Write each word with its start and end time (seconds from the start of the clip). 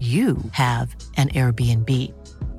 you 0.00 0.36
have 0.52 0.96
an 1.16 1.28
Airbnb. 1.28 1.90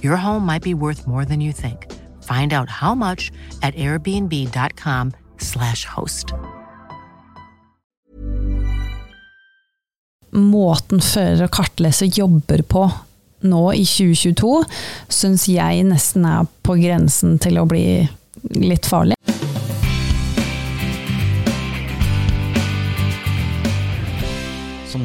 Your 0.03 0.15
home 0.15 0.45
might 0.45 0.61
be 0.61 0.75
worth 0.75 1.07
more 1.07 1.25
than 1.25 1.41
you 1.41 1.51
think. 1.51 1.91
Find 2.21 2.53
out 2.53 2.69
how 2.69 2.95
much 2.95 3.31
at 3.61 3.75
airbnb.com/slash 3.75 5.85
host. 5.85 6.33
Måten 10.31 11.01
fører 11.01 11.43
og 11.43 11.51
kartleser 11.51 12.05
jobber 12.05 12.61
på 12.61 12.91
nå 13.41 13.71
i 13.73 13.83
2022, 13.83 14.63
syns 15.09 15.49
jeg 15.49 15.83
nesten 15.89 16.25
er 16.29 16.45
på 16.63 16.75
grensen 16.79 17.39
til 17.41 17.57
å 17.59 17.65
bli 17.67 18.07
litt 18.55 18.85
farlig. 18.85 19.15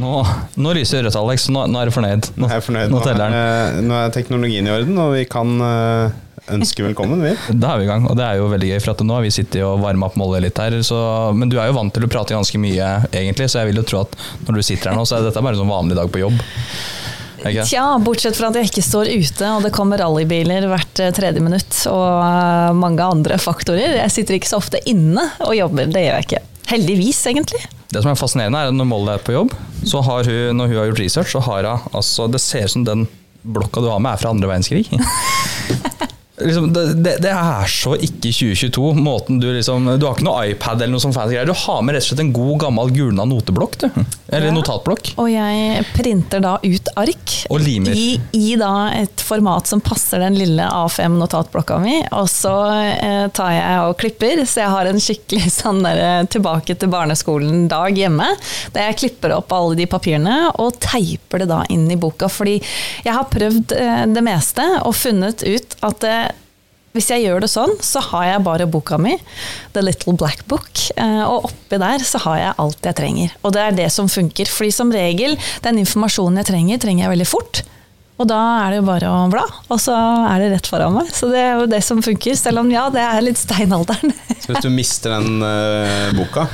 Nå, 0.07 0.21
nå 0.63 0.75
ryser 0.77 1.03
rødt, 1.07 1.17
Alex. 1.19 1.49
Nå, 1.51 1.65
nå 1.73 1.81
er 1.83 1.89
du 1.91 1.95
fornøyd. 1.95 2.29
Nå, 2.39 2.47
Jeg 2.51 2.61
er 2.61 2.65
fornøyd. 2.65 2.93
Nå 2.93 3.01
Nå, 3.03 3.17
er- 3.17 3.81
nå 3.83 3.97
er 4.05 4.13
teknologien 4.15 4.69
i 4.69 4.73
orden, 4.77 4.99
og 5.03 5.15
vi 5.17 5.25
kan 5.31 5.57
eh, 5.67 6.15
ønske 6.55 6.85
velkommen, 6.87 7.23
vi. 7.25 7.33
Da 7.59 7.73
er 7.75 7.81
vi 7.83 7.89
i 7.89 7.91
gang, 7.91 8.07
og 8.07 8.15
det 8.19 8.27
er 8.29 8.39
jo 8.39 8.47
veldig 8.53 8.69
gøy. 8.75 8.79
For 8.85 8.93
at 8.95 9.03
nå 9.09 9.17
har 9.17 9.25
vi 9.27 9.33
sittet 9.35 9.65
og 9.67 9.81
varma 9.83 10.07
opp 10.07 10.19
målet 10.21 10.45
litt 10.47 10.61
her. 10.63 10.77
Så, 10.87 11.01
men 11.35 11.51
du 11.51 11.59
er 11.59 11.73
jo 11.73 11.79
vant 11.81 11.93
til 11.97 12.07
å 12.07 12.11
prate 12.13 12.37
ganske 12.37 12.61
mye, 12.63 12.93
egentlig, 13.11 13.49
så 13.51 13.65
jeg 13.65 13.73
vil 13.73 13.83
jo 13.83 13.87
tro 13.91 14.05
at 14.05 14.15
når 14.47 14.61
du 14.61 14.67
sitter 14.69 14.93
her 14.93 15.01
nå, 15.01 15.07
så 15.09 15.19
er 15.19 15.27
dette 15.27 15.43
bare 15.43 15.59
en 15.59 15.65
sånn 15.65 15.75
vanlig 15.75 15.99
dag 15.99 16.13
på 16.15 16.23
jobb. 16.23 16.39
Okay. 17.47 17.63
Tja, 17.69 17.85
bortsett 18.03 18.35
fra 18.39 18.49
at 18.51 18.57
jeg 18.59 18.71
ikke 18.73 18.83
står 18.83 19.11
ute, 19.13 19.49
og 19.55 19.63
det 19.67 19.71
kommer 19.75 20.01
rallybiler 20.03 20.65
hvert 20.71 21.03
eh, 21.03 21.13
tredje 21.15 21.43
minutt, 21.45 21.77
og 21.91 22.07
eh, 22.25 22.73
mange 22.79 23.05
andre 23.07 23.39
faktorer. 23.39 23.99
Jeg 24.01 24.15
sitter 24.15 24.39
ikke 24.39 24.51
så 24.51 24.59
ofte 24.63 24.81
inne 24.91 25.29
og 25.47 25.55
jobber, 25.59 25.91
det 25.95 26.07
gjør 26.07 26.17
jeg 26.21 26.27
ikke. 26.31 26.43
Heldigvis, 26.67 27.21
egentlig. 27.31 27.61
Det 27.93 28.03
som 28.03 28.11
er 28.11 28.19
fascinerende, 28.19 28.59
er 28.59 28.73
at 28.73 28.77
når 28.77 28.89
Molly 28.91 29.13
er 29.15 29.23
på 29.23 29.35
jobb, 29.37 29.55
så 29.87 30.03
har 30.03 30.27
hun, 30.27 30.57
når 30.59 30.73
hun 30.73 30.81
har 30.81 30.89
gjort 30.91 31.03
research, 31.05 31.35
så 31.37 31.43
har 31.47 31.69
hun 31.69 31.87
altså 31.95 32.27
Det 32.33 32.43
ser 32.43 32.67
ut 32.67 32.75
som 32.75 32.87
den 32.87 33.07
blokka 33.47 33.83
du 33.85 33.91
har 33.93 34.03
med, 34.03 34.13
er 34.13 34.23
fra 34.23 34.33
andre 34.35 34.51
verdenskrig. 34.51 34.89
Liksom, 36.37 36.67
det, 36.77 37.15
det, 37.25 37.31
er 37.33 37.65
så 37.71 37.95
ikke 37.97 38.29
2022. 38.29 38.91
Måten 39.01 39.39
Du 39.41 39.47
liksom 39.55 39.87
Du 39.97 40.05
har 40.05 40.17
ikke 40.19 40.27
noe 40.27 40.43
iPad 40.51 40.83
eller 40.83 40.93
noe 40.93 41.01
sånt 41.01 41.17
fancy 41.17 41.33
greier. 41.33 41.49
Du 41.49 41.57
har 41.57 41.81
med 41.87 41.97
rett 41.97 42.05
og 42.05 42.11
slett 42.11 42.21
en 42.27 42.33
god, 42.37 42.59
gammel 42.67 42.91
gulna 42.93 43.25
noteblokk. 43.25 43.79
Du. 43.81 43.87
Eller 44.29 44.51
Ja. 44.51 44.53
notatblokk. 44.53 45.15
Og 45.23 45.31
jeg 45.33 45.85
printer 45.95 46.43
da 46.45 46.57
ut 46.63 46.91
ark 47.01 47.35
Og 47.49 47.61
limer. 47.63 47.97
I, 47.97 48.21
i 48.37 48.57
da 48.61 48.91
et 48.99 49.23
format 49.25 49.67
som 49.71 49.81
passer 49.81 50.21
den 50.21 50.37
lille 50.37 50.67
A5-notatblokka 50.67 51.79
mi. 51.81 51.97
Og 52.19 52.29
så 52.31 52.53
eh, 52.85 53.29
tar 53.37 53.55
jeg 53.57 53.81
og 53.87 53.97
klipper, 54.01 54.43
så 54.45 54.61
jeg 54.65 54.75
har 54.75 54.91
en 54.91 55.01
skikkelig 55.03 55.51
sånn 55.61 55.81
der, 55.87 56.03
eh, 56.05 56.29
tilbake 56.37 56.77
til 56.77 56.93
barneskolen-dag 56.93 57.97
hjemme. 58.03 58.29
Der 58.77 58.91
jeg 58.91 59.01
klipper 59.05 59.37
opp 59.39 59.53
alle 59.57 59.79
de 59.79 59.89
papirene 59.91 60.37
og 60.61 60.77
teiper 60.85 61.45
det 61.45 61.51
da 61.55 61.63
inn 61.73 61.89
i 61.93 61.97
boka. 62.01 62.29
Fordi 62.33 62.59
jeg 62.61 63.15
har 63.17 63.29
prøvd 63.33 63.73
eh, 63.79 64.05
det 64.13 64.25
meste 64.27 64.67
og 64.83 64.93
funnet 65.01 65.47
ut 65.47 65.79
at 65.87 66.05
eh, 66.07 66.23
hvis 66.97 67.11
jeg 67.13 67.27
gjør 67.27 67.45
det 67.45 67.53
sånn, 67.53 67.77
så 67.85 68.03
har 68.11 68.27
jeg 68.31 68.45
bare 68.47 68.69
boka 68.71 68.99
mi, 69.01 69.15
The 69.77 69.85
Little 69.85 70.17
Black 70.19 70.47
Book, 70.51 70.89
eh, 70.97 71.23
og 71.27 71.51
oppi 71.51 71.81
der 71.83 72.05
så 72.07 72.23
har 72.27 72.43
jeg 72.43 72.59
alt 72.65 72.91
jeg 72.91 72.99
trenger. 72.99 73.39
Og 73.45 73.55
det 73.57 73.63
er 73.63 73.81
det 73.85 73.89
som 73.95 74.11
funker, 74.11 74.51
fordi 74.51 74.75
som 74.75 74.93
regel, 74.95 75.37
den 75.67 75.83
informasjonen 75.85 76.43
jeg 76.43 76.53
trenger, 76.53 76.83
trenger 76.83 77.07
jeg 77.07 77.17
veldig 77.17 77.31
fort. 77.31 77.65
Og 78.17 78.25
da 78.31 78.39
er 78.63 78.73
det 78.73 78.79
jo 78.79 78.87
bare 78.87 79.09
å 79.13 79.25
bla, 79.29 79.43
og 79.69 79.81
så 79.81 79.93
er 80.31 80.41
det 80.41 80.53
rett 80.55 80.69
foran 80.71 80.95
meg. 80.97 81.11
Så 81.13 81.29
det 81.29 81.43
er 81.43 81.61
jo 81.61 81.67
det 81.69 81.83
som 81.85 82.01
funker, 82.05 82.37
selv 82.39 82.63
om 82.63 82.71
ja, 82.73 82.87
det 82.93 83.03
er 83.05 83.25
litt 83.25 83.41
steinalderen. 83.41 84.15
Så 84.41 84.53
hvis 84.53 84.65
du 84.65 84.71
mister 84.73 85.17
den 85.17 85.43
uh, 85.43 86.13
boka 86.15 86.45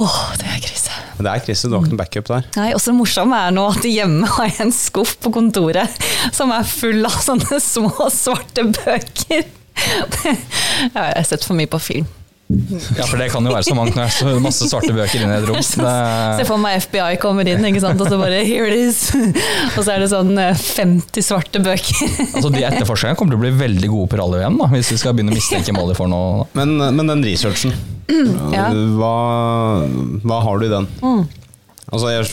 Åh, 0.00 0.18
det 0.40 0.46
er 0.48 0.60
krise. 0.64 0.94
Det 1.22 1.28
er 1.28 1.42
krise, 1.44 1.68
du 1.68 1.76
har 1.76 1.82
ikke 1.82 1.92
noen 1.92 2.00
backup 2.00 2.30
der. 2.30 2.46
Nei, 2.56 2.68
og 2.74 2.80
så 2.82 2.94
morsomt 2.96 3.36
er 3.36 3.52
nå 3.54 3.66
at 3.70 3.84
hjemme 3.86 4.30
har 4.38 4.48
jeg 4.48 4.64
en 4.64 4.74
skuff 4.74 5.14
på 5.22 5.30
kontoret 5.34 6.02
som 6.34 6.50
er 6.54 6.66
full 6.66 7.04
av 7.06 7.18
sånne 7.22 7.60
små 7.62 8.08
svarte 8.10 8.64
bøker. 8.72 9.44
Det 10.92 10.98
har 10.98 11.22
sett 11.28 11.44
for 11.46 11.58
mye 11.58 11.70
på 11.70 11.78
film. 11.82 12.08
Ja, 12.98 13.06
for 13.08 13.16
det 13.16 13.30
kan 13.32 13.46
jo 13.46 13.52
være 13.54 13.64
så 13.64 13.72
mangt 13.76 13.94
når 13.96 14.02
det 14.02 14.08
er 14.10 14.16
så 14.34 14.40
masse 14.44 14.66
svarte 14.68 14.92
bøker 14.92 15.22
inne 15.24 15.38
i 15.38 15.40
et 15.40 15.46
rom. 15.48 15.60
Se 15.64 15.80
Det, 15.80 16.44
for 16.44 16.60
meg 16.60 16.82
FBI 16.84 17.14
kommer 17.22 17.48
inn, 17.48 17.64
ikke 17.64 17.80
sant? 17.80 18.02
og 18.02 18.10
så 18.12 18.18
bare 18.20 18.42
here 18.44 18.66
it 18.68 18.76
is. 18.76 18.98
Og 19.78 19.86
så 19.86 19.94
er 19.94 20.02
det 20.02 20.10
sånn 20.12 20.34
eh, 20.36 20.50
50 20.60 21.24
svarte 21.24 21.62
bøker. 21.64 22.02
altså, 22.34 22.50
de 22.52 22.64
etterforskerne 22.68 23.16
kommer 23.16 23.32
til 23.36 23.40
å 23.40 23.44
bli 23.46 23.54
veldig 23.62 23.88
gode 23.94 24.10
på 24.12 24.20
rally-VM, 24.20 24.58
da, 24.60 24.68
hvis 24.74 24.90
vi 24.92 24.98
skal 25.00 25.16
begynne 25.16 25.32
å 25.32 25.38
mistenke 25.38 25.72
Molly 25.76 25.96
for 25.96 26.12
noe. 26.12 26.44
Men, 26.58 26.76
men 26.98 27.08
den 27.14 27.24
researchen, 27.30 27.72
Ja. 28.58 28.68
hva, 28.98 29.14
hva 30.26 30.42
har 30.44 30.60
du 30.60 30.66
i 30.68 30.72
den? 30.74 30.90
Altså, 31.88 32.10
jeg 32.12 32.28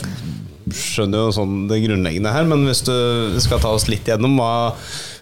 skjønner 0.76 1.24
jo 1.24 1.32
sånn 1.34 1.54
det 1.70 1.80
grunnleggende 1.86 2.34
her, 2.34 2.44
men 2.50 2.66
hvis 2.68 2.84
du 2.86 2.92
skal 3.42 3.62
ta 3.62 3.72
oss 3.74 3.88
litt 3.88 4.06
gjennom 4.10 4.36
hva, 4.38 4.50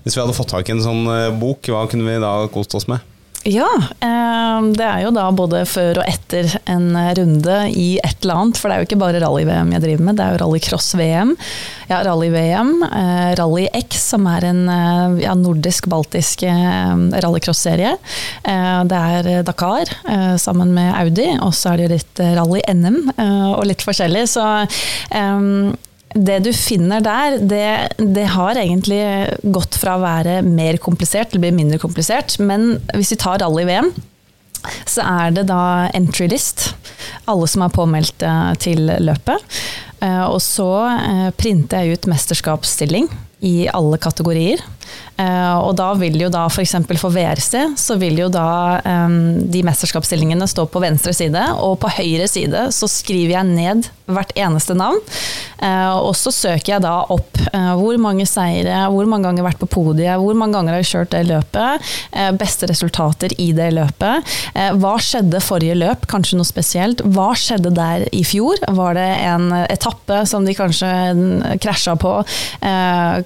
Hvis 0.09 0.17
vi 0.17 0.23
hadde 0.25 0.33
fått 0.39 0.49
tak 0.55 0.71
i 0.71 0.73
en 0.73 0.81
sånn 0.81 1.05
eh, 1.13 1.29
bok, 1.37 1.69
hva 1.69 1.85
kunne 1.93 2.09
vi 2.09 2.15
da 2.23 2.33
kost 2.49 2.73
oss 2.79 2.89
med? 2.89 3.05
Ja, 3.47 3.69
eh, 4.03 4.57
det 4.75 4.83
er 4.85 5.03
jo 5.05 5.11
da 5.15 5.27
både 5.33 5.61
før 5.69 6.01
og 6.01 6.09
etter 6.11 6.49
en 6.69 6.89
runde 7.17 7.59
i 7.71 8.01
et 8.01 8.25
eller 8.25 8.41
annet, 8.41 8.59
for 8.59 8.69
det 8.69 8.75
er 8.75 8.83
jo 8.83 8.89
ikke 8.89 8.99
bare 9.05 9.21
rally-VM 9.23 9.71
jeg 9.77 9.85
driver 9.85 10.07
med, 10.09 10.17
det 10.19 10.25
er 10.25 10.35
jo 10.35 10.41
rallycross-VM. 10.43 11.31
Ja, 11.93 12.01
rally-VM, 12.09 12.73
eh, 12.89 13.29
Rally 13.39 13.69
X, 13.85 14.01
som 14.15 14.27
er 14.32 14.49
en 14.50 14.65
eh, 14.73 15.21
ja, 15.27 15.37
nordisk-baltisk 15.38 16.43
eh, 16.49 16.93
rallycross-serie. 17.25 17.94
Eh, 18.43 18.79
Det 18.91 19.03
er 19.15 19.43
Dakar 19.47 19.93
eh, 20.09 20.37
sammen 20.41 20.73
med 20.77 20.93
Audi, 20.99 21.29
og 21.38 21.53
så 21.56 21.77
er 21.77 21.85
det 21.85 21.93
litt 21.99 22.25
eh, 22.25 22.35
rally-NM 22.41 23.12
eh, 23.15 23.50
og 23.55 23.69
litt 23.71 23.85
forskjellig. 23.87 24.25
Så 24.35 24.49
eh, 25.12 25.77
det 26.14 26.38
du 26.46 26.52
finner 26.56 27.02
der, 27.05 27.38
det, 27.44 27.64
det 27.99 28.26
har 28.32 28.58
egentlig 28.58 29.00
gått 29.55 29.76
fra 29.81 29.99
å 29.99 30.05
være 30.05 30.40
mer 30.46 30.78
komplisert 30.81 31.32
til 31.32 31.40
å 31.40 31.44
bli 31.44 31.52
mindre 31.56 31.81
komplisert. 31.82 32.38
Men 32.40 32.78
hvis 32.94 33.12
vi 33.14 33.20
tar 33.20 33.43
rally-VM, 33.43 33.93
så 34.88 35.05
er 35.05 35.37
det 35.37 35.49
da 35.50 35.88
entry 35.96 36.28
list. 36.32 36.72
Alle 37.31 37.46
som 37.50 37.62
er 37.64 37.75
påmeldt 37.75 38.25
eh, 38.26 38.52
til 38.62 38.88
løpet. 38.88 39.60
Eh, 40.02 40.25
og 40.26 40.40
så 40.43 40.70
eh, 40.96 41.28
printer 41.37 41.84
jeg 41.84 41.99
ut 41.99 42.10
mesterskapsstilling 42.10 43.08
i 43.40 43.69
alle 43.73 43.99
kategorier. 44.02 44.62
Eh, 45.19 45.56
og 45.58 45.75
da 45.79 45.90
vil 45.99 46.17
jo 46.20 46.31
da 46.32 46.46
f.eks. 46.50 46.76
For, 46.88 47.00
for 47.00 47.14
VRC, 47.14 47.76
så 47.79 47.99
vil 48.00 48.19
jo 48.23 48.31
da 48.32 48.49
de 48.79 49.62
mesterskapsstillingene 49.67 50.46
stå 50.49 50.67
på 50.70 50.82
venstre 50.82 51.14
side, 51.17 51.43
og 51.62 51.79
på 51.82 51.90
høyre 51.99 52.29
side 52.31 52.69
så 52.75 52.88
skriver 52.90 53.38
jeg 53.38 53.50
ned 53.50 53.88
hvert 54.08 54.32
eneste 54.38 54.76
navn. 54.79 55.00
Uh, 55.58 55.99
og 56.06 56.12
så 56.17 56.31
søker 56.32 56.76
jeg 56.76 56.85
da 56.85 56.94
opp 57.11 57.40
uh, 57.50 57.75
hvor 57.79 57.99
mange 58.00 58.25
seire, 58.29 58.85
hvor 58.93 59.08
mange 59.11 59.26
ganger 59.26 59.41
jeg 59.41 59.44
har 59.44 59.50
vært 59.50 59.62
på 59.64 59.70
podiet, 59.75 60.20
hvor 60.23 60.38
mange 60.38 60.56
ganger 60.56 60.76
har 60.76 60.84
jeg 60.84 60.91
kjørt 60.93 61.14
det 61.14 61.25
løpet, 61.29 61.88
beste 62.38 62.69
resultater 62.70 63.32
i 63.41 63.50
det 63.56 63.69
løpet. 63.75 64.31
hva 64.81 64.94
skjedde 65.02 65.41
forrige 65.43 65.76
løp, 65.79 66.06
kanskje 66.11 66.38
noe 66.38 66.49
spesielt? 66.49 67.02
Hva 67.14 67.31
skjedde 67.38 67.73
der 67.75 68.06
i 68.14 68.23
fjor? 68.26 68.61
Var 68.79 68.96
det 68.96 69.06
en 69.29 69.50
etappe 69.61 70.23
som 70.29 70.46
de 70.46 70.55
kanskje 70.56 70.91
krasja 71.62 71.96
på? 72.00 72.14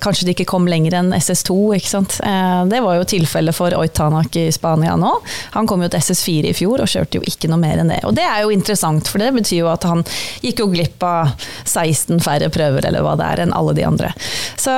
Kanskje 0.03 0.27
de 0.29 0.35
ikke 0.35 0.49
kom 0.51 0.67
lenger 0.71 0.99
enn 0.99 1.13
SS2? 1.17 1.57
ikke 1.79 1.91
sant? 1.91 2.19
Eh, 2.25 2.63
det 2.71 2.83
var 2.85 2.99
jo 2.99 3.09
tilfellet 3.09 3.57
for 3.57 3.75
Oitanak 3.79 4.37
i 4.39 4.47
Spania 4.55 4.97
nå. 5.01 5.13
Han 5.57 5.69
kom 5.71 5.85
jo 5.85 5.91
til 5.93 6.03
SS4 6.03 6.51
i 6.51 6.57
fjor 6.57 6.83
og 6.83 6.91
kjørte 6.91 7.21
jo 7.21 7.27
ikke 7.29 7.51
noe 7.53 7.63
mer 7.63 7.83
enn 7.83 7.93
det. 7.93 8.01
Og 8.09 8.17
det 8.17 8.27
er 8.27 8.43
jo 8.45 8.53
interessant, 8.55 9.09
for 9.09 9.23
det 9.23 9.33
betyr 9.37 9.63
jo 9.63 9.71
at 9.73 9.87
han 9.89 10.05
gikk 10.45 10.65
jo 10.65 10.69
glipp 10.73 11.07
av 11.07 11.33
16 11.65 12.23
færre 12.25 12.51
prøver 12.53 12.89
eller 12.89 13.05
hva 13.05 13.17
det 13.21 13.29
er, 13.29 13.45
enn 13.45 13.57
alle 13.57 13.75
de 13.79 13.87
andre. 13.87 14.13
Så, 14.61 14.75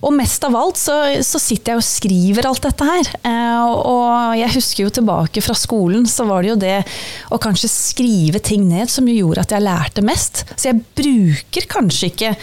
og 0.00 0.14
mest 0.16 0.44
av 0.46 0.56
alt 0.58 0.80
så, 0.80 0.98
så, 1.26 1.40
sitter 1.42 1.74
jeg 1.74 1.82
og 1.82 1.86
skriver 1.86 2.48
alt 2.48 2.64
dette 2.66 2.88
her. 2.88 3.12
Eh, 3.26 3.66
og 3.66 4.36
jeg 4.38 4.54
husker 4.56 4.86
jo 4.86 4.94
tilbake 5.00 5.44
fra 5.44 5.56
skolen, 5.58 6.06
så 6.10 6.28
var 6.28 6.42
det 6.42 6.54
jo 6.54 6.60
det 6.60 6.78
å 7.32 7.40
kanskje 7.42 7.72
skrive 7.72 8.42
ting 8.44 8.66
ned 8.70 8.90
som 8.92 9.08
jo 9.08 9.16
gjorde 9.20 9.46
at 9.46 9.56
jeg 9.56 9.66
lærte 9.66 10.04
mest. 10.06 10.44
Så 10.54 10.70
jeg 10.70 10.82
bruker 10.98 11.70
kanskje 11.70 12.12
ikke 12.12 12.34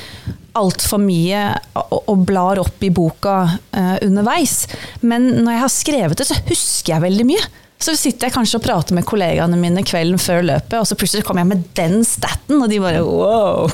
altfor 0.58 1.02
mye 1.02 1.48
og 1.74 2.24
blar 2.28 2.62
opp 2.62 2.84
i 2.86 2.92
boka 2.94 3.38
uh, 3.50 3.98
underveis. 4.06 4.64
Men 5.02 5.30
når 5.42 5.56
jeg 5.56 5.64
har 5.64 5.74
skrevet 5.74 6.20
det, 6.20 6.30
så 6.30 6.40
husker 6.48 6.96
jeg 6.96 7.06
veldig 7.08 7.28
mye. 7.34 7.52
Så 7.84 7.98
sitter 8.00 8.30
jeg 8.30 8.36
kanskje 8.38 8.60
og 8.62 8.64
prater 8.64 8.96
med 8.96 9.04
kollegaene 9.08 9.58
mine 9.60 9.84
kvelden 9.84 10.22
før 10.22 10.46
løpet, 10.46 10.78
og 10.80 10.88
så 10.88 10.96
plutselig 10.96 11.26
kommer 11.28 11.44
jeg 11.44 11.52
med 11.52 11.66
den 11.76 12.06
staten, 12.08 12.62
og 12.62 12.70
de 12.72 12.80
bare 12.80 13.02
wow, 13.04 13.68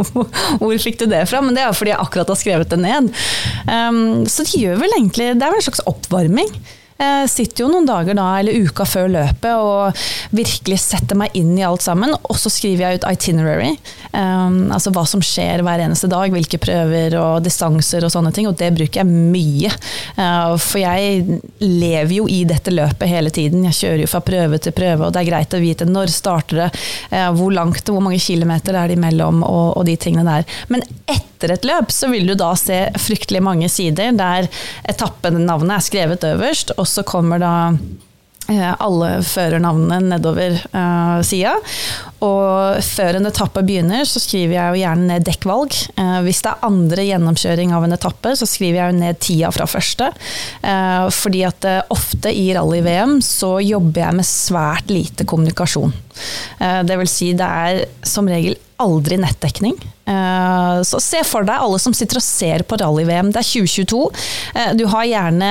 hvor 0.60 0.82
fikk 0.82 1.00
du 1.00 1.08
det 1.10 1.24
fra? 1.26 1.40
Men 1.42 1.56
det 1.56 1.64
er 1.64 1.72
jo 1.72 1.78
fordi 1.80 1.94
jeg 1.94 2.02
akkurat 2.04 2.30
har 2.30 2.38
skrevet 2.38 2.70
det 2.70 2.78
ned. 2.84 3.10
Um, 3.66 4.22
så 4.30 4.46
det 4.46 4.60
gjør 4.60 4.78
vel 4.84 4.98
egentlig 5.00 5.32
Det 5.34 5.42
er 5.42 5.54
vel 5.54 5.62
en 5.62 5.66
slags 5.66 5.82
oppvarming. 5.90 6.52
Jeg 6.96 7.28
sitter 7.28 7.64
jo 7.64 7.68
noen 7.68 7.84
dager 7.88 8.16
da, 8.16 8.24
eller 8.40 8.56
uka 8.64 8.86
før 8.88 9.10
løpet 9.12 9.52
og 9.60 10.06
virkelig 10.36 10.78
setter 10.80 11.18
meg 11.18 11.34
inn 11.36 11.52
i 11.58 11.64
alt 11.66 11.84
sammen. 11.84 12.14
Og 12.24 12.38
så 12.40 12.48
skriver 12.52 12.86
jeg 12.86 13.00
ut 13.00 13.08
itinerary. 13.10 13.74
Um, 14.16 14.72
altså 14.72 14.92
hva 14.94 15.02
som 15.08 15.20
skjer 15.24 15.60
hver 15.66 15.82
eneste 15.84 16.08
dag. 16.08 16.32
Hvilke 16.32 16.60
prøver 16.62 17.18
og 17.20 17.44
distanser 17.44 18.06
og 18.06 18.14
sånne 18.14 18.32
ting. 18.32 18.48
Og 18.48 18.56
det 18.56 18.72
bruker 18.78 19.02
jeg 19.02 19.10
mye. 19.12 19.74
Uh, 20.16 20.56
for 20.56 20.80
jeg 20.80 21.40
lever 21.60 22.16
jo 22.16 22.30
i 22.32 22.42
dette 22.48 22.72
løpet 22.72 23.12
hele 23.12 23.34
tiden. 23.34 23.68
Jeg 23.68 23.80
kjører 23.82 24.04
jo 24.06 24.10
fra 24.14 24.24
prøve 24.24 24.62
til 24.64 24.76
prøve, 24.76 25.04
og 25.04 25.12
det 25.12 25.22
er 25.22 25.30
greit 25.30 25.56
å 25.56 25.62
vite 25.62 25.88
når 25.90 26.14
starter 26.14 26.64
det, 26.64 26.70
uh, 27.12 27.28
hvor 27.36 27.52
langt 27.52 27.92
hvor 27.92 28.00
mange 28.00 28.22
kilometer 28.24 28.76
er 28.76 28.88
det 28.88 28.96
imellom, 28.96 29.44
og, 29.44 29.76
og 29.76 29.84
de 29.88 29.98
tingene 30.00 30.24
der. 30.26 30.48
Men 30.72 30.84
etter 31.04 31.35
et 31.44 31.68
løp 31.68 31.92
så 31.92 32.08
vil 32.12 32.26
du 32.28 32.34
da 32.38 32.52
se 32.58 32.86
fryktelig 33.00 33.42
mange 33.44 33.68
sider 33.72 34.16
der 34.16 34.48
etappenavnet 34.88 35.76
er 35.78 35.84
skrevet 35.84 36.24
øverst. 36.24 36.74
og 36.76 36.86
så 36.88 37.04
kommer 37.06 37.40
da 37.42 37.54
eh, 38.48 38.72
alle 38.78 39.10
førernavnene 39.26 40.00
nedover 40.14 40.56
uh, 40.72 41.20
sida. 41.26 41.56
Og 42.24 42.80
før 42.84 43.18
en 43.18 43.28
etappe 43.28 43.62
begynner, 43.66 44.06
så 44.08 44.22
skriver 44.22 44.56
jeg 44.56 44.72
jo 44.72 44.82
gjerne 44.82 45.08
ned 45.10 45.26
dekkvalg. 45.26 45.76
Uh, 45.98 46.20
hvis 46.26 46.42
det 46.44 46.52
er 46.52 46.66
andre 46.68 47.06
gjennomkjøring 47.08 47.74
av 47.76 47.86
en 47.86 47.96
etappe, 47.96 48.34
så 48.38 48.48
skriver 48.48 48.80
jeg 48.80 48.94
jo 48.94 49.00
ned 49.00 49.20
tida 49.22 49.52
fra 49.54 49.68
første. 49.70 50.10
Uh, 50.62 51.06
fordi 51.14 51.44
at 51.48 51.68
uh, 51.68 51.80
ofte 51.94 52.32
i 52.32 52.48
rally-VM 52.56 53.18
så 53.24 53.56
jobber 53.64 54.06
jeg 54.06 54.20
med 54.20 54.30
svært 54.30 54.94
lite 54.94 55.28
kommunikasjon. 55.28 55.94
Uh, 56.60 56.80
det 56.86 57.00
vil 57.02 57.10
si 57.10 57.32
det 57.36 57.50
er 57.66 57.84
som 58.06 58.30
regel 58.30 58.56
aldri 58.82 59.16
nettdekning. 59.20 59.76
Så 60.86 61.00
se 61.02 61.22
for 61.26 61.46
deg 61.46 61.62
alle 61.62 61.78
som 61.82 61.94
sitter 61.96 62.20
og 62.20 62.24
ser 62.26 62.64
på 62.68 62.78
rally-VM. 62.80 63.32
Det 63.34 63.40
er 63.42 63.48
2022. 63.48 64.02
Du 64.78 64.84
har 64.92 65.08
gjerne 65.08 65.50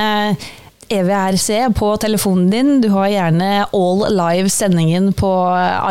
EVRC 0.90 1.76
på 1.78 1.90
telefonen 1.98 2.50
din, 2.52 2.72
du 2.82 2.90
har 2.94 3.10
gjerne 3.10 3.50
all 3.74 4.04
live-sendingen 4.14 5.12
på 5.18 5.32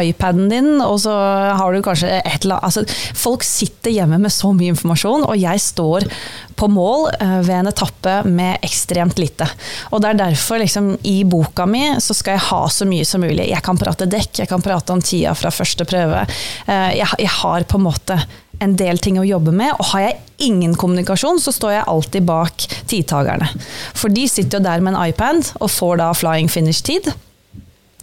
iPaden 0.01 0.49
din, 0.53 0.71
og 0.85 1.01
så 1.03 1.15
har 1.59 1.75
du 1.75 1.83
kanskje 1.85 2.11
et 2.21 2.45
eller 2.45 2.61
annet 2.61 2.69
altså, 2.69 2.85
Folk 3.25 3.45
sitter 3.47 3.95
hjemme 3.95 4.19
med 4.23 4.33
så 4.33 4.53
mye 4.55 4.75
informasjon, 4.75 5.27
og 5.27 5.41
jeg 5.41 5.63
står 5.63 6.07
på 6.55 6.69
mål 6.71 7.09
eh, 7.19 7.41
ved 7.43 7.55
en 7.57 7.71
etappe 7.71 8.15
med 8.31 8.63
ekstremt 8.67 9.19
lite. 9.19 9.49
Og 9.91 10.03
det 10.03 10.13
er 10.13 10.21
derfor 10.23 10.63
liksom, 10.63 10.93
i 11.03 11.17
boka 11.27 11.67
mi 11.67 11.83
så 12.03 12.15
skal 12.15 12.39
jeg 12.39 12.47
ha 12.51 12.63
så 12.71 12.87
mye 12.89 13.07
som 13.09 13.25
mulig. 13.25 13.49
Jeg 13.51 13.65
kan 13.67 13.79
prate 13.81 14.09
dekk, 14.11 14.45
jeg 14.45 14.51
kan 14.51 14.63
prate 14.63 14.95
om 14.95 15.03
tida 15.03 15.35
fra 15.39 15.53
første 15.55 15.87
prøve. 15.89 16.25
Eh, 16.67 16.91
jeg, 17.01 17.11
jeg 17.27 17.35
har 17.41 17.67
på 17.69 17.81
en 17.81 17.87
måte 17.89 18.21
en 18.63 18.77
del 18.79 19.01
ting 19.03 19.19
å 19.21 19.27
jobbe 19.27 19.55
med. 19.55 19.75
Og 19.79 19.93
har 19.93 20.07
jeg 20.09 20.49
ingen 20.51 20.75
kommunikasjon, 20.79 21.41
så 21.43 21.55
står 21.55 21.77
jeg 21.77 21.89
alltid 21.91 22.27
bak 22.29 22.67
tidtakerne. 22.91 23.51
For 23.97 24.13
de 24.13 24.27
sitter 24.31 24.59
jo 24.59 24.67
der 24.67 24.85
med 24.85 24.95
en 24.95 25.11
iPad 25.11 25.55
og 25.61 25.73
får 25.73 26.03
da 26.03 26.11
flying 26.17 26.51
finish-tid. 26.53 27.13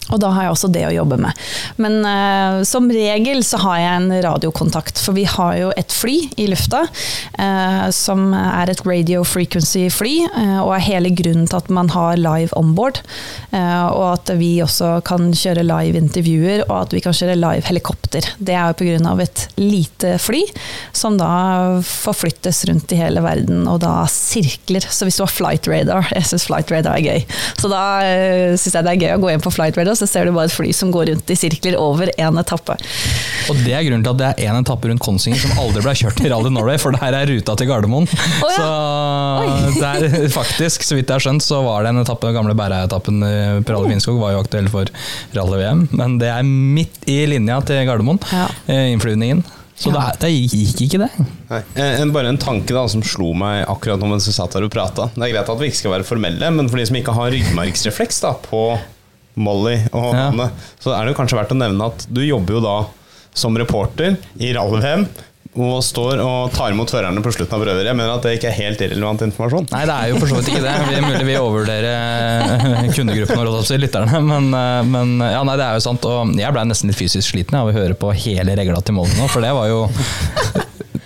Og 0.09 0.19
da 0.19 0.31
har 0.33 0.47
jeg 0.47 0.55
også 0.55 0.69
det 0.73 0.83
å 0.87 0.93
jobbe 0.93 1.17
med. 1.21 1.37
Men 1.81 2.01
uh, 2.03 2.61
som 2.67 2.89
regel 2.91 3.43
så 3.45 3.59
har 3.61 3.79
jeg 3.79 3.99
en 3.99 4.15
radiokontakt, 4.25 4.99
for 4.99 5.15
vi 5.15 5.27
har 5.29 5.55
jo 5.59 5.69
et 5.77 5.93
fly 5.93 6.17
i 6.41 6.47
lufta 6.51 6.83
uh, 6.87 7.87
som 7.93 8.31
er 8.35 8.73
et 8.73 8.83
radio 8.87 9.21
frequency-fly, 9.27 10.15
uh, 10.33 10.59
og 10.65 10.73
er 10.75 10.87
hele 10.87 11.13
grunnen 11.15 11.47
til 11.47 11.59
at 11.61 11.71
man 11.71 11.91
har 11.93 12.19
live 12.19 12.51
on 12.59 12.73
board. 12.75 13.01
og 13.51 14.03
at 14.13 14.29
vi 14.39 14.61
også 14.63 15.01
kan 15.05 15.31
kjøre 15.35 15.63
live 15.65 15.99
intervjuer, 15.99 16.63
og 16.67 16.75
at 16.77 16.93
vi 16.95 17.01
kan 17.03 17.15
kjøre 17.15 17.37
live 17.39 17.65
helikopter. 17.67 18.25
Det 18.39 18.55
er 18.55 18.71
jo 18.71 18.77
pga. 18.79 19.13
et 19.21 19.43
lite 19.59 20.15
fly 20.19 20.41
som 20.95 21.17
da 21.19 21.79
forflyttes 21.85 22.63
rundt 22.69 22.91
i 22.91 22.99
hele 22.99 23.23
verden, 23.23 23.67
og 23.67 23.81
da 23.83 24.05
sirkler. 24.09 24.85
Så 24.87 25.05
hvis 25.05 25.19
du 25.19 25.25
har 25.25 25.33
flight 25.33 25.67
radar, 25.67 26.07
jeg 26.15 26.29
syns 26.31 26.47
flight 26.47 26.71
radar 26.71 26.97
er 26.97 27.05
gøy, 27.05 27.25
så 27.59 27.71
da 27.71 27.83
uh, 28.01 28.55
syns 28.55 28.75
jeg 28.75 28.87
det 28.87 28.95
er 28.95 29.03
gøy 29.03 29.15
å 29.17 29.21
gå 29.25 29.33
inn 29.33 29.43
på 29.43 29.53
flight 29.53 29.79
radar 29.79 29.90
så 29.97 30.07
ser 30.09 30.27
du 30.27 30.35
bare 30.35 30.49
et 30.49 30.55
fly 30.55 30.71
som 30.75 30.91
går 30.93 31.11
rundt 31.11 31.33
i 31.33 31.37
sirkler 31.39 31.77
over 31.79 32.11
én 32.17 32.39
etappe. 32.41 32.77
Og 33.51 33.61
det 33.65 33.75
er 33.77 33.85
grunnen 33.87 34.05
til 34.05 34.13
at 34.13 34.21
det 34.21 34.29
er 34.31 34.51
én 34.51 34.59
etappe 34.61 34.91
rundt 34.91 35.03
Konsinger 35.03 35.41
som 35.41 35.53
aldri 35.61 35.83
ble 35.85 35.95
kjørt 35.97 36.21
i 36.23 36.31
Rally 36.31 36.51
Norway, 36.53 36.79
for 36.81 36.95
det 36.95 37.01
her 37.03 37.17
er 37.17 37.29
ruta 37.31 37.55
til 37.57 37.69
Gardermoen. 37.71 38.09
Oh, 38.41 38.51
ja. 38.53 38.67
Så 39.75 39.79
det 39.79 40.11
er 40.11 40.27
faktisk, 40.33 40.85
så 40.87 40.97
vidt 40.97 41.09
jeg 41.09 41.17
har 41.17 41.25
skjønt, 41.25 41.45
så 41.45 41.61
var 41.65 41.85
det 41.85 41.93
en 41.93 42.03
etappe, 42.03 42.29
den 42.29 42.37
gamle 42.37 42.57
Bæreia-etappen 42.57 43.23
på 43.65 43.75
Rally 43.75 43.95
Finnskog 43.95 44.21
var 44.21 44.35
jo 44.35 44.43
aktuell 44.43 44.69
for 44.71 44.91
rally-VM, 45.35 45.87
men 45.97 46.19
det 46.21 46.29
er 46.31 46.45
midt 46.45 47.01
i 47.09 47.23
linja 47.29 47.59
til 47.65 47.83
Gardermoen, 47.87 48.21
ja. 48.31 48.47
Eh, 48.67 48.91
innflyvningen. 48.93 49.43
Så 49.81 49.89
ja. 49.89 50.11
det, 50.19 50.27
det, 50.27 50.29
gikk 50.29 50.81
ikke, 50.85 50.99
det. 51.01 51.25
Nei, 51.49 51.61
en, 51.81 52.11
bare 52.13 52.29
en 52.29 52.37
tanke 52.41 52.75
da 52.75 52.83
som 52.91 53.01
slo 53.01 53.31
meg 53.33 53.63
akkurat 53.71 54.01
nå 54.01 54.11
mens 54.11 54.27
vi 54.29 54.35
satt 54.35 54.53
her 54.53 54.67
og 54.67 54.73
prata. 54.73 55.07
Det 55.15 55.25
er 55.25 55.33
greit 55.33 55.49
at 55.49 55.61
vi 55.61 55.71
ikke 55.71 55.79
skal 55.79 55.95
være 55.95 56.05
formelle, 56.05 56.51
men 56.53 56.69
for 56.69 56.77
de 56.77 56.85
som 56.85 56.99
ikke 56.99 57.15
har 57.17 57.33
ryggmargsrefleks 57.33 58.21
på 58.45 58.61
Molly 59.39 59.77
og 59.91 60.11
ja. 60.11 60.29
Anne, 60.29 60.49
så 60.81 60.95
er 60.95 61.07
det 61.07 61.17
kanskje 61.17 61.39
verdt 61.39 61.53
å 61.55 61.59
nevne 61.59 61.91
at 61.91 62.07
du 62.11 62.23
jobber 62.25 62.59
jo 62.59 62.63
da 62.63 62.77
som 63.37 63.55
reporter 63.57 64.17
i 64.43 64.51
rally-VM. 64.55 65.05
Og 65.51 65.81
står 65.83 66.21
og 66.23 66.53
tar 66.55 66.71
imot 66.71 66.91
førerne 66.93 67.19
på 67.23 67.31
slutten 67.35 67.57
av 67.57 67.63
prøver. 67.65 67.83
Jeg 67.83 67.97
mener 67.99 68.13
at 68.13 68.23
det 68.23 68.37
ikke 68.37 68.47
er 68.47 68.55
helt 68.55 68.83
irrelevant 68.85 69.23
informasjon. 69.25 69.65
Nei, 69.73 69.81
det 69.89 69.97
er 69.97 70.11
jo 70.13 70.21
for 70.21 70.31
så 70.31 70.37
vidt 70.37 70.51
ikke 70.53 70.61
det. 70.63 70.75
Er 70.95 71.03
mulig 71.03 71.25
vi 71.27 71.35
overvurderer 71.35 72.87
kundegruppen 72.95 73.41
og 73.41 73.73
lytterne, 73.83 74.21
men, 74.29 74.47
men, 74.93 75.13
ja, 75.25 75.43
nei, 75.47 75.57
det 75.59 75.67
er 75.67 75.75
jo 75.75 75.83
sant. 75.83 76.07
Og 76.07 76.31
jeg 76.39 76.55
blei 76.55 76.63
nesten 76.69 76.91
litt 76.91 76.99
fysisk 76.99 77.33
sliten 77.33 77.59
av 77.59 77.67
å 77.67 77.75
høre 77.75 77.99
på 77.99 78.13
hele 78.15 78.55
regla 78.55 78.79
til 78.79 78.95
Molly 78.95 79.17
nå, 79.19 79.27
for 79.31 79.43
det 79.43 79.51
var 79.57 79.71
jo 79.71 79.83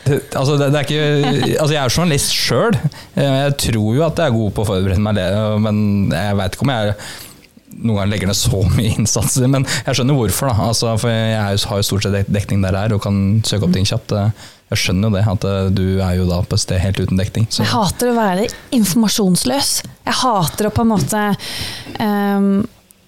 Altså, 0.05 0.53
det, 0.59 0.67
det 0.69 0.77
er 0.77 0.85
ikke, 0.85 1.55
altså, 1.57 1.73
jeg 1.73 1.81
er 1.81 1.93
journalist 1.95 2.33
sjøl. 2.37 2.75
Jeg 3.17 3.55
tror 3.63 3.95
jo 3.97 4.03
at 4.05 4.19
jeg 4.21 4.29
er 4.29 4.35
god 4.35 4.51
på 4.53 4.61
å 4.61 4.67
forberede 4.69 5.01
meg, 5.01 5.17
men 5.65 5.79
jeg 6.13 6.37
veit 6.37 6.53
ikke 6.53 6.67
om 6.67 6.73
jeg 6.75 6.91
er 6.91 7.15
noen 7.81 7.99
ganger 7.99 8.11
legger 8.13 8.31
ned 8.31 8.39
så 8.39 8.61
mye 8.75 8.93
innsats. 8.95 9.37
Men 9.51 9.65
jeg 9.67 9.97
skjønner 9.99 10.17
hvorfor. 10.17 10.51
da, 10.51 10.67
altså, 10.71 10.91
For 11.01 11.11
jeg 11.11 11.63
har 11.69 11.81
jo 11.81 11.87
stort 11.87 12.07
sett 12.07 12.31
dekning 12.31 12.63
der 12.65 12.77
jeg 12.77 12.89
er 12.89 12.97
og 12.97 13.03
kan 13.05 13.23
søke 13.47 13.67
opp 13.67 13.75
ting 13.75 13.87
kjapt. 13.87 14.15
Jeg 14.73 14.81
skjønner 14.81 15.11
jo 15.11 15.15
det, 15.15 15.25
at 15.29 15.43
eh, 15.45 15.67
du 15.77 15.83
er 16.01 16.15
jo 16.17 16.29
da 16.29 16.39
på 16.41 16.57
et 16.57 16.63
sted 16.63 16.81
helt 16.81 16.97
uten 16.97 17.19
dekning. 17.21 17.45
Så. 17.53 17.61
Jeg 17.61 17.73
hater 17.73 18.09
å 18.09 18.15
være 18.17 18.47
informasjonsløs. 18.73 19.73
Jeg 20.07 20.17
hater 20.23 20.69
å 20.69 20.73
på 20.73 20.85
en 20.85 20.89
måte 20.89 21.25
um, 21.99 22.49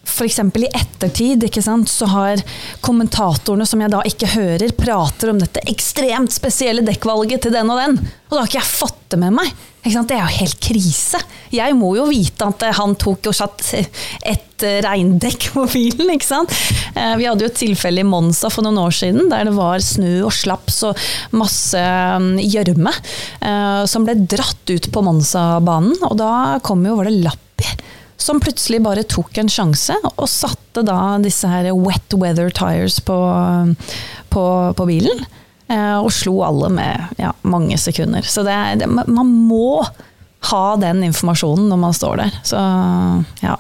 F.eks. 0.08 0.40
i 0.40 0.70
ettertid 0.72 1.46
sant, 1.62 1.90
så 1.90 2.08
har 2.10 2.44
kommentatorene 2.82 3.68
som 3.68 3.82
jeg 3.84 3.94
da 3.94 4.04
ikke 4.08 4.32
hører, 4.34 4.76
prater 4.78 5.34
om 5.34 5.42
dette 5.42 5.64
ekstremt 5.70 6.34
spesielle 6.34 6.86
dekkvalget 6.88 7.46
til 7.46 7.56
den 7.56 7.72
og 7.74 7.82
den. 7.82 7.98
Og 8.28 8.36
da 8.36 8.42
har 8.42 8.50
ikke 8.50 8.62
jeg 8.62 8.72
fått 8.72 9.04
det 9.14 9.20
med 9.22 9.36
meg. 9.38 9.52
Det 9.88 10.16
er 10.18 10.20
jo 10.20 10.40
helt 10.42 10.58
krise. 10.60 11.20
Jeg 11.54 11.76
må 11.80 11.94
jo 11.96 12.10
vite 12.10 12.48
at 12.50 12.66
han 12.76 12.96
tok 13.00 13.30
og 13.30 13.36
satt 13.38 13.64
et 13.78 14.66
regndekk 14.84 15.50
på 15.54 15.64
bilen. 15.72 16.12
ikke 16.12 16.28
sant? 16.28 16.54
Eh, 16.98 17.14
vi 17.20 17.28
hadde 17.28 17.46
jo 17.46 17.52
et 17.52 17.60
tilfelle 17.60 18.04
i 18.04 18.08
Monza 18.08 18.50
for 18.52 18.66
noen 18.66 18.82
år 18.82 18.96
siden 18.98 19.30
der 19.32 19.48
det 19.48 19.56
var 19.56 19.84
snø 19.84 20.26
og 20.28 20.34
slaps 20.36 20.82
og 20.90 21.04
masse 21.38 21.80
mm, 21.80 22.34
gjørme 22.42 22.92
eh, 22.92 23.84
som 23.88 24.08
ble 24.08 24.18
dratt 24.28 24.74
ut 24.74 24.90
på 24.92 25.06
Monza-banen. 25.06 25.96
Og 26.10 26.18
da 26.20 26.32
kom 26.66 26.84
jo, 26.88 26.98
var 27.00 27.08
det 27.08 27.22
Lappi 27.22 27.70
som 28.18 28.42
plutselig 28.42 28.82
bare 28.84 29.06
tok 29.06 29.38
en 29.38 29.50
sjanse 29.52 29.96
og 30.10 30.28
satte 30.30 30.84
da 30.86 31.18
disse 31.22 31.50
her 31.50 31.70
wet 31.78 32.16
weather 32.18 32.50
tires 32.54 33.00
på, 33.06 33.18
på, 34.34 34.46
på 34.78 34.88
bilen. 34.90 35.26
Eh, 35.68 35.98
og 36.00 36.12
slo 36.16 36.40
alle 36.48 36.70
med 36.74 37.20
ja, 37.22 37.34
mange 37.48 37.78
sekunder. 37.78 38.26
Så 38.26 38.44
det, 38.48 38.58
det, 38.82 38.88
man 38.90 39.28
må 39.28 39.86
ha 40.52 40.68
den 40.80 41.04
informasjonen 41.08 41.68
når 41.70 41.82
man 41.82 41.98
står 41.98 42.22
der. 42.24 42.38
Så 42.48 42.62
ja. 43.44 43.58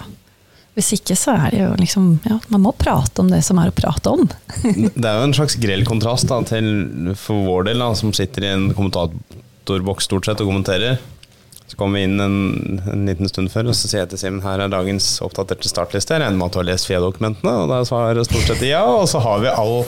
Hvis 0.77 0.91
ikke 0.93 1.15
så 1.17 1.33
er 1.33 1.53
det 1.55 1.61
jo 1.63 1.71
liksom 1.79 2.03
ja, 2.27 2.35
Man 2.53 2.61
må 2.61 2.71
prate 2.77 3.23
om 3.23 3.31
det 3.31 3.39
som 3.41 3.57
er 3.57 3.71
å 3.71 3.75
prate 3.75 4.13
om. 4.13 4.27
det 4.93 5.09
er 5.09 5.17
jo 5.17 5.25
en 5.25 5.33
slags 5.33 5.57
grell 5.57 5.83
kontrast 5.89 6.29
da, 6.29 6.37
til 6.45 7.15
for 7.17 7.47
vår 7.47 7.71
del, 7.71 7.81
da, 7.81 7.91
som 7.97 8.13
sitter 8.15 8.45
i 8.45 8.51
en 8.53 8.67
kommentatorboks 8.77 10.05
stort 10.05 10.29
sett 10.29 10.43
og 10.43 10.51
kommenterer. 10.51 11.01
Så 11.67 11.75
kom 11.75 11.95
vi 11.97 12.05
inn 12.07 12.19
en, 12.23 12.37
en, 12.87 13.03
liten 13.09 13.27
stund 13.27 13.51
før, 13.51 13.67
og 13.71 13.75
så 13.75 13.89
sier 13.89 14.05
jeg 14.05 14.13
til 14.13 14.21
Simen 14.21 14.43
her 14.45 14.63
er 14.63 14.71
dagens 14.71 15.17
oppdaterte 15.25 15.67
startliste. 15.67 16.15
Jeg 16.15 16.23
regner 16.23 16.39
med 16.39 16.47
at 16.47 16.55
du 16.55 16.61
har 16.61 16.69
lest 16.69 16.87
FIA-dokumentene, 16.87 17.53
og 17.63 17.71
da 17.73 17.81
svarer 17.87 18.23
stort 18.23 18.47
sett 18.47 18.63
ja. 18.63 18.85
Og 18.87 19.07
så 19.11 19.19
har 19.23 19.43
vi 19.43 19.51
all 19.51 19.81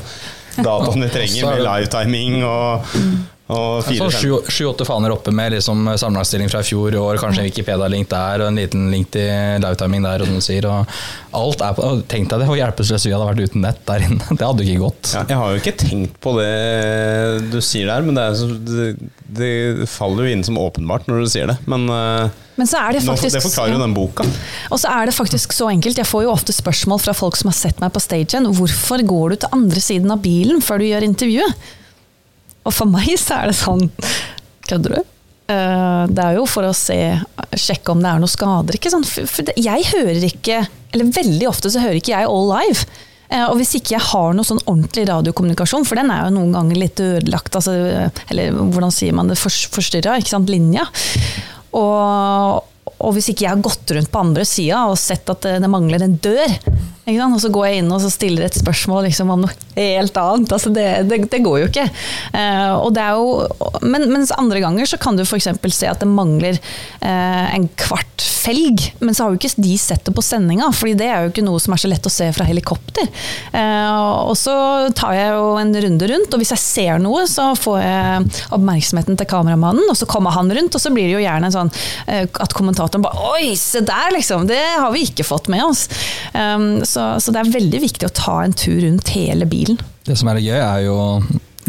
dataen 0.60 1.06
vi 1.06 1.12
trenger 1.16 1.54
med 1.54 1.64
livetiming 1.64 2.42
og 2.44 2.90
sånn 3.50 4.44
Sju-åtte 4.46 4.86
faner 4.86 5.14
oppe 5.14 5.32
med 5.34 5.56
liksom 5.56 5.88
sammenlagtstilling 5.98 6.52
fra 6.52 6.62
i 6.62 6.68
fjor 6.68 6.94
i 6.94 7.00
år, 7.02 7.18
kanskje 7.22 7.42
en 7.42 7.48
Wikipedia-link 7.50 8.10
der 8.12 8.44
og 8.44 8.52
en 8.52 8.60
liten 8.60 8.90
link 8.94 9.10
til 9.16 9.64
livetiming 9.64 10.06
der. 10.06 10.24
Og, 10.26 10.42
sier, 10.46 10.68
og 10.70 10.92
alt 11.40 11.64
er 11.66 11.78
på, 11.78 11.88
Tenk 12.10 12.30
deg 12.30 12.44
det 12.44 12.50
hvor 12.50 12.60
hjelpeløse 12.60 13.10
vi 13.10 13.16
hadde 13.16 13.30
vært 13.32 13.50
uten 13.50 13.66
nett 13.66 13.82
der 13.90 14.06
inne. 14.06 14.28
Det 14.40 14.46
hadde 14.46 14.68
ikke 14.68 14.84
gått. 14.84 15.14
Ja, 15.16 15.24
jeg 15.32 15.40
har 15.42 15.56
jo 15.56 15.64
ikke 15.64 15.78
tenkt 15.82 16.20
på 16.22 16.36
det 16.38 17.50
du 17.50 17.58
sier 17.66 17.90
der, 17.90 18.06
men 18.06 18.20
det, 18.20 18.28
så, 18.38 18.52
det, 18.54 18.92
det 19.40 19.90
faller 19.90 20.28
jo 20.28 20.38
inn 20.38 20.46
som 20.46 20.62
åpenbart 20.62 21.10
når 21.10 21.26
du 21.26 21.34
sier 21.34 21.50
det. 21.50 21.58
Men, 21.70 21.90
eh, 21.90 22.38
men 22.60 22.70
så 22.70 22.84
er 22.84 22.98
det, 22.98 23.04
faktisk, 23.08 23.34
det 23.34 23.44
forklarer 23.44 23.78
jo 23.78 23.82
den 23.82 23.96
boka. 23.96 24.26
Og 24.70 24.82
så 24.82 24.92
er 24.92 25.10
det 25.10 25.16
faktisk 25.16 25.54
så 25.56 25.72
enkelt. 25.72 25.98
Jeg 25.98 26.10
får 26.10 26.26
jo 26.28 26.34
ofte 26.36 26.54
spørsmål 26.54 27.02
fra 27.02 27.18
folk 27.18 27.40
som 27.40 27.50
har 27.50 27.58
sett 27.58 27.82
meg 27.82 27.94
på 27.96 28.04
stagen. 28.04 28.50
Hvorfor 28.58 29.02
går 29.08 29.34
du 29.34 29.42
til 29.42 29.54
andre 29.56 29.84
siden 29.84 30.12
av 30.14 30.22
bilen 30.22 30.62
før 30.62 30.84
du 30.84 30.90
gjør 30.90 31.08
intervjuet? 31.08 31.70
Og 32.70 32.76
for 32.76 32.90
meg 32.90 33.16
så 33.18 33.42
er 33.42 33.50
det 33.50 33.58
sånn 33.58 33.88
Kødder 34.70 35.00
du? 35.00 35.14
Eh, 35.50 36.04
det 36.14 36.22
er 36.24 36.38
jo 36.38 36.46
for 36.50 36.68
å 36.68 36.76
se, 36.78 36.98
sjekke 37.58 37.94
om 37.96 38.04
det 38.04 38.12
er 38.12 38.22
noen 38.22 38.30
skader. 38.30 38.78
Ikke 38.78 38.92
sant? 38.94 39.10
For 39.10 39.50
jeg 39.58 39.88
hører 39.90 40.26
ikke, 40.28 40.62
eller 40.94 41.14
veldig 41.16 41.48
ofte 41.50 41.72
så 41.74 41.82
hører 41.82 41.98
ikke 41.98 42.14
jeg 42.14 42.30
All 42.30 42.52
Live. 42.52 42.86
Eh, 43.30 43.46
og 43.48 43.58
hvis 43.58 43.74
ikke 43.80 43.96
jeg 43.96 44.06
har 44.12 44.38
noe 44.38 44.46
sånn 44.46 44.62
ordentlig 44.66 45.08
radiokommunikasjon, 45.10 45.88
for 45.90 45.98
den 45.98 46.14
er 46.14 46.28
jo 46.28 46.36
noen 46.38 46.54
ganger 46.54 46.82
litt 46.84 47.02
ødelagt, 47.02 47.58
altså, 47.58 47.74
eller 48.30 48.60
hvordan 48.60 48.94
sier 48.94 49.18
man 49.18 49.32
det, 49.32 49.40
forstyrra, 49.42 50.20
ikke 50.22 50.36
sant, 50.36 50.54
linja. 50.54 50.86
Og, 51.78 52.62
og 53.00 53.18
hvis 53.18 53.32
ikke 53.34 53.48
jeg 53.48 53.56
har 53.56 53.66
gått 53.66 53.96
rundt 53.98 54.14
på 54.14 54.22
andre 54.22 54.46
sida 54.50 54.86
og 54.90 55.02
sett 55.02 55.30
at 55.34 55.50
det 55.66 55.72
mangler 55.72 56.06
en 56.06 56.18
dør, 56.22 56.58
og 57.18 57.42
så 57.42 57.52
går 57.54 57.68
jeg 57.68 57.82
inn 57.82 57.92
og 57.94 58.06
stiller 58.12 58.48
et 58.48 58.58
spørsmål 58.58 59.08
liksom, 59.08 59.32
om 59.34 59.46
noe 59.46 59.56
helt 59.80 60.18
annet. 60.20 60.54
Altså, 60.56 60.72
det, 60.74 60.86
det, 61.10 61.22
det, 61.32 61.42
går 61.46 61.62
jo 61.64 61.70
ikke. 61.70 61.88
Uh, 62.34 62.88
jo, 63.00 63.26
men, 63.86 64.08
mens 64.12 64.34
andre 64.36 64.62
ganger 64.64 64.90
så 64.90 65.00
kan 65.02 65.18
du 65.18 65.24
f.eks. 65.26 65.50
se 65.76 65.90
at 65.90 66.02
det 66.02 66.10
mangler 66.10 66.60
uh, 67.02 67.48
en 67.56 67.68
kvart 67.80 68.26
felg, 68.40 68.84
men 69.04 69.16
så 69.16 69.26
har 69.26 69.34
jo 69.34 69.40
ikke 69.40 69.64
de 69.64 69.76
sett 69.80 70.06
det 70.08 70.14
på 70.16 70.24
sendinga, 70.24 70.70
fordi 70.76 70.96
det 71.00 71.10
er 71.10 71.26
jo 71.26 71.34
ikke 71.34 71.46
noe 71.46 71.60
som 71.62 71.76
er 71.76 71.82
så 71.82 71.92
lett 71.92 72.08
å 72.08 72.14
se 72.14 72.30
fra 72.36 72.48
helikopter. 72.48 73.08
Uh, 73.54 74.30
og 74.30 74.36
så 74.40 74.56
tar 74.98 75.16
jeg 75.18 75.34
jo 75.36 75.54
en 75.60 75.74
runde 75.86 76.12
rundt, 76.14 76.34
og 76.34 76.44
hvis 76.44 76.54
jeg 76.56 76.64
ser 76.64 77.04
noe, 77.04 77.26
så 77.30 77.52
får 77.60 77.80
jeg 77.84 78.44
oppmerksomheten 78.56 79.20
til 79.20 79.30
kameramannen, 79.30 79.88
og 79.90 79.98
så 79.98 80.08
kommer 80.10 80.36
han 80.36 80.52
rundt, 80.56 80.76
og 80.76 80.84
så 80.84 80.94
blir 80.94 81.10
det 81.10 81.18
jo 81.18 81.24
gjerne 81.24 81.52
sånn 81.54 81.72
at 82.10 82.54
kommentatoren 82.56 83.04
bare 83.04 83.28
Oi, 83.30 83.54
se 83.60 83.82
der, 83.86 84.12
liksom! 84.16 84.48
Det 84.50 84.60
har 84.60 84.92
vi 84.94 85.04
ikke 85.08 85.26
fått 85.28 85.50
med 85.52 85.64
oss. 85.66 85.86
Um, 86.34 86.82
så 86.88 86.99
så, 87.00 87.20
så, 87.24 87.34
det 87.34 87.44
er 87.44 87.54
veldig 87.54 87.80
viktig 87.86 88.08
å 88.10 88.16
ta 88.16 88.40
en 88.44 88.56
tur 88.56 88.80
rundt 88.84 89.14
hele 89.16 89.48
bilen. 89.50 89.80
Det 90.08 90.18
som 90.20 90.30
er 90.32 90.42
gøy, 90.44 90.58
er 90.60 90.88
jo 90.88 90.98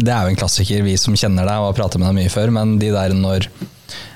Det 0.01 0.09
er 0.09 0.25
jo 0.25 0.31
en 0.31 0.39
klassiker, 0.39 0.81
vi 0.83 0.95
som 0.97 1.15
kjenner 1.15 1.45
deg 1.45 1.61
og 1.61 1.69
har 1.69 1.77
pratet 1.77 2.01
med 2.01 2.09
deg 2.09 2.17
mye 2.17 2.33
før, 2.33 2.51
men 2.55 2.79
de 2.81 2.89
der 2.93 3.13
når 3.13 3.47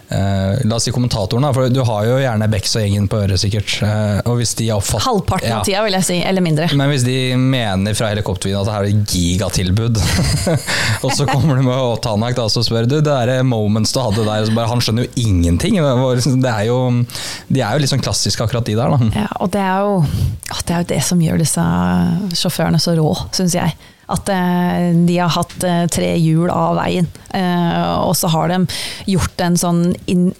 Uh, 0.05 0.61
la 0.69 0.77
oss 0.77 0.85
si 0.85 0.91
kommentatorene, 0.93 1.49
for 1.55 1.71
du 1.73 1.79
har 1.87 2.05
jo 2.05 2.17
gjerne 2.21 2.47
Bex 2.51 2.75
og 2.77 2.83
gjengen 2.85 3.07
på 3.09 3.19
øret, 3.23 3.41
sikkert. 3.41 3.71
Uh, 3.81 4.19
og 4.29 4.37
hvis 4.39 4.53
de 4.59 4.67
oppfatt... 4.75 5.01
Halvparten 5.05 5.49
ja. 5.49 5.59
av 5.59 5.65
tida, 5.65 5.81
vil 5.85 5.97
jeg 5.97 6.07
si. 6.07 6.17
Eller 6.21 6.45
mindre. 6.45 6.67
Men 6.77 6.91
hvis 6.93 7.05
de 7.07 7.17
mener 7.39 7.97
fra 7.97 8.11
helikoptervinen 8.13 8.61
at 8.61 8.69
det 8.69 8.75
her 8.75 8.85
er 8.85 8.91
et 8.91 9.15
gigatilbud, 9.15 10.01
og 11.05 11.15
så 11.17 11.27
kommer 11.29 11.57
du 11.57 11.65
med 11.65 12.03
Tanak 12.05 12.37
og 12.41 12.51
så 12.53 12.61
spør 12.65 12.89
du 12.89 12.99
det 13.05 13.15
er 13.15 13.43
moments 13.45 13.93
du 13.95 14.01
hadde 14.01 14.25
der, 14.27 14.49
bare, 14.53 14.69
han 14.69 14.83
skjønner 14.83 15.07
jo 15.07 15.25
ingenting. 15.25 15.79
Det 15.79 16.51
er 16.51 16.67
jo, 16.69 16.79
de 17.49 17.63
er 17.63 17.73
jo 17.73 17.81
litt 17.81 17.93
sånn 17.93 18.03
klassiske, 18.03 18.45
akkurat 18.45 18.67
de 18.67 18.77
der. 18.77 18.93
Da. 18.93 19.25
Ja, 19.25 19.27
og 19.41 19.51
det 19.55 19.63
er, 19.63 19.85
jo, 19.85 19.99
det 20.67 20.75
er 20.75 20.85
jo 20.85 20.89
det 20.93 21.01
som 21.07 21.21
gjør 21.23 21.41
disse 21.41 21.65
sjåførene 22.37 22.81
så 22.81 22.93
rå, 22.99 23.11
syns 23.35 23.57
jeg. 23.57 23.73
At 24.11 24.29
eh, 24.29 24.91
de 25.07 25.17
har 25.17 25.31
hatt 25.33 25.63
eh, 25.65 25.85
tre 25.89 26.11
hjul 26.19 26.49
av 26.53 26.75
veien. 26.77 27.07
Eh, 27.33 27.93
og 28.05 28.13
så 28.17 28.29
har 28.29 28.51
de 28.51 28.59
gjort 29.09 29.41
en 29.41 29.57
sånn 29.57 29.81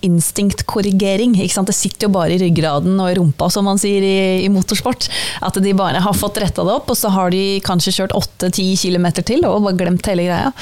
instinktkorrigering. 0.05 1.33
Det 1.35 1.75
sitter 1.75 2.07
jo 2.07 2.13
bare 2.13 2.35
i 2.35 2.41
ryggraden 2.43 2.99
og 3.01 3.09
i 3.09 3.15
rumpa, 3.17 3.49
som 3.49 3.65
man 3.65 3.81
sier 3.81 4.05
i, 4.05 4.45
i 4.45 4.51
motorsport. 4.53 5.09
At 5.45 5.57
de 5.61 5.73
bare 5.77 6.03
har 6.03 6.17
fått 6.17 6.37
retta 6.43 6.65
det 6.65 6.75
opp, 6.77 6.93
og 6.93 6.99
så 6.99 7.11
har 7.15 7.33
de 7.33 7.59
kanskje 7.65 7.95
kjørt 7.97 8.15
8-10 8.15 8.77
km 8.85 9.09
til 9.25 9.47
og 9.49 9.65
bare 9.65 9.79
glemt 9.79 10.07
hele 10.09 10.27
greia. 10.27 10.53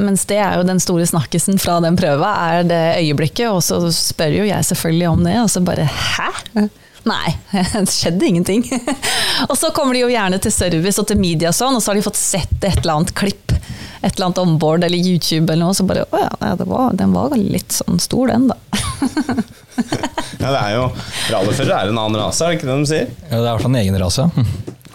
Mens 0.00 0.24
det 0.30 0.40
er 0.40 0.56
jo 0.56 0.66
den 0.66 0.80
store 0.82 1.06
snakkisen 1.08 1.60
fra 1.60 1.78
den 1.84 1.98
prøva, 1.98 2.32
er 2.56 2.66
det 2.66 2.82
øyeblikket. 3.02 3.50
Og 3.52 3.62
så 3.66 3.82
spør 3.92 4.40
jo 4.40 4.48
jeg 4.48 4.68
selvfølgelig 4.72 5.08
om 5.12 5.24
det, 5.28 5.36
og 5.42 5.52
så 5.52 5.62
bare 5.66 5.86
hæ? 5.86 6.66
Nei, 7.06 7.36
det 7.72 7.86
skjedde 7.92 8.26
ingenting. 8.26 8.64
og 9.50 9.54
så 9.58 9.70
kommer 9.74 9.94
de 9.94 10.02
jo 10.02 10.10
gjerne 10.10 10.40
til 10.42 10.54
service 10.54 10.98
og 11.00 11.08
til 11.10 11.20
media 11.20 11.52
og 11.52 11.58
sånn, 11.58 11.78
og 11.78 11.84
så 11.84 11.92
har 11.92 12.00
de 12.00 12.06
fått 12.06 12.18
sett 12.18 12.56
et 12.66 12.80
eller 12.82 12.98
annet 12.98 13.14
klipp. 13.18 13.54
Et 14.02 14.10
eller 14.12 14.28
annet 14.28 14.40
onboard 14.42 14.84
eller 14.86 14.98
YouTube 14.98 15.52
eller 15.52 15.64
noe, 15.66 15.74
så 15.74 15.86
bare 15.86 16.04
Å 16.04 16.20
ja, 16.20 16.54
var, 16.62 16.92
den 16.98 17.14
var 17.14 17.32
litt 17.38 17.74
sånn 17.74 17.98
stor, 18.02 18.28
den, 18.30 18.50
da. 18.50 18.58
ja, 20.42 20.50
det 20.50 20.60
er 20.60 20.74
jo 20.76 20.84
Rallyførere 21.32 21.78
er 21.80 21.90
en 21.90 21.98
annen 22.00 22.20
rase, 22.20 22.44
er 22.44 22.52
det 22.52 22.58
ikke 22.60 22.68
det 22.68 22.76
de 22.82 22.90
sier? 22.90 23.08
Ja, 23.24 23.32
det 23.32 23.40
er 23.40 23.46
i 23.46 23.48
hvert 23.48 23.64
fall 23.64 23.72
en 23.72 23.80
egen 23.80 23.98
rase. 24.02 24.28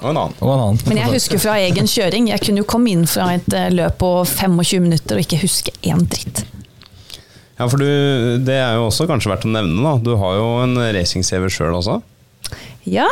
Og 0.02 0.08
en 0.10 0.18
annen. 0.18 0.38
Og 0.40 0.54
en 0.54 0.64
annen. 0.68 0.80
Men 0.90 1.02
jeg 1.04 1.14
husker 1.16 1.42
fra 1.42 1.58
egen 1.62 1.90
kjøring. 1.90 2.32
Jeg 2.32 2.42
kunne 2.42 2.64
jo 2.64 2.70
komme 2.70 2.90
inn 2.90 3.04
fra 3.10 3.28
et 3.36 3.54
eh, 3.54 3.70
løp 3.74 4.00
på 4.02 4.10
25 4.26 4.88
minutter 4.88 5.20
og 5.20 5.28
ikke 5.28 5.44
huske 5.44 5.74
én 5.86 6.02
dritt. 6.10 6.42
Ja, 7.62 7.68
for 7.70 7.78
du, 7.78 7.86
det 8.42 8.56
er 8.58 8.80
jo 8.80 8.88
også 8.88 9.06
kanskje 9.06 9.30
verdt 9.30 9.44
å 9.46 9.52
nevne, 9.54 9.84
da. 9.86 9.92
Du 10.02 10.16
har 10.18 10.40
jo 10.40 10.46
en 10.64 10.80
racing-CV 10.96 11.46
sjøl 11.54 11.76
også? 11.78 12.00
Ja, 12.90 13.08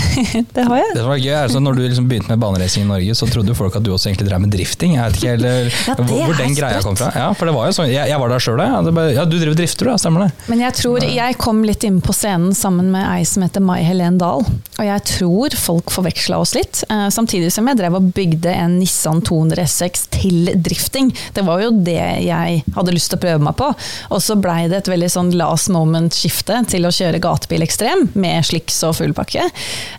det 0.54 0.62
har 0.64 0.78
jeg. 0.78 0.92
Det 0.94 1.02
som 1.02 1.10
var 1.10 1.18
gøy 1.20 1.30
er 1.30 1.42
altså 1.44 1.60
Når 1.60 1.76
du 1.76 1.80
liksom 1.82 2.06
begynte 2.08 2.30
med 2.32 2.40
baneracing 2.40 2.86
i 2.86 2.88
Norge, 2.88 3.14
så 3.18 3.28
trodde 3.28 3.54
folk 3.58 3.76
at 3.76 3.84
du 3.84 3.90
også 3.92 4.08
egentlig 4.08 4.30
drev 4.30 4.40
med 4.42 4.54
drifting. 4.54 4.94
Jeg 4.96 5.04
vet 5.04 5.18
ikke 5.18 5.34
eller, 5.36 5.68
ja, 5.68 5.96
hvor, 5.98 6.34
den 6.38 6.56
greia 6.56 6.80
kom 6.84 6.96
fra. 6.96 7.10
Ja, 7.14 7.28
for 7.36 7.50
det 7.50 7.54
var 7.56 7.68
jo 7.68 7.76
sånn, 7.76 7.90
Jeg, 7.92 8.08
jeg 8.08 8.22
var 8.22 8.32
der 8.32 8.44
sjøl, 8.44 8.62
Ja, 8.64 9.26
du 9.28 9.36
driver 9.36 9.58
drifter, 9.58 9.90
da, 9.92 9.98
stemmer 10.00 10.26
det? 10.26 10.30
Men 10.50 10.64
jeg 10.64 10.76
tror 10.80 11.04
jeg 11.04 11.38
kom 11.40 11.62
litt 11.68 11.84
inn 11.86 12.00
på 12.04 12.14
scenen 12.16 12.56
sammen 12.56 12.90
med 12.94 13.06
ei 13.10 13.26
som 13.28 13.44
heter 13.44 13.64
Mai 13.64 13.80
Helen 13.84 14.18
Dahl. 14.20 14.46
Og 14.80 14.86
jeg 14.86 15.04
tror 15.10 15.56
folk 15.60 15.92
forveksla 15.92 16.40
oss 16.40 16.54
litt. 16.56 16.82
Eh, 16.88 17.06
samtidig 17.12 17.50
som 17.52 17.68
jeg 17.68 17.78
drev 17.80 17.98
og 17.98 18.10
bygde 18.16 18.54
en 18.56 18.78
Nissan 18.80 19.20
200 19.26 19.68
SX 19.68 20.06
til 20.16 20.52
drifting. 20.56 21.12
Det 21.36 21.44
var 21.44 21.60
jo 21.66 21.74
det 21.76 22.00
jeg 22.24 22.62
hadde 22.76 22.96
lyst 22.96 23.12
til 23.12 23.20
å 23.20 23.24
prøve 23.26 23.44
meg 23.44 23.58
på. 23.60 23.68
Og 24.14 24.24
så 24.24 24.38
blei 24.40 24.64
det 24.72 24.80
et 24.80 24.92
veldig 24.94 25.10
sånn 25.12 25.34
last 25.36 25.68
moment-skifte 25.72 26.62
til 26.72 26.88
å 26.88 26.94
kjøre 26.94 27.20
gatebil 27.22 27.66
ekstrem 27.66 28.08
med 28.16 28.48
sliks 28.48 28.80
og 28.88 28.96
full 28.96 29.09
fuglpakke. 29.10 29.46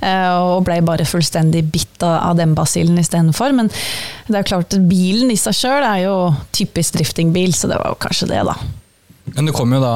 Eh, 0.01 0.33
og 0.41 0.65
ble 0.67 0.81
bare 0.85 1.07
fullstendig 1.07 1.65
bitt 1.71 2.03
av 2.03 2.35
den 2.39 2.55
basillen 2.57 2.99
istedenfor. 3.01 3.53
Men 3.55 3.71
det 4.27 4.41
er 4.41 4.47
klart 4.47 4.75
bilen 4.89 5.31
i 5.31 5.39
seg 5.39 5.55
sjøl 5.57 5.85
er 5.85 6.05
jo 6.07 6.15
typisk 6.51 6.97
driftingbil, 6.97 7.53
så 7.53 7.69
det 7.71 7.81
var 7.81 7.93
jo 7.93 7.99
kanskje 8.01 8.31
det, 8.31 8.43
da. 8.47 8.57
Men 9.31 9.47
det 9.47 9.53
kommer 9.55 9.77
jo 9.77 9.83
da, 9.83 9.95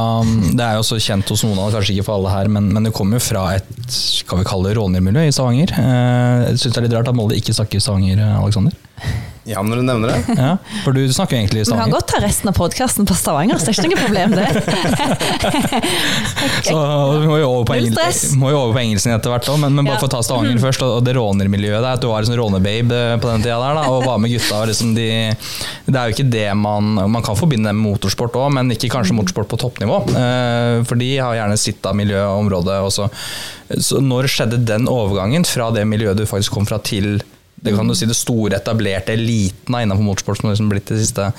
det 0.56 0.64
er 0.64 0.78
jo 0.78 0.84
også 0.84 1.00
kjent 1.02 1.32
hos 1.34 1.42
noen 1.44 1.58
av 1.60 1.74
kanskje 1.74 1.96
ikke 1.96 2.06
for 2.08 2.20
alle 2.20 2.32
her, 2.32 2.48
men, 2.48 2.70
men 2.72 2.86
det 2.88 2.94
kommer 2.96 3.18
jo 3.18 3.26
fra 3.26 3.48
et 3.58 3.72
skal 3.92 4.40
vi 4.40 4.48
kalle 4.48 4.70
det 4.70 4.78
rånermiljø 4.78 5.26
i 5.28 5.34
Stavanger. 5.36 5.74
Eh, 5.76 6.44
jeg 6.52 6.62
syns 6.62 6.76
det 6.76 6.82
er 6.82 6.88
litt 6.88 6.96
rart 7.00 7.12
at 7.12 7.18
Molde 7.18 7.40
ikke 7.40 7.56
snakker 7.56 7.84
Stavanger, 7.84 8.22
Aleksander? 8.38 8.78
Ja, 9.46 9.62
når 9.62 9.78
du 9.78 9.84
nevner 9.86 10.10
det. 10.10 10.34
Ja, 10.40 10.56
for 10.82 10.96
du 10.96 11.04
snakker 11.14 11.38
egentlig 11.38 11.62
i 11.62 11.66
Vi 11.70 11.76
kan 11.78 11.92
godt 11.94 12.08
ta 12.10 12.18
resten 12.24 12.50
av 12.50 12.56
podkasten 12.58 13.06
på 13.06 13.14
Stavanger, 13.14 13.60
så 13.62 13.68
det 13.70 13.76
er 13.76 13.86
ikke 13.86 13.92
noe 13.92 14.02
problem, 14.02 14.32
det. 14.34 14.48
Så 16.66 16.80
vi 17.22 17.28
må 17.30 17.36
jo 17.38 17.50
over 17.52 17.68
på, 17.70 17.76
Null 17.76 17.86
engel 17.92 17.94
stress. 18.00 18.32
må 18.42 18.50
jo 18.50 18.58
over 18.64 18.74
på 18.74 18.82
engelsken 18.82 19.14
etter 19.14 19.30
hvert 19.30 19.50
òg, 19.54 19.60
men, 19.62 19.76
men 19.78 19.86
bare 19.86 20.00
Ja. 20.00 20.02
for 20.02 20.10
å 20.10 20.14
ta 20.16 20.22
Stavanger 20.26 20.58
først, 20.64 20.82
og, 20.88 21.04
det 21.06 21.14
rånermiljøet 21.20 21.78
der, 21.78 21.92
at 21.94 22.02
du 22.02 22.08
var 22.10 22.26
liksom 22.26 22.40
rånebabe 22.40 22.98
eh, 23.12 23.20
på 23.22 23.30
den 23.30 23.46
tida 23.46 23.60
der, 23.62 23.78
da, 23.78 23.84
og 23.94 24.08
var 24.08 24.18
med 24.24 24.34
gutta. 24.34 24.64
og 24.64 24.72
Liksom 24.72 24.96
de, 24.98 25.08
det 25.86 25.94
er 26.02 26.10
jo 26.10 26.18
ikke 26.18 26.28
det 26.34 26.48
man 26.58 26.96
Man 27.14 27.22
kan 27.26 27.38
forbinde 27.38 27.70
det 27.70 27.76
med 27.78 27.86
motorsport 27.86 28.34
òg, 28.42 28.50
men 28.58 28.74
ikke 28.74 28.90
kanskje 28.96 29.14
motorsport 29.18 29.52
på 29.54 29.62
toppnivå. 29.62 30.02
Eh, 30.10 30.82
For 30.90 30.98
de 30.98 31.12
har 31.22 31.38
gjerne 31.38 31.60
sitt 31.62 31.86
av 31.86 31.94
miljø 32.02 32.18
og 32.26 32.42
område. 32.48 32.82
Og 32.82 32.92
så, 32.98 33.12
så 33.78 34.02
når 34.02 34.26
skjedde 34.32 34.64
den 34.66 34.90
overgangen 34.90 35.46
fra 35.46 35.70
det 35.76 35.86
miljøet 35.86 36.18
du 36.18 36.26
faktisk 36.30 36.58
kom 36.58 36.66
fra, 36.66 36.82
til 36.82 37.22
det 37.66 37.76
kan 37.76 37.90
du 37.90 37.98
si 37.98 38.08
det 38.10 38.18
store, 38.18 38.60
etablerte 38.60 39.16
eliten 39.16 39.74
da, 39.74 39.84
innenfor 39.84 40.06
motorsport 40.06 40.40
som 40.40 40.50
har 40.50 40.56
liksom 40.56 40.72
blitt 40.72 40.92
de 40.92 41.00
siste 41.02 41.32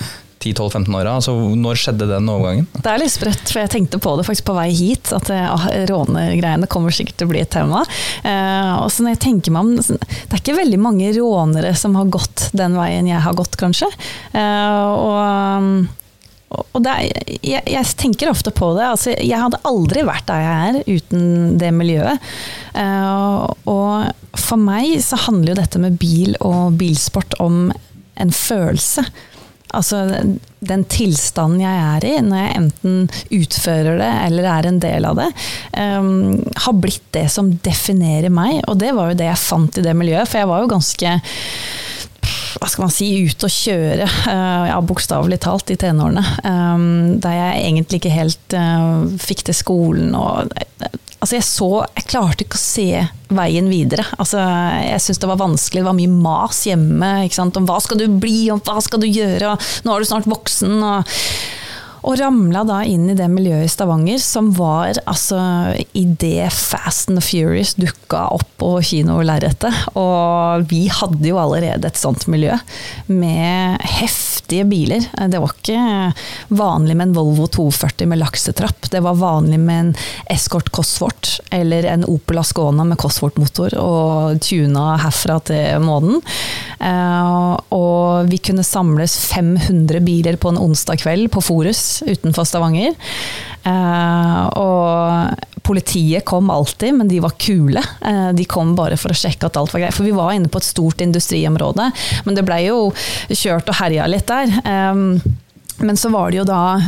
10-12-15 0.42 0.96
åra? 0.98 1.14
Altså, 1.18 1.34
når 1.56 1.80
skjedde 1.80 2.08
den 2.10 2.30
overgangen? 2.30 2.66
Det 2.76 2.90
er 2.90 3.00
litt 3.00 3.14
sprøtt, 3.14 3.44
for 3.48 3.62
jeg 3.62 3.72
tenkte 3.72 4.00
på 4.02 4.14
det 4.18 4.26
faktisk 4.28 4.48
på 4.48 4.56
vei 4.58 4.68
hit, 4.76 5.12
at 5.16 5.30
ah, 5.32 5.66
rånergreiene 5.90 6.68
kommer 6.70 6.94
sikkert 6.94 7.18
til 7.20 7.28
å 7.28 7.32
bli 7.32 7.42
et 7.42 7.52
tema. 7.52 7.82
Eh, 8.22 8.72
og 8.82 8.90
så 8.92 9.04
når 9.04 9.16
jeg 9.16 9.22
tenker 9.26 9.54
meg 9.54 9.66
om, 9.66 9.76
Det 9.96 10.34
er 10.34 10.42
ikke 10.42 10.58
veldig 10.60 10.80
mange 10.82 11.12
rånere 11.16 11.74
som 11.78 11.96
har 11.98 12.10
gått 12.12 12.50
den 12.56 12.76
veien 12.78 13.08
jeg 13.08 13.22
har 13.22 13.38
gått, 13.38 13.58
kanskje. 13.60 13.90
Eh, 14.36 14.82
og 14.92 15.86
og 16.56 16.82
det 16.84 16.94
jeg, 17.44 17.62
jeg 17.68 17.92
tenker 17.98 18.30
ofte 18.32 18.52
på 18.54 18.72
det. 18.76 18.84
Altså, 18.88 19.14
jeg 19.16 19.40
hadde 19.40 19.62
aldri 19.68 20.04
vært 20.06 20.28
der 20.28 20.42
jeg 20.44 20.66
er 20.66 20.98
uten 20.98 21.56
det 21.60 21.72
miljøet. 21.76 22.28
Uh, 22.76 23.46
og 23.68 24.36
for 24.36 24.60
meg 24.60 24.98
så 25.04 25.18
handler 25.26 25.54
jo 25.54 25.60
dette 25.62 25.80
med 25.82 25.96
bil 26.00 26.36
og 26.44 26.76
bilsport 26.80 27.38
om 27.42 27.70
en 28.16 28.32
følelse. 28.32 29.04
Altså 29.76 30.04
den 30.66 30.84
tilstanden 30.88 31.60
jeg 31.60 31.80
er 31.82 32.06
i, 32.06 32.12
når 32.24 32.38
jeg 32.38 32.58
enten 32.60 32.94
utfører 33.34 33.98
det 34.00 34.12
eller 34.28 34.48
er 34.50 34.68
en 34.68 34.78
del 34.82 35.08
av 35.08 35.18
det, 35.18 35.26
um, 35.76 36.36
har 36.64 36.78
blitt 36.80 37.04
det 37.16 37.26
som 37.32 37.50
definerer 37.66 38.32
meg. 38.32 38.62
Og 38.70 38.78
det 38.80 38.94
var 38.96 39.12
jo 39.12 39.18
det 39.20 39.28
jeg 39.28 39.42
fant 39.42 39.80
i 39.80 39.84
det 39.84 39.96
miljøet, 39.98 40.30
for 40.30 40.42
jeg 40.42 40.50
var 40.52 40.62
jo 40.62 40.72
ganske 40.76 41.16
hva 42.56 42.68
skal 42.70 42.86
man 42.86 42.94
si, 42.94 43.08
ut 43.26 43.46
og 43.46 43.52
kjøre, 43.52 44.06
eh, 44.32 44.66
ja, 44.70 44.78
bokstavelig 44.84 45.40
talt, 45.44 45.72
i 45.72 45.78
tenårene. 45.80 46.22
Um, 46.44 46.86
der 47.22 47.36
jeg 47.36 47.64
egentlig 47.66 48.00
ikke 48.00 48.14
helt 48.14 48.56
eh, 48.56 49.18
fikk 49.22 49.46
til 49.48 49.58
skolen 49.64 50.16
og 50.16 50.52
Altså, 51.16 51.38
jeg 51.38 51.46
så 51.48 51.68
Jeg 51.96 52.04
klarte 52.10 52.44
ikke 52.44 52.58
å 52.58 52.60
se 52.60 52.90
veien 53.34 53.70
videre. 53.72 54.04
Altså, 54.20 54.38
jeg 54.84 55.00
syntes 55.02 55.22
det 55.22 55.30
var 55.30 55.40
vanskelig, 55.40 55.80
det 55.80 55.88
var 55.88 55.96
mye 55.96 56.12
mas 56.12 56.60
hjemme 56.68 57.08
ikke 57.26 57.38
sant? 57.40 57.56
om 57.58 57.66
hva 57.66 57.80
skal 57.82 57.98
du 57.98 58.04
bli, 58.20 58.50
om 58.52 58.60
hva 58.62 58.76
skal 58.84 59.00
du 59.02 59.08
gjøre, 59.08 59.56
nå 59.82 59.94
er 59.94 60.04
du 60.04 60.06
snart 60.06 60.28
voksen. 60.30 60.76
og 60.76 61.16
og 62.06 62.20
ramla 62.20 62.62
da 62.66 62.80
inn 62.86 63.08
i 63.10 63.16
det 63.18 63.26
miljøet 63.30 63.66
i 63.66 63.70
Stavanger 63.70 64.20
som 64.22 64.52
var 64.54 65.00
altså 65.10 65.38
idet 65.96 66.52
Fast 66.54 67.10
and 67.10 67.22
Furious 67.24 67.74
dukka 67.74 68.28
opp 68.36 68.46
på 68.60 68.70
kinolerretet. 68.86 69.74
Og 69.98 70.66
vi 70.70 70.86
hadde 70.92 71.26
jo 71.26 71.40
allerede 71.42 71.90
et 71.90 71.98
sånt 71.98 72.28
miljø 72.30 72.54
med 73.10 73.82
heftige 73.98 74.64
biler. 74.70 75.02
Det 75.28 75.40
var 75.42 75.52
ikke 75.52 75.82
vanlig 76.54 76.96
med 76.96 77.08
en 77.08 77.16
Volvo 77.16 77.48
240 77.58 78.08
med 78.12 78.22
laksetrapp. 78.22 78.88
Det 78.92 79.02
var 79.02 79.18
vanlig 79.18 79.58
med 79.60 79.82
en 79.82 79.92
Escort 80.30 80.70
Cosworth 80.70 81.40
eller 81.50 81.90
en 81.90 82.06
Opel 82.06 82.38
Ascona 82.40 82.86
med 82.86 83.00
Cosworth-motor 83.02 83.74
og 83.82 84.40
tuna 84.46 84.94
herfra 85.02 85.40
til 85.50 85.82
månen. 85.82 86.22
Eh, 86.78 87.52
og 87.74 88.30
vi 88.30 88.38
kunne 88.38 88.64
samles 88.66 89.18
500 89.32 90.00
biler 90.06 90.38
på 90.40 90.54
en 90.54 90.62
onsdag 90.62 91.02
kveld 91.02 91.32
på 91.34 91.42
Forus 91.44 91.95
utenfor 92.04 92.46
Stavanger. 92.48 92.94
Eh, 93.66 94.42
og 94.60 95.62
politiet 95.66 96.24
kom 96.28 96.50
alltid, 96.54 96.94
men 97.00 97.08
de 97.10 97.22
var 97.22 97.34
kule. 97.40 97.82
Eh, 98.06 98.28
de 98.36 98.46
kom 98.48 98.76
bare 98.78 98.98
for 99.00 99.12
å 99.12 99.18
sjekke 99.18 99.48
at 99.48 99.58
alt 99.58 99.74
var 99.74 99.82
greit. 99.86 99.96
For 99.96 100.06
vi 100.06 100.14
var 100.14 100.34
inne 100.36 100.50
på 100.52 100.62
et 100.62 100.68
stort 100.68 101.02
industriområde, 101.02 101.90
men 102.26 102.38
det 102.38 102.46
blei 102.46 102.66
jo 102.68 102.92
kjørt 103.32 103.72
og 103.72 103.80
herja 103.80 104.06
litt 104.10 104.30
der. 104.30 104.54
Eh, 104.62 105.02
men 105.76 105.98
så 106.00 106.08
var 106.08 106.30
det 106.32 106.38
jo 106.38 106.44
da 106.48 106.78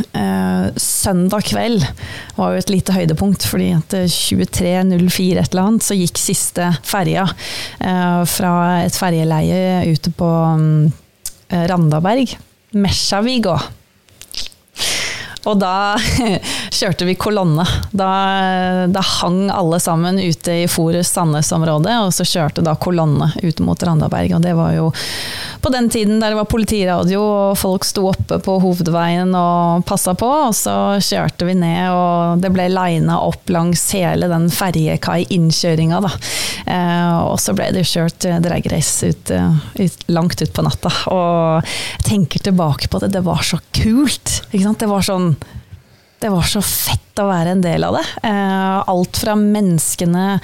søndag 0.81 1.45
kveld 1.45 1.83
var 2.39 2.55
jo 2.55 2.61
et 2.63 2.71
lite 2.73 2.95
høydepunkt, 2.97 3.45
fordi 3.45 3.67
at 3.77 3.93
23.04 3.93 5.43
et 5.43 5.51
eller 5.53 5.61
annet 5.61 5.85
så 5.85 5.93
gikk 5.93 6.17
siste 6.17 6.71
ferja 6.89 7.27
fra 8.33 8.53
et 8.87 8.97
ferjeleie 8.97 9.83
ute 9.93 10.15
på 10.17 10.31
mm, 10.57 10.89
Randaberg. 11.69 12.33
Mesjavig. 12.81 13.45
Og 15.49 15.57
da 15.61 15.97
kjørte 16.79 17.07
vi 17.09 17.17
kolonne. 17.19 17.65
Da, 17.91 18.11
da 18.93 19.05
hang 19.21 19.49
alle 19.53 19.81
sammen 19.81 20.21
ute 20.21 20.63
i 20.65 20.69
Forus 20.71 21.13
Sandnes-området, 21.15 21.95
og 22.05 22.13
så 22.15 22.27
kjørte 22.29 22.65
da 22.65 22.77
kolonne 22.77 23.31
ut 23.43 23.63
mot 23.65 23.83
Randaberg. 23.83 24.37
Og 24.37 24.45
det 24.45 24.55
var 24.59 24.75
jo 24.77 24.91
på 25.63 25.73
den 25.75 25.89
tiden 25.91 26.21
der 26.21 26.33
det 26.33 26.39
var 26.39 26.51
politiradio 26.51 27.23
og 27.23 27.59
folk 27.59 27.87
sto 27.89 28.05
oppe 28.11 28.39
på 28.45 28.59
hovedveien 28.63 29.33
og 29.37 29.87
passa 29.89 30.15
på, 30.19 30.29
og 30.49 30.55
så 30.57 30.75
kjørte 31.03 31.49
vi 31.49 31.57
ned, 31.59 31.89
og 31.91 32.43
det 32.43 32.53
ble 32.55 32.69
lina 32.71 33.19
opp 33.25 33.51
langs 33.53 33.83
hele 33.97 34.29
den 34.31 34.49
ferjekai-innkjøringa, 34.53 36.03
da. 36.05 36.13
Eh, 36.69 37.17
og 37.25 37.39
så 37.41 37.55
ble 37.57 37.71
det 37.75 37.87
kjørt 37.89 38.29
dragrace 38.45 39.13
ut, 39.13 39.33
eh, 39.35 39.59
ut, 39.81 40.07
langt 40.13 40.43
ut 40.43 40.53
på 40.55 40.65
natta. 40.67 40.93
Og 41.15 41.65
jeg 41.65 42.07
tenker 42.11 42.45
tilbake 42.51 42.91
på 42.93 43.01
det, 43.03 43.13
det 43.17 43.25
var 43.27 43.43
så 43.47 43.61
kult. 43.73 44.43
Ikke 44.51 44.65
sant? 44.67 44.83
Det 44.83 44.91
var 44.91 45.07
sånn 45.07 45.33
det 46.19 46.31
var 46.35 46.47
så 46.51 46.61
fett 46.65 47.21
å 47.23 47.29
være 47.29 47.53
en 47.55 47.61
del 47.63 47.85
av 47.87 47.95
det. 47.95 48.05
Eh, 48.27 48.79
alt 48.91 49.21
fra 49.23 49.37
menneskene, 49.39 50.41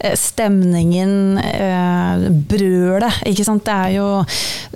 eh, 0.00 0.16
stemningen, 0.16 1.38
eh, 1.38 2.28
brølet. 2.48 3.20
Ikke 3.28 3.44
sant? 3.44 3.64
Det 3.64 3.74
er 3.74 3.92
jo 3.98 4.24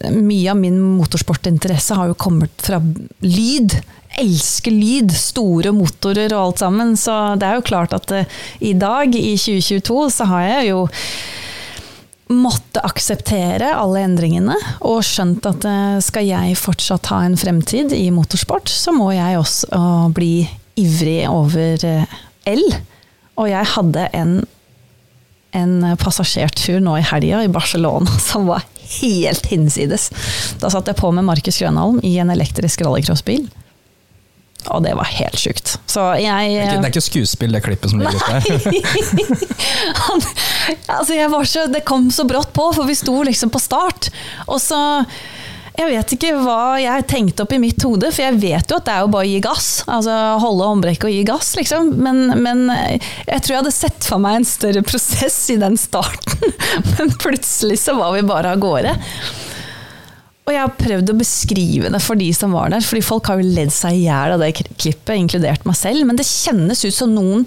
Mye 0.02 0.50
av 0.50 0.56
min 0.56 0.80
motorsportinteresse 0.98 1.94
har 1.94 2.08
jo 2.08 2.14
kommet 2.14 2.50
fra 2.58 2.80
lyd. 3.20 3.76
Elsker 4.18 4.72
lyd, 4.72 5.12
store 5.14 5.70
motorer 5.70 6.32
og 6.32 6.40
alt 6.40 6.58
sammen. 6.58 6.96
Så 6.96 7.38
det 7.38 7.46
er 7.46 7.54
jo 7.54 7.68
klart 7.68 7.92
at 7.92 8.10
i 8.58 8.72
dag, 8.72 9.14
i 9.14 9.36
2022, 9.36 10.10
så 10.10 10.26
har 10.26 10.42
jeg 10.42 10.72
jo 10.72 10.88
måtte 12.34 12.82
akseptere 12.84 13.72
alle 13.76 14.02
endringene, 14.06 14.56
og 14.88 15.04
skjønt 15.06 15.46
at 15.48 15.66
eh, 15.68 15.98
skal 16.04 16.26
jeg 16.28 16.58
fortsatt 16.60 17.10
ha 17.12 17.22
en 17.26 17.38
fremtid 17.38 17.94
i 17.96 18.06
motorsport, 18.14 18.70
så 18.70 18.94
må 18.96 19.10
jeg 19.14 19.38
også 19.40 19.70
uh, 19.76 20.08
bli 20.14 20.46
ivrig 20.80 21.22
over 21.30 21.86
uh, 21.86 22.18
el. 22.48 22.64
Og 23.40 23.48
jeg 23.50 23.70
hadde 23.74 24.08
en, 24.16 24.36
en 25.56 25.74
passasjertur 26.00 26.82
nå 26.84 26.98
i 26.98 27.06
helga 27.12 27.42
i 27.44 27.52
Barcelona 27.52 28.18
som 28.30 28.48
var 28.50 28.66
helt 29.00 29.48
hinsides. 29.52 30.10
Da 30.60 30.70
satt 30.72 30.90
jeg 30.90 30.98
på 31.00 31.10
med 31.14 31.26
Markus 31.28 31.60
Grønholm 31.62 32.00
i 32.04 32.16
en 32.20 32.32
elektrisk 32.34 32.84
rallycrossbil. 32.84 33.46
Og 34.70 34.82
det 34.84 34.94
var 34.94 35.08
helt 35.10 35.38
sjukt. 35.38 35.76
Så 35.90 36.04
jeg 36.22 36.54
Det 36.60 36.76
er 36.78 36.90
ikke, 36.92 37.04
skuespill, 37.04 37.54
det 37.54 37.62
klippet 37.64 37.90
som 37.90 38.02
ligger 38.02 38.16
ute 38.16 38.32
der. 38.32 38.42
Altså 40.92 41.14
så, 41.48 41.66
det 41.66 41.84
kom 41.84 42.10
så 42.14 42.24
brått 42.28 42.52
på, 42.54 42.68
for 42.76 42.86
vi 42.86 42.94
sto 42.94 43.22
liksom 43.26 43.50
på 43.50 43.58
start. 43.58 44.10
Og 44.46 44.60
så 44.62 44.78
Jeg 45.72 45.88
vet 45.88 46.12
ikke 46.14 46.30
hva 46.44 46.76
jeg 46.78 47.06
tenkte 47.08 47.46
opp 47.46 47.52
i 47.56 47.58
mitt 47.58 47.80
hode, 47.82 48.10
for 48.12 48.22
jeg 48.26 48.36
vet 48.42 48.70
jo 48.70 48.76
at 48.76 48.84
det 48.86 48.92
er 48.92 49.06
jo 49.06 49.12
bare 49.14 49.24
å 49.24 49.30
gi 49.30 49.38
gass. 49.42 49.68
Altså 49.88 50.16
holde 50.42 50.66
håndbrekket 50.68 51.08
og 51.08 51.14
gi 51.14 51.22
gass, 51.26 51.54
liksom. 51.56 51.94
Men, 51.96 52.26
men 52.44 52.66
jeg 52.68 53.40
tror 53.40 53.54
jeg 53.54 53.62
hadde 53.62 53.72
sett 53.74 54.04
for 54.04 54.20
meg 54.22 54.42
en 54.42 54.48
større 54.48 54.84
prosess 54.84 55.38
i 55.54 55.56
den 55.62 55.80
starten. 55.80 56.52
Men 56.98 57.14
plutselig 57.16 57.80
så 57.82 57.96
var 57.96 58.12
vi 58.14 58.22
bare 58.28 58.52
av 58.52 58.60
gårde. 58.62 58.92
Og 60.42 60.50
jeg 60.50 60.58
har 60.58 60.74
prøvd 60.74 61.10
å 61.12 61.14
beskrive 61.20 61.90
det 61.94 62.00
for 62.02 62.18
de 62.18 62.26
som 62.34 62.54
var 62.56 62.72
der, 62.72 62.82
fordi 62.82 63.04
folk 63.06 63.28
har 63.30 63.38
jo 63.38 63.52
ledd 63.54 63.70
seg 63.70 63.94
i 63.94 64.06
hjel 64.08 64.34
av 64.34 64.42
det 64.42 64.50
klippet, 64.58 65.14
inkludert 65.14 65.66
meg 65.68 65.76
selv. 65.78 66.02
Men 66.08 66.18
det 66.18 66.26
kjennes 66.26 66.82
ut 66.82 66.96
som 66.96 67.12
noen 67.14 67.44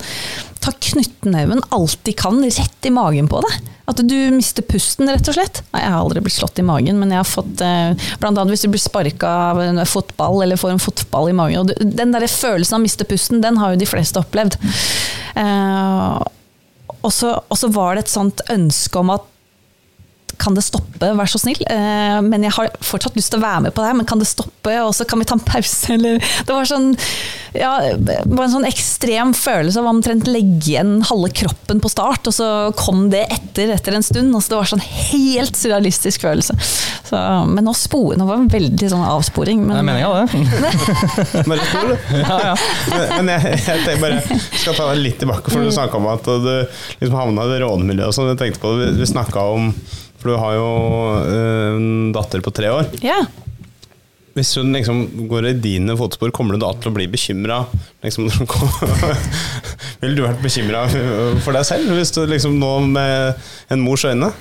tar 0.63 0.77
knyttneven 0.79 1.59
alt 1.75 1.99
de 2.07 2.13
kan, 2.15 2.39
rett 2.39 2.87
i 2.87 2.93
magen 2.95 3.27
på 3.31 3.41
deg. 3.43 3.67
At 3.91 3.99
du 3.99 4.15
mister 4.33 4.63
pusten, 4.65 5.11
rett 5.11 5.27
og 5.27 5.35
slett. 5.35 5.59
Nei, 5.75 5.83
jeg 5.83 5.91
har 5.91 6.05
aldri 6.05 6.23
blitt 6.23 6.37
slått 6.37 6.63
i 6.63 6.65
magen, 6.65 6.97
men 7.01 7.11
jeg 7.11 7.19
har 7.19 7.27
fått 7.27 7.61
eh, 7.61 8.07
Blant 8.21 8.39
annet 8.39 8.55
hvis 8.55 8.63
du 8.63 8.71
blir 8.73 8.81
sparka 8.81 9.33
av 9.51 9.61
en 9.61 9.83
fotball, 9.91 10.39
eller 10.45 10.57
får 10.57 10.77
en 10.77 10.81
fotball 10.87 11.29
i 11.33 11.37
magen. 11.37 11.67
Og 11.67 11.93
den 11.99 12.15
der 12.15 12.25
følelsen 12.31 12.79
av 12.79 12.81
å 12.81 12.85
miste 12.87 13.05
pusten, 13.11 13.43
den 13.43 13.59
har 13.59 13.75
jo 13.75 13.83
de 13.83 13.91
fleste 13.91 14.23
opplevd. 14.23 14.55
Eh, 15.35 16.17
og 17.05 17.11
så 17.13 17.69
var 17.75 17.93
det 17.93 18.07
et 18.07 18.15
sånt 18.15 18.41
ønske 18.55 19.03
om 19.03 19.11
at 19.19 19.27
kan 20.41 20.57
det 20.57 20.63
stoppe, 20.65 21.11
vær 21.17 21.29
så 21.29 21.41
snill. 21.41 21.61
Eh, 21.69 22.19
men 22.25 22.45
jeg 22.45 22.55
har 22.57 22.71
fortsatt 22.83 23.17
lyst 23.17 23.33
til 23.33 23.41
å 23.41 23.45
være 23.45 23.67
med 23.67 23.75
på 23.75 23.83
det 23.83 23.91
her, 23.91 23.97
men 23.99 24.09
kan 24.09 24.21
det 24.21 24.29
stoppe, 24.29 24.75
og 24.83 24.93
så 24.97 25.07
kan 25.07 25.21
vi 25.21 25.27
ta 25.29 25.37
en 25.37 25.45
pause, 25.45 25.93
eller 25.95 26.19
Det 26.19 26.53
var 26.53 26.69
sånn 26.69 26.93
ja, 27.55 27.71
var 28.25 28.45
en 28.45 28.51
sånn 28.51 28.67
ekstrem 28.67 29.31
følelse 29.37 29.79
av 29.79 29.87
omtrent 29.87 30.27
legge 30.27 30.73
igjen 30.73 30.97
halve 31.07 31.29
kroppen 31.31 31.79
på 31.79 31.91
start, 31.91 32.27
og 32.27 32.35
så 32.35 32.49
kom 32.75 33.07
det 33.13 33.23
etter 33.31 33.71
etter 33.71 33.95
en 33.95 34.03
stund. 34.03 34.33
Altså, 34.35 34.51
det 34.51 34.59
var 34.59 34.71
sånn 34.73 34.83
helt 34.83 35.55
surrealistisk 35.55 36.25
følelse. 36.25 36.55
Så, 37.05 37.21
men 37.47 37.63
nå, 37.65 37.73
spor, 37.77 38.15
nå 38.19 38.27
var 38.27 38.41
det 38.41 38.57
veldig 38.57 38.89
sånn 38.91 39.05
avsporing. 39.07 39.63
Men, 39.63 39.77
Det 39.77 39.83
er 39.83 39.87
meninga, 39.87 40.09
det. 40.19 41.45
Bare 41.49 41.69
spor, 41.69 41.91
du. 41.91 41.95
Ja, 42.25 42.39
ja. 42.51 42.55
Men, 42.91 43.03
men 43.19 43.33
jeg, 43.35 43.59
jeg 43.61 43.83
tenker 43.85 44.01
bare 44.01 44.39
skal 44.61 44.77
ta 44.77 44.87
deg 44.91 45.03
litt 45.03 45.19
tilbake, 45.21 45.51
for 45.51 45.63
du 45.63 45.71
snakka 45.73 45.99
om 45.99 46.09
at 46.11 46.25
du 46.25 46.49
liksom 46.99 47.15
havna 47.17 47.45
i 47.45 47.53
det 47.53 47.61
rånemiljøet 47.63 48.11
og 48.11 48.17
sånn. 48.17 48.31
Jeg 48.33 48.41
tenkte 48.41 48.63
på 48.63 48.73
det, 48.75 48.89
vi, 48.91 49.03
vi 49.03 49.09
snakka 49.13 49.45
om 49.55 49.71
For 50.25 50.33
du 50.33 50.39
har 50.41 50.55
jo 50.57 50.69
øh, 51.21 51.75
en 51.77 51.89
datter 52.15 52.41
på 52.41 52.49
tre 52.57 52.71
år. 52.73 52.87
ja. 53.05 53.21
Hvis 54.35 54.49
hun 54.59 54.73
liksom 54.75 54.97
går 55.31 55.45
i 55.47 55.51
dine 55.63 55.93
fotspor, 55.95 56.27
kommer 56.35 56.57
du 56.57 56.59
da 56.65 56.73
til 56.75 56.89
å 56.89 56.95
bli 56.97 57.05
bekymra? 57.07 57.61
Liksom, 58.03 58.25
Ville 60.01 60.17
du 60.17 60.25
vært 60.25 60.41
bekymra 60.43 60.81
for 61.45 61.55
deg 61.55 61.63
selv, 61.63 61.93
hvis 61.95 62.11
du 62.11 62.25
liksom 62.27 62.57
nå 62.59 62.71
med 62.89 63.45
en 63.71 63.79
mors 63.85 64.03
øyne? 64.09 64.33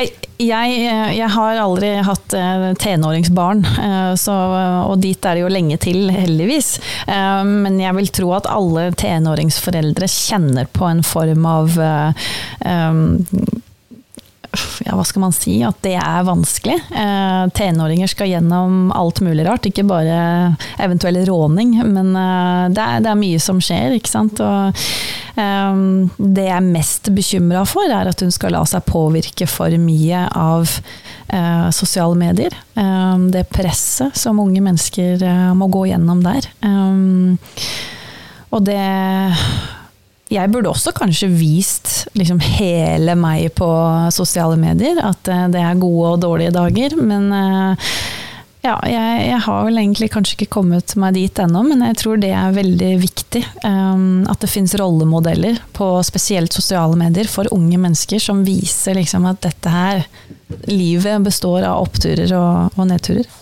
Jeg, 0.00 0.70
jeg 1.12 1.28
har 1.34 1.60
aldri 1.60 1.90
hatt 2.08 2.32
eh, 2.34 2.64
tenåringsbarn, 2.80 3.60
eh, 3.68 4.14
så, 4.18 4.36
og 4.88 4.96
dit 5.04 5.28
er 5.28 5.36
det 5.36 5.42
jo 5.44 5.50
lenge 5.52 5.76
til, 5.84 6.08
heldigvis. 6.10 6.78
Eh, 7.04 7.42
Men 7.44 7.76
jeg 7.84 7.98
vil 8.00 8.08
tro 8.16 8.32
at 8.38 8.48
alle 8.48 8.88
tenåringsforeldre 8.96 10.08
kjenner 10.08 10.72
på 10.72 10.88
en 10.88 11.04
form 11.04 11.44
av 11.52 11.76
eh, 11.76 12.24
eh, 12.64 13.04
ja, 14.84 14.94
hva 14.96 15.04
skal 15.06 15.24
man 15.24 15.34
si, 15.34 15.54
at 15.64 15.78
det 15.84 15.94
er 15.96 16.26
vanskelig. 16.26 16.76
Eh, 16.92 17.44
tenåringer 17.56 18.10
skal 18.10 18.30
gjennom 18.30 18.90
alt 18.94 19.22
mulig 19.24 19.46
rart, 19.46 19.66
ikke 19.68 19.86
bare 19.88 20.18
eventuell 20.82 21.20
råning, 21.28 21.78
men 21.88 22.12
eh, 22.18 22.66
det, 22.74 22.82
er, 22.82 23.04
det 23.04 23.12
er 23.12 23.20
mye 23.20 23.40
som 23.42 23.62
skjer, 23.64 23.96
ikke 23.96 24.12
sant. 24.12 24.42
Og, 24.44 24.82
eh, 25.40 25.80
det 26.18 26.46
jeg 26.48 26.56
er 26.58 26.68
mest 26.68 27.12
bekymra 27.16 27.64
for, 27.68 27.88
er 27.88 28.12
at 28.12 28.24
hun 28.24 28.34
skal 28.34 28.56
la 28.56 28.64
seg 28.68 28.84
påvirke 28.88 29.48
for 29.50 29.72
mye 29.80 30.26
av 30.28 30.68
eh, 30.68 31.68
sosiale 31.72 32.18
medier. 32.18 32.56
Eh, 32.74 33.16
det 33.32 33.48
presset 33.52 34.16
som 34.18 34.40
unge 34.42 34.60
mennesker 34.64 35.22
eh, 35.22 35.48
må 35.56 35.70
gå 35.72 35.86
gjennom 35.92 36.20
der. 36.24 36.50
Og 38.52 38.60
det 38.66 38.82
jeg 40.32 40.52
burde 40.52 40.72
også 40.72 40.94
kanskje 40.96 41.30
vist 41.30 41.92
liksom 42.18 42.40
hele 42.58 43.16
meg 43.18 43.52
på 43.58 43.68
sosiale 44.14 44.58
medier. 44.60 45.00
At 45.04 45.28
eh, 45.28 45.46
det 45.52 45.62
er 45.62 45.80
gode 45.80 46.16
og 46.16 46.22
dårlige 46.24 46.54
dager. 46.54 46.96
Men 47.00 47.28
eh, 47.36 47.92
ja, 48.62 48.76
jeg, 48.86 49.22
jeg 49.26 49.40
har 49.42 49.64
vel 49.66 49.80
egentlig 49.80 50.08
kanskje 50.14 50.36
ikke 50.36 50.52
kommet 50.60 50.94
meg 51.00 51.16
dit 51.16 51.40
ennå, 51.42 51.64
men 51.66 51.82
jeg 51.88 51.98
tror 51.98 52.20
det 52.22 52.30
er 52.30 52.54
veldig 52.54 52.92
viktig. 53.02 53.42
um, 53.66 54.22
at 54.30 54.38
det 54.44 54.52
finnes 54.52 54.76
rollemodeller 54.78 55.58
på 55.74 55.88
spesielt 56.06 56.54
sosiale 56.54 56.98
medier 56.98 57.26
for 57.30 57.50
unge 57.54 57.80
mennesker 57.82 58.22
som 58.22 58.44
viser 58.46 59.00
liksom 59.00 59.26
at 59.26 59.42
dette 59.42 59.72
her, 59.72 60.06
livet 60.70 61.26
består 61.26 61.66
av 61.66 61.82
oppturer 61.88 62.30
og, 62.38 62.78
og 62.78 62.86
nedturer. 62.92 63.41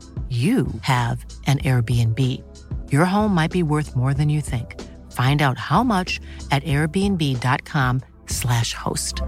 you 0.31 0.67
have 0.81 1.25
an 1.47 1.57
Airbnb. 1.59 2.19
Your 2.89 3.05
home 3.05 3.35
might 3.35 3.51
be 3.51 3.63
worth 3.63 3.95
more 3.95 4.13
than 4.13 4.29
you 4.29 4.41
think. 4.41 4.79
Find 5.11 5.41
out 5.41 5.57
how 5.57 5.83
much 5.83 6.19
at 6.51 6.63
airbnb.com/slash 6.63 8.73
host. 8.73 9.21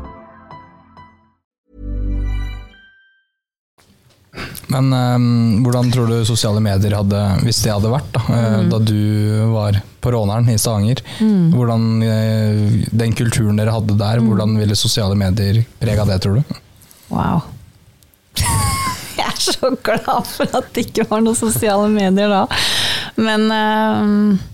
Men 4.68 4.94
um, 4.94 5.64
hvordan 5.64 5.92
tror 5.92 6.08
du 6.08 6.26
sosiale 6.26 6.60
medier 6.64 6.96
hadde, 6.98 7.40
hvis 7.44 7.64
det 7.66 7.74
hadde 7.74 7.90
vært, 7.92 8.14
da, 8.16 8.22
mm. 8.26 8.70
da 8.72 8.78
du 8.82 9.48
var 9.52 9.82
på 10.02 10.12
Råneren 10.16 10.50
i 10.50 10.58
Stavanger, 10.58 11.02
hvordan 11.54 12.04
eh, 12.08 12.88
den 12.90 13.14
kulturen 13.16 13.58
dere 13.60 13.72
hadde 13.76 13.98
der, 14.00 14.20
hvordan 14.24 14.58
ville 14.58 14.76
sosiale 14.80 15.16
medier 15.20 15.64
prega 15.84 16.06
det, 16.10 16.22
tror 16.24 16.36
du? 16.40 16.44
Wow. 17.14 17.38
Jeg 19.24 19.32
er 19.32 19.44
så 19.58 19.74
glad 19.84 20.28
for 20.28 20.58
at 20.60 20.74
det 20.76 20.90
ikke 20.90 21.08
var 21.10 21.24
noen 21.24 21.38
sosiale 21.38 21.88
medier 21.92 22.32
da. 22.32 22.48
Men 23.16 23.48
uh, 23.52 24.50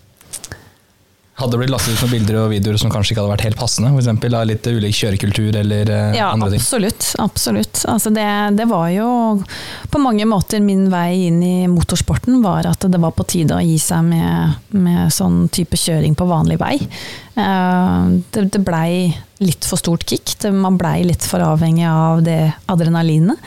Hadde 1.39 1.55
det 1.55 1.60
blitt 1.62 1.71
lastet 1.71 1.95
ut 1.95 2.01
noen 2.03 2.12
bilder 2.17 2.38
og 2.41 2.49
videoer 2.51 2.77
som 2.82 2.91
kanskje 2.91 3.13
ikke 3.13 3.21
hadde 3.21 3.32
vært 3.32 3.45
helt 3.47 3.60
passende? 3.62 3.93
For 3.93 4.01
eksempel, 4.01 4.34
av 4.36 4.47
litt 4.49 4.65
ulik 4.67 4.97
kjørekultur 4.97 5.55
eller 5.62 5.91
uh, 5.93 6.17
ja, 6.17 6.34
andre 6.34 6.49
ting? 6.51 6.60
absolutt. 6.60 7.05
absolutt. 7.23 7.84
Altså 7.88 8.12
det, 8.12 8.27
det 8.60 8.67
var 8.67 8.89
jo 8.91 9.08
på 9.89 10.01
mange 10.03 10.27
måter 10.27 10.60
min 10.63 10.89
vei 10.91 11.29
inn 11.29 11.39
i 11.45 11.55
motorsporten 11.71 12.41
var 12.43 12.67
at 12.67 12.84
det 12.91 12.99
var 12.99 13.15
på 13.15 13.23
tide 13.32 13.55
å 13.55 13.63
gi 13.63 13.79
seg 13.79 14.03
med, 14.12 14.60
med 14.75 15.15
sånn 15.15 15.45
type 15.55 15.79
kjøring 15.79 16.19
på 16.19 16.27
vanlig 16.27 16.60
vei. 16.60 16.75
Uh, 17.39 18.19
Det, 18.36 18.49
det 18.51 18.60
blei 18.65 19.15
litt 19.39 19.63
for 19.63 19.79
stort 19.79 20.03
kick. 20.12 20.36
Det, 20.43 20.51
man 20.51 20.75
blei 20.77 21.05
litt 21.08 21.23
for 21.23 21.39
avhengig 21.39 21.88
av 21.88 22.19
det 22.25 22.41
adrenalinet. 22.67 23.39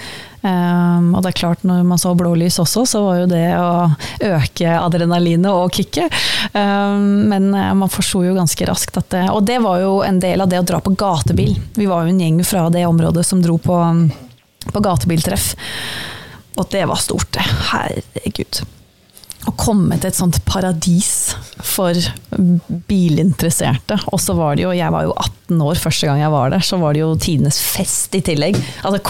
Um, 0.43 1.13
og 1.15 1.23
det 1.23 1.31
er 1.31 1.39
klart, 1.39 1.63
når 1.67 1.85
man 1.87 2.01
så 2.03 2.13
blålys 2.19 2.59
også, 2.59 2.83
så 2.89 3.03
var 3.05 3.21
jo 3.21 3.29
det 3.31 3.47
å 3.55 3.87
øke 4.27 4.75
adrenalinet 4.75 5.51
og 5.53 5.71
kicket. 5.77 6.11
Um, 6.51 7.29
men 7.31 7.53
eh, 7.55 7.71
man 7.79 7.93
forsto 7.93 8.25
jo 8.27 8.35
ganske 8.35 8.67
raskt 8.67 8.99
at 8.99 9.11
det 9.15 9.23
Og 9.31 9.45
det 9.47 9.61
var 9.63 9.79
jo 9.85 10.01
en 10.03 10.19
del 10.23 10.43
av 10.43 10.51
det 10.51 10.59
å 10.59 10.67
dra 10.67 10.83
på 10.83 10.97
gatebil. 10.99 11.55
Vi 11.79 11.87
var 11.87 12.03
jo 12.05 12.15
en 12.15 12.21
gjeng 12.25 12.43
fra 12.47 12.67
det 12.75 12.85
området 12.89 13.25
som 13.27 13.43
dro 13.45 13.59
på, 13.63 13.79
på 14.67 14.85
gatebiltreff. 14.85 15.53
Og 16.59 16.69
det 16.75 16.85
var 16.91 17.01
stort, 17.01 17.31
det. 17.39 17.47
Herregud. 17.71 18.65
Å 19.43 19.53
komme 19.59 19.97
til 19.99 20.13
et 20.13 20.17
sånt 20.19 20.39
paradis 20.47 21.33
for 21.67 21.97
bilinteresserte. 22.89 23.99
Og 24.13 24.21
så 24.23 24.37
var 24.39 24.57
det 24.57 24.67
jo, 24.67 24.73
jeg 24.77 24.93
var 24.95 25.07
jo 25.07 25.15
18 25.17 25.63
år 25.67 25.81
første 25.83 26.09
gang 26.09 26.21
jeg 26.23 26.33
var 26.33 26.53
der, 26.53 26.63
så 26.65 26.79
var 26.81 26.95
det 26.95 27.03
jo 27.03 27.11
tidenes 27.21 27.59
fest 27.61 28.15
i 28.15 28.23
tillegg. 28.25 28.57
Altså, 28.87 29.01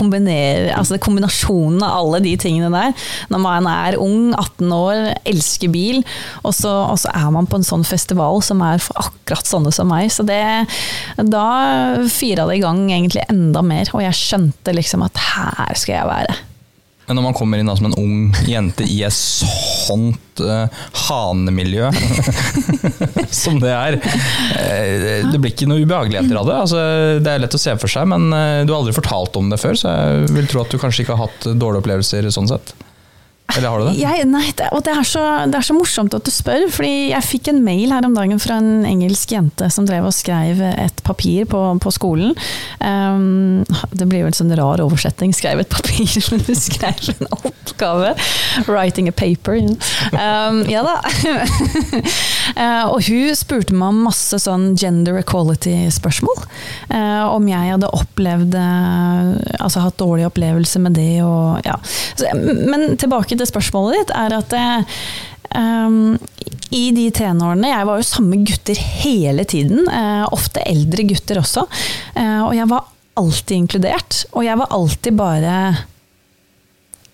altså 0.76 0.98
kombinasjonen 1.04 1.84
av 1.84 1.98
alle 2.00 2.22
de 2.24 2.32
tingene 2.40 2.70
der. 2.72 2.94
Når 3.32 3.42
man 3.44 3.68
er 3.70 3.98
ung, 4.00 4.32
18 4.32 4.72
år, 4.76 5.02
elsker 5.28 5.72
bil, 5.72 6.00
og 6.42 6.56
så, 6.56 6.72
og 6.88 6.96
så 7.02 7.12
er 7.12 7.28
man 7.34 7.48
på 7.50 7.60
en 7.60 7.68
sånn 7.68 7.84
festival 7.86 8.40
som 8.44 8.64
er 8.64 8.80
for 8.82 9.04
akkurat 9.04 9.48
sånne 9.48 9.74
som 9.74 9.90
meg. 9.92 10.08
Så 10.14 10.24
det, 10.28 10.40
da 11.20 11.48
fira 12.12 12.48
det 12.48 12.56
i 12.58 12.64
gang 12.64 12.86
egentlig 12.88 13.28
enda 13.28 13.64
mer, 13.66 13.92
og 13.92 14.04
jeg 14.06 14.18
skjønte 14.18 14.76
liksom 14.76 15.04
at 15.06 15.26
her 15.34 15.76
skal 15.76 15.98
jeg 15.98 16.10
være. 16.14 16.40
Men 17.12 17.18
når 17.20 17.26
man 17.26 17.34
kommer 17.36 17.60
inn 17.60 17.68
da, 17.68 17.74
som 17.76 17.90
en 17.90 17.98
ung 18.00 18.20
jente 18.48 18.86
i 18.88 19.02
et 19.04 19.12
sånt 19.12 20.40
uh, 20.40 20.64
hanemiljø 21.10 21.90
som 23.42 23.58
det 23.60 23.68
er 23.68 23.98
eh, 23.98 25.26
Det 25.28 25.36
blir 25.36 25.52
ikke 25.52 25.68
noe 25.68 25.84
ubehageligheter 25.84 26.38
av 26.40 26.48
det. 26.48 26.56
Altså, 26.64 26.86
det 27.20 27.34
er 27.34 27.42
lett 27.44 27.58
å 27.58 27.60
se 27.60 27.74
for 27.82 27.92
seg, 27.92 28.08
men 28.08 28.32
uh, 28.32 28.62
du 28.64 28.72
har 28.72 28.78
aldri 28.78 28.96
fortalt 28.96 29.36
om 29.36 29.52
det 29.52 29.60
før, 29.60 29.76
så 29.76 29.92
jeg 29.92 30.32
vil 30.38 30.48
tro 30.48 30.64
at 30.64 30.72
du 30.72 30.80
kanskje 30.80 31.04
ikke 31.04 31.18
har 31.18 31.26
hatt 31.26 31.50
dårlige 31.52 31.84
opplevelser 31.84 32.30
sånn 32.32 32.48
sett. 32.48 32.72
Eller 33.56 33.68
har 33.68 33.80
du 33.80 33.86
det? 33.88 33.94
Jeg, 34.00 34.26
nei, 34.30 34.46
det, 34.58 34.68
og 34.72 34.84
det 34.86 34.94
er, 34.94 35.06
så, 35.06 35.22
det 35.50 35.58
er 35.58 35.66
så 35.66 35.76
morsomt 35.76 36.14
at 36.16 36.24
du 36.26 36.32
spør, 36.32 36.66
fordi 36.72 37.12
jeg 37.12 37.26
fikk 37.26 37.50
en 37.52 37.62
mail 37.64 37.92
her 37.92 38.06
om 38.08 38.16
dagen 38.16 38.40
fra 38.42 38.58
en 38.62 38.86
engelsk 38.88 39.34
jente 39.34 39.68
som 39.72 39.86
drev 39.88 40.08
og 40.08 40.16
skrev 40.16 40.62
et 40.70 41.02
papir 41.06 41.46
på, 41.50 41.60
på 41.82 41.92
skolen. 41.94 42.34
Um, 42.80 43.62
det 43.92 44.08
blir 44.08 44.24
jo 44.24 44.30
en 44.30 44.38
sånn 44.38 44.54
rar 44.58 44.82
oversetting, 44.84 45.34
skrev 45.36 45.62
et 45.62 45.72
papir, 45.72 46.08
men 46.32 46.44
hun 46.48 46.58
skrev 46.58 47.12
en 47.16 47.30
oppgave. 47.40 48.14
Writing 48.68 49.08
a 49.08 49.12
paper. 49.12 49.56
you 49.56 49.68
know. 49.68 49.78
Um, 50.12 50.62
ja 50.70 50.82
da. 50.86 50.98
uh, 52.56 52.86
og 52.92 53.02
hun 53.08 53.36
spurte 53.36 53.76
meg 53.76 53.92
om 53.92 54.02
masse 54.08 54.38
sånn 54.42 54.72
gender 54.78 55.20
equality-spørsmål. 55.20 56.46
Uh, 56.92 57.32
om 57.32 57.46
jeg 57.48 57.72
hadde 57.72 57.88
opplevd 57.94 58.54
eh, 58.58 59.60
Altså 59.62 59.82
hatt 59.84 59.98
dårlig 60.00 60.24
opplevelse 60.26 60.80
med 60.82 60.96
det 60.96 61.22
og 61.24 61.62
ja. 61.66 61.76
Men 62.32 62.96
tilbake 63.00 63.36
til 63.38 63.41
spørsmålet 63.50 64.02
ditt, 64.02 64.16
er 64.16 64.38
at 64.40 64.58
Um, 65.52 66.14
I 66.72 66.86
de 66.96 67.10
tenårene 67.12 67.68
Jeg 67.68 67.84
var 67.84 67.98
jo 68.00 68.06
samme 68.08 68.38
gutter 68.40 68.78
hele 69.02 69.44
tiden. 69.44 69.84
Uh, 69.84 70.24
ofte 70.32 70.62
eldre 70.64 71.04
gutter 71.10 71.42
også. 71.42 71.66
Uh, 72.16 72.46
og 72.46 72.54
jeg 72.56 72.70
var 72.70 72.86
alltid 73.20 73.56
inkludert. 73.58 74.22
Og 74.32 74.46
jeg 74.46 74.56
var 74.62 74.72
alltid 74.72 75.18
bare 75.18 75.58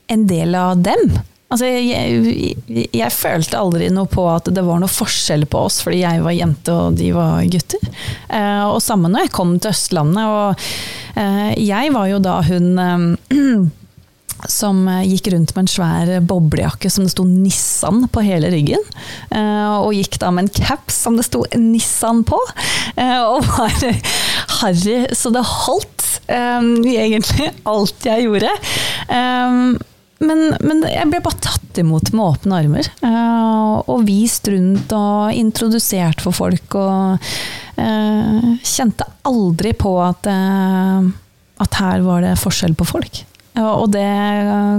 en 0.07 0.23
del 0.31 0.55
av 0.55 0.79
dem. 0.87 1.19
Altså, 1.49 1.65
jeg, 1.65 2.57
jeg, 2.69 2.89
jeg 2.93 3.15
følte 3.15 3.57
aldri 3.57 3.87
noe 3.93 4.09
på 4.11 4.27
at 4.29 4.51
det 4.53 4.65
var 4.67 4.83
noe 4.83 4.93
forskjell 4.93 5.47
på 5.49 5.63
oss 5.65 5.79
fordi 5.81 6.03
jeg 6.03 6.21
var 6.21 6.35
jente 6.37 6.75
og 6.75 6.99
de 6.99 7.09
var 7.17 7.41
gutter. 7.49 7.89
Eh, 8.29 8.65
og 8.69 8.83
samme 8.85 9.09
når 9.09 9.27
jeg 9.27 9.35
kom 9.39 9.55
til 9.57 9.73
Østlandet. 9.73 10.29
Og 10.29 11.21
eh, 11.23 11.53
jeg 11.65 11.95
var 11.97 12.11
jo 12.11 12.21
da 12.21 12.37
hun 12.45 12.69
eh, 12.85 13.07
som 14.47 14.85
gikk 15.03 15.33
rundt 15.33 15.55
med 15.57 15.65
en 15.65 15.73
svær 15.73 16.13
boblejakke 16.29 16.91
som 16.93 17.07
det 17.07 17.13
sto 17.15 17.25
Nissan 17.29 18.05
på 18.13 18.23
hele 18.27 18.53
ryggen. 18.55 18.85
Eh, 19.35 19.75
og 19.81 19.95
gikk 19.97 20.21
da 20.23 20.31
med 20.35 20.47
en 20.47 20.55
caps 20.67 21.03
som 21.05 21.19
det 21.19 21.27
sto 21.27 21.45
Nissan 21.59 22.25
på. 22.29 22.39
Eh, 22.97 23.21
og 23.25 23.47
var 23.49 23.75
harry 24.61 25.01
så 25.17 25.33
det 25.35 25.45
holdt, 25.45 26.07
eh, 26.31 26.73
egentlig, 26.95 27.53
alt 27.69 28.09
jeg 28.09 28.29
gjorde. 28.29 28.55
Eh, 29.09 29.63
men, 30.19 30.41
men 30.67 30.83
jeg 30.91 31.07
ble 31.13 31.21
bare 31.23 31.39
tatt 31.45 31.79
imot 31.79 32.11
med 32.11 32.25
åpne 32.25 32.59
armer. 32.65 32.89
eh, 33.07 33.75
og 33.89 34.03
vist 34.09 34.49
rundt 34.51 34.93
og 34.97 35.35
introdusert 35.37 36.23
for 36.25 36.35
folk. 36.35 36.75
Og 36.75 37.31
eh, 37.79 38.53
kjente 38.67 39.07
aldri 39.29 39.75
på 39.79 39.95
at, 40.03 40.27
eh, 40.31 41.11
at 41.63 41.81
her 41.83 42.03
var 42.07 42.27
det 42.27 42.39
forskjell 42.43 42.75
på 42.79 42.89
folk. 42.89 43.23
Og 43.63 43.89
det 43.95 44.07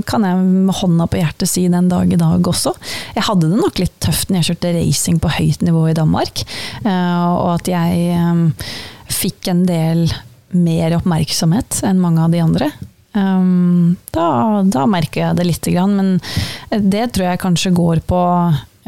kan 0.10 0.24
jeg 0.24 0.44
med 0.44 0.76
hånda 0.80 1.08
på 1.12 1.20
hjertet 1.20 1.50
si 1.52 1.66
den 1.72 1.90
dag 1.92 2.12
i 2.14 2.20
dag 2.20 2.48
også. 2.52 2.74
Jeg 3.18 3.26
hadde 3.28 3.50
det 3.52 3.60
nok 3.60 3.82
litt 3.82 3.96
tøft 4.04 4.30
når 4.30 4.40
jeg 4.40 4.50
kjørte 4.52 4.76
racing 4.78 5.20
på 5.24 5.34
høyt 5.36 5.66
nivå 5.66 5.88
i 5.92 5.98
Danmark. 5.98 6.46
eh, 6.86 7.26
Og 7.30 7.58
at 7.58 7.68
jeg 7.68 8.14
eh, 8.16 8.72
fikk 9.12 9.52
en 9.52 9.66
del 9.68 10.08
mer 10.56 10.96
oppmerksomhet 10.98 11.84
enn 11.86 12.00
mange 12.02 12.24
av 12.24 12.32
de 12.34 12.40
andre. 12.42 12.72
Um, 13.14 13.98
Da, 14.14 14.62
da 14.64 14.86
merker 14.90 15.24
jeg 15.24 15.38
det 15.40 15.46
lite 15.48 15.74
grann, 15.74 15.96
men 15.98 16.90
det 16.92 17.08
tror 17.14 17.32
jeg 17.32 17.42
kanskje 17.42 17.72
går 17.74 18.02
på 18.10 18.20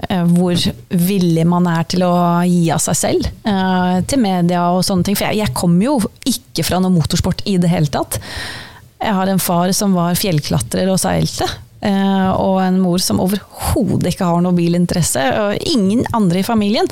eh, 0.08 0.23
hvor 0.30 0.58
villig 0.89 1.45
man 1.49 1.67
er 1.69 1.88
til 1.89 2.06
å 2.06 2.13
gi 2.45 2.67
av 2.73 2.82
seg 2.86 2.99
selv 2.99 3.30
eh, 3.49 4.01
til 4.06 4.21
media 4.21 4.67
og 4.71 4.86
sånne 4.86 5.08
ting. 5.10 5.17
For 5.17 5.27
jeg, 5.30 5.41
jeg 5.41 5.58
kommer 5.58 5.89
jo 5.89 5.95
ikke 6.30 6.65
fra 6.67 6.82
noe 6.82 6.93
motorsport 6.93 7.41
i 7.49 7.58
det 7.62 7.69
hele 7.73 7.89
tatt. 7.93 8.21
Jeg 9.02 9.14
har 9.18 9.28
en 9.32 9.40
far 9.42 9.72
som 9.74 9.94
var 9.98 10.16
fjellklatrer 10.20 10.90
og 10.94 11.00
seilte. 11.02 11.48
eh, 11.82 12.30
Og 12.38 12.60
en 12.62 12.80
mor 12.80 13.00
som 13.02 13.20
overhodet 13.24 14.12
ikke 14.14 14.28
har 14.30 14.42
noe 14.46 14.54
bilinteresse. 14.54 15.24
Og 15.42 15.58
ingen 15.66 16.06
andre 16.14 16.40
i 16.40 16.46
familien. 16.46 16.88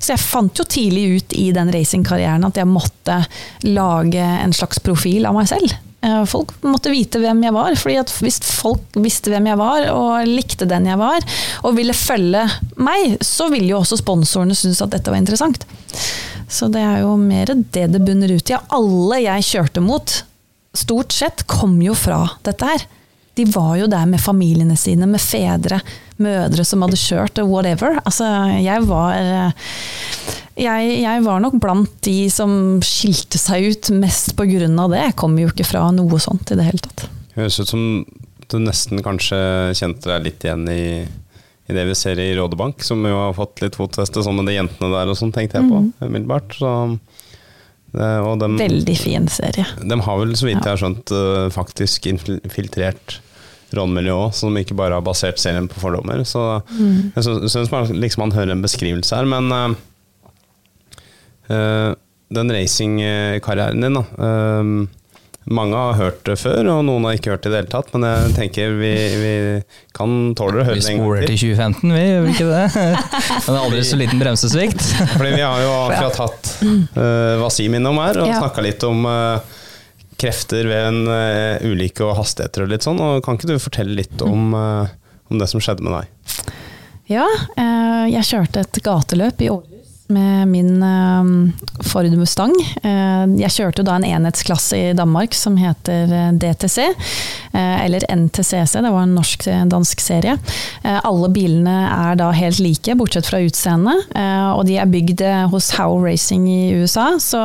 Så 0.00 0.14
jeg 0.14 0.22
fant 0.24 0.56
jo 0.56 0.64
tidlig 0.64 1.04
ut 1.20 1.32
i 1.36 1.50
den 1.52 1.70
racingkarrieren 1.74 2.44
at 2.48 2.56
jeg 2.56 2.66
måtte 2.70 3.20
lage 3.68 4.24
en 4.24 4.52
slags 4.56 4.80
profil 4.80 5.26
av 5.28 5.34
meg 5.36 5.48
selv. 5.52 5.74
Eh, 6.02 6.24
Folk 6.24 6.54
måtte 6.64 6.88
vite 6.88 7.20
hvem 7.20 7.42
jeg 7.44 7.52
var, 7.52 7.74
fordi 7.76 7.98
hvis 8.24 8.40
folk 8.40 8.96
visste 8.96 9.28
hvem 9.34 9.50
jeg 9.50 9.58
var 9.60 9.90
og 9.92 10.24
likte 10.26 10.64
den 10.64 10.86
jeg 10.88 10.96
var, 10.96 11.20
og 11.62 11.76
ville 11.76 11.92
følge 11.92 12.46
meg, 12.80 13.18
så 13.20 13.50
ville 13.52 13.68
jo 13.74 13.82
også 13.82 14.00
sponsorene 14.00 14.56
synes 14.56 14.80
at 14.80 14.94
dette 14.96 15.12
var 15.12 15.20
interessant. 15.20 15.66
Så 16.48 16.70
det 16.72 16.80
er 16.82 17.02
jo 17.04 17.12
mer 17.20 17.52
det 17.52 17.84
det 17.92 18.00
bunner 18.02 18.32
ut 18.32 18.48
i. 18.50 18.56
Alle 18.74 19.20
jeg 19.22 19.44
kjørte 19.52 19.84
mot, 19.84 20.22
stort 20.76 21.14
sett 21.14 21.46
kom 21.50 21.78
jo 21.82 21.94
fra 21.98 22.22
dette 22.46 22.66
her. 22.66 22.86
De 23.38 23.46
var 23.48 23.76
jo 23.78 23.88
der 23.90 24.06
med 24.10 24.20
familiene 24.20 24.76
sine, 24.78 25.06
med 25.08 25.22
fedre, 25.22 25.80
mødre 26.20 26.64
som 26.66 26.82
hadde 26.84 26.98
kjørt, 26.98 27.38
og 27.40 27.52
whatever. 27.52 28.00
Altså, 28.04 28.26
jeg 28.60 28.84
var 28.88 29.14
eh, 29.16 29.68
jeg, 30.60 30.88
jeg 31.04 31.24
var 31.24 31.40
nok 31.42 31.56
blant 31.62 31.92
de 32.04 32.16
som 32.32 32.52
skilte 32.84 33.38
seg 33.40 33.70
ut 33.70 33.92
mest 33.96 34.34
av 34.36 34.90
det. 34.92 35.04
Jeg 35.06 35.16
kommer 35.16 35.44
jo 35.44 35.52
ikke 35.52 35.68
fra 35.68 35.86
noe 35.94 36.20
sånt 36.20 36.52
i 36.52 36.58
det 36.58 36.66
hele 36.66 36.82
tatt. 36.84 37.06
Høres 37.38 37.60
ut 37.62 37.70
som 37.70 37.84
du 38.50 38.58
nesten 38.58 39.00
kanskje 39.06 39.38
kjente 39.78 40.10
deg 40.10 40.26
litt 40.26 40.44
igjen 40.44 40.66
i, 40.68 41.06
i 41.70 41.76
det 41.76 41.86
vi 41.86 41.94
ser 41.96 42.18
i 42.18 42.32
Rådebank, 42.36 42.82
som 42.82 43.04
jo 43.06 43.14
har 43.14 43.36
fått 43.38 43.62
litt 43.62 43.78
fotfeste 43.78 44.24
sånn 44.26 44.40
med 44.40 44.50
de 44.50 44.58
jentene 44.58 44.90
der 44.92 45.12
og 45.12 45.18
sånn, 45.18 45.32
tenkte 45.34 45.60
jeg 45.60 45.70
på 45.70 45.84
umiddelbart. 46.02 46.56
Så, 46.58 46.72
og 47.94 48.38
dem, 48.40 48.58
Veldig 48.60 48.94
fin 48.98 49.26
serie. 49.28 49.64
De 49.82 49.96
har 50.00 50.18
vel, 50.20 50.36
så 50.38 50.46
vidt 50.46 50.60
jeg 50.62 50.70
har 50.70 50.78
skjønt, 50.78 51.10
øh, 51.16 51.50
faktisk 51.50 52.06
infiltrert 52.06 53.20
rånmiljøet 53.74 54.28
òg, 54.28 54.34
som 54.34 54.56
ikke 54.58 54.74
bare 54.78 54.94
har 54.98 55.02
basert 55.06 55.38
serien 55.38 55.68
på 55.70 55.78
fordommer. 55.82 56.22
Så 56.26 56.62
jeg 56.70 57.22
sy- 57.24 57.46
syns 57.50 57.70
man 57.70 57.86
liksom 58.02 58.24
man 58.26 58.32
hører 58.34 58.50
en 58.54 58.62
beskrivelse 58.62 59.14
her, 59.14 59.24
men 59.30 59.50
uh, 61.50 61.94
den 62.30 62.52
racingkarrieren 62.54 63.80
din, 63.82 63.94
da. 63.98 64.02
øh, 64.22 64.86
mange 65.48 65.74
har 65.74 65.94
hørt 65.96 66.20
det 66.28 66.36
før, 66.38 66.66
og 66.68 66.82
noen 66.84 67.06
har 67.08 67.16
ikke 67.16 67.32
hørt 67.32 67.42
det 67.46 67.50
i 67.50 67.52
det 67.54 67.60
hele 67.62 67.70
tatt. 67.72 67.88
Men 67.94 68.04
jeg 68.06 68.34
tenker 68.36 68.74
vi, 68.78 68.90
vi 69.22 69.32
kan 69.96 70.34
tåle 70.38 70.60
å 70.60 70.66
høre 70.68 70.76
det 70.76 70.84
en 70.92 71.00
gang 71.00 71.06
spoler 71.06 71.24
til. 71.24 71.38
til 71.40 71.54
2015, 71.56 71.94
vi 71.96 72.02
gjør 72.04 72.26
vi 72.26 72.34
ikke 72.34 72.50
det? 72.50 72.66
Men 73.46 73.48
det 73.48 73.54
er 73.56 73.62
aldri 73.64 73.80
så 73.88 74.00
liten 74.02 74.20
bremsesvikt. 74.22 74.84
Fordi 75.16 75.32
vi 75.34 75.42
har 75.46 75.64
jo 75.64 75.72
akkurat 75.88 76.20
hatt 76.26 76.52
uh, 76.66 77.40
Wasim 77.44 77.78
innom 77.80 77.98
her, 78.04 78.20
og 78.22 78.30
Ja. 78.30 78.38
snakka 78.44 78.66
litt 78.68 78.84
om 78.86 79.02
uh, 79.08 79.40
krefter 80.20 80.68
ved 80.68 80.86
en 80.92 81.00
uh, 81.08 81.64
ulykke 81.66 82.04
og 82.04 82.18
hastigheter 82.20 82.66
og 82.66 82.74
litt 82.74 82.84
sånn. 82.86 83.00
Og 83.00 83.24
kan 83.24 83.40
ikke 83.40 83.50
du 83.54 83.56
fortelle 83.62 83.96
litt 84.02 84.22
om, 84.26 84.52
uh, 84.52 84.84
om 85.32 85.40
det 85.40 85.48
som 85.50 85.62
skjedde 85.64 85.86
med 85.88 85.96
deg? 86.02 86.52
Ja, 87.10 87.24
eh, 87.58 88.04
jeg 88.12 88.22
kjørte 88.28 88.60
et 88.62 88.78
gateløp 88.86 89.40
i 89.42 89.48
Århus 89.50 89.69
med 90.10 90.48
min 90.48 90.82
eh, 90.82 91.84
Ford 91.86 92.10
Mustang. 92.18 92.54
Eh, 92.82 93.24
Jeg 93.40 93.54
kjørte 93.54 93.84
da 93.86 93.96
en 93.98 94.06
enhetsklasse 94.06 94.78
i 94.78 94.92
Danmark 94.98 95.34
som 95.38 95.56
heter 95.60 96.10
eh, 96.10 96.32
DTC, 96.40 96.90
eller 97.50 98.04
NTCC, 98.14 98.76
det 98.78 98.90
var 98.94 99.02
en 99.02 99.16
norsk-dansk 99.16 100.00
serie. 100.00 100.36
Alle 100.86 101.28
bilene 101.34 101.72
er 101.90 102.18
da 102.20 102.28
helt 102.30 102.60
like, 102.62 102.94
bortsett 102.94 103.26
fra 103.26 103.40
utseendet, 103.42 104.04
og 104.54 104.60
de 104.68 104.76
er 104.78 104.86
bygd 104.86 105.24
hos 105.50 105.72
How 105.74 105.96
Racing 105.98 106.44
i 106.46 106.76
USA, 106.78 107.08
så 107.18 107.40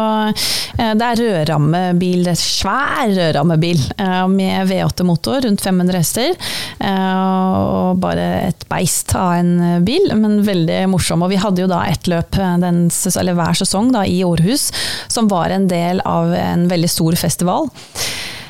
det 0.78 1.08
er 1.08 1.22
rødrammebil, 1.24 2.22
det 2.28 2.36
er 2.36 2.38
svær 2.38 3.16
rødrammebil 3.18 3.82
med 4.30 4.70
V8-motor, 4.70 5.42
rundt 5.48 5.66
500 5.66 5.98
hester, 5.98 6.38
og 6.86 7.98
bare 8.06 8.28
et 8.52 8.68
beist 8.70 9.16
av 9.18 9.40
en 9.40 9.82
bil, 9.90 10.14
men 10.22 10.38
veldig 10.46 10.84
morsom. 10.94 11.26
Og 11.26 11.34
vi 11.34 11.42
hadde 11.42 11.66
jo 11.66 11.72
da 11.72 11.82
ett 11.90 12.06
løp 12.14 12.38
den, 12.64 12.86
hver 12.90 13.58
sesong 13.58 13.92
da, 13.96 14.06
i 14.06 14.24
Århus, 14.26 14.70
som 15.12 15.30
var 15.32 15.54
en 15.54 15.68
del 15.72 16.02
av 16.06 16.34
en 16.36 16.68
veldig 16.72 16.92
stor 16.92 17.18
festival. 17.20 17.70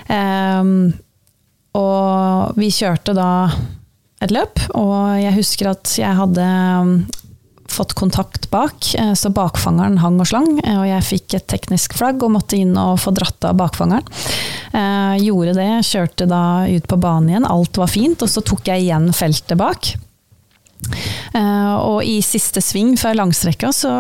Um, 0.10 0.94
og 1.76 2.56
vi 2.60 2.72
kjørte 2.72 3.16
da 3.18 3.30
et 4.24 4.32
løp, 4.32 4.62
og 4.78 5.18
jeg 5.20 5.36
husker 5.36 5.74
at 5.74 5.92
jeg 6.00 6.18
hadde 6.18 6.46
um, 6.46 6.98
fått 7.76 7.94
kontakt 7.94 8.50
bak, 8.50 8.96
eh, 8.98 9.14
så 9.14 9.30
bakfangeren 9.30 9.98
hang 9.98 10.20
og 10.22 10.30
slang, 10.30 10.60
eh, 10.64 10.78
og 10.80 10.88
jeg 10.88 11.08
fikk 11.10 11.38
et 11.38 11.48
teknisk 11.52 11.98
flagg 11.98 12.24
og 12.24 12.36
måtte 12.38 12.58
inn 12.60 12.76
og 12.78 13.00
få 13.02 13.14
dratt 13.16 13.48
av 13.48 13.58
bakfangeren. 13.60 14.08
Eh, 14.72 15.26
gjorde 15.26 15.56
det, 15.58 15.70
kjørte 15.88 16.30
da 16.30 16.44
ut 16.70 16.88
på 16.88 17.00
banen 17.02 17.30
igjen, 17.30 17.50
alt 17.50 17.78
var 17.82 17.92
fint, 17.92 18.22
og 18.22 18.32
så 18.32 18.44
tok 18.46 18.68
jeg 18.72 18.86
igjen 18.86 19.12
feltet 19.16 19.58
bak. 19.60 19.96
Eh, 21.36 21.74
og 21.76 22.04
i 22.06 22.20
siste 22.26 22.64
sving 22.64 22.96
før 23.00 23.18
langstrekka 23.22 23.72
så 23.76 23.92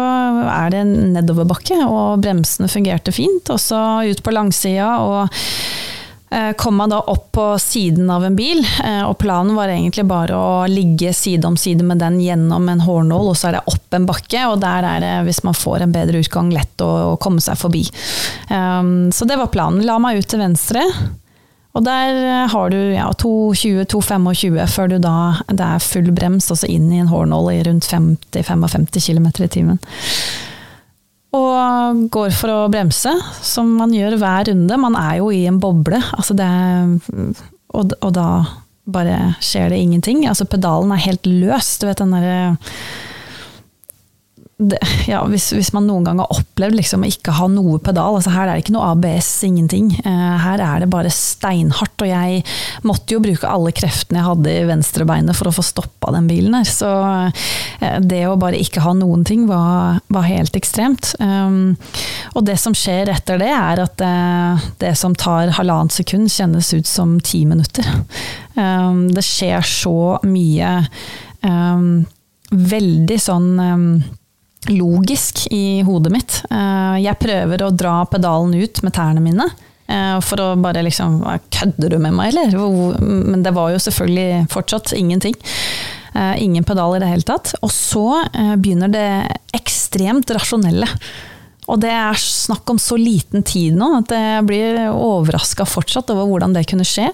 er 0.51 0.73
det 0.73 0.85
nedoverbakke, 0.87 1.81
og 1.87 2.21
bremsene 2.23 2.71
fungerte 2.71 3.15
fint. 3.15 3.51
Og 3.51 3.61
så 3.61 3.81
ut 4.05 4.23
på 4.23 4.33
langsida, 4.35 4.89
og 5.03 5.35
eh, 6.31 6.53
kom 6.59 6.79
man 6.79 6.93
da 6.93 7.01
opp 7.11 7.27
på 7.35 7.47
siden 7.61 8.09
av 8.11 8.27
en 8.27 8.37
bil. 8.37 8.63
eh, 8.83 9.01
Og 9.07 9.17
planen 9.21 9.57
var 9.57 9.73
egentlig 9.73 10.07
bare 10.09 10.37
å 10.37 10.63
ligge 10.71 11.13
side 11.15 11.47
om 11.47 11.57
side 11.59 11.83
med 11.87 12.03
den 12.03 12.21
gjennom 12.23 12.69
en 12.71 12.85
hårnål, 12.85 13.33
og 13.33 13.37
så 13.39 13.49
er 13.49 13.59
det 13.59 13.65
opp 13.73 13.99
en 13.99 14.07
bakke, 14.09 14.47
og 14.51 14.61
der 14.63 14.87
er 14.93 15.03
det, 15.03 15.13
hvis 15.27 15.43
man 15.47 15.57
får 15.57 15.85
en 15.85 15.95
bedre 15.95 16.23
utgang, 16.23 16.53
lett 16.55 16.85
å, 16.85 17.15
komme 17.21 17.43
seg 17.43 17.59
forbi. 17.59 17.83
Så 19.15 19.27
det 19.27 19.37
var 19.39 19.53
planen. 19.53 19.85
La 19.87 19.95
meg 20.03 20.19
ut 20.19 20.27
til 20.29 20.41
venstre. 20.43 20.83
Og 21.75 21.83
der 21.83 22.17
eh, 22.23 22.47
har 22.51 22.71
du 22.71 22.77
ja, 22.95 23.09
220-225 23.19 24.59
før 24.71 24.91
du 24.93 24.97
da 25.03 25.15
det 25.51 25.65
er 25.65 25.83
full 25.83 26.11
brems, 26.15 26.49
altså 26.53 26.69
inn 26.71 26.87
i 26.93 27.01
en 27.03 27.11
hårnål 27.11 27.51
i 27.51 27.61
rundt 27.67 27.87
50-55 27.91 29.09
km 29.09 29.27
i 29.43 29.51
timen. 29.51 29.81
Og 31.35 32.05
går 32.15 32.31
for 32.35 32.53
å 32.53 32.59
bremse, 32.71 33.11
som 33.43 33.73
man 33.81 33.91
gjør 33.91 34.15
hver 34.21 34.47
runde. 34.51 34.77
Man 34.79 34.95
er 34.95 35.17
jo 35.19 35.33
i 35.35 35.43
en 35.49 35.59
boble, 35.59 35.99
altså 36.15 36.37
det, 36.37 36.47
og, 37.75 37.97
og 37.99 38.13
da 38.15 38.29
bare 38.85 39.33
skjer 39.43 39.73
det 39.73 39.81
ingenting. 39.81 40.23
Altså 40.29 40.47
pedalen 40.47 40.93
er 40.95 41.03
helt 41.09 41.27
løs, 41.27 41.75
du 41.81 41.89
vet 41.89 41.99
den 41.99 42.15
derre 42.15 42.55
det, 44.57 44.77
ja, 45.07 45.19
hvis, 45.27 45.49
hvis, 45.51 45.73
man 45.75 45.83
noen 45.83 46.05
gang 46.07 46.21
har 46.21 46.31
opplevd 46.31 46.77
liksom 46.77 47.01
ikke 47.03 47.33
ha 47.35 47.49
noe 47.51 47.75
pedal 47.83 48.15
altså 48.15 48.31
Her 48.31 48.47
er 48.47 48.55
det 48.55 48.63
ikke 48.63 48.75
noe 48.77 48.93
ABS, 48.93 49.27
ingenting. 49.43 49.89
Uh, 50.05 50.37
her 50.39 50.63
er 50.63 50.79
det 50.79 50.87
bare 50.93 51.11
steinhardt. 51.11 51.99
Og 51.99 52.07
jeg 52.07 52.39
måtte 52.87 53.17
jo 53.17 53.19
bruke 53.23 53.51
alle 53.51 53.73
kreftene 53.75 54.21
jeg 54.21 54.29
hadde 54.29 54.55
i 54.55 54.63
venstrebeinet 54.69 55.35
for 55.35 55.51
å 55.51 55.55
få 55.57 55.65
stoppa 55.65 56.13
den 56.15 56.31
bilen 56.31 56.55
her. 56.55 56.71
Så 56.71 56.87
uh, 56.87 57.99
det 57.99 58.23
å 58.29 58.39
bare 58.39 58.61
ikke 58.63 58.85
ha 58.85 58.95
noen 58.95 59.27
ting 59.27 59.43
var, 59.51 59.99
var 60.07 60.27
helt 60.29 60.55
ekstremt. 60.55 61.11
Um, 61.19 61.75
og 62.31 62.47
det 62.47 62.55
som 62.63 62.75
skjer 62.77 63.11
etter 63.11 63.43
det, 63.43 63.51
er 63.51 63.83
at 63.83 64.07
uh, 64.07 64.67
det 64.79 64.95
som 64.95 65.19
tar 65.19 65.51
halvannet 65.59 65.99
sekund, 65.99 66.31
kjennes 66.31 66.71
ut 66.71 66.87
som 66.87 67.19
ti 67.19 67.43
minutter. 67.43 67.91
Um, 68.55 69.09
det 69.11 69.27
skjer 69.27 69.67
så 69.67 70.21
mye 70.23 70.77
um, 71.43 72.05
veldig 72.55 73.19
sånn 73.19 73.49
logisk 74.69 75.45
i 75.51 75.81
hodet 75.85 76.11
mitt. 76.13 76.39
Eh, 76.49 76.97
jeg 77.03 77.19
prøver 77.21 77.65
å 77.65 77.73
dra 77.75 77.99
pedalen 78.09 78.55
ut 78.57 78.81
med 78.85 78.95
tærne 78.95 79.23
mine. 79.23 79.47
Eh, 79.85 80.17
for 80.25 80.41
å 80.41 80.47
bare 80.57 80.81
liksom 80.85 81.19
Kødder 81.53 81.93
du 81.93 81.99
med 82.01 82.15
meg, 82.17 82.33
eller? 82.33 82.55
Men 83.01 83.43
det 83.45 83.53
var 83.55 83.73
jo 83.73 83.83
selvfølgelig 83.83 84.47
fortsatt 84.53 84.95
ingenting. 84.97 85.37
Eh, 86.15 86.41
ingen 86.43 86.65
pedal 86.65 86.95
i 86.95 87.03
det 87.03 87.11
hele 87.11 87.27
tatt. 87.27 87.53
Og 87.61 87.71
så 87.73 88.25
begynner 88.57 88.91
det 88.91 89.07
ekstremt 89.55 90.33
rasjonelle. 90.35 90.89
Og 91.65 91.79
det 91.81 91.89
er 91.89 92.19
snakk 92.21 92.69
om 92.69 92.77
så 92.77 92.93
liten 92.93 93.41
tid 93.41 93.73
nå 93.73 93.87
at 93.97 94.11
jeg 94.13 94.43
blir 94.45 94.83
overraska 94.91 95.65
fortsatt 95.65 96.11
over 96.13 96.27
hvordan 96.29 96.53
det 96.53 96.67
kunne 96.69 96.85
skje. 96.85 97.07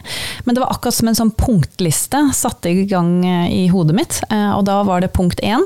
Men 0.43 0.57
det 0.57 0.63
var 0.63 0.73
akkurat 0.73 0.97
som 0.97 1.07
en 1.07 1.15
sånn 1.15 1.31
punktliste 1.39 2.25
satte 2.35 2.67
i 2.67 2.83
gang 2.83 3.23
i 3.47 3.69
hodet 3.71 3.95
mitt. 3.95 4.19
Og 4.27 4.65
da 4.67 4.81
var 4.83 4.99
det 4.99 5.13
punkt 5.15 5.39
én 5.39 5.63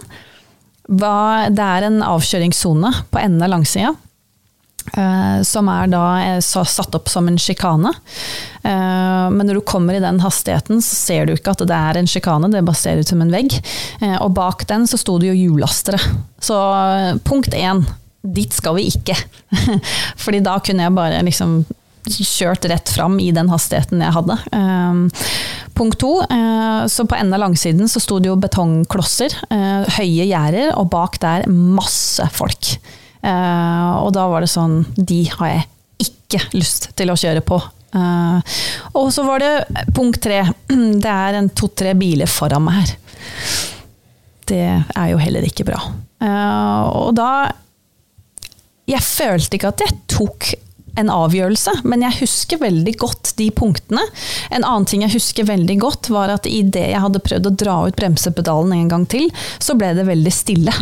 hva, 0.86 1.50
det 1.50 1.66
er 1.66 1.88
en 1.88 2.02
avkjøringssone 2.06 2.92
på 3.12 3.22
enden 3.22 3.46
av 3.46 3.54
langsida. 3.56 3.96
Uh, 4.94 5.42
som 5.42 5.66
er 5.74 5.88
da 5.90 6.02
er 6.22 6.44
satt 6.46 6.94
opp 6.94 7.10
som 7.10 7.26
en 7.26 7.40
sjikane. 7.42 7.90
Uh, 8.62 9.32
men 9.34 9.42
når 9.48 9.58
du 9.58 9.64
kommer 9.66 9.98
i 9.98 10.04
den 10.04 10.20
hastigheten, 10.22 10.78
så 10.86 10.98
ser 11.00 11.26
du 11.26 11.34
ikke 11.34 11.56
at 11.56 11.64
det 11.66 11.78
er 11.78 11.98
en 11.98 12.10
sjikane, 12.10 12.52
det 12.54 12.62
bare 12.68 12.78
ser 12.78 13.02
ut 13.02 13.10
som 13.10 13.24
en 13.26 13.34
vegg. 13.34 13.58
Uh, 14.04 14.20
og 14.20 14.36
bak 14.38 14.68
den 14.70 14.86
så 14.90 15.00
sto 15.02 15.18
det 15.22 15.32
jo 15.32 15.40
hjulllastere. 15.40 15.98
Så 16.38 16.60
punkt 17.26 17.58
én, 17.58 17.82
dit 18.22 18.54
skal 18.54 18.78
vi 18.78 18.86
ikke. 18.94 19.18
Fordi 20.24 20.44
da 20.46 20.60
kunne 20.62 20.86
jeg 20.86 20.98
bare 21.02 21.26
liksom 21.26 21.64
kjørt 22.12 22.66
rett 22.70 22.90
fram 22.92 23.18
i 23.22 23.32
den 23.36 23.50
hastigheten 23.52 24.04
jeg 24.04 24.14
hadde. 24.16 24.38
Um, 24.54 25.06
punkt 25.78 26.00
to, 26.02 26.18
uh, 26.24 26.86
så 26.92 27.06
på 27.08 27.18
enden 27.18 27.36
av 27.38 27.44
langsiden 27.48 27.90
så 27.92 28.02
sto 28.04 28.20
det 28.22 28.30
jo 28.30 28.40
betongklosser, 28.40 29.36
uh, 29.50 29.86
høye 29.98 30.28
gjerder, 30.28 30.74
og 30.80 30.90
bak 30.94 31.20
der 31.24 31.48
masse 31.50 32.26
folk. 32.36 32.76
Uh, 33.26 34.06
og 34.06 34.12
da 34.14 34.28
var 34.30 34.46
det 34.46 34.52
sånn 34.52 34.84
De 34.94 35.24
har 35.32 35.50
jeg 35.50 35.64
ikke 36.06 36.44
lyst 36.54 36.92
til 37.00 37.10
å 37.10 37.18
kjøre 37.18 37.42
på. 37.46 37.58
og 39.00 39.06
så 39.14 39.24
var 39.24 39.40
det 39.40 39.84
punkt 39.96 40.20
tre. 40.22 40.42
Det 41.04 41.12
er 41.12 41.38
en 41.40 41.48
to-tre 41.56 41.94
biler 41.96 42.28
foran 42.28 42.66
meg 42.66 42.82
her. 42.82 42.92
Det 44.46 44.66
er 44.68 45.08
jo 45.14 45.22
heller 45.22 45.48
ikke 45.48 45.66
bra. 45.66 45.80
og 46.92 47.16
da 47.18 47.30
Jeg 48.86 49.02
følte 49.02 49.58
ikke 49.58 49.72
at 49.72 49.86
jeg 49.86 49.96
tok 50.12 50.52
en 51.00 51.12
avgjørelse, 51.12 51.80
men 51.88 52.06
jeg 52.06 52.20
husker 52.22 52.62
veldig 52.62 52.96
godt 53.02 53.34
de 53.40 53.50
punktene. 53.56 54.04
En 54.52 54.64
annen 54.64 54.88
ting 54.90 55.06
jeg 55.06 55.16
husker 55.18 55.48
veldig 55.48 55.80
godt, 55.84 56.12
var 56.14 56.34
at 56.34 56.48
idet 56.50 56.90
jeg 56.92 57.04
hadde 57.04 57.24
prøvd 57.24 57.50
å 57.50 57.56
dra 57.64 57.80
ut 57.88 57.98
bremsepedalen 57.98 58.76
en 58.76 58.94
gang 58.94 59.10
til, 59.12 59.28
så 59.60 59.78
ble 59.80 59.94
det 59.98 60.08
veldig 60.08 60.34
stille. 60.34 60.76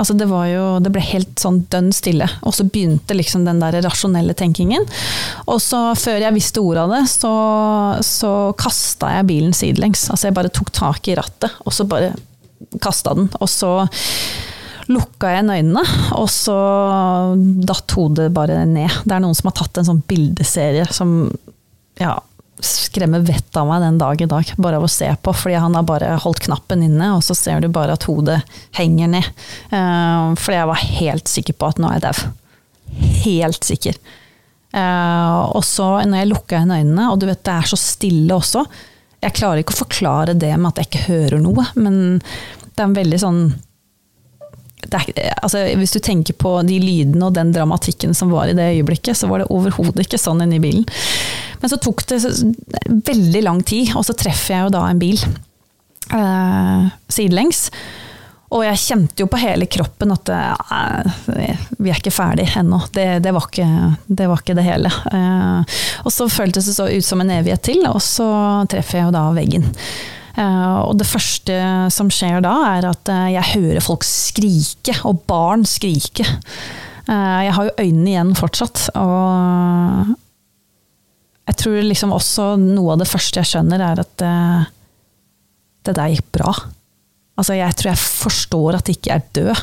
Altså 0.00 0.14
det, 0.16 0.24
jo, 0.24 0.64
det 0.80 0.90
ble 0.92 1.02
helt 1.04 1.40
sånn 1.40 1.60
dønn 1.70 1.90
stille, 1.94 2.26
og 2.48 2.54
så 2.56 2.64
begynte 2.64 3.16
liksom 3.16 3.44
den 3.44 3.60
der 3.60 3.76
rasjonelle 3.84 4.34
tenkingen. 4.36 4.86
Og 5.44 5.60
så, 5.60 5.82
før 5.98 6.24
jeg 6.24 6.36
visste 6.36 6.62
ordet 6.64 6.86
av 6.86 6.94
det, 6.96 7.02
så, 7.12 7.32
så 8.06 8.32
kasta 8.58 9.12
jeg 9.18 9.28
bilen 9.28 9.56
sidelengs. 9.56 10.08
Altså 10.10 10.30
jeg 10.30 10.38
bare 10.38 10.52
tok 10.54 10.72
tak 10.74 11.12
i 11.12 11.16
rattet, 11.18 11.60
og 11.66 11.76
så 11.76 11.86
bare 11.88 12.14
kasta 12.80 13.12
den. 13.18 13.28
Og 13.42 13.50
så 13.52 13.74
lukka 14.92 15.30
jeg 15.32 15.46
øynene, 15.46 15.82
og 16.16 16.28
så 16.30 16.56
datt 17.66 17.94
hodet 17.96 18.28
bare 18.34 18.62
ned. 18.68 19.02
Det 19.04 19.16
er 19.16 19.24
noen 19.24 19.36
som 19.36 19.50
har 19.50 19.56
tatt 19.60 19.80
en 19.80 19.88
sånn 19.88 20.04
bildeserie 20.08 20.86
som 20.94 21.26
ja, 22.00 22.14
skremmer 22.62 23.24
vettet 23.26 23.56
av 23.58 23.66
meg 23.68 23.82
den 23.82 23.98
dag 24.00 24.22
i 24.22 24.28
dag, 24.30 24.52
bare 24.56 24.78
av 24.78 24.86
å 24.86 24.90
se 24.90 25.08
på. 25.22 25.34
Fordi 25.36 25.58
han 25.60 25.76
har 25.76 25.86
bare 25.88 26.14
holdt 26.22 26.44
knappen 26.46 26.84
inne, 26.86 27.12
og 27.16 27.24
så 27.26 27.36
ser 27.38 27.62
du 27.62 27.68
bare 27.72 27.96
at 27.96 28.06
hodet 28.08 28.40
henger 28.78 29.10
ned. 29.16 29.28
Uh, 29.72 30.32
fordi 30.38 30.58
jeg 30.60 30.70
var 30.70 30.86
helt 30.86 31.32
sikker 31.32 31.58
på 31.58 31.72
at 31.72 31.82
nå 31.82 31.90
er 31.90 31.98
jeg 31.98 32.06
dau. 32.06 32.32
Helt 33.24 33.68
sikker. 33.68 33.98
Uh, 34.72 35.52
og 35.52 35.64
så, 35.68 35.88
når 36.08 36.22
jeg 36.22 36.32
lukka 36.32 36.58
igjen 36.58 36.76
øynene, 36.78 37.10
og 37.10 37.20
du 37.20 37.28
vet 37.28 37.42
det 37.44 37.58
er 37.58 37.68
så 37.68 37.76
stille 37.76 38.32
også 38.32 38.62
Jeg 39.20 39.34
klarer 39.36 39.60
ikke 39.60 39.74
å 39.74 39.82
forklare 39.82 40.32
det 40.32 40.54
med 40.56 40.70
at 40.70 40.80
jeg 40.80 40.88
ikke 40.88 41.02
hører 41.10 41.42
noe, 41.44 41.66
men 41.76 41.98
det 42.22 42.80
er 42.80 42.88
en 42.88 42.96
veldig 42.96 43.20
sånn 43.20 43.42
er, 44.90 45.34
altså, 45.42 45.62
hvis 45.78 45.94
du 45.94 46.00
tenker 46.02 46.36
på 46.38 46.54
de 46.66 46.78
lydene 46.82 47.28
og 47.28 47.36
den 47.36 47.52
dramatikken 47.54 48.14
som 48.16 48.32
var 48.32 48.50
i 48.50 48.56
det 48.58 48.70
øyeblikket, 48.76 49.16
så 49.18 49.30
var 49.30 49.42
det 49.42 49.50
overhodet 49.54 50.06
ikke 50.06 50.20
sånn 50.20 50.42
inni 50.44 50.60
bilen. 50.62 50.86
Men 51.62 51.70
så 51.70 51.78
tok 51.78 52.04
det 52.10 52.22
veldig 53.06 53.42
lang 53.46 53.62
tid, 53.66 53.94
og 53.96 54.06
så 54.06 54.16
treffer 54.18 54.56
jeg 54.56 54.66
jo 54.66 54.74
da 54.74 54.86
en 54.90 55.02
bil 55.02 55.20
eh, 56.10 56.88
sidelengs. 57.12 57.68
Og 58.52 58.66
jeg 58.66 58.80
kjente 58.82 59.22
jo 59.22 59.28
på 59.32 59.40
hele 59.40 59.64
kroppen 59.70 60.12
at 60.12 60.28
eh, 60.28 61.20
vi 61.78 61.88
er 61.88 62.00
ikke 62.00 62.12
ferdig 62.12 62.50
ennå. 62.60 62.82
Det, 62.92 63.06
det, 63.24 63.32
var 63.32 63.46
ikke, 63.48 63.68
det, 64.06 64.26
var 64.28 64.42
ikke, 64.42 64.56
det 64.58 64.66
hele. 64.66 64.92
Eh, 65.08 65.78
og 66.04 66.12
så 66.12 66.28
føltes 66.28 66.68
det 66.68 66.76
så 66.76 66.90
ut 66.90 67.06
som 67.06 67.22
en 67.24 67.32
evighet 67.38 67.64
til, 67.70 67.86
og 67.88 68.02
så 68.04 68.28
treffer 68.68 69.00
jeg 69.00 69.08
jo 69.08 69.14
da 69.16 69.24
veggen. 69.38 69.70
Eh, 70.32 70.76
og 70.86 70.96
det 71.00 71.08
første 71.08 71.56
som 71.92 72.10
skjer 72.12 72.40
da, 72.44 72.54
er 72.78 72.88
at 72.88 73.10
eh, 73.12 73.32
jeg 73.34 73.50
hører 73.52 73.84
folk 73.84 74.06
skrike, 74.06 74.96
og 75.08 75.24
barn 75.28 75.66
skrike. 75.68 76.24
Eh, 76.24 77.40
jeg 77.48 77.56
har 77.56 77.68
jo 77.68 77.78
øynene 77.78 78.12
igjen 78.14 78.34
fortsatt, 78.38 78.86
og 78.96 80.14
jeg 81.50 81.58
tror 81.60 81.80
liksom 81.84 82.14
også 82.16 82.52
noe 82.60 82.94
av 82.94 83.02
det 83.02 83.10
første 83.10 83.42
jeg 83.42 83.50
skjønner, 83.50 83.82
er 83.82 84.04
at 84.04 84.22
det 85.82 85.94
der 85.98 86.12
gikk 86.14 86.28
bra. 86.38 86.52
Altså, 87.36 87.56
jeg 87.58 87.74
tror 87.74 87.90
jeg 87.90 87.98
forstår 87.98 88.76
at 88.78 88.88
jeg 88.88 89.00
ikke 89.00 89.16
er 89.16 89.24
død. 89.34 89.62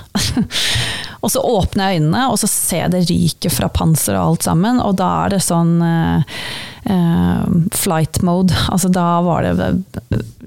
og 1.23 1.32
så 1.32 1.41
åpner 1.45 1.93
jeg 1.93 2.01
øynene, 2.01 2.25
og 2.27 2.36
så 2.41 2.49
ser 2.51 2.84
jeg 2.84 2.93
det 2.93 3.05
ryker 3.08 3.55
fra 3.55 3.71
panseret 3.71 4.19
og 4.19 4.34
alt 4.34 4.49
sammen, 4.49 4.82
og 4.84 4.99
da 4.99 5.08
er 5.23 5.38
det 5.38 5.41
sånn 5.45 5.79
flight 7.75 8.21
mode. 8.25 8.56
Altså 8.73 8.89
da 8.93 9.08
var 9.25 9.45
det 9.45 9.71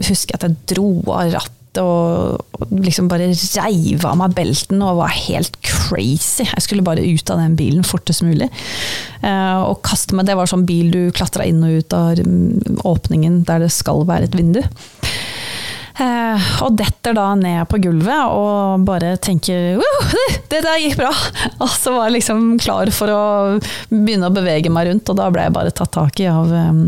Husker 0.02 0.34
jeg 0.34 0.38
at 0.38 0.46
jeg 0.48 0.76
dro 0.76 0.88
av 1.12 1.34
rattet 1.34 1.58
og, 1.80 2.42
og 2.58 2.72
liksom 2.84 3.06
bare 3.08 3.30
reiv 3.32 4.02
av 4.04 4.18
meg 4.20 4.34
belten 4.36 4.82
og 4.84 4.98
var 4.98 5.14
helt 5.14 5.54
crazy. 5.64 6.44
Jeg 6.44 6.64
skulle 6.64 6.84
bare 6.84 7.04
ut 7.04 7.32
av 7.32 7.40
den 7.40 7.56
bilen 7.56 7.86
fortest 7.86 8.24
mulig. 8.26 8.50
Uh, 9.22 9.70
og 9.70 9.80
kaste 9.86 10.16
meg, 10.16 10.26
Det 10.28 10.36
var 10.36 10.50
sånn 10.50 10.66
bil 10.68 10.90
du 10.92 11.00
klatra 11.16 11.46
inn 11.48 11.62
og 11.64 11.80
ut 11.80 11.96
av 11.96 12.20
mm, 12.20 12.82
åpningen 12.88 13.42
der 13.48 13.64
det 13.64 13.72
skal 13.72 14.04
være 14.08 14.28
et 14.28 14.36
vindu. 14.36 14.60
Eh, 16.00 16.50
og 16.64 16.76
detter 16.78 17.16
da 17.16 17.32
ned 17.36 17.66
på 17.68 17.80
gulvet 17.82 18.32
og 18.32 18.84
bare 18.88 19.14
tenker 19.20 19.80
det 20.50 20.62
der 20.64 20.80
gikk 20.80 20.98
bra! 21.02 21.12
Og 21.60 21.68
så 21.68 21.92
var 21.94 22.08
jeg 22.08 22.18
liksom 22.20 22.56
klar 22.62 22.90
for 22.94 23.12
å 23.12 23.22
begynne 23.90 24.30
å 24.30 24.34
bevege 24.34 24.72
meg 24.72 24.88
rundt, 24.88 25.10
og 25.12 25.18
da 25.20 25.28
ble 25.32 25.46
jeg 25.46 25.56
bare 25.56 25.74
tatt 25.74 25.92
tak 25.94 26.22
i 26.22 26.28
av, 26.32 26.52
eh, 26.56 26.82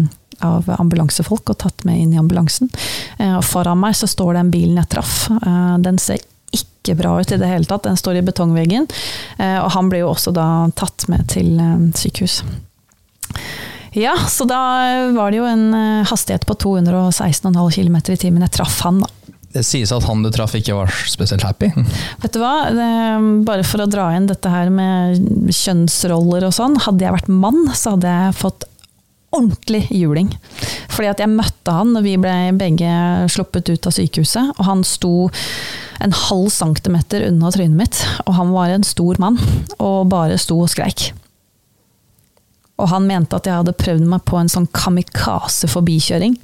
av 0.45 0.71
ambulansefolk 0.79 1.53
og 1.53 1.61
tatt 1.67 1.85
med 1.89 2.01
inn 2.01 2.15
i 2.15 2.21
ambulansen. 2.21 2.73
Eh, 3.19 3.37
og 3.37 3.45
foran 3.47 3.83
meg 3.83 3.99
så 3.99 4.09
står 4.11 4.39
den 4.39 4.55
bilen 4.55 4.81
jeg 4.81 4.93
traff. 4.97 5.27
Den 5.85 6.01
ser 6.01 6.23
ikke 6.55 6.97
bra 6.97 7.17
ut 7.21 7.33
i 7.33 7.41
det 7.41 7.49
hele 7.49 7.69
tatt. 7.69 7.85
Den 7.87 8.01
står 8.01 8.21
i 8.21 8.27
betongveggen. 8.27 8.87
Og 9.41 9.71
han 9.75 9.89
ble 9.91 10.03
jo 10.05 10.13
også 10.13 10.35
da 10.37 10.47
tatt 10.77 11.09
med 11.11 11.27
til 11.33 11.57
sykehus. 11.97 12.43
Ja, 13.95 14.17
så 14.29 14.47
da 14.49 14.61
var 15.15 15.31
det 15.31 15.39
jo 15.39 15.47
en 15.47 15.69
eh, 15.75 16.07
hastighet 16.11 16.47
på 16.49 16.57
216,5 16.59 17.55
km 17.77 17.99
i 18.11 18.19
timen. 18.19 18.43
Jeg 18.43 18.57
traff 18.57 18.81
han, 18.83 19.05
da. 19.05 19.11
Det 19.55 19.63
sies 19.63 19.93
at 19.95 20.03
han 20.09 20.25
du 20.25 20.33
traff 20.35 20.57
ikke 20.59 20.75
var 20.75 20.91
spesielt 21.07 21.45
happy? 21.47 21.71
Vet 22.25 22.35
du 22.35 22.41
hva, 22.43 22.73
det, 22.75 22.91
bare 23.47 23.67
for 23.67 23.85
å 23.85 23.91
dra 23.91 24.09
inn 24.17 24.27
dette 24.27 24.51
her 24.51 24.73
med 24.75 25.47
kjønnsroller 25.55 26.49
og 26.49 26.57
sånn. 26.57 26.75
Hadde 26.83 27.07
jeg 27.07 27.15
vært 27.15 27.31
mann, 27.31 27.69
så 27.71 27.95
hadde 27.95 28.11
jeg 28.11 28.39
fått 28.41 28.67
ordentlig 29.35 29.87
juling. 29.95 30.31
Fordi 30.91 31.11
at 31.11 31.23
jeg 31.23 31.31
møtte 31.31 31.75
han 31.75 31.95
når 31.95 32.07
vi 32.07 32.19
ble 32.23 32.37
begge 32.59 32.91
sluppet 33.31 33.71
ut 33.71 33.89
av 33.91 33.95
sykehuset, 33.95 34.55
og 34.59 34.67
han 34.67 34.83
sto 34.87 35.29
en 36.03 36.15
halv 36.27 36.51
centimeter 36.55 37.29
unna 37.29 37.51
trynet 37.55 37.79
mitt, 37.79 38.03
og 38.27 38.35
han 38.39 38.55
var 38.55 38.75
en 38.75 38.87
stor 38.87 39.19
mann, 39.23 39.39
og 39.79 40.11
bare 40.11 40.39
sto 40.43 40.59
og 40.63 40.71
skreik. 40.75 41.13
Og 42.83 42.89
han 42.91 43.07
mente 43.07 43.37
at 43.39 43.47
jeg 43.47 43.55
hadde 43.61 43.73
prøvd 43.79 44.07
meg 44.11 44.25
på 44.27 44.39
en 44.41 44.51
sånn 44.51 44.67
kamikaze-forbikjøring. 44.75 46.35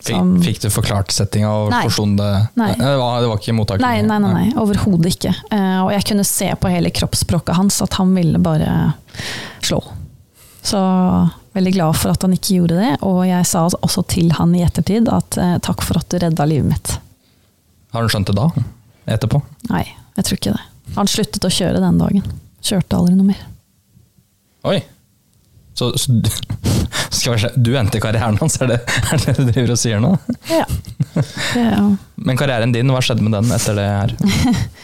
Som- 0.00 0.38
fikk 0.42 0.60
du 0.62 0.68
forklart 0.72 1.12
settinga 1.12 1.48
og 1.48 1.72
forsto 1.72 2.04
det? 2.16 2.28
Nei. 2.56 2.70
Det, 2.76 2.92
var, 2.96 3.20
det 3.20 3.28
var 3.28 3.40
ikke 3.40 3.54
mottakelig? 3.56 3.84
Nei, 3.84 4.02
nei, 4.02 4.18
nei, 4.24 4.32
nei 4.32 4.52
overhodet 4.60 5.12
ikke. 5.12 5.32
Eh, 5.52 5.80
og 5.84 5.90
jeg 5.92 6.06
kunne 6.08 6.24
se 6.24 6.48
på 6.56 6.72
hele 6.72 6.92
kroppsspråket 6.92 7.56
hans 7.58 7.80
at 7.84 7.98
han 8.00 8.14
ville 8.16 8.40
bare 8.40 8.94
slå. 9.60 9.80
Så 10.64 10.80
veldig 11.52 11.72
glad 11.74 11.96
for 12.00 12.12
at 12.14 12.22
han 12.24 12.32
ikke 12.36 12.60
gjorde 12.60 12.80
det, 12.80 12.90
og 13.04 13.22
jeg 13.28 13.46
sa 13.48 13.66
også 13.68 14.04
til 14.08 14.32
han 14.38 14.54
i 14.56 14.64
ettertid 14.64 15.08
at 15.12 15.36
eh, 15.40 15.56
takk 15.64 15.84
for 15.84 16.00
at 16.00 16.08
du 16.12 16.18
redda 16.20 16.48
livet 16.48 16.68
mitt. 16.72 16.96
Har 17.92 18.04
du 18.04 18.12
skjønt 18.12 18.28
det 18.30 18.36
da? 18.38 18.48
Etterpå? 19.10 19.40
Nei, 19.68 19.84
jeg 20.16 20.24
tror 20.28 20.40
ikke 20.40 20.56
det. 20.56 20.64
Han 20.96 21.08
sluttet 21.10 21.44
å 21.44 21.52
kjøre 21.52 21.80
den 21.82 22.00
dagen. 22.00 22.24
Kjørte 22.64 22.96
aldri 22.96 23.16
noe 23.18 23.32
mer. 23.32 23.44
Oi! 24.68 24.80
Så, 25.74 25.98
så 25.98 26.12
du, 26.12 26.28
se, 27.10 27.50
du 27.56 27.72
endte 27.78 28.00
karrieren 28.02 28.36
hans, 28.40 28.58
er 28.60 28.74
det, 28.74 28.78
er 28.84 29.22
det 29.22 29.36
du 29.38 29.46
driver 29.48 29.72
og 29.72 29.80
sier 29.80 30.02
nå? 30.02 30.12
Ja. 30.50 30.66
ja. 31.56 31.86
Men 32.26 32.40
karrieren 32.40 32.74
din, 32.74 32.92
hva 32.92 33.00
skjedde 33.04 33.24
med 33.24 33.36
den 33.38 33.54
etter 33.56 33.78
det 33.78 33.86
her? 33.88 34.14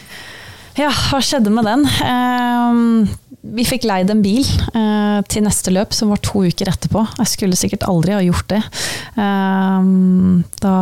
ja, 0.81 0.89
hva 0.89 1.21
skjedde 1.21 1.53
med 1.53 1.69
den? 1.69 1.85
Eh, 2.07 3.13
vi 3.47 3.67
fikk 3.67 3.85
leid 3.87 4.09
en 4.11 4.23
bil 4.25 4.41
eh, 4.73 5.19
til 5.29 5.45
neste 5.45 5.71
løp, 5.71 5.93
som 5.93 6.09
var 6.11 6.23
to 6.25 6.41
uker 6.47 6.71
etterpå. 6.71 7.03
Jeg 7.21 7.31
skulle 7.35 7.59
sikkert 7.59 7.85
aldri 7.87 8.15
ha 8.17 8.23
gjort 8.25 8.49
det. 8.51 8.63
Eh, 9.21 9.91
da, 10.65 10.75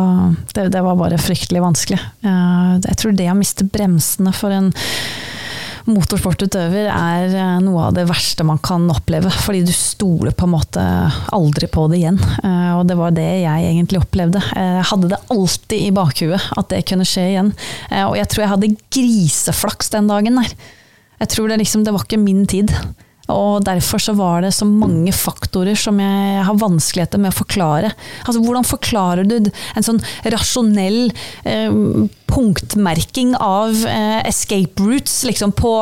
det, 0.56 0.68
det 0.72 0.84
var 0.88 0.98
bare 0.98 1.20
fryktelig 1.20 1.62
vanskelig. 1.62 2.00
Eh, 2.24 2.72
jeg 2.88 3.00
tror 3.02 3.16
det 3.20 3.28
å 3.32 3.36
miste 3.38 3.68
bremsene 3.68 4.32
for 4.36 4.56
en 4.56 4.72
motorsportutøver 5.86 6.88
er 6.90 7.34
eh, 7.36 7.56
noe 7.64 7.86
av 7.88 7.94
det 7.96 8.06
verste 8.10 8.44
man 8.46 8.58
kan 8.64 8.84
oppleve, 8.92 9.30
fordi 9.30 9.62
du 9.66 9.72
stoler 9.74 10.34
på 10.36 10.46
en 10.48 10.54
måte 10.56 10.84
aldri 11.36 11.68
på 11.72 11.86
det 11.92 12.00
igjen. 12.02 12.20
Eh, 12.42 12.72
Og 12.76 12.84
det 12.90 12.96
var 12.98 13.14
det 13.16 13.28
jeg 13.44 13.70
egentlig 13.70 14.02
opplevde. 14.02 14.42
Jeg 14.56 14.84
hadde 14.90 15.12
det 15.14 15.22
alltid 15.32 15.86
i 15.86 15.94
bakhuet 15.96 16.50
at 16.58 16.68
det 16.72 16.84
kunne 16.90 17.06
skje 17.08 17.28
igjen. 17.32 17.52
Eh, 17.90 18.04
Og 18.04 18.16
jeg 18.18 18.28
tror 18.32 18.44
jeg 18.44 18.54
hadde 18.54 18.74
griseflaks 18.98 19.90
den 19.94 20.10
dagen 20.12 20.42
der. 20.42 20.54
Jeg 21.22 21.28
tror 21.32 21.48
det 21.48 21.62
liksom, 21.62 21.84
det 21.86 21.94
var 21.96 22.04
ikke 22.04 22.20
min 22.20 22.44
tid. 22.46 22.72
Og 23.32 23.64
derfor 23.66 23.98
så 23.98 24.12
var 24.14 24.44
det 24.44 24.52
så 24.54 24.66
mange 24.68 25.10
faktorer 25.10 25.74
som 25.74 25.98
jeg 25.98 26.42
har 26.46 26.58
vanskeligheter 26.60 27.18
med 27.18 27.32
å 27.32 27.38
forklare. 27.40 27.88
Altså 28.22 28.38
Hvordan 28.44 28.68
forklarer 28.68 29.26
du 29.26 29.40
en 29.48 29.82
sånn 29.86 29.98
rasjonell 30.30 31.08
eh, 31.42 31.72
punktmerking 32.30 33.34
av 33.40 33.72
eh, 33.88 34.20
escape 34.28 34.82
routes 34.82 35.24
liksom 35.28 35.52
på 35.56 35.72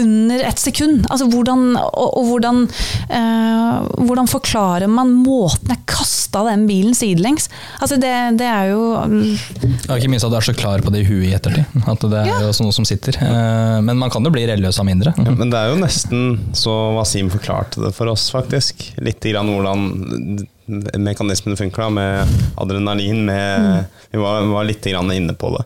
under 0.00 0.44
et 0.48 0.58
sekund? 0.62 1.06
Altså 1.10 1.26
hvordan, 1.32 1.76
og, 1.80 2.10
og 2.20 2.28
hvordan, 2.30 2.62
eh, 3.08 3.88
hvordan 4.06 4.30
forklarer 4.30 4.90
man 4.90 5.12
måten 5.24 5.72
jeg 5.74 5.82
kasta 5.90 6.44
den 6.48 6.66
bilen 6.70 6.94
sidelengs? 6.98 7.48
Altså 7.80 7.98
det, 8.00 8.12
det 8.40 8.48
er 8.50 8.72
jo 8.72 8.82
Ja, 9.04 9.96
ikke 9.98 10.10
minst 10.12 10.26
at 10.26 10.32
du 10.34 10.38
er 10.38 10.46
så 10.46 10.54
klar 10.56 10.82
på 10.84 10.92
det 10.94 11.04
i 11.04 11.08
huet 11.08 11.28
i 11.28 11.34
ettertid. 11.36 11.66
At 11.86 12.00
det 12.04 12.22
er 12.22 12.30
Ja. 12.32 12.40
jo 12.44 12.50
også 12.52 12.64
noe 12.66 12.74
som 12.76 12.86
sitter. 12.88 13.18
Eh, 13.20 13.80
Men 13.84 13.98
man 14.00 14.10
kan 14.10 14.24
jo 14.24 14.32
bli 14.34 14.46
religiøs 14.48 14.78
av 14.80 14.86
mindre. 14.88 15.14
Ja, 15.18 15.30
men 15.36 15.50
det 15.52 15.58
er 15.60 15.72
jo 15.74 15.80
nesten 15.82 16.24
så 16.56 16.72
Wasim 16.96 17.30
forklarte 17.32 17.82
det 17.84 17.94
for 17.96 18.10
oss, 18.12 18.28
faktisk. 18.34 18.92
Litt 19.02 19.20
grann 19.24 19.50
hvordan 19.50 20.46
mekanismene 20.66 21.56
funker 21.58 21.82
da, 21.84 21.88
med 21.90 22.36
adrenalin. 22.60 23.24
Med, 23.26 23.84
Vi 24.10 24.18
var, 24.22 24.42
var 24.48 24.64
litt 24.68 24.84
grann 24.84 25.10
inne 25.12 25.34
på 25.36 25.50
det. 25.56 25.64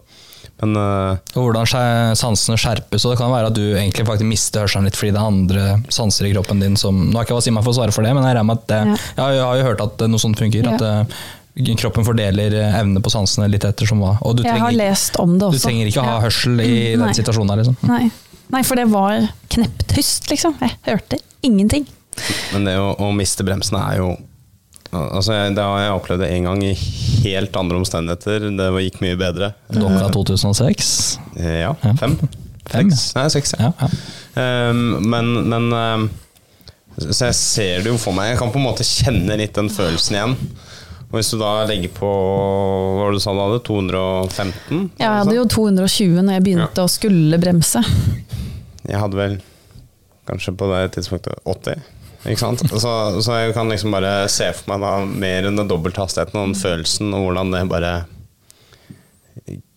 Men 0.61 0.75
eh, 0.75 1.19
Og 1.39 1.45
hvordan 1.53 1.69
sansene 2.19 2.57
skjerpes. 2.59 3.05
Og 3.07 3.13
det 3.15 3.19
kan 3.21 3.31
være 3.31 3.51
at 3.53 3.55
du 3.55 3.63
egentlig 3.79 4.07
faktisk 4.09 4.27
mister 4.27 4.65
hørselen 4.65 4.89
litt 4.89 4.97
fordi 4.99 5.13
det 5.15 5.21
er 5.23 5.29
andre 5.31 5.67
sanser 5.95 6.27
i 6.27 6.33
kroppen 6.35 6.59
din 6.65 6.75
som 6.81 6.99
Nå 7.13 7.15
har 7.21 7.29
ikke 7.29 7.37
Wasima 7.39 7.63
fått 7.63 7.79
svare 7.79 7.95
for 7.95 8.03
det, 8.03 8.11
men 8.17 8.27
jeg 8.27 8.35
med 8.49 8.59
at 8.59 8.67
det, 8.73 8.81
Ja. 9.19 9.29
jeg 9.31 9.43
har 9.45 9.61
jo 9.61 9.67
hørt 9.69 9.85
at 9.87 10.07
noe 10.11 10.19
sånt 10.23 10.41
funker. 10.41 10.67
Ja. 10.67 10.75
At 10.75 10.83
eh, 10.83 11.75
kroppen 11.79 12.07
fordeler 12.07 12.51
evnene 12.55 12.81
evne 12.81 13.01
på 13.03 13.11
sansene 13.11 13.47
litt 13.51 13.65
etter 13.67 13.87
som 13.87 14.03
hva. 14.03 14.17
Og 14.27 14.37
du 14.39 14.43
Jeg 14.47 14.59
har 14.63 14.75
lest 14.75 15.17
om 15.23 15.39
det 15.39 15.47
også. 15.47 15.59
du 15.63 15.67
trenger 15.69 15.87
ikke 15.93 16.03
ha 16.07 16.17
Ja. 16.19 16.21
hørsel 16.27 16.61
i 16.61 16.97
Mm, 16.97 17.05
den 17.07 17.15
situasjonen 17.15 17.51
her, 17.51 17.63
liksom. 17.63 17.77
Nei. 17.87 18.11
Nei, 18.51 18.63
for 18.65 18.77
det 18.81 18.87
var 18.91 19.29
kneptyst, 19.51 20.31
liksom. 20.31 20.55
Jeg 20.61 20.71
hørte 20.87 21.19
ingenting. 21.45 21.87
Men 22.53 22.65
det 22.65 22.75
å, 22.81 22.97
å 22.99 23.13
miste 23.15 23.45
bremsene 23.47 23.79
er 23.93 23.99
jo 24.01 24.17
Altså 24.93 25.35
Det 25.55 25.63
har 25.63 25.81
jeg 25.83 25.93
opplevd 25.99 26.23
en 26.25 26.33
én 26.33 26.47
gang 26.49 26.63
i 26.65 26.73
helt 27.27 27.57
andre 27.61 27.77
omstendigheter. 27.77 28.47
Det 28.57 28.69
gikk 28.87 29.01
mye 29.05 29.19
bedre. 29.21 29.51
Dokka 29.73 30.09
2006. 30.15 31.19
Eh, 31.37 31.61
Ja, 31.61 31.75
Ja. 31.85 31.93
fem? 31.95 32.17
Fem, 32.69 32.91
Seks? 32.91 33.15
Nei, 33.17 33.29
seks. 33.29 33.55
Ja. 33.59 33.73
Ja, 33.81 33.89
ja. 33.89 34.71
Um, 34.71 35.01
men 35.09 35.49
men 35.49 35.73
um, 35.73 36.11
Så 36.99 37.27
jeg 37.29 37.35
ser 37.35 37.83
det 37.83 37.87
jo 37.93 37.97
for 37.97 38.13
meg. 38.13 38.31
Jeg 38.33 38.39
kan 38.39 38.51
på 38.53 38.59
en 38.59 38.65
måte 38.67 38.85
kjenne 38.85 39.37
litt 39.39 39.55
den 39.55 39.69
følelsen 39.71 40.17
igjen. 40.17 40.37
Og 41.09 41.17
hvis 41.17 41.31
du 41.33 41.39
da 41.41 41.65
legger 41.65 41.89
på 41.97 42.09
Hva 42.09 43.05
var 43.05 43.13
det 43.13 43.21
du 43.21 43.23
sa 43.25 43.33
du 43.33 43.41
hadde? 43.41 43.61
215? 43.65 44.91
Jeg 44.99 45.09
hadde 45.09 45.37
jo 45.37 45.45
220 45.49 46.19
når 46.23 46.33
jeg 46.37 46.45
begynte 46.49 46.85
å 46.85 46.91
skulle 46.91 47.39
bremse. 47.41 47.81
Jeg 48.89 48.99
hadde 49.01 49.17
vel 49.17 49.39
kanskje 50.29 50.53
på 50.59 50.69
det 50.73 50.83
tidspunktet 50.97 51.39
80. 51.49 51.81
Ikke 52.27 52.41
sant? 52.41 52.65
Så, 52.73 52.91
så 53.23 53.37
jeg 53.45 53.55
kan 53.55 53.69
liksom 53.71 53.93
bare 53.95 54.15
se 54.33 54.49
for 54.59 54.73
meg 54.75 54.83
da 54.83 54.93
mer 55.07 55.47
enn 55.49 55.59
den 55.61 55.69
dobbelte 55.71 56.03
hastigheten 56.03 56.41
og 56.41 56.49
den 56.51 56.59
følelsen, 56.59 57.13
og 57.15 57.29
hvordan 57.29 57.53
det 57.55 57.65
bare 57.71 57.93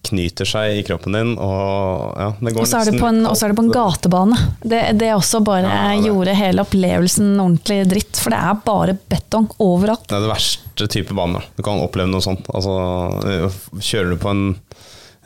knyter 0.02 0.48
seg 0.50 0.80
i 0.80 0.84
kroppen 0.84 1.14
din. 1.16 1.30
Og 1.38 2.16
ja, 2.18 2.32
det 2.42 2.54
går 2.56 2.64
Og 2.66 2.68
så 2.72 2.80
er 2.82 2.90
det 2.90 3.00
på 3.00 3.08
en, 3.08 3.20
er 3.30 3.52
det 3.54 3.58
på 3.60 3.66
en 3.68 3.72
gatebane. 3.76 4.40
Det, 4.66 4.80
det 5.00 5.12
også 5.14 5.44
bare 5.46 5.70
Ja, 5.70 5.92
det- 5.94 6.10
gjorde 6.10 6.34
hele 6.36 6.66
opplevelsen 6.66 7.30
ordentlig 7.40 7.78
dritt, 7.92 8.18
for 8.18 8.34
det 8.34 8.40
er 8.42 8.58
bare 8.66 8.98
betong 9.14 9.48
overalt. 9.62 10.08
Det 10.10 10.18
er 10.18 10.26
det 10.26 10.34
verste 10.34 10.88
type 10.90 11.14
baner. 11.16 11.46
Du 11.56 11.62
kan 11.64 11.80
oppleve 11.80 12.10
noe 12.10 12.26
sånt. 12.26 12.50
Altså, 12.50 12.74
kjører 13.78 14.10
du 14.10 14.18
på 14.18 14.34
en, 14.34 14.44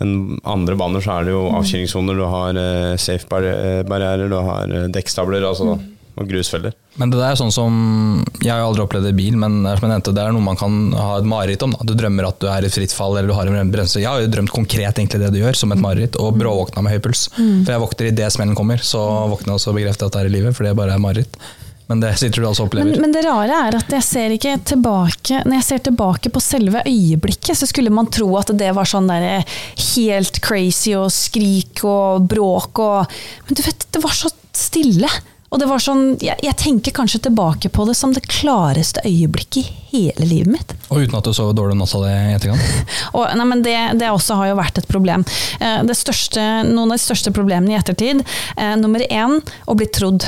en 0.04 0.14
andre 0.44 0.76
baner, 0.76 1.00
så 1.02 1.16
er 1.22 1.24
det 1.30 1.32
jo 1.38 1.48
avkjøringssoner, 1.56 2.20
du 2.20 2.26
har 2.28 2.60
eh, 2.60 2.96
safe 3.00 3.26
barri- 3.32 3.84
barrierer, 3.88 4.28
du 4.30 4.36
har 4.44 4.68
eh, 4.70 4.88
dekkstabler 4.92 5.48
altså, 5.48 5.80
og 6.16 6.30
grusfeller. 6.30 6.76
Men 6.96 7.12
det 7.12 7.20
der 7.20 7.34
er 7.34 7.40
sånn 7.40 7.52
som 7.52 7.74
Jeg 8.40 8.54
har 8.54 8.64
aldri 8.64 8.86
opplevd 8.86 9.04
det 9.10 9.12
i 9.12 9.18
bil, 9.18 9.36
men 9.40 9.66
som 9.66 9.84
jeg 9.84 9.92
nevnte, 9.92 10.14
det 10.16 10.24
er 10.24 10.36
noe 10.36 10.46
man 10.46 10.60
kan 10.60 10.78
ha 10.96 11.18
et 11.20 11.28
mareritt 11.28 11.66
om. 11.66 11.76
Da. 11.76 11.90
Du 11.90 11.96
drømmer 11.98 12.30
at 12.30 12.40
du 12.40 12.48
er 12.52 12.68
i 12.68 12.72
fritt 12.72 12.96
fall 12.96 13.18
eller 13.18 13.32
du 13.32 13.36
har 13.36 13.52
en 13.52 13.74
bremse. 13.74 14.00
Jeg 14.00 14.08
har 14.08 14.24
jo 14.24 14.32
drømt 14.32 14.54
konkret 14.56 14.96
egentlig 15.02 15.22
det 15.22 15.34
du 15.36 15.42
gjør, 15.42 15.60
som 15.60 15.76
et 15.76 15.84
mareritt, 15.84 16.16
og 16.22 16.40
bråvåkna 16.40 16.86
med 16.86 16.96
høy 16.96 17.04
puls. 17.04 17.28
For 17.36 17.76
jeg 17.76 17.84
våkner 17.84 18.12
idet 18.14 18.32
smellen 18.36 18.58
kommer, 18.58 18.80
så 18.80 19.04
våkner 19.34 19.54
jeg 19.54 19.62
også 19.62 19.74
og 19.74 19.80
bekrefter 19.82 20.08
at 20.08 20.18
det 20.18 20.24
er 20.24 20.32
i 20.32 20.36
livet, 20.38 20.56
for 20.58 20.68
det 20.68 20.76
bare 20.80 20.96
er 20.96 21.04
mareritt. 21.04 21.40
Men 21.88 22.02
det 22.02 22.16
sitter 22.18 22.42
du 22.42 22.48
altså 22.50 22.64
og 22.64 22.72
opplever. 22.72 22.96
Men, 22.96 23.04
men 23.04 23.14
det 23.14 23.22
rare 23.28 23.60
er 23.68 23.78
at 23.78 23.92
jeg 23.94 24.06
ser 24.08 24.34
ikke 24.34 24.56
tilbake 24.66 25.44
Når 25.46 25.60
jeg 25.60 25.66
ser 25.68 25.84
tilbake 25.86 26.32
på 26.34 26.42
selve 26.42 26.82
øyeblikket, 26.82 27.54
så 27.60 27.70
skulle 27.70 27.94
man 27.94 28.10
tro 28.14 28.32
at 28.40 28.50
det 28.58 28.72
var 28.74 28.90
sånn 28.90 29.10
der 29.12 29.46
helt 29.94 30.42
crazy 30.42 30.96
og 30.98 31.12
skrik 31.14 31.84
og 31.86 32.26
bråk 32.32 32.82
og 32.82 33.18
Men 33.46 33.60
du 33.60 33.62
vet, 33.68 33.86
det 33.94 34.02
var 34.02 34.18
så 34.18 34.34
stille. 34.56 35.10
Og 35.54 35.60
det 35.62 35.68
var 35.70 35.80
sånn, 35.80 36.16
jeg, 36.24 36.36
jeg 36.44 36.56
tenker 36.60 36.94
kanskje 36.98 37.22
tilbake 37.28 37.70
på 37.72 37.86
det 37.88 37.94
som 37.96 38.12
det 38.16 38.24
klareste 38.28 39.04
øyeblikket 39.06 39.68
i 39.94 40.00
hele 40.10 40.26
livet 40.28 40.52
mitt. 40.56 40.74
Og 40.90 41.04
uten 41.06 41.18
at 41.20 41.28
du 41.28 41.32
sover 41.38 41.56
dårlig 41.56 41.78
natt 41.80 41.94
av 41.96 42.06
det 42.08 42.14
i 42.16 42.34
etterkant. 42.36 42.88
Og, 43.18 43.28
nei, 43.38 43.46
men 43.52 43.62
det, 43.64 43.76
det 44.02 44.10
også 44.12 44.40
har 44.42 44.50
jo 44.52 44.58
vært 44.60 44.82
et 44.82 44.90
problem. 44.90 45.24
Eh, 45.62 45.84
Det 45.88 45.96
største, 45.96 46.42
noen 46.68 46.90
av 46.90 46.98
de 46.98 47.04
største 47.06 47.32
problemene 47.36 47.76
i 47.76 47.78
ettertid. 47.80 48.26
Eh, 48.58 48.74
nummer 48.82 49.06
én 49.06 49.38
å 49.70 49.78
bli 49.78 49.88
trodd. 49.94 50.26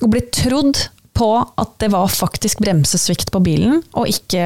Å 0.00 0.08
bli 0.08 0.22
trodd 0.32 0.86
på 1.18 1.32
at 1.58 1.74
det 1.82 1.90
var 1.90 2.06
faktisk 2.14 2.62
bremsesvikt 2.62 3.32
på 3.34 3.42
bilen, 3.42 3.80
og 3.98 4.06
ikke 4.06 4.44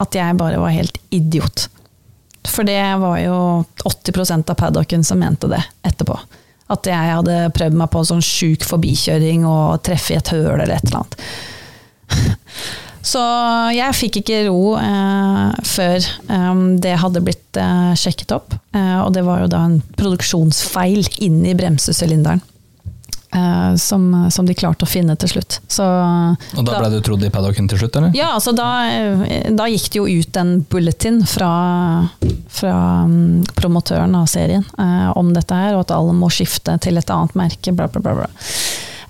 at 0.00 0.16
jeg 0.16 0.38
bare 0.40 0.58
var 0.62 0.72
helt 0.72 0.96
idiot. 1.12 1.66
For 2.48 2.64
det 2.64 2.80
var 3.00 3.18
jo 3.20 3.36
80% 3.84 4.50
av 4.52 4.56
paddocken 4.58 5.04
som 5.04 5.20
mente 5.20 5.48
det 5.52 5.60
etterpå. 5.84 6.16
At 6.72 6.88
jeg 6.88 7.12
hadde 7.12 7.50
prøvd 7.56 7.76
meg 7.76 7.90
på 7.92 8.00
en 8.00 8.08
sånn 8.14 8.24
sjuk 8.24 8.64
forbikjøring 8.64 9.44
og 9.48 9.82
treffe 9.84 10.14
i 10.14 10.18
et 10.20 10.32
høl 10.32 10.54
eller 10.54 10.76
et 10.78 10.88
eller 10.88 11.02
annet. 11.02 11.20
Så 13.04 13.20
jeg 13.76 13.96
fikk 13.98 14.22
ikke 14.22 14.38
ro 14.46 14.78
eh, 14.80 15.64
før 15.68 15.98
eh, 16.00 16.62
det 16.80 16.94
hadde 17.02 17.22
blitt 17.26 17.60
eh, 17.60 17.92
sjekket 18.00 18.32
opp. 18.32 18.56
Eh, 18.72 18.96
og 19.02 19.12
det 19.16 19.26
var 19.26 19.42
jo 19.42 19.50
da 19.52 19.60
en 19.68 19.76
produksjonsfeil 19.98 21.04
inni 21.26 21.52
bremsesylinderen. 21.58 22.40
Eh, 23.34 23.74
som, 23.76 24.30
som 24.30 24.46
de 24.46 24.56
klarte 24.56 24.86
å 24.86 24.90
finne 24.90 25.16
til 25.20 25.34
slutt. 25.34 25.58
Så, 25.68 25.84
Og 25.84 26.66
da 26.66 26.78
ble 26.80 26.92
du 26.94 26.98
trodd 27.04 27.24
i 27.26 27.32
paddocken 27.34 27.68
til 27.70 27.82
slutt, 27.82 27.98
eller? 28.00 28.14
ja, 28.16 28.32
altså 28.36 28.54
da, 28.56 28.68
eh, 28.90 29.50
da 29.54 29.68
gikk 29.70 29.90
det 29.90 30.00
jo 30.00 30.06
ut 30.22 30.40
en 30.40 30.56
bulletin 30.70 31.22
fra, 31.28 31.52
fra 32.48 32.78
mm, 33.10 33.54
promotøren 33.58 34.16
av 34.18 34.30
serien 34.30 34.64
eh, 34.78 35.10
om 35.18 35.34
dette 35.36 35.60
her, 35.64 35.74
og 35.76 35.86
at 35.86 35.94
alle 35.96 36.16
må 36.16 36.32
skifte 36.32 36.78
til 36.84 37.00
et 37.00 37.14
annet 37.14 37.38
merke, 37.38 37.74
bla, 37.76 37.90
bla, 37.90 38.02
bla. 38.04 38.18
bla. 38.24 38.32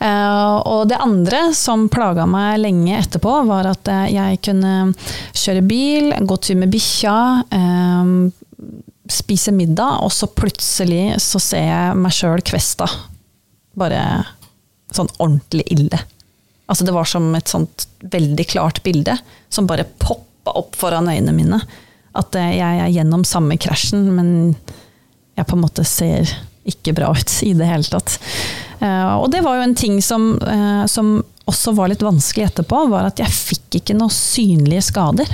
Uh, 0.04 0.58
og 0.68 0.88
det 0.90 0.98
andre 1.00 1.46
som 1.56 1.86
plaga 1.88 2.26
meg 2.28 2.58
lenge 2.60 2.98
etterpå, 2.98 3.38
var 3.48 3.70
at 3.70 3.88
jeg 4.10 4.40
kunne 4.44 4.90
kjøre 5.32 5.62
bil, 5.64 6.10
gå 6.28 6.36
tur 6.42 6.58
med 6.60 6.72
bikkja, 6.74 7.14
eh, 7.54 8.10
spise 9.10 9.52
middag, 9.54 10.02
og 10.04 10.12
så 10.12 10.28
plutselig 10.28 11.20
så 11.22 11.40
ser 11.42 11.66
jeg 11.68 11.98
meg 12.00 12.14
sjøl 12.16 12.44
kvesta. 12.44 12.88
Bare 13.78 14.00
sånn 14.94 15.10
ordentlig 15.18 15.66
ille. 15.74 15.98
Altså 16.70 16.86
det 16.86 16.94
var 16.96 17.08
som 17.08 17.26
et 17.36 17.50
sånt 17.50 17.86
veldig 18.00 18.46
klart 18.48 18.82
bilde 18.84 19.16
som 19.52 19.68
bare 19.68 19.86
poppa 20.00 20.54
opp 20.56 20.76
foran 20.78 21.10
øynene 21.10 21.34
mine. 21.36 21.60
At 22.16 22.36
eh, 22.38 22.56
jeg 22.58 22.82
er 22.84 22.92
gjennom 22.94 23.24
samme 23.28 23.58
krasjen, 23.60 24.06
men 24.16 24.28
jeg 25.34 25.48
på 25.48 25.56
en 25.56 25.64
måte 25.64 25.84
ser 25.88 26.30
ikke 26.64 26.94
bra 26.96 27.10
ut 27.12 27.32
i 27.44 27.52
det 27.58 27.68
hele 27.68 27.88
tatt. 27.90 28.16
Eh, 28.80 29.14
og 29.18 29.28
det 29.34 29.42
var 29.44 29.58
jo 29.58 29.66
en 29.66 29.76
ting 29.76 29.98
som, 30.04 30.34
eh, 30.40 30.84
som 30.90 31.18
også 31.50 31.74
var 31.76 31.90
litt 31.92 32.04
vanskelig 32.04 32.48
etterpå, 32.48 32.86
var 32.92 33.10
at 33.10 33.20
jeg 33.20 33.34
fikk 33.34 33.80
ikke 33.80 33.98
noen 33.98 34.14
synlige 34.14 34.86
skader. 34.88 35.28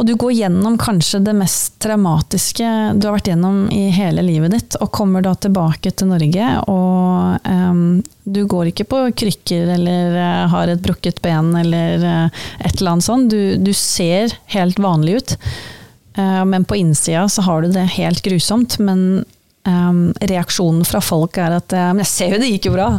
Og 0.00 0.06
du 0.08 0.14
går 0.16 0.32
gjennom 0.32 0.78
kanskje 0.80 1.18
det 1.20 1.34
mest 1.36 1.74
traumatiske 1.84 2.68
du 2.96 3.04
har 3.04 3.18
vært 3.18 3.26
gjennom 3.28 3.66
i 3.68 3.90
hele 3.92 4.22
livet 4.24 4.54
ditt, 4.54 4.76
og 4.80 4.88
kommer 4.96 5.20
da 5.20 5.34
tilbake 5.36 5.92
til 5.92 6.08
Norge, 6.08 6.46
og 6.72 7.44
um, 7.44 7.82
du 8.24 8.46
går 8.48 8.70
ikke 8.70 8.86
på 8.88 9.02
krykker 9.20 9.74
eller 9.74 10.16
uh, 10.16 10.46
har 10.54 10.72
et 10.72 10.80
brukket 10.80 11.20
ben 11.20 11.52
eller 11.60 12.00
uh, 12.00 12.40
et 12.64 12.80
eller 12.80 12.94
annet 12.94 13.08
sånt. 13.10 13.28
Du, 13.28 13.60
du 13.60 13.74
ser 13.76 14.32
helt 14.56 14.80
vanlig 14.80 15.18
ut, 15.20 15.36
uh, 16.16 16.48
men 16.48 16.64
på 16.64 16.80
innsida 16.80 17.28
så 17.28 17.44
har 17.44 17.60
du 17.60 17.76
det 17.76 17.84
helt 17.98 18.24
grusomt. 18.24 18.80
Men 18.80 19.06
um, 19.68 20.02
reaksjonen 20.16 20.88
fra 20.88 21.04
folk 21.04 21.36
er 21.44 21.60
at 21.60 21.76
Men 21.76 22.00
jeg 22.06 22.12
ser 22.14 22.36
jo 22.38 22.40
det 22.40 22.54
gikk 22.54 22.72
jo 22.72 22.76
bra! 22.78 22.90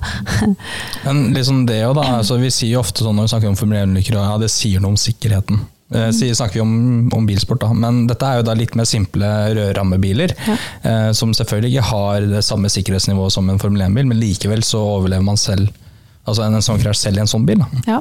Men 1.07 1.31
liksom 1.33 1.65
det 1.65 1.81
jo 1.81 1.95
da, 1.97 2.05
altså 2.21 2.37
Vi 2.37 2.53
sier 2.53 2.75
jo 2.75 2.85
ofte 2.85 3.01
sånn 3.01 3.17
når 3.17 3.25
vi 3.25 3.33
snakker 3.33 3.55
om 3.55 3.57
Formel 3.57 3.87
1-ulykker, 3.87 4.21
ja, 4.21 4.37
det 4.37 4.53
sier 4.53 4.83
noe 4.83 4.93
om 4.93 5.05
sikkerheten. 5.09 5.65
Eh, 5.91 6.09
sier, 6.15 6.35
snakker 6.37 6.59
vi 6.59 6.63
om, 6.63 6.73
om, 7.13 7.25
bilsport, 7.27 7.59
da. 7.65 7.73
men 7.75 8.05
dette 8.07 8.27
er 8.27 8.39
jo 8.39 8.47
da 8.47 8.55
litt 8.55 8.77
mer 8.79 8.87
simple 8.87 9.27
rødrammebiler. 9.57 10.33
Ja. 10.47 10.57
Eh, 10.87 11.09
som 11.17 11.33
selvfølgelig 11.35 11.73
ikke 11.73 11.87
har 11.89 12.27
det 12.37 12.43
samme 12.47 12.71
sikkerhetsnivået 12.71 13.35
som 13.35 13.49
en 13.51 13.59
Formel 13.59 13.83
1-bil, 13.89 14.07
men 14.07 14.21
likevel 14.21 14.63
så 14.63 14.79
overlever 14.97 15.27
man 15.27 15.39
selv 15.39 15.67
altså 16.23 16.45
en, 16.45 16.55
en 16.55 16.63
sånn 16.63 16.79
krasj 16.79 17.07
selv 17.07 17.19
i 17.19 17.25
en 17.25 17.31
sånn 17.31 17.47
bil. 17.47 17.63
Da. 17.63 17.97
Ja. 17.97 17.99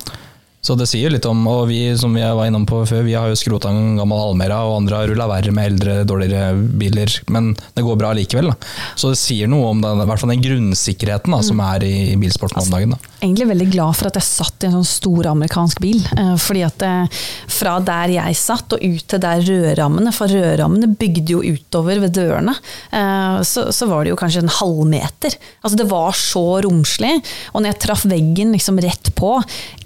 Så 0.61 0.75
det 0.77 0.91
sier 0.91 1.09
litt 1.09 1.25
om, 1.25 1.41
og 1.49 1.71
vi 1.71 1.79
som 1.97 2.13
vi 2.13 2.21
var 2.21 2.45
innom 2.45 2.67
på 2.69 2.83
før, 2.85 3.01
vi 3.07 3.15
har 3.17 3.31
jo 3.31 3.39
skrota 3.39 3.71
en 3.73 3.97
gammel 3.97 4.21
Almera, 4.21 4.59
og 4.69 4.83
andre 4.83 4.99
har 4.99 5.09
rulla 5.09 5.29
verre 5.31 5.55
med 5.57 5.71
eldre, 5.71 5.95
dårligere 6.05 6.53
biler, 6.81 7.15
men 7.33 7.55
det 7.77 7.85
går 7.87 7.97
bra 7.97 8.11
likevel. 8.17 8.51
Da. 8.53 8.73
Så 8.93 9.15
det 9.15 9.21
sier 9.23 9.49
noe 9.49 9.71
om 9.73 9.81
den, 9.81 10.03
i 10.05 10.09
hvert 10.11 10.21
fall 10.21 10.35
den 10.35 10.45
grunnsikkerheten 10.45 11.33
da, 11.33 11.41
som 11.47 11.57
mm. 11.57 11.65
er 11.65 11.87
i, 11.89 11.95
i 12.13 12.19
bilsporten 12.21 12.61
om 12.61 12.75
dagen. 12.75 12.93
Da. 12.93 13.15
Egentlig 13.23 13.49
veldig 13.55 13.69
glad 13.73 13.97
for 13.97 14.11
at 14.11 14.21
jeg 14.21 14.29
satt 14.29 14.65
i 14.67 14.69
en 14.69 14.77
sånn 14.77 14.91
stor 14.91 15.31
amerikansk 15.33 15.81
bil. 15.81 16.05
Eh, 16.13 16.35
fordi 16.45 16.67
at 16.69 16.85
eh, 16.85 17.25
fra 17.57 17.79
der 17.85 18.15
jeg 18.19 18.39
satt 18.43 18.77
og 18.77 18.85
ut 18.85 19.07
til 19.15 19.25
der 19.25 19.41
rødrammene, 19.49 20.13
for 20.17 20.33
rødrammene 20.33 20.93
bygde 21.01 21.39
jo 21.39 21.43
utover 21.57 22.05
ved 22.05 22.15
dørene, 22.21 22.59
eh, 22.93 23.41
så, 23.49 23.71
så 23.73 23.89
var 23.89 24.05
det 24.05 24.13
jo 24.13 24.21
kanskje 24.21 24.45
en 24.45 24.55
halvmeter. 24.61 25.41
Altså 25.65 25.81
det 25.81 25.89
var 25.89 26.13
så 26.21 26.45
romslig. 26.69 27.17
Og 27.55 27.63
når 27.63 27.73
jeg 27.73 27.83
traff 27.87 28.05
veggen 28.13 28.53
liksom 28.53 28.81
rett 28.85 29.15
på 29.17 29.39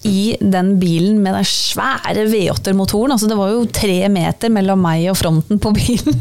i 0.05 0.35
den 0.41 0.64
bilen 0.81 1.21
med 1.25 1.37
den 1.37 1.47
svære 1.49 2.27
V8-motoren, 2.31 3.15
altså 3.15 3.29
det 3.31 3.39
var 3.39 3.53
jo 3.53 3.65
tre 3.73 3.99
meter 4.13 4.53
mellom 4.53 4.83
meg 4.85 5.09
og 5.13 5.19
fronten 5.21 5.61
på 5.63 5.73
bilen. 5.77 6.21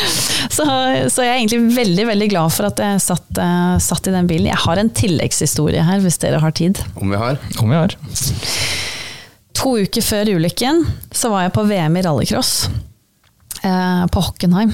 så, 0.56 0.64
så, 1.08 1.24
jeg 1.24 1.30
er 1.30 1.38
egentlig 1.38 1.76
veldig 1.76 2.08
veldig 2.12 2.30
glad 2.32 2.54
for 2.54 2.70
at 2.70 2.82
jeg 2.82 3.02
satt, 3.04 3.42
satt 3.84 4.10
i 4.10 4.14
den 4.14 4.30
bilen. 4.30 4.50
Jeg 4.52 4.62
har 4.64 4.80
en 4.80 4.92
tilleggshistorie 4.94 5.84
her, 5.86 6.02
hvis 6.04 6.20
dere 6.22 6.42
har 6.42 6.56
tid. 6.56 6.80
Om 6.94 7.14
vi 7.14 7.20
har. 7.20 7.40
Om 7.62 7.74
vi 7.74 7.78
har. 7.78 7.96
To 9.54 9.76
uker 9.80 10.02
før 10.04 10.34
ulykken 10.36 10.82
så 11.14 11.30
var 11.32 11.46
jeg 11.46 11.54
på 11.54 11.64
VM 11.68 11.96
i 11.96 12.02
rallycross 12.04 12.54
uh, 13.64 14.04
på 14.10 14.24
Hockenheim. 14.26 14.72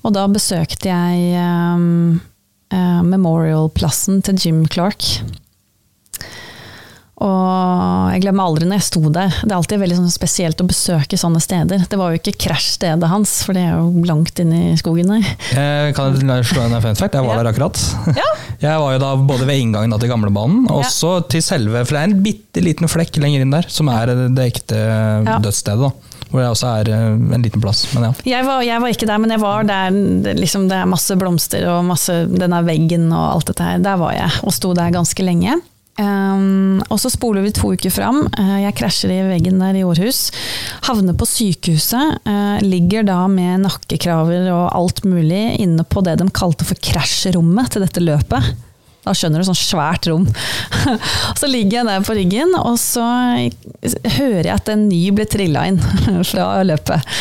Og 0.00 0.14
da 0.16 0.24
besøkte 0.32 0.90
jeg 0.90 1.36
um, 1.38 2.18
uh, 2.72 3.02
Memorial-plassen 3.06 4.22
til 4.26 4.40
Jim 4.40 4.64
Clark. 4.70 5.06
Og 7.20 8.12
jeg 8.14 8.22
glemmer 8.24 8.48
aldri 8.48 8.68
når 8.68 8.80
jeg 8.80 8.86
sto 8.86 9.02
der. 9.12 9.34
Det 9.42 9.50
er 9.50 9.56
alltid 9.58 9.82
veldig 9.82 9.98
sånn 9.98 10.12
spesielt 10.12 10.62
å 10.62 10.68
besøke 10.68 11.18
sånne 11.20 11.42
steder. 11.44 11.84
Det 11.90 11.98
var 12.00 12.14
jo 12.14 12.20
ikke 12.20 12.36
krasjstedet 12.46 13.10
hans, 13.12 13.34
for 13.44 13.56
det 13.56 13.66
er 13.68 13.74
jo 13.76 14.04
langt 14.08 14.40
inn 14.40 14.54
i 14.56 14.62
skogen 14.80 15.12
der. 15.12 15.26
Jeg 15.52 15.96
kan 15.98 16.16
slå 16.16 16.64
en 16.64 16.78
fun 16.80 16.96
fact? 16.96 17.18
Jeg 17.18 17.26
var 17.26 17.36
ja. 17.36 17.42
der 17.42 17.52
akkurat. 17.52 17.82
Ja. 18.16 18.28
Jeg 18.60 18.76
var 18.76 18.92
jo 18.92 19.00
da 19.00 19.14
både 19.16 19.46
ved 19.48 19.56
inngangen 19.56 19.94
til 19.96 20.10
gamlebanen, 20.10 20.66
og 20.68 20.82
så 20.92 21.14
ja. 21.14 21.22
til 21.32 21.40
selve 21.40 21.80
For 21.86 21.96
det 21.96 22.00
er 22.02 22.10
en 22.10 22.18
bitte 22.20 22.60
liten 22.60 22.90
flekk 22.92 23.16
lenger 23.22 23.44
inn 23.44 23.54
der, 23.54 23.68
som 23.72 23.88
er 23.88 24.12
det 24.28 24.48
ekte 24.50 24.80
dødsstedet. 25.40 25.88
da 25.88 26.10
hvor 26.30 26.44
det 26.44 26.50
også 26.52 26.68
er 26.78 26.90
eh, 26.94 27.06
en 27.34 27.42
liten 27.42 27.62
plass. 27.62 27.82
Men 27.94 28.08
Ja. 28.08 28.12
Jeg, 28.36 28.46
var, 28.46 28.62
jeg, 28.62 28.80
var, 28.82 28.92
ikke 28.94 29.08
der, 29.08 29.18
men 29.18 29.34
jeg 29.34 29.42
var 29.42 29.66
der 29.66 29.96
liksom, 30.38 30.68
det 30.70 30.78
er 30.78 30.90
masse 30.90 31.16
blomster 31.18 31.66
og 31.72 31.82
masse 31.88 32.14
denne 32.30 32.62
veggen 32.66 33.08
og 33.10 33.24
alt 33.34 33.50
dette 33.50 33.66
her. 33.66 33.82
Der 33.82 33.98
var 34.00 34.14
jeg, 34.14 34.30
og 34.46 34.54
sto 34.54 34.72
der 34.76 34.94
ganske 34.94 35.26
lenge. 35.26 35.58
Um, 36.00 36.80
og 36.88 36.96
så 37.02 37.10
spoler 37.12 37.44
vi 37.44 37.52
to 37.54 37.74
uker 37.74 37.92
fram. 37.92 38.22
Uh, 38.38 38.56
jeg 38.62 38.76
krasjer 38.78 39.12
i 39.12 39.20
veggen 39.28 39.60
der 39.60 39.76
i 39.76 39.84
Århus. 39.84 40.30
Havner 40.86 41.16
på 41.18 41.28
sykehuset. 41.28 42.22
Uh, 42.24 42.56
ligger 42.64 43.04
da 43.08 43.20
med 43.30 43.66
nakkekraver 43.66 44.48
og 44.54 44.64
alt 44.76 45.04
mulig 45.04 45.60
inne 45.60 45.84
på 45.84 46.04
det 46.06 46.16
de 46.22 46.28
kalte 46.34 46.66
for 46.68 46.80
krasjrommet 46.80 47.74
til 47.74 47.84
dette 47.84 48.04
løpet. 48.04 48.52
Da 49.00 49.14
skjønner 49.16 49.40
du, 49.40 49.48
sånn 49.48 49.56
svært 49.56 50.08
rom. 50.10 50.26
så 51.40 51.48
ligger 51.48 51.80
jeg 51.80 51.88
der 51.88 52.02
på 52.04 52.16
ryggen, 52.16 52.52
og 52.60 52.76
så 52.80 53.04
hører 54.18 54.44
jeg 54.44 54.54
at 54.54 54.72
en 54.72 54.88
ny 54.90 55.06
blir 55.16 55.28
trilla 55.28 55.64
inn 55.70 55.80
fra 56.30 56.52
løpet. 56.68 57.14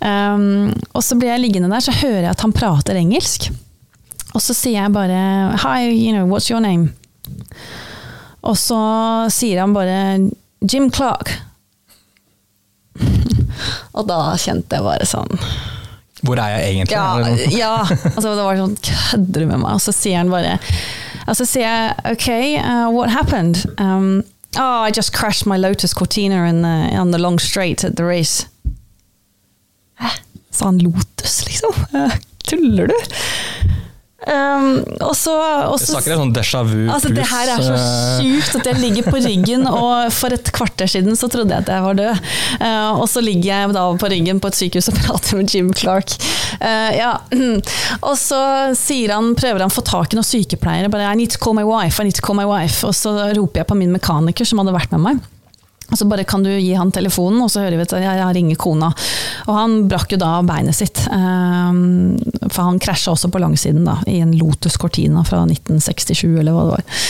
Um, 0.00 0.70
og 0.92 1.04
så 1.04 1.18
blir 1.20 1.34
jeg 1.34 1.44
liggende 1.44 1.72
der, 1.72 1.84
så 1.84 1.96
hører 2.00 2.26
jeg 2.26 2.32
at 2.32 2.44
han 2.46 2.56
prater 2.56 3.00
engelsk. 3.00 3.50
Og 4.36 4.40
så 4.44 4.56
sier 4.56 4.82
jeg 4.82 4.92
bare 4.92 5.20
Hi, 5.64 5.88
you 5.88 6.12
know, 6.12 6.28
what's 6.28 6.50
your 6.52 6.60
name? 6.60 6.92
Og 8.46 8.56
så 8.58 8.78
sier 9.34 9.60
han 9.60 9.74
bare 9.74 10.30
'Jim 10.62 10.90
Clark'. 10.90 11.32
og 13.96 14.06
da 14.08 14.18
kjente 14.38 14.78
jeg 14.78 14.82
bare 14.82 15.06
sånn 15.06 15.38
Hvor 16.26 16.40
er 16.42 16.56
jeg 16.56 16.72
egentlig? 16.72 16.96
Ja, 16.96 17.52
ja 17.54 17.74
altså 17.86 18.32
det 18.34 18.42
var 18.42 18.58
sånn 18.58 18.74
Kødder 18.82 19.44
du 19.44 19.46
med 19.46 19.62
meg? 19.62 19.76
Og 19.76 19.82
så 19.84 19.94
sier 19.94 20.18
han 20.18 20.32
bare 20.32 20.56
Og 21.28 21.38
så 21.38 21.46
sier 21.46 21.68
jeg 21.68 22.16
OK, 22.16 22.28
uh, 22.58 22.88
what 22.90 23.12
happened? 23.14 23.62
Um, 23.78 24.24
oh, 24.58 24.82
I 24.82 24.90
just 24.90 25.12
crashed 25.12 25.46
my 25.46 25.58
Lotus 25.60 25.94
Cortina 25.94 26.46
in 26.48 26.62
the, 26.62 26.76
on 26.98 27.12
the 27.12 27.18
long 27.18 27.38
straight 27.38 27.84
at 27.84 27.96
the 27.96 28.04
race. 28.04 28.48
Hæ? 30.00 30.08
Sa 30.50 30.70
han 30.72 30.78
Lotus, 30.78 31.44
liksom? 31.44 31.76
Tuller 32.48 32.86
du? 32.86 32.94
Um, 34.18 34.80
og 34.98 35.12
så, 35.14 35.32
og 35.70 35.76
så, 35.78 35.92
snakker 35.92 36.16
sånn 36.18 36.32
déjà 36.34 36.64
vu 36.66 36.88
altså, 36.90 37.12
Det 37.14 37.22
her 37.30 37.52
er 37.52 37.60
så 37.62 37.76
eh, 37.76 38.16
sjukt 38.18 38.56
at 38.58 38.66
jeg 38.66 38.80
ligger 38.82 39.06
på 39.06 39.20
ryggen, 39.22 39.62
og 39.70 40.10
for 40.10 40.34
et 40.34 40.50
kvarter 40.56 40.90
siden 40.90 41.14
så 41.14 41.28
trodde 41.30 41.54
jeg 41.54 41.62
at 41.62 41.70
jeg 41.70 41.84
var 41.84 42.00
død. 42.00 42.24
Uh, 42.58 42.98
og 42.98 43.06
så 43.06 43.22
ligger 43.22 43.46
jeg 43.52 43.76
da 43.78 43.84
på 44.02 44.10
ryggen 44.10 44.42
på 44.42 44.50
et 44.50 44.58
sykehus 44.58 44.90
og 44.90 44.98
prater 45.04 45.38
med 45.38 45.54
Jim 45.54 45.70
Clark. 45.70 46.16
Uh, 46.58 46.90
ja. 46.98 47.14
Og 48.08 48.14
så 48.18 48.38
han, 48.74 49.32
prøver 49.38 49.62
han 49.62 49.70
å 49.70 49.74
få 49.74 49.84
tak 49.86 50.12
i 50.12 50.18
noen 50.18 50.26
sykepleiere. 50.26 50.90
Bare, 50.90 51.12
I 51.12 51.18
need 51.18 51.30
to 51.36 51.38
call 51.42 51.54
my 51.54 51.66
wife, 51.66 52.02
I 52.02 52.08
need 52.08 52.18
to 52.18 52.24
call 52.24 52.38
my 52.38 52.46
wife. 52.48 52.82
Og 52.88 52.96
så 52.98 53.14
roper 53.38 53.62
jeg 53.62 53.70
på 53.70 53.78
min 53.78 53.94
mekaniker 53.94 54.48
som 54.48 54.62
hadde 54.62 54.74
vært 54.74 54.94
med 54.96 55.04
meg. 55.04 55.26
Så 55.96 56.04
bare 56.04 56.24
kan 56.28 56.42
du 56.44 56.50
gi 56.52 56.74
han 56.76 56.90
telefonen, 56.92 57.40
og 57.40 57.50
så 57.50 57.62
hører 57.64 57.78
vi 57.78 57.86
at 57.86 57.94
jeg 58.02 58.34
ringer 58.36 58.58
kona. 58.60 58.90
Og 59.48 59.54
han 59.56 59.76
brakk 59.88 60.12
jo 60.12 60.18
da 60.20 60.34
beinet 60.44 60.76
sitt. 60.76 61.00
Um, 61.08 62.18
for 62.50 62.66
han 62.66 62.80
krasja 62.82 63.14
også 63.14 63.30
på 63.32 63.40
langsiden, 63.40 63.88
da, 63.88 63.96
i 64.10 64.18
en 64.20 64.34
Lotus 64.36 64.76
Cortina 64.80 65.24
fra 65.24 65.46
1967, 65.48 66.28
eller 66.42 66.52
hva 66.52 66.66
det 66.66 66.76
var. 66.76 67.00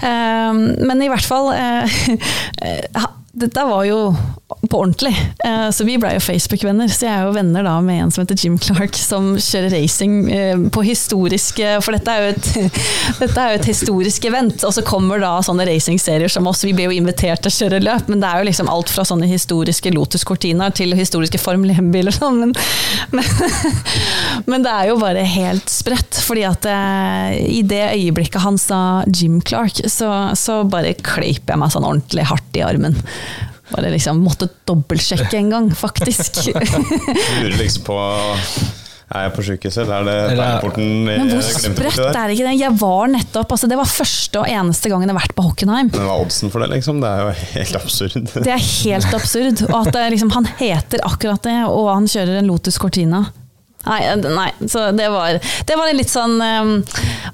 Um, 0.00 0.62
men 0.88 1.04
i 1.04 1.10
hvert 1.12 1.28
fall 1.28 1.52
uh, 1.56 3.06
dette 3.36 3.64
var 3.68 3.84
jo 3.84 4.00
på 4.70 4.78
ordentlig, 4.78 5.12
eh, 5.44 5.70
så 5.70 5.84
vi 5.84 5.98
ble 6.00 6.14
jo 6.14 6.22
Facebook-venner. 6.24 6.88
Så 6.88 7.04
jeg 7.04 7.12
er 7.12 7.26
jo 7.26 7.34
venner 7.34 7.66
da 7.66 7.74
med 7.84 8.00
en 8.00 8.12
som 8.14 8.22
heter 8.22 8.38
Jim 8.40 8.54
Clark, 8.62 8.96
som 8.96 9.34
kjører 9.36 9.74
racing 9.74 10.14
eh, 10.32 10.62
på 10.72 10.84
historiske 10.86 11.74
For 11.84 11.96
dette 11.96 12.14
er 12.14 12.22
jo 12.24 12.30
et, 12.32 12.78
dette 13.22 13.42
er 13.42 13.52
jo 13.52 13.58
et 13.60 13.68
historisk 13.68 14.28
event, 14.30 14.64
og 14.64 14.72
så 14.72 14.84
kommer 14.86 15.20
da 15.22 15.34
sånne 15.44 15.66
racingserier 15.68 16.32
som 16.32 16.48
oss. 16.48 16.64
Vi 16.64 16.72
blir 16.76 16.88
jo 16.88 16.96
invitert 16.96 17.44
til 17.44 17.52
å 17.52 17.56
kjøre 17.58 17.82
løp, 17.84 18.08
men 18.08 18.22
det 18.22 18.30
er 18.30 18.40
jo 18.40 18.48
liksom 18.48 18.70
alt 18.72 18.92
fra 18.92 19.04
sånne 19.06 19.28
historiske 19.28 19.92
Lotus 19.92 20.24
Cortina 20.26 20.70
til 20.74 20.96
historiske 20.96 21.40
Formel 21.42 21.74
1-biler 21.76 22.16
sånn. 22.16 22.40
Men, 22.40 22.56
men, 23.18 23.52
men, 24.48 24.64
det 24.64 24.72
er 24.72 24.90
jo 24.92 24.98
bare 25.02 25.26
helt 25.36 25.68
sprøtt, 25.72 26.22
fordi 26.24 26.46
at 26.48 26.70
eh, 26.72 27.36
i 27.58 27.60
det 27.66 27.84
øyeblikket 27.92 28.46
han 28.46 28.56
sa 28.60 28.80
Jim 29.12 29.42
Clark, 29.44 29.84
så, 29.92 30.12
så 30.38 30.62
bare 30.64 30.96
kleip 31.04 31.52
jeg 31.52 31.60
meg 31.60 31.74
sånn 31.74 31.84
ordentlig 31.84 32.24
hardt 32.32 32.56
i 32.56 32.64
armen. 32.64 32.96
Bare 33.72 33.90
liksom 33.90 34.20
måtte 34.22 34.48
dobbeltsjekke 34.68 35.38
en 35.40 35.48
gang, 35.50 35.70
faktisk. 35.74 36.38
Lurer 37.42 37.56
liksom 37.58 37.86
på 37.86 37.96
Er 39.06 39.26
jeg 39.26 39.32
på 39.36 39.44
sjukehuset, 39.46 39.82
eller 39.86 40.06
er 40.06 40.28
det 40.30 40.36
perleporten 40.36 40.92
Men 41.06 41.30
hvor 41.30 41.40
er 41.40 41.64
sprøtt 41.64 42.18
er 42.18 42.34
ikke 42.34 42.46
det? 42.46 42.54
Jeg 42.58 42.74
var 42.80 43.10
nettopp 43.10 43.54
altså 43.54 43.68
Det 43.70 43.78
var 43.78 43.90
første 43.90 44.42
og 44.42 44.50
eneste 44.50 44.90
gangen 44.90 45.06
jeg 45.06 45.14
har 45.14 45.20
vært 45.20 45.34
på 45.38 45.46
Hockenheim. 45.46 45.90
Men 45.94 46.06
hva 46.06 46.18
er 46.18 46.26
oddsen 46.26 46.50
for 46.54 46.62
det, 46.62 46.70
liksom? 46.74 47.02
Det 47.02 47.10
er 47.10 47.24
jo 47.24 47.32
helt 47.56 47.80
absurd. 47.80 48.30
Det 48.46 48.54
er 48.54 48.62
helt 48.66 49.18
absurd. 49.18 49.64
Og 49.70 49.76
at 49.80 49.90
det, 49.94 50.04
er 50.04 50.14
liksom, 50.14 50.30
han 50.36 50.48
heter 50.60 51.02
akkurat 51.06 51.42
det, 51.46 51.58
og 51.70 51.90
han 51.90 52.08
kjører 52.10 52.40
en 52.42 52.50
Lotus 52.50 52.78
Cortina. 52.82 53.24
Nei, 53.86 54.00
nei, 54.18 54.48
så 54.66 54.88
det 54.90 55.06
var, 55.14 55.36
det 55.66 55.74
var 55.78 55.86
en 55.86 55.98
litt 55.98 56.10
sånn 56.10 56.40
eh, 56.42 56.70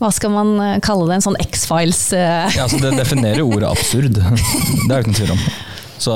Hva 0.02 0.10
skal 0.12 0.34
man 0.34 0.50
eh, 0.60 0.74
kalle 0.84 1.06
det? 1.08 1.16
En 1.16 1.24
sånn 1.30 1.38
X-Files 1.40 2.02
eh, 2.12 2.52
Ja, 2.52 2.66
altså 2.66 2.80
det 2.82 2.92
definerer 2.98 3.40
ordet 3.46 3.70
absurd. 3.70 4.18
Det 4.86 4.90
er 4.90 4.98
jo 4.98 5.00
ikke 5.00 5.12
noen 5.14 5.20
tvil 5.22 5.32
om. 5.38 5.46
Så, 6.02 6.14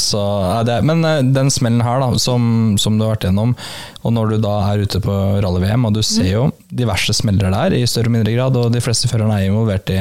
så, 0.00 0.20
ja, 0.46 0.60
det, 0.66 0.78
men 0.88 1.04
eh, 1.04 1.20
den 1.34 1.50
smellen 1.52 1.82
her, 1.84 2.00
da, 2.00 2.18
som, 2.22 2.76
som 2.80 2.96
du 2.96 3.04
har 3.04 3.14
vært 3.14 3.26
gjennom, 3.28 3.54
og 4.02 4.14
når 4.16 4.32
du 4.32 4.36
da 4.42 4.54
er 4.70 4.84
ute 4.86 5.00
på 5.04 5.16
rally-VM, 5.44 5.84
og 5.88 5.96
du 5.96 6.00
ser 6.06 6.30
jo 6.30 6.46
diverse 6.72 7.14
smeller 7.16 7.52
der 7.52 7.76
i 7.76 7.82
større 7.90 8.10
og 8.10 8.16
mindre 8.16 8.34
grad, 8.34 8.56
og 8.58 8.72
de 8.74 8.82
fleste 8.84 9.10
førerne 9.10 9.36
er 9.38 9.50
involvert 9.50 9.92
i, 9.92 10.00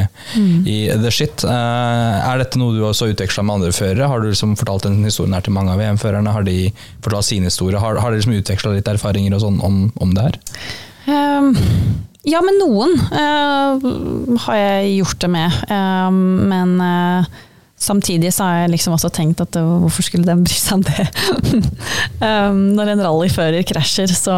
i 0.63 0.77
the 0.95 1.11
shit. 1.13 1.43
Eh, 1.43 2.19
er 2.21 2.41
dette 2.41 2.61
noe 2.61 2.77
du 2.77 2.85
også 2.87 3.11
utveksla 3.11 3.45
med 3.47 3.59
andre 3.59 3.73
førere? 3.75 4.07
Har 4.11 4.23
du 4.23 4.29
liksom 4.29 4.55
fortalt 4.59 4.87
den 4.87 5.01
historien 5.07 5.35
her 5.35 5.43
til 5.45 5.55
mange 5.57 5.75
av 5.75 5.81
VM-førerne? 5.81 6.37
Har 6.37 6.47
de 6.47 6.59
fortalt 7.03 7.27
sin 7.27 7.47
historie? 7.47 7.81
Har, 7.81 7.99
har 7.99 8.13
dere 8.13 8.21
liksom 8.21 8.37
utveksla 8.39 8.77
litt 8.77 8.93
erfaringer 8.95 9.35
og 9.37 9.43
sånn 9.43 9.59
om, 9.65 9.83
om 10.01 10.15
det 10.15 10.29
her? 10.29 10.39
Um 11.11 11.53
ja, 12.21 12.37
men 12.45 12.59
noen 12.61 12.91
uh, 13.09 13.81
har 14.45 14.57
jeg 14.59 14.97
gjort 14.99 15.23
det 15.23 15.29
med. 15.33 15.55
Uh, 15.71 16.09
men 16.51 16.75
eh, 16.85 17.31
samtidig 17.81 18.31
så 18.33 18.47
har 18.47 18.59
jeg 18.63 18.73
liksom 18.75 18.95
også 18.95 19.11
tenkt 19.13 19.41
at 19.43 19.57
eh, 19.59 19.71
hvorfor 19.83 20.05
skulle 20.05 20.27
den 20.27 20.43
bry 20.45 20.57
seg 20.57 20.79
om 20.79 20.85
det? 20.85 21.07
um, 22.25 22.61
når 22.77 22.93
en 22.93 23.03
rallyfører 23.07 23.65
krasjer, 23.67 24.13
så 24.13 24.35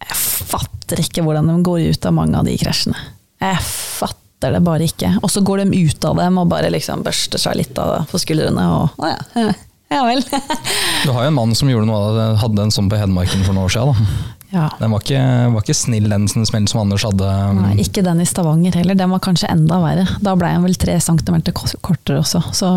Jeg 0.00 0.18
fatter 0.18 1.02
ikke 1.02 1.24
hvordan 1.24 1.50
de 1.50 1.56
går 1.64 1.90
ut 1.92 2.06
av 2.08 2.16
mange 2.16 2.38
av 2.38 2.48
de 2.48 2.56
krasjene. 2.60 2.98
Jeg 3.40 3.62
fatter 3.64 4.56
det 4.56 4.62
bare 4.64 4.86
ikke. 4.88 5.12
Og 5.20 5.30
så 5.32 5.42
går 5.44 5.62
de 5.62 5.82
ut 5.84 6.06
av 6.08 6.16
dem 6.18 6.38
og 6.40 6.48
bare 6.50 6.72
liksom 6.72 7.04
børster 7.06 7.40
seg 7.40 7.58
litt 7.60 7.78
av 7.80 8.06
på 8.10 8.20
skuldrene 8.20 8.64
og 8.74 9.00
Å 9.00 9.12
ja. 9.12 9.52
Ja 9.90 10.04
vel. 10.06 10.22
Du 11.04 11.10
har 11.10 11.24
jo 11.24 11.30
en 11.32 11.34
mann 11.36 11.54
som 11.56 11.70
gjorde 11.70 11.88
noe 11.88 11.98
av 11.98 12.16
det, 12.18 12.26
hadde 12.44 12.66
en 12.66 12.74
sånn 12.74 12.90
på 12.90 12.98
Hedmarken 13.00 13.42
for 13.42 13.56
noen 13.56 13.66
år 13.66 13.74
siden. 13.74 13.96
Da. 13.96 14.39
Ja. 14.50 14.66
Den 14.80 14.90
var 14.90 15.02
ikke, 15.04 15.20
var 15.54 15.62
ikke 15.62 15.76
snill, 15.78 16.08
den 16.10 16.26
smellen 16.28 16.66
som 16.70 16.80
Anders 16.82 17.04
hadde. 17.06 17.26
Nei, 17.54 17.74
ikke 17.84 18.02
den 18.02 18.22
i 18.22 18.26
Stavanger 18.26 18.74
heller. 18.80 18.98
Den 18.98 19.12
var 19.14 19.22
kanskje 19.22 19.50
enda 19.52 19.78
verre. 19.82 20.06
Da 20.26 20.34
ble 20.38 20.50
han 20.50 20.64
vel 20.66 20.74
tre 20.80 20.96
centimeter 21.02 21.54
ko- 21.54 21.70
kortere 21.86 22.22
også. 22.24 22.42
Så 22.56 22.70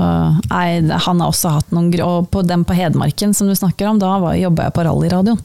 nei, 0.52 0.68
han 0.92 1.24
har 1.24 1.32
også 1.32 1.56
hatt 1.56 1.74
noen. 1.74 1.90
Og 2.06 2.30
på 2.34 2.44
den 2.46 2.66
på 2.68 2.78
Hedmarken 2.78 3.34
som 3.34 3.50
du 3.50 3.56
snakker 3.58 3.90
om, 3.90 4.02
da 4.02 4.20
var- 4.22 4.38
jobba 4.38 4.68
jeg 4.68 4.76
på 4.78 4.86
rallyradioen. 4.86 5.42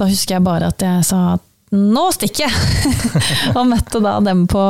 Da 0.00 0.08
husker 0.08 0.38
jeg 0.38 0.46
bare 0.46 0.72
at 0.72 0.82
jeg 0.82 1.04
sa 1.06 1.34
at 1.36 1.44
nå 1.74 2.06
stikker 2.14 2.46
jeg! 2.46 2.94
og 3.58 3.66
møtte 3.66 4.00
da 4.02 4.16
dem 4.22 4.46
på, 4.50 4.62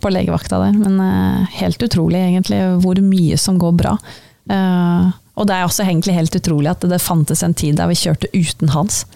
på 0.00 0.12
legevakta 0.12 0.60
der. 0.60 0.76
Men 0.76 1.00
eh, 1.00 1.58
helt 1.62 1.82
utrolig 1.82 2.20
egentlig 2.20 2.60
hvor 2.84 3.00
mye 3.00 3.38
som 3.40 3.58
går 3.58 3.74
bra. 3.80 3.96
Uh, 4.44 5.08
og 5.40 5.46
det 5.48 5.56
er 5.56 5.64
også 5.64 5.86
egentlig 5.86 6.14
helt 6.18 6.34
utrolig 6.36 6.68
at 6.68 6.84
det 6.84 7.00
fantes 7.00 7.40
en 7.42 7.54
tid 7.56 7.78
der 7.80 7.88
vi 7.88 7.96
kjørte 7.96 8.28
uten 8.36 8.74
Hans. 8.74 9.06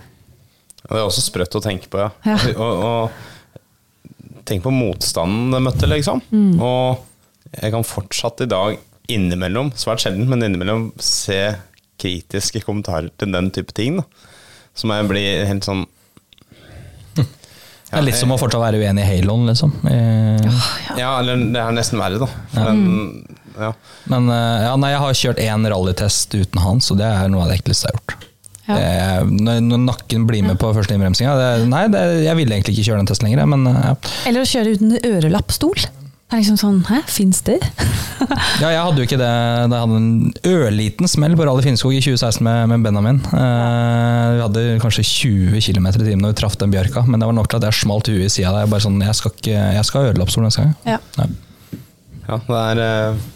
Ja, 0.89 0.95
Det 0.97 1.01
er 1.03 1.07
også 1.11 1.25
sprøtt 1.25 1.57
å 1.59 1.63
tenke 1.65 1.91
på, 1.93 2.01
ja. 2.01 2.11
Ja. 2.25 2.39
Og, 2.65 2.85
og 2.89 4.45
tenk 4.49 4.63
på 4.65 4.73
motstanden 4.73 5.53
de 5.53 5.61
møtte, 5.61 5.89
liksom. 5.91 6.23
Mm. 6.33 6.55
Og 6.65 7.53
jeg 7.61 7.73
kan 7.75 7.85
fortsatt 7.85 8.41
i 8.45 8.49
dag 8.49 8.79
innimellom, 9.13 9.71
svært 9.77 10.01
sjelden, 10.05 10.25
men 10.29 10.45
innimellom 10.45 10.91
se 11.01 11.55
kritiske 12.01 12.63
kommentarer 12.65 13.11
til 13.21 13.33
den 13.35 13.51
type 13.53 13.75
ting. 13.77 14.01
Da. 14.01 14.07
Som 14.79 14.93
jeg 14.95 15.09
blir 15.11 15.45
helt 15.49 15.67
sånn 15.67 15.85
Det 17.19 17.97
er 17.97 18.05
litt 18.05 18.19
som 18.19 18.31
å 18.35 18.37
fortsatt 18.39 18.61
være 18.61 18.81
uenig 18.83 19.01
i 19.01 19.09
Halon, 19.09 19.47
liksom. 19.49 19.73
Ja, 19.89 20.57
Ja, 20.99 21.11
eller 21.23 21.41
det 21.41 21.61
er 21.63 21.73
nesten 21.77 22.01
verre, 22.01 22.21
da. 22.21 22.29
Den, 22.53 23.23
ja. 23.59 23.73
Men 24.13 24.29
eh, 24.33 24.65
ja, 24.67 24.75
nei, 24.81 24.91
jeg 24.93 25.03
har 25.05 25.21
kjørt 25.23 25.41
én 25.43 25.65
rallytest 25.73 26.37
uten 26.37 26.61
han, 26.63 26.83
så 26.85 26.97
det 27.01 27.09
er 27.09 27.33
noe 27.33 27.47
av 27.47 27.53
det 27.53 27.63
ekleste 27.63 27.89
jeg 27.89 27.97
har 27.97 28.03
gjort. 28.03 28.28
Ja. 28.69 28.77
Eh, 28.77 29.21
når, 29.33 29.63
når 29.65 29.85
nakken 29.87 30.27
blir 30.29 30.45
med 30.45 30.59
på 30.61 30.69
første 30.77 30.93
innbremsinga 30.93 31.37
Nei, 31.71 31.87
det, 31.93 32.03
jeg 32.27 32.37
ville 32.37 32.59
egentlig 32.59 32.75
ikke 32.77 32.91
kjøre 32.91 33.01
den 33.01 33.09
testen 33.09 33.29
lenger, 33.31 33.47
men 33.49 33.65
eh, 33.71 33.87
ja. 33.93 33.95
Eller 34.29 34.45
å 34.45 34.51
kjøre 34.51 34.75
uten 34.77 34.99
ørelappstol. 35.01 35.89
Det 36.29 36.37
er 36.37 36.43
liksom 36.43 36.59
sånn, 36.61 36.81
hæ, 36.85 36.99
fins 37.09 37.39
det? 37.47 37.57
ja, 38.61 38.69
jeg 38.69 38.81
hadde 38.85 39.01
jo 39.01 39.07
ikke 39.07 39.17
det 39.17 39.31
Det 39.73 39.79
hadde 39.81 39.97
en 39.97 40.11
ørliten 40.51 41.09
smell 41.09 41.33
på 41.39 41.47
Rally 41.49 41.65
Finnskog 41.65 41.95
i 41.97 42.03
2016 42.05 42.45
med, 42.45 42.67
med 42.69 42.85
Benjamin. 42.85 43.23
Eh, 43.33 44.27
vi 44.37 44.43
hadde 44.45 44.65
kanskje 44.83 45.07
20 45.09 45.65
km 45.65 45.89
i 45.89 45.95
timen 46.03 46.27
når 46.27 46.35
vi 46.35 46.41
traff 46.43 46.59
den 46.61 46.75
bjørka, 46.75 47.07
men 47.09 47.17
det 47.17 47.31
var 47.31 47.39
nok 47.39 47.49
til 47.49 47.63
at 47.63 47.71
jeg 47.71 47.81
smalt 47.81 48.13
huet 48.13 48.27
i 48.27 48.33
sida 48.35 48.53
der. 48.53 48.69
Bare 48.69 48.85
sånn, 48.85 49.01
jeg 49.01 49.17
skal, 49.17 49.33
ikke, 49.41 49.57
jeg 49.79 49.89
skal 49.89 50.05
ha 50.05 50.13
ørelappstol 50.13 50.45
neste 50.45 50.67
gang. 50.67 50.77
Ja. 50.85 51.01
Ja. 51.17 51.31
Ja, 52.29 52.37
det 52.45 52.61
er 52.61 52.85
eh, 52.85 53.27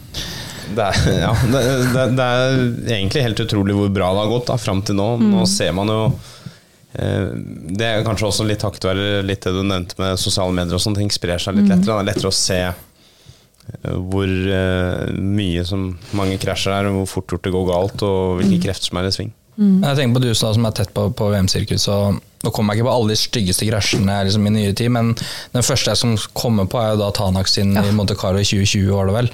det 0.77 0.85
er, 0.85 1.01
ja, 1.27 1.33
det, 1.55 1.65
det, 1.95 2.05
det 2.19 2.29
er 2.29 2.55
egentlig 2.99 3.27
helt 3.27 3.43
utrolig 3.45 3.77
hvor 3.79 3.91
bra 3.95 4.13
det 4.15 4.23
har 4.25 4.33
gått 4.33 4.49
da, 4.53 4.59
fram 4.61 4.85
til 4.87 4.99
nå. 4.99 5.09
Nå 5.23 5.45
ser 5.51 5.75
man 5.77 5.93
jo 5.93 5.99
eh, 6.95 7.29
Det 7.73 7.89
er 7.89 8.07
kanskje 8.07 8.31
også 8.31 8.49
litt 8.49 8.63
takket 8.65 8.89
være 8.91 9.21
litt 9.27 9.45
det 9.45 9.55
du 9.57 9.63
nevnte 9.67 10.01
med 10.01 10.21
sosiale 10.21 10.55
medier 10.57 10.79
og 10.79 10.85
sånne 10.85 11.03
ting, 11.03 11.13
sprer 11.15 11.43
seg 11.43 11.59
litt 11.59 11.71
lettere. 11.71 11.93
Det 11.93 12.01
er 12.01 12.11
lettere 12.13 12.33
å 12.33 12.41
se 12.41 12.61
eh, 12.71 13.95
hvor 14.13 14.33
eh, 14.33 15.15
mye 15.21 15.69
som 15.69 15.93
mange 16.19 16.41
krasjer 16.43 16.75
er, 16.79 16.91
og 16.91 17.03
hvor 17.03 17.15
fort 17.19 17.37
gjort 17.37 17.47
det 17.49 17.55
går 17.55 17.71
galt, 17.71 18.09
og 18.09 18.43
hvilke 18.43 18.65
krefter 18.67 18.93
som 18.93 19.01
er 19.03 19.11
i 19.11 19.15
sving. 19.21 19.33
Jeg 19.61 19.97
tenker 19.99 20.17
på 20.17 20.23
du 20.25 20.31
som 20.33 20.65
er 20.65 20.73
tett 20.77 20.93
på, 20.97 21.11
på 21.13 21.27
VM-sirkus, 21.29 21.85
nå 22.43 22.51
kommer 22.51 22.73
jeg 22.73 22.81
ikke 22.81 22.89
på 22.89 22.95
alle 22.97 23.13
de 23.13 23.21
styggeste 23.21 23.67
krasjene 23.69 24.15
liksom, 24.27 24.47
i 24.49 24.53
nyere 24.55 24.77
tid, 24.79 24.91
men 24.95 25.13
den 25.53 25.67
første 25.67 25.93
jeg 25.93 26.01
som 26.01 26.15
kommer 26.35 26.67
på, 26.71 26.81
er 26.81 26.95
jo 26.95 27.03
da 27.03 27.11
Tanak 27.15 27.51
sin 27.51 27.77
i 27.77 27.93
Monte 27.95 28.17
Carlo 28.19 28.41
i 28.41 28.49
2020, 28.49 28.89
var 28.97 29.11
det 29.11 29.17
vel? 29.19 29.31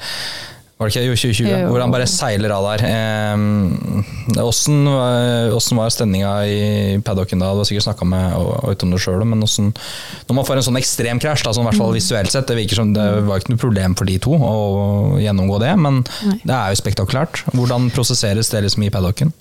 Var 0.78 0.86
det 0.86 0.94
ikke 0.94 1.08
jo 1.08 1.16
2020? 1.18 1.48
Jo. 1.50 1.70
Hvor 1.72 1.82
han 1.82 1.90
bare 1.90 2.06
seiler 2.06 2.52
av 2.54 2.66
der. 2.68 2.84
Eh, 2.86 4.42
Åssen 4.44 4.86
åssen 5.56 5.78
var 5.80 5.90
stemninga 5.90 6.30
i 6.46 6.98
paddocken 7.02 7.40
da? 7.42 7.48
Du 7.50 7.62
har 7.64 7.66
sikkert 7.66 7.88
snakka 7.88 8.06
med 8.06 8.36
Oit 8.68 8.84
om 8.86 8.92
det 8.94 9.00
sjøl, 9.02 9.24
men 9.26 9.42
hvordan, 9.42 9.72
Når 10.28 10.38
man 10.38 10.46
får 10.46 10.60
en 10.60 10.66
sånn 10.68 10.78
ekstrem 10.78 11.18
krasj, 11.22 11.42
da, 11.48 11.54
sånn, 11.56 11.66
i 11.66 11.70
hvert 11.72 11.80
fall 11.80 11.96
visuelt 11.96 12.30
sett, 12.30 12.46
det 12.46 12.58
virker 12.60 12.78
som 12.78 12.92
det 12.94 13.08
var 13.26 13.42
ikke 13.42 13.56
noe 13.56 13.62
problem 13.64 13.98
for 13.98 14.06
de 14.06 14.18
to 14.22 14.36
å 14.38 15.18
gjennomgå 15.18 15.58
det, 15.64 15.74
men 15.82 16.04
det 16.44 16.54
er 16.54 16.70
jo 16.70 16.80
spektakulært. 16.84 17.42
Hvordan 17.56 17.90
prosesseres 17.94 18.52
det 18.54 18.62
liksom 18.68 18.86
i 18.86 18.92
paddocken? 18.94 19.34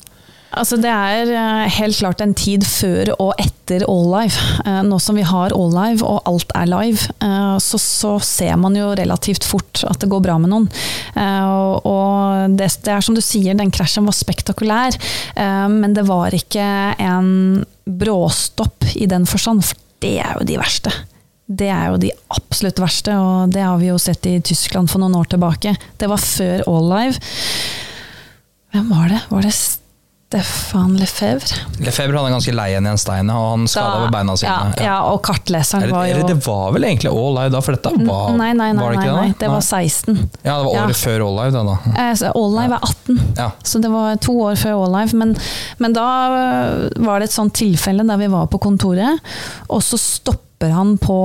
Altså 0.56 0.78
det 0.80 0.90
er 0.90 1.30
eh, 1.36 1.74
helt 1.76 1.98
klart 2.00 2.22
en 2.24 2.34
tid 2.38 2.64
før 2.66 3.12
og 3.18 3.34
etter 3.42 3.84
All 3.90 4.06
Live. 4.14 4.40
Eh, 4.64 4.80
Nå 4.88 5.00
som 5.04 5.18
vi 5.20 5.26
har 5.28 5.54
All 5.56 5.74
Live 5.76 6.06
og 6.08 6.22
alt 6.30 6.54
er 6.56 6.70
live, 6.72 7.10
eh, 7.24 7.58
så, 7.64 7.80
så 7.82 8.14
ser 8.24 8.56
man 8.62 8.78
jo 8.78 8.94
relativt 8.96 9.44
fort 9.48 9.84
at 9.88 10.00
det 10.02 10.10
går 10.12 10.24
bra 10.24 10.38
med 10.42 10.54
noen. 10.54 10.70
Og 11.18 12.56
det, 12.58 12.70
det 12.86 12.94
er 12.94 13.04
som 13.04 13.18
du 13.18 13.22
sier, 13.24 13.58
den 13.58 13.74
krasjen 13.74 14.08
var 14.08 14.16
spektakulær, 14.16 14.96
men 15.72 15.96
det 15.96 16.04
var 16.08 16.34
ikke 16.36 16.66
en 17.02 17.30
bråstopp 17.86 18.86
i 18.96 19.08
den 19.10 19.26
forstand, 19.30 19.66
for 19.66 19.80
det 20.04 20.18
er 20.24 20.38
jo 20.38 20.48
de 20.50 20.60
verste. 20.60 20.94
Det 21.48 21.70
er 21.74 21.92
jo 21.94 22.00
de 22.02 22.12
absolutt 22.36 22.82
verste, 22.84 23.16
og 23.18 23.54
det 23.56 23.64
har 23.66 23.80
vi 23.82 23.90
jo 23.90 23.98
sett 24.02 24.30
i 24.30 24.38
Tyskland 24.46 24.92
for 24.92 25.02
noen 25.02 25.18
år 25.20 25.30
tilbake. 25.34 25.76
Det 25.98 26.10
var 26.12 26.22
før 26.22 26.66
All 26.70 26.90
Live. 26.94 27.22
Hvem 28.76 28.90
var 28.94 29.14
det? 29.14 29.22
Var 29.32 29.48
det 29.48 29.56
Stefan 30.28 30.98
Lefebvre? 31.00 31.56
Lefebvre 31.80 32.20
hadde 32.20 32.34
ganske 32.34 32.52
lei 32.52 32.74
en 32.76 32.84
i 32.84 32.90
en 32.92 33.00
stein, 33.00 33.30
og 33.32 33.44
han 33.54 33.62
skada 33.72 33.94
over 33.94 34.10
ved 34.10 34.16
beina 34.18 34.34
sine. 34.36 34.56
Ja, 34.76 34.84
ja, 34.84 34.96
og 35.08 35.22
kartleseren 35.24 35.86
det, 35.86 35.92
var 35.96 36.04
jo 36.10 36.18
eller 36.18 36.28
det 36.28 36.36
var 36.44 36.74
vel 36.76 36.88
egentlig 36.90 37.14
All 37.14 37.38
Live 37.38 37.54
da, 37.54 37.62
for 37.64 37.78
dette 37.78 37.94
var, 38.10 38.34
Nei, 38.36 38.50
nei, 38.52 38.74
nei, 38.76 38.82
var 38.84 38.98
det 38.98 39.06
nei, 39.06 39.30
det? 39.30 39.38
det 39.46 39.52
var 39.54 39.64
16. 39.64 40.18
Ja, 40.44 40.58
det 40.58 40.66
var 40.66 40.72
året 40.74 40.92
Ja. 40.92 41.00
før 41.00 41.24
All 41.30 41.40
Live, 41.40 41.54
det 41.56 41.64
da. 41.70 41.78
Eh, 42.04 42.26
All 42.42 42.58
Live 42.58 42.76
er 42.76 42.92
18, 42.92 43.22
Ja. 43.40 43.48
så 43.72 43.82
det 43.86 43.94
var 43.96 44.20
to 44.28 44.36
år 44.50 44.60
før 44.60 44.82
All 44.82 44.98
Live. 44.98 45.22
Men, 45.24 45.32
men 45.80 45.96
da 45.96 46.08
øh, 46.42 47.06
var 47.08 47.24
det 47.24 47.30
et 47.30 47.38
sånt 47.38 47.56
tilfelle 47.56 48.04
der 48.12 48.20
vi 48.20 48.28
var 48.36 48.52
på 48.52 48.60
kontoret, 48.68 49.24
og 49.72 49.80
så 49.80 49.96
stopper 49.96 50.76
han 50.76 50.98
på 51.00 51.22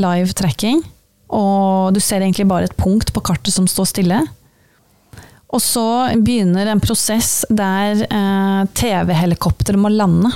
live 0.00 0.32
tracking. 0.32 0.80
Og 1.36 1.92
du 1.92 2.00
ser 2.00 2.24
egentlig 2.24 2.48
bare 2.48 2.64
et 2.70 2.76
punkt 2.80 3.12
på 3.12 3.20
kartet 3.20 3.52
som 3.52 3.68
står 3.68 3.92
stille. 3.92 4.22
Og 5.48 5.62
så 5.64 5.86
begynner 6.20 6.68
en 6.68 6.82
prosess 6.82 7.40
der 7.48 8.04
eh, 8.04 8.62
TV-helikopter 8.76 9.78
må 9.80 9.90
lande. 9.92 10.30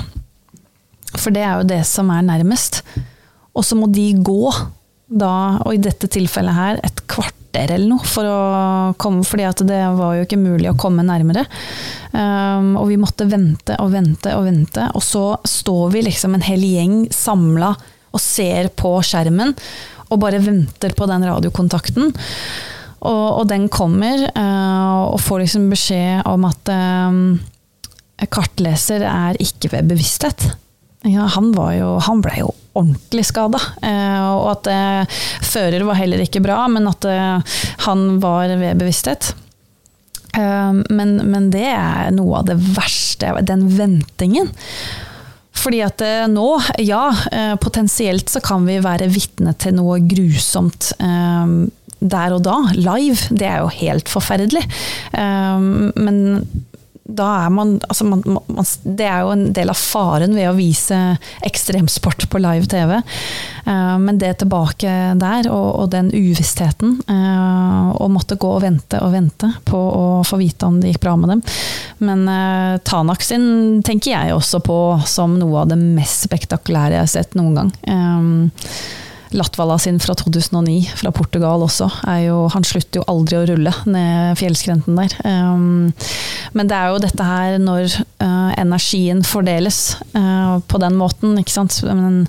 For 1.18 1.34
det 1.34 1.42
er 1.44 1.60
jo 1.60 1.68
det 1.68 1.82
som 1.88 2.08
er 2.14 2.24
nærmest. 2.24 2.80
Og 3.52 3.66
så 3.66 3.76
må 3.76 3.90
de 3.92 4.08
gå, 4.24 4.48
da, 5.12 5.60
og 5.60 5.76
i 5.76 5.82
dette 5.82 6.08
tilfellet 6.08 6.56
her, 6.56 6.80
et 6.80 7.04
kvarter 7.04 7.74
eller 7.74 7.90
noe, 7.90 8.08
for 8.08 8.24
å 8.24 8.38
komme, 8.96 9.26
fordi 9.28 9.50
det 9.68 9.82
var 9.98 10.16
jo 10.16 10.24
ikke 10.24 10.40
mulig 10.40 10.70
å 10.70 10.78
komme 10.80 11.04
nærmere. 11.04 11.44
Um, 12.12 12.78
og 12.80 12.88
vi 12.88 12.96
måtte 13.00 13.28
vente 13.28 13.76
og 13.84 13.92
vente 13.92 14.32
og 14.38 14.46
vente, 14.48 14.88
og 14.96 15.04
så 15.04 15.26
står 15.44 15.92
vi 15.92 16.06
liksom 16.08 16.38
en 16.38 16.46
hel 16.46 16.64
gjeng 16.64 17.02
samla 17.12 17.74
og 18.12 18.20
ser 18.20 18.72
på 18.76 18.96
skjermen, 19.04 19.52
og 20.08 20.20
bare 20.20 20.40
venter 20.44 20.96
på 20.96 21.08
den 21.08 21.28
radiokontakten. 21.28 22.12
Og, 23.02 23.26
og 23.40 23.46
den 23.50 23.66
kommer, 23.72 24.28
eh, 24.30 24.98
og 25.02 25.18
får 25.22 25.42
liksom 25.42 25.70
beskjed 25.72 26.26
om 26.30 26.46
at 26.46 26.70
eh, 26.70 28.26
kartleser 28.30 29.02
er 29.08 29.38
ikke 29.42 29.72
ved 29.74 29.90
bevissthet. 29.90 30.52
ja, 31.10 31.26
han, 31.26 31.50
han 32.06 32.22
ble 32.22 32.36
jo 32.38 32.52
ordentlig 32.78 33.26
skada. 33.28 33.60
Eh, 33.82 34.24
og 34.32 34.50
at 34.54 34.70
eh, 34.72 35.20
fører 35.42 35.86
var 35.88 35.98
heller 35.98 36.22
ikke 36.24 36.42
bra, 36.44 36.64
men 36.70 36.88
at 36.90 37.06
eh, 37.08 37.56
han 37.88 38.06
var 38.22 38.54
ved 38.60 38.78
bevissthet. 38.80 39.32
Eh, 40.38 40.72
men, 40.88 41.16
men 41.28 41.50
det 41.52 41.68
er 41.74 42.12
noe 42.14 42.40
av 42.40 42.52
det 42.52 42.58
verste, 42.76 43.34
den 43.48 43.66
ventingen. 43.76 44.52
Fordi 45.62 45.82
at 45.84 46.02
eh, 46.04 46.24
nå, 46.30 46.48
ja, 46.82 47.04
eh, 47.30 47.54
potensielt 47.60 48.32
så 48.32 48.40
kan 48.44 48.64
vi 48.66 48.80
være 48.82 49.10
vitne 49.12 49.52
til 49.60 49.76
noe 49.76 50.00
grusomt 50.08 50.94
der 52.10 52.34
og 52.36 52.42
da, 52.46 52.58
live. 52.74 53.30
Det 53.30 53.48
er 53.48 53.62
jo 53.62 53.72
helt 53.78 54.10
forferdelig. 54.10 54.64
Men 55.12 56.18
da 57.02 57.26
er 57.44 57.50
man, 57.50 57.74
altså 57.88 58.04
man, 58.06 58.22
man, 58.26 58.66
Det 58.82 59.06
er 59.06 59.24
jo 59.24 59.32
en 59.34 59.44
del 59.54 59.72
av 59.72 59.78
faren 59.78 60.34
ved 60.36 60.48
å 60.48 60.54
vise 60.56 60.98
ekstremsport 61.44 62.28
på 62.30 62.40
live 62.42 62.68
TV. 62.70 62.94
Uh, 63.66 63.98
men 64.02 64.20
det 64.20 64.36
tilbake 64.42 64.92
der, 65.20 65.48
og, 65.50 65.68
og 65.82 65.90
den 65.94 66.12
uvissheten, 66.14 66.96
uh, 67.10 67.92
og 67.98 68.12
måtte 68.14 68.38
gå 68.40 68.52
og 68.56 68.62
vente 68.64 69.00
og 69.02 69.14
vente 69.16 69.50
på 69.68 69.78
å 69.78 70.06
få 70.26 70.38
vite 70.40 70.68
om 70.68 70.80
det 70.80 70.92
gikk 70.92 71.02
bra 71.04 71.16
med 71.18 71.34
dem. 71.34 71.44
Men 72.06 72.24
uh, 72.30 72.80
Tanak 72.86 73.24
sin 73.26 73.82
tenker 73.86 74.14
jeg 74.14 74.36
også 74.36 74.62
på 74.64 74.78
som 75.08 75.36
noe 75.40 75.64
av 75.64 75.72
det 75.72 75.80
mest 75.82 76.28
spektakulære 76.28 77.00
jeg 77.00 77.06
har 77.06 77.14
sett 77.18 77.38
noen 77.38 77.58
gang. 77.58 77.74
Um, 77.90 78.50
Latvala 79.36 79.78
sin 79.80 79.98
fra 80.02 80.14
2009, 80.18 80.92
fra 81.00 81.12
Portugal 81.14 81.64
også, 81.64 81.88
jo, 82.22 82.46
Han 82.52 82.64
slutter 82.66 83.00
jo 83.00 83.08
aldri 83.10 83.38
å 83.38 83.44
rulle 83.48 83.72
ned 83.88 84.38
fjellskrenten 84.40 84.98
der. 84.98 85.16
Um, 85.24 85.92
men 86.56 86.70
det 86.70 86.78
er 86.78 86.92
jo 86.92 87.02
dette 87.02 87.26
her 87.26 87.58
når 87.62 87.88
uh, 88.22 88.52
energien 88.60 89.22
fordeles 89.26 89.98
uh, 90.16 90.58
på 90.68 90.80
den 90.82 90.98
måten, 91.00 91.36
ikke 91.40 91.54
sant. 91.54 91.78
Men 91.88 92.24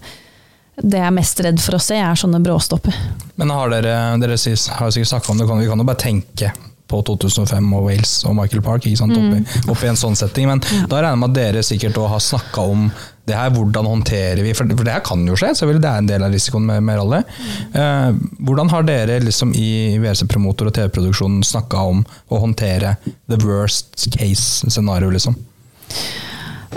det 0.81 0.99
jeg 1.01 1.09
er 1.09 1.15
mest 1.15 1.41
redd 1.45 1.61
for 1.61 1.77
å 1.77 1.81
se, 1.83 1.97
er 1.99 2.19
sånne 2.19 2.41
bråstopper. 2.43 2.95
Men 3.39 3.53
har 3.53 3.73
dere, 3.73 3.97
dere 4.21 4.37
har 4.37 4.93
sikkert 4.93 5.11
snakka 5.11 5.33
om 5.33 5.41
det, 5.41 5.49
vi 5.49 5.69
kan 5.69 5.83
jo 5.83 5.89
bare 5.89 6.01
tenke 6.01 6.53
på 6.93 7.01
2005 7.09 7.73
og 7.73 7.89
Wales 7.89 8.13
og 8.29 8.37
Michael 8.37 8.63
Park 8.65 8.85
ikke 8.85 9.01
sant, 9.01 9.17
oppi, 9.17 9.41
mm. 9.41 9.71
oppi 9.73 9.89
en 9.89 9.99
sånn 9.99 10.17
setting. 10.19 10.49
Men 10.51 10.61
ja. 10.63 10.85
da 10.91 11.01
regner 11.01 11.17
jeg 11.17 11.23
med 11.23 11.33
at 11.33 11.39
dere 11.39 11.65
sikkert 11.65 11.99
har 12.13 12.23
snakka 12.23 12.69
om 12.73 12.87
det 13.23 13.37
her, 13.37 13.53
hvordan 13.55 13.87
håndterer 13.87 14.41
vi 14.43 14.51
For, 14.51 14.67
for 14.67 14.83
det 14.83 14.97
her 14.97 15.03
kan 15.05 15.21
jo 15.27 15.37
skje, 15.39 15.53
så 15.55 15.69
det 15.71 15.79
er 15.79 16.01
en 16.01 16.09
del 16.09 16.25
av 16.25 16.33
risikoen 16.33 16.65
med, 16.67 16.83
med 16.83 16.99
rally. 16.99 17.21
Eh, 17.71 18.09
hvordan 18.43 18.71
har 18.73 18.83
dere 18.87 19.21
liksom 19.23 19.53
i 19.55 19.95
WC 20.03 20.27
Promotor 20.31 20.69
og 20.69 20.75
TV-produksjonen 20.75 21.39
snakka 21.47 21.85
om 21.93 22.03
å 22.03 22.41
håndtere 22.43 22.97
the 23.31 23.39
worst 23.45 24.09
case 24.17 24.67
scenario, 24.67 25.13
liksom? 25.13 25.39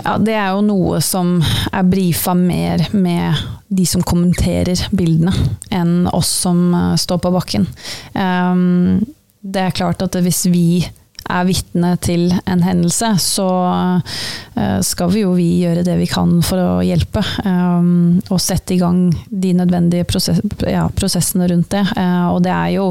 Ja, 0.05 0.15
det 0.21 0.35
er 0.37 0.53
jo 0.55 0.63
noe 0.63 1.01
som 1.03 1.37
er 1.73 1.87
brifa 1.87 2.35
mer 2.37 2.85
med 2.93 3.35
de 3.67 3.85
som 3.89 4.03
kommenterer 4.05 4.79
bildene, 4.95 5.33
enn 5.73 6.07
oss 6.15 6.29
som 6.45 6.69
uh, 6.71 6.95
står 6.99 7.19
på 7.23 7.33
bakken. 7.33 7.67
Um, 8.13 9.01
det 9.41 9.61
er 9.63 9.75
klart 9.75 10.01
at 10.05 10.15
hvis 10.23 10.45
vi 10.51 10.85
er 11.27 11.47
vitne 11.47 11.91
til 12.03 12.29
en 12.47 12.63
hendelse, 12.63 13.09
så 13.19 13.47
eh, 14.55 14.79
skal 14.85 15.11
vi 15.11 15.23
jo 15.25 15.33
vi 15.35 15.47
gjøre 15.63 15.83
det 15.87 15.97
vi 15.99 16.07
kan 16.09 16.37
for 16.45 16.61
å 16.61 16.85
hjelpe. 16.85 17.23
Um, 17.43 18.19
og 18.31 18.39
sette 18.43 18.75
i 18.75 18.79
gang 18.81 19.09
de 19.27 19.53
nødvendige 19.57 20.07
prosess, 20.07 20.39
ja, 20.63 20.87
prosessene 20.95 21.49
rundt 21.51 21.71
det. 21.75 21.83
Uh, 21.97 22.31
og 22.33 22.41
det 22.47 22.53
er 22.55 22.73
jo 22.77 22.89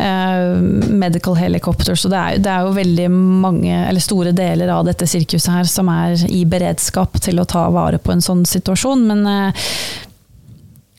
medical 0.00 1.34
helicopter. 1.36 1.92
Så 1.98 2.08
det 2.08 2.16
er, 2.16 2.38
det 2.40 2.48
er, 2.48 2.64
jo 2.64 2.76
veldig 2.76 3.08
mange, 3.12 3.74
eller 3.84 4.00
store 4.00 4.30
deler 4.32 4.70
av 4.72 4.86
dette 4.88 5.04
sirkuset 5.04 5.52
her 5.52 5.68
som 5.68 5.90
er 5.92 6.22
i 6.32 6.46
beredskap 6.48 7.18
til 7.20 7.36
å 7.36 7.44
ta 7.44 7.66
vare 7.74 8.00
på 8.00 8.14
en 8.14 8.24
sånn 8.24 8.46
situasjon. 8.48 9.04
Men 9.10 9.52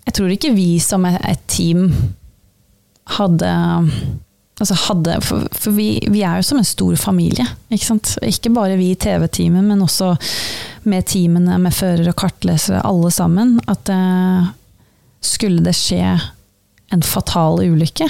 jeg 0.06 0.14
tror 0.20 0.36
ikke 0.36 0.54
vi 0.54 0.76
som 0.86 1.10
et 1.10 1.42
team 1.50 1.88
hadde 3.18 3.50
altså 4.62 4.78
hadde, 4.88 5.18
For, 5.26 5.48
for 5.58 5.76
vi, 5.76 5.90
vi, 6.12 6.24
er 6.24 6.40
jo 6.40 6.48
som 6.52 6.60
en 6.62 6.68
stor 6.68 6.96
familie. 7.00 7.46
Ikke, 7.70 7.86
sant? 7.86 8.16
ikke 8.26 8.54
bare 8.54 8.78
vi 8.80 8.92
i 8.94 9.00
TV-teamet, 9.00 9.66
men 9.66 9.84
også 9.84 10.14
med 10.90 11.06
teamene 11.10 11.58
med 11.62 11.74
fører 11.76 12.10
og 12.12 12.18
kartlesere, 12.22 12.84
alle 12.88 13.12
sammen. 13.14 13.58
At 13.72 13.90
eh, 13.92 14.52
skulle 15.22 15.66
det 15.66 15.76
skje 15.78 16.04
en 16.92 17.04
fatal 17.06 17.62
ulykke 17.64 18.08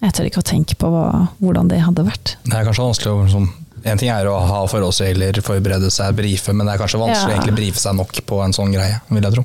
Jeg 0.00 0.14
tør 0.16 0.28
ikke 0.30 0.40
å 0.40 0.46
tenke 0.48 0.76
på 0.80 0.88
hva, 0.88 1.26
hvordan 1.42 1.68
det 1.68 1.82
hadde 1.84 2.06
vært. 2.06 2.36
Det 2.46 2.54
er 2.56 2.64
kanskje 2.64 2.86
vanskelig 2.86 3.10
å 3.12 3.24
liksom 3.26 3.48
En 3.90 4.00
ting 4.00 4.10
er 4.12 4.28
å 4.28 4.36
ha 4.44 4.60
forholdsregler, 4.68 5.40
forberede 5.44 5.88
seg, 5.92 6.12
brife, 6.16 6.52
men 6.52 6.68
det 6.68 6.74
er 6.74 6.80
kanskje 6.82 7.00
vanskelig 7.00 7.36
ja. 7.38 7.44
å 7.48 7.56
brife 7.56 7.80
seg 7.80 7.96
nok 7.96 8.18
på 8.28 8.40
en 8.44 8.52
sånn 8.52 8.74
greie, 8.74 8.98
vil 9.08 9.24
jeg 9.24 9.36
tro. 9.38 9.44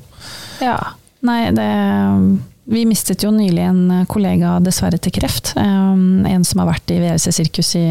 Ja. 0.60 0.76
Nei, 1.24 1.38
det 1.56 1.68
vi 2.66 2.82
mistet 2.86 3.22
jo 3.22 3.30
nylig 3.30 3.62
en 3.62 3.82
eh, 3.90 4.06
kollega 4.10 4.56
dessverre 4.62 4.98
til 5.02 5.14
kreft. 5.14 5.52
Um, 5.58 6.26
en 6.26 6.44
som 6.44 6.62
har 6.62 6.72
vært 6.72 6.90
i 6.90 6.98
VRC 7.02 7.30
Sirkus 7.34 7.74
i 7.78 7.86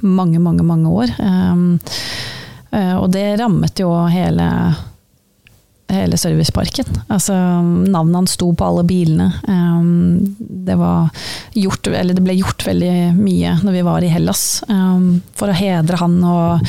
mange, 0.00 0.40
mange, 0.40 0.64
mange 0.64 0.88
år. 0.88 1.12
Um, 1.20 1.66
uh, 2.72 2.96
og 3.02 3.10
det 3.12 3.26
rammet 3.40 3.82
jo 3.82 3.90
hele, 4.08 4.48
hele 5.92 6.20
serviceparken. 6.20 6.88
Altså, 7.12 7.36
navnet 7.36 8.22
hans 8.22 8.38
sto 8.38 8.48
på 8.56 8.70
alle 8.70 8.86
bilene. 8.88 9.28
Um, 9.44 10.16
det, 10.40 10.78
gjort, 11.60 11.92
det, 11.92 12.24
ble 12.24 12.40
gjort 12.40 12.64
veldig 12.70 12.96
mye 13.20 13.58
når 13.60 13.76
vi 13.76 13.86
var 13.92 14.04
i 14.04 14.12
Hellas 14.12 14.44
for 15.36 15.52
å 15.52 15.56
hedre 15.56 16.00
han 16.00 16.20
og 16.24 16.68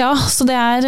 ja, 0.00 0.10
så 0.16 0.46
det 0.48 0.56
er 0.56 0.86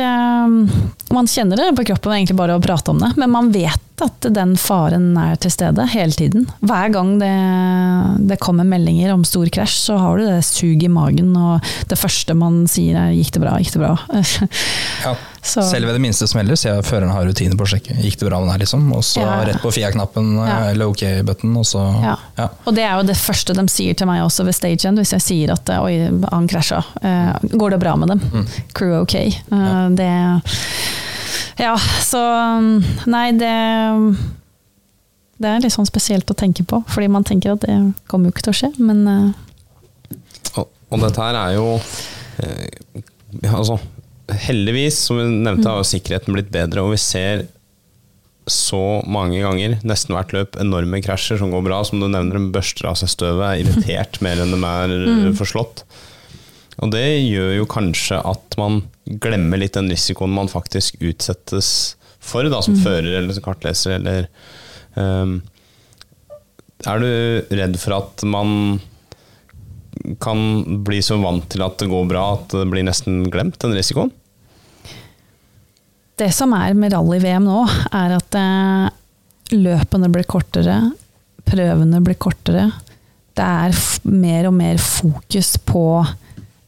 Man 1.13 1.29
kjenner 1.29 1.61
det 1.61 1.73
på 1.77 1.85
kroppen 1.91 2.15
egentlig 2.15 2.37
bare 2.39 2.57
å 2.57 2.63
prate 2.63 2.93
om 2.93 3.01
det, 3.03 3.13
men 3.21 3.33
man 3.33 3.51
vet 3.53 4.03
at 4.03 4.27
den 4.35 4.55
faren 4.59 5.13
er 5.21 5.37
til 5.39 5.53
stede 5.53 5.85
hele 5.93 6.17
tiden. 6.17 6.47
Hver 6.65 6.89
gang 6.95 7.13
det, 7.21 7.35
det 8.31 8.41
kommer 8.43 8.67
meldinger 8.67 9.13
om 9.15 9.23
stor 9.29 9.47
krasj, 9.53 9.77
så 9.91 9.99
har 10.01 10.19
du 10.19 10.25
det 10.27 10.41
suget 10.49 10.89
i 10.89 10.93
magen, 10.93 11.35
og 11.37 11.75
det 11.91 12.01
første 12.01 12.35
man 12.35 12.65
sier 12.71 12.99
er 12.99 13.13
'gikk 13.13 13.37
det 13.37 13.45
bra', 13.45 13.59
gikk 13.61 13.77
det 13.77 13.85
bra'? 13.85 13.99
ja. 15.07 15.15
Selv 15.43 15.89
ved 15.89 15.97
det 15.97 16.03
minste 16.05 16.29
smeller 16.31 16.55
så 16.59 16.69
jeg 16.69 16.85
føreren 16.87 17.11
har 17.11 17.25
rutine 17.27 17.57
på 17.59 17.67
å 17.67 17.71
sjekke. 17.73 17.97
Gikk 17.99 18.21
det 18.21 18.29
bra 18.29 18.39
med 18.39 18.47
den 18.47 18.55
her, 18.55 18.63
liksom? 18.63 18.85
Og 18.95 19.03
så 19.07 19.25
ja. 19.25 19.41
rett 19.49 19.59
på 19.63 19.73
FIA-knappen 19.75 20.29
ja. 20.39 20.59
eller 20.71 20.93
OK-button, 20.93 21.57
og 21.59 21.67
så 21.67 21.83
ja. 22.05 22.15
ja. 22.39 22.47
Og 22.63 22.77
det 22.77 22.85
er 22.87 22.95
jo 22.95 23.09
det 23.11 23.19
første 23.19 23.57
de 23.59 23.65
sier 23.73 23.99
til 23.99 24.07
meg 24.07 24.23
også 24.23 24.47
ved 24.47 24.55
stage 24.55 24.87
end, 24.87 25.03
hvis 25.03 25.15
jeg 25.17 25.25
sier 25.27 25.55
at 25.57 25.73
'oi, 25.75 25.97
han 26.31 26.47
krasja'. 26.51 26.83
Uh, 27.03 27.59
går 27.59 27.75
det 27.75 27.81
bra 27.83 27.97
med 27.99 28.15
dem? 28.15 28.23
Mm. 28.33 28.47
Crew 28.79 28.95
OK? 29.03 29.17
Uh, 29.51 29.91
det 29.99 30.11
ja, 31.61 31.75
så 32.01 32.21
Nei, 33.11 33.33
det 33.37 33.55
Det 35.43 35.49
er 35.51 35.63
litt 35.65 35.75
sånn 35.75 35.89
spesielt 35.89 36.31
å 36.31 36.39
tenke 36.39 36.65
på, 36.69 36.85
fordi 36.87 37.09
man 37.11 37.27
tenker 37.27 37.57
at 37.57 37.65
det 37.67 37.77
kommer 38.11 38.31
jo 38.31 38.37
ikke 38.37 38.47
til 38.47 38.55
å 38.55 38.59
skje, 38.61 38.71
men 38.79 39.03
uh. 39.09 40.21
og, 40.55 40.69
og, 40.89 41.01
dette 41.03 41.19
her 41.19 41.39
er 41.41 41.57
jo 41.57 41.67
eh, 42.39 43.03
Altså, 43.51 43.81
heldigvis, 44.41 44.99
som 45.07 45.19
vi 45.21 45.27
nevnte, 45.31 45.71
har 45.71 45.87
sikkerheten 45.87 46.37
blitt 46.37 46.53
bedre, 46.55 46.85
og 46.85 46.95
vi 46.95 47.01
ser 47.01 47.47
så 48.51 49.03
mange 49.07 49.39
ganger, 49.43 49.77
nesten 49.87 50.17
hvert 50.17 50.33
løp, 50.35 50.57
enorme 50.61 50.99
krasjer 51.05 51.39
som 51.39 51.53
går 51.55 51.63
bra. 51.67 51.83
Som 51.87 52.03
du 52.03 52.09
nevner, 52.09 52.39
de 52.39 52.55
børster 52.55 52.89
av 52.91 52.97
seg 52.99 53.13
støvet, 53.13 53.45
er 53.47 53.63
irritert 53.63 54.19
mer 54.25 54.43
enn 54.43 54.55
de 54.55 54.59
er 54.67 54.95
mm. 54.99 55.37
forslått. 55.39 55.85
Og 56.83 56.91
det 56.95 57.05
gjør 57.23 57.53
jo 57.61 57.69
kanskje 57.71 58.19
at 58.19 58.57
man 58.59 58.83
glemmer 59.23 59.61
litt 59.61 59.77
den 59.77 59.91
risikoen 59.93 60.33
man 60.35 60.51
faktisk 60.51 60.99
utsettes 61.05 61.95
for, 62.23 62.47
da, 62.49 62.63
som 62.65 62.79
mm. 62.79 62.83
fører 62.83 63.19
eller 63.19 63.37
som 63.37 63.45
kartleser, 63.45 63.99
eller 63.99 64.29
um, 64.95 65.41
Er 66.87 67.03
du 67.03 67.55
redd 67.59 67.79
for 67.79 67.99
at 67.99 68.25
man 68.27 68.81
kan 70.23 70.83
bli 70.83 70.99
så 71.05 71.19
vant 71.23 71.47
til 71.53 71.63
at 71.63 71.77
det 71.79 71.91
går 71.91 72.09
bra 72.11 72.25
at 72.35 72.55
det 72.57 72.67
blir 72.73 72.87
nesten 72.87 73.23
glemt, 73.31 73.61
den 73.63 73.77
risikoen? 73.77 74.11
Det 76.19 76.31
som 76.35 76.53
er 76.57 76.75
med 76.79 76.93
rally-VM 76.93 77.47
nå, 77.47 77.61
er 77.97 78.17
at 78.19 78.37
eh, 78.39 78.89
løpene 79.57 80.11
blir 80.13 80.29
kortere, 80.29 80.79
prøvene 81.49 82.03
blir 82.05 82.19
kortere. 82.21 82.69
Det 83.33 83.45
er 83.45 83.79
mer 84.13 84.51
og 84.51 84.57
mer 84.59 84.81
fokus 84.83 85.57
på 85.65 85.87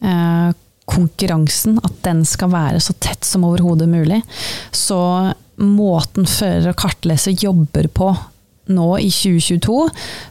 Eh, 0.04 0.52
konkurransen, 0.84 1.78
at 1.80 1.94
den 2.04 2.26
skal 2.28 2.50
være 2.52 2.80
så 2.84 2.92
tett 3.00 3.24
som 3.24 3.46
overhodet 3.48 3.88
mulig. 3.88 4.18
Så 4.70 4.98
måten 5.56 6.26
fører 6.28 6.74
og 6.74 6.76
kartleser 6.76 7.32
jobber 7.40 7.88
på 7.88 8.10
nå 8.68 8.88
i 9.00 9.08
2022, 9.08 9.78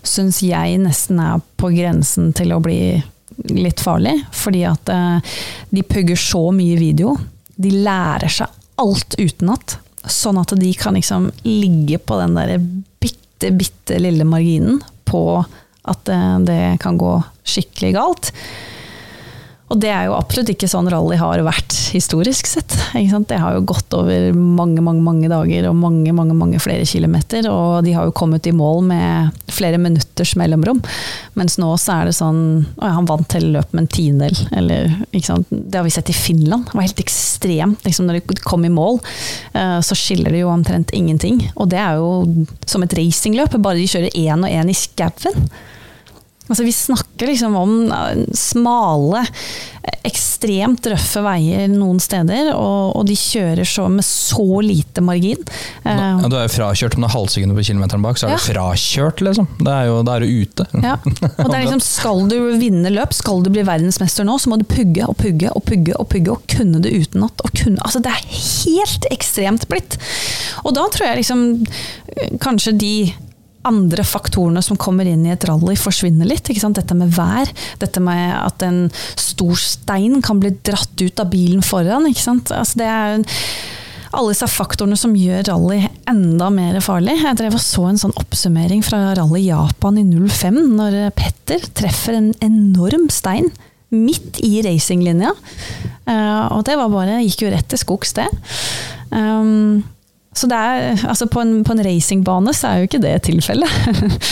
syns 0.05 0.43
jeg 0.45 0.77
nesten 0.81 1.21
er 1.21 1.41
på 1.57 1.71
grensen 1.73 2.29
til 2.37 2.53
å 2.53 2.61
bli 2.61 2.77
litt 3.49 3.81
farlig. 3.81 4.13
Fordi 4.43 4.61
at 4.69 4.93
eh, 4.93 5.39
de 5.73 5.85
pugger 5.89 6.21
så 6.21 6.45
mye 6.53 6.77
video. 6.77 7.15
De 7.57 7.73
lærer 7.73 8.29
seg 8.29 8.62
alt 8.81 9.17
utenat. 9.19 9.77
Sånn 10.09 10.39
at 10.41 10.51
de 10.59 10.71
kan 10.75 10.97
liksom 10.97 11.29
ligge 11.47 11.99
på 12.01 12.17
den 12.19 12.35
der 12.37 12.57
bitte, 13.03 13.53
bitte 13.55 13.99
lille 14.01 14.27
marginen 14.27 14.81
på 15.07 15.23
at 15.83 16.09
eh, 16.11 16.37
det 16.47 16.61
kan 16.83 16.97
gå 16.99 17.15
skikkelig 17.47 17.93
galt. 17.95 18.31
Og 19.73 19.79
det 19.81 19.89
er 19.89 20.05
jo 20.05 20.13
absolutt 20.13 20.51
ikke 20.53 20.67
sånn 20.69 20.85
rally 20.93 21.17
har 21.17 21.41
vært 21.41 21.73
historisk 21.95 22.45
sett. 22.45 22.75
Det 22.93 23.39
har 23.41 23.55
jo 23.55 23.63
gått 23.65 23.95
over 23.97 24.29
mange, 24.37 24.83
mange, 24.85 25.01
mange 25.01 25.29
dager 25.31 25.65
og 25.71 25.79
mange, 25.79 26.13
mange, 26.13 26.35
mange 26.37 26.59
flere 26.61 26.85
kilometer. 26.85 27.47
Og 27.49 27.81
de 27.85 27.95
har 27.95 28.05
jo 28.05 28.13
kommet 28.13 28.45
i 28.45 28.53
mål 28.53 28.83
med 28.91 29.41
flere 29.49 29.79
minutters 29.81 30.35
mellomrom. 30.37 30.83
Mens 31.39 31.57
nå 31.57 31.71
så 31.81 31.97
er 31.97 32.09
det 32.09 32.15
sånn 32.17 32.43
Å 32.77 32.85
ja, 32.85 32.93
han 32.99 33.09
vant 33.09 33.33
hele 33.33 33.55
løpet 33.55 33.73
med 33.73 33.87
en 33.87 33.91
tiendedel. 33.97 34.45
Eller 34.61 34.93
ikke 35.09 35.31
sant. 35.31 35.49
Det 35.49 35.81
har 35.81 35.89
vi 35.89 35.97
sett 35.97 36.13
i 36.13 36.17
Finland. 36.17 36.69
Det 36.69 36.77
var 36.77 36.85
helt 36.85 37.05
ekstremt. 37.07 37.81
Liksom 37.89 38.09
når 38.09 38.21
de 38.21 38.39
kom 38.45 38.69
i 38.69 38.73
mål, 38.73 39.01
eh, 39.57 39.79
så 39.81 39.97
skiller 39.97 40.37
det 40.37 40.45
jo 40.45 40.53
omtrent 40.53 40.93
ingenting. 40.93 41.41
Og 41.57 41.73
det 41.73 41.81
er 41.81 41.97
jo 41.97 42.45
som 42.69 42.85
et 42.85 42.93
racingløp, 43.01 43.57
bare 43.57 43.81
de 43.81 43.89
kjører 43.89 44.21
én 44.21 44.45
og 44.45 44.53
én 44.53 44.69
i 44.69 44.77
skauen. 44.77 45.49
Altså, 46.49 46.63
vi 46.67 46.73
snakker 46.75 47.29
liksom 47.29 47.53
om 47.55 47.75
eh, 47.91 48.23
smale, 48.35 49.21
ekstremt 50.07 50.85
røffe 50.91 51.21
veier 51.23 51.69
noen 51.71 51.99
steder, 52.03 52.49
og, 52.55 52.93
og 52.99 53.05
de 53.07 53.15
kjører 53.19 53.67
så 53.67 53.85
med 53.91 54.03
så 54.07 54.45
lite 54.63 55.03
margin. 55.03 55.39
Ja, 55.83 55.93
Eh, 55.93 56.27
du 56.31 56.35
er 56.37 56.45
jo 56.47 56.51
frakjørt 56.53 56.95
om 56.97 57.03
det 57.03 57.09
er 57.09 57.13
halvsekundet 57.15 57.57
på 57.57 57.65
kilometeren 57.67 58.03
bak, 58.03 58.17
så 58.19 58.27
er 58.27 58.33
Ja. 58.33 58.37
du 58.39 58.45
frakjørt, 58.53 59.21
liksom. 59.25 59.47
Da 59.63 59.79
er 59.83 59.91
er 60.13 60.19
du 60.23 60.27
ute. 60.43 60.65
ja. 60.83 60.95
Og 61.43 61.49
det 61.49 61.55
er 61.57 61.63
liksom, 61.65 61.83
skal 61.83 62.27
du 62.31 62.37
vinne 62.59 62.91
løp, 62.91 63.13
skal 63.13 63.43
du 63.43 63.49
bli 63.53 63.63
verdensmester 63.67 64.27
nå, 64.27 64.37
så 64.39 64.49
må 64.51 64.59
du 64.59 64.65
pugge 64.67 65.07
og 65.07 65.17
pugge 65.17 65.51
og 65.55 65.63
pugge 65.67 65.95
og 65.99 66.07
pugge, 66.09 66.31
og 66.31 66.43
kunne 66.47 66.81
det 66.83 66.91
utenat. 66.93 67.43
Altså 67.83 67.99
det 68.03 68.11
er 68.11 68.27
helt 68.29 69.07
ekstremt 69.11 69.67
blitt. 69.71 69.97
Og 70.63 70.73
da 70.75 70.87
tror 70.91 71.07
jeg 71.11 71.21
liksom 71.23 71.45
eh, 72.17 72.35
kanskje 72.43 72.75
de 72.79 72.95
andre 73.67 74.05
faktorene 74.07 74.63
som 74.65 74.79
kommer 74.79 75.07
inn 75.09 75.25
i 75.27 75.33
et 75.33 75.45
rally 75.47 75.75
forsvinner 75.79 76.27
litt. 76.29 76.49
Ikke 76.49 76.63
sant? 76.63 76.79
Dette 76.79 76.97
med 76.97 77.13
vær, 77.15 77.49
dette 77.81 78.03
med 78.03 78.33
at 78.37 78.65
en 78.65 78.85
stor 79.19 79.55
stein 79.59 80.21
kan 80.25 80.41
bli 80.43 80.53
dratt 80.65 80.99
ut 81.01 81.23
av 81.23 81.31
bilen 81.33 81.63
foran. 81.65 82.09
Ikke 82.09 82.25
sant? 82.25 82.53
Altså 82.55 82.83
det 82.83 82.89
er 82.89 83.23
alle 84.13 84.33
disse 84.33 84.47
faktorene 84.51 84.97
som 84.99 85.15
gjør 85.17 85.47
rally 85.49 85.79
enda 86.09 86.49
mer 86.53 86.77
farlig. 86.85 87.17
Jeg 87.21 87.39
drev 87.39 87.57
og 87.57 87.63
så 87.63 87.87
en 87.89 88.01
sånn 88.01 88.15
oppsummering 88.19 88.83
fra 88.85 89.15
rally 89.17 89.47
Japan 89.47 89.97
i 90.01 90.05
05, 90.05 90.59
når 90.77 90.99
Petter 91.17 91.65
treffer 91.73 92.19
en 92.19 92.33
enorm 92.45 93.07
stein 93.13 93.49
midt 93.93 94.39
i 94.45 94.61
racinglinja. 94.65 95.33
Eh, 96.09 96.45
og 96.53 96.63
det 96.67 96.77
var 96.79 96.93
bare, 96.93 97.21
gikk 97.25 97.45
jo 97.45 97.53
rett 97.53 97.69
til 97.69 97.81
skogs, 97.81 98.13
det. 98.17 98.27
Um, 99.13 99.83
så 100.33 100.49
det 100.49 100.57
er, 100.57 101.03
altså 101.09 101.27
på 101.29 101.41
en, 101.43 101.59
på 101.65 101.75
en 101.75 101.83
racingbane 101.85 102.53
så 102.57 102.69
er 102.69 102.81
jo 102.81 102.89
ikke 102.89 103.03
det 103.03 103.17
tilfellet. 103.29 103.69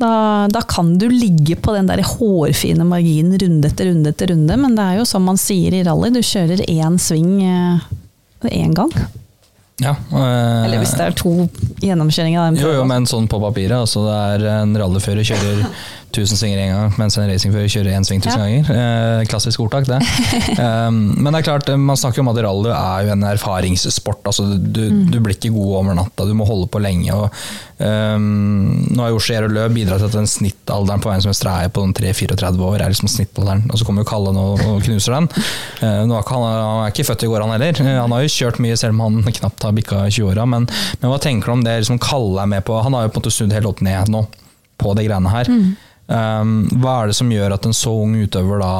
Da, 0.00 0.46
da 0.52 0.60
kan 0.68 0.94
du 1.00 1.06
ligge 1.08 1.56
på 1.60 1.72
den 1.72 1.88
der 1.88 2.00
hårfine 2.04 2.84
marginen 2.88 3.36
runde 3.40 3.68
etter 3.68 3.88
runde 3.88 4.12
etter 4.12 4.30
runde, 4.32 4.56
men 4.60 4.76
det 4.76 4.84
er 4.84 4.98
jo 5.00 5.06
som 5.08 5.24
man 5.24 5.40
sier 5.40 5.76
i 5.76 5.80
rally, 5.84 6.10
du 6.12 6.20
kjører 6.24 6.60
én 6.68 6.96
sving 7.00 7.40
én 8.48 8.76
gang. 8.76 8.92
Ja, 9.80 9.94
øh, 10.12 10.64
Eller 10.64 10.78
hvis 10.82 10.92
det 10.96 11.06
er 11.06 11.16
to 11.16 11.32
gjennomkjøringer. 11.80 12.58
Jo, 12.60 12.74
jo, 12.76 12.84
men 12.88 13.08
sånn 13.08 13.28
på 13.30 13.40
papiret. 13.40 13.78
Altså 13.78 14.04
det 14.04 14.16
er 14.34 14.46
en 14.60 14.76
rallyfører 14.76 15.24
kjører 15.24 15.62
1000 16.10 16.38
svinger 16.40 16.58
én 16.62 16.72
gang, 16.74 16.92
mens 16.98 17.16
en 17.18 17.28
racingfører 17.30 17.70
kjører 17.70 17.96
én 17.96 18.06
sving 18.06 18.20
1000 18.20 18.30
Ja. 18.34 18.44
ganger. 18.44 18.70
Eh, 18.74 19.24
klassisk 19.30 19.60
ordtak, 19.62 19.86
det. 19.88 20.00
um, 20.58 21.00
men 21.22 21.32
det 21.32 21.40
er 21.40 21.46
klart, 21.46 21.70
man 21.78 21.98
snakker 21.98 22.24
om 22.24 22.30
at 22.32 22.40
rally 22.44 22.72
er 22.74 23.06
jo 23.06 23.12
en 23.14 23.26
erfaringssport. 23.30 24.22
Altså, 24.30 24.46
du, 24.58 24.82
du 25.10 25.18
blir 25.22 25.36
ikke 25.36 25.52
god 25.54 25.76
over 25.80 25.98
natta, 25.98 26.26
du 26.26 26.34
må 26.34 26.46
holde 26.48 26.68
på 26.72 26.82
lenge. 26.82 27.14
Og, 27.14 27.30
um, 27.80 28.86
nå 28.90 29.04
har 29.04 29.12
jo 29.14 29.20
Skjer 29.22 29.46
og 29.46 29.54
Løp 29.54 29.74
bidratt 29.76 30.02
til 30.02 30.10
at 30.10 30.16
den 30.18 30.30
snittalderen 30.30 31.02
på 31.02 31.10
veien 31.12 31.24
som 31.24 31.32
er 31.34 31.70
på 31.74 31.84
3-34 32.00 32.66
år, 32.70 32.80
er 32.80 32.92
liksom 32.94 33.10
snittalderen. 33.10 33.66
Og 33.70 33.80
så 33.80 33.86
kommer 33.88 34.04
jo 34.04 34.10
Kalle 34.10 34.34
nå 34.36 34.46
og 34.56 34.82
knuser 34.86 35.16
den. 35.16 35.30
Eh, 35.80 36.02
nå 36.08 36.16
er 36.18 36.26
han, 36.34 36.46
han 36.48 36.84
er 36.86 36.94
ikke 36.94 37.06
født 37.10 37.26
i 37.26 37.30
går, 37.30 37.44
han 37.46 37.54
heller. 37.56 37.82
Eh, 37.84 38.00
han 38.00 38.16
har 38.16 38.24
jo 38.26 38.34
kjørt 38.34 38.60
mye, 38.62 38.78
selv 38.80 38.96
om 38.96 39.04
han 39.06 39.38
knapt 39.40 39.68
har 39.68 39.76
bikka 39.76 40.04
20-åra. 40.08 40.46
Men, 40.50 40.66
men 41.00 41.12
hva 41.12 41.20
tenker 41.22 41.50
du 41.52 41.58
om 41.58 41.64
det 41.66 41.78
liksom 41.82 42.00
Kalle 42.02 42.42
er 42.44 42.50
med 42.56 42.66
på? 42.66 42.78
Han 42.84 42.96
har 42.96 43.06
jo 43.06 43.14
på 43.14 43.20
en 43.20 43.24
måte 43.24 43.34
snudd 43.36 43.54
helt 43.56 43.70
opp 43.70 43.84
ned 43.86 44.10
nå 44.12 44.24
på 44.80 44.94
de 44.96 45.04
greiene 45.04 45.28
her. 45.28 45.50
Um, 45.52 45.76
hva 46.10 46.94
er 46.96 47.10
det 47.10 47.14
som 47.14 47.30
gjør 47.30 47.54
at 47.54 47.66
en 47.68 47.76
så 47.76 47.92
ung 48.02 48.16
utøver 48.18 48.58
da 48.58 48.70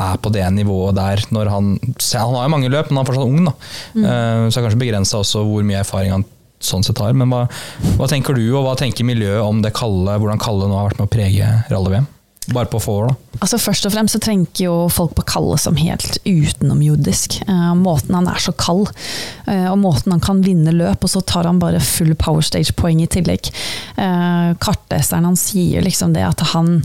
er 0.00 0.20
på 0.22 0.32
det 0.32 0.46
nivået 0.56 0.96
der? 0.96 1.24
Når 1.28 1.50
han, 1.52 1.72
han 1.76 2.36
har 2.38 2.46
jo 2.46 2.52
mange 2.54 2.70
løp, 2.72 2.88
men 2.88 3.00
han 3.00 3.04
er 3.04 3.10
fortsatt 3.10 3.28
ung. 3.28 3.50
da. 3.50 3.54
Uh, 3.96 4.44
så 4.48 4.54
det 4.54 4.62
er 4.62 4.66
kanskje 4.68 4.84
begrensa 4.84 5.20
også 5.20 5.44
hvor 5.44 5.66
mye 5.66 5.82
erfaring 5.82 6.14
han 6.14 6.24
sånn 6.60 6.84
sett 6.86 7.00
har. 7.02 7.12
Men 7.16 7.32
hva, 7.32 7.44
hva 7.98 8.08
tenker 8.08 8.36
du, 8.36 8.44
og 8.54 8.64
hva 8.66 8.76
tenker 8.80 9.08
miljøet 9.08 9.44
om 9.44 9.60
det 9.64 9.74
Kalle, 9.76 10.16
hvordan 10.20 10.40
Kalle 10.40 10.68
nå 10.68 10.78
har 10.78 10.90
vært 10.90 11.02
med 11.02 11.08
å 11.08 11.12
prege 11.12 11.52
rally-VM? 11.72 12.08
Bare 12.48 12.66
på 12.66 12.80
få 12.80 12.92
år, 13.02 13.10
da. 13.10 13.38
Altså 13.44 13.58
Først 13.60 13.86
og 13.86 13.92
fremst 13.92 14.16
så 14.16 14.20
tenker 14.24 14.64
jo 14.64 14.76
folk 14.90 15.12
på 15.14 15.24
Kalle 15.28 15.58
som 15.60 15.76
helt 15.78 16.16
utenomjordisk. 16.24 17.36
Eh, 17.44 17.74
måten 17.78 18.16
han 18.16 18.30
er 18.32 18.40
så 18.42 18.54
kald, 18.56 18.88
eh, 19.46 19.68
og 19.70 19.78
måten 19.82 20.14
han 20.14 20.24
kan 20.24 20.40
vinne 20.44 20.72
løp, 20.74 21.04
og 21.04 21.12
så 21.12 21.20
tar 21.20 21.46
han 21.46 21.60
bare 21.60 21.82
full 21.84 22.14
power 22.18 22.42
stage-poeng 22.44 23.04
i 23.04 23.10
tillegg. 23.12 23.52
Eh, 24.00 24.48
kartleseren 24.58 25.28
han 25.28 25.38
sier 25.38 25.84
liksom 25.84 26.16
det 26.16 26.24
at 26.26 26.42
han, 26.54 26.80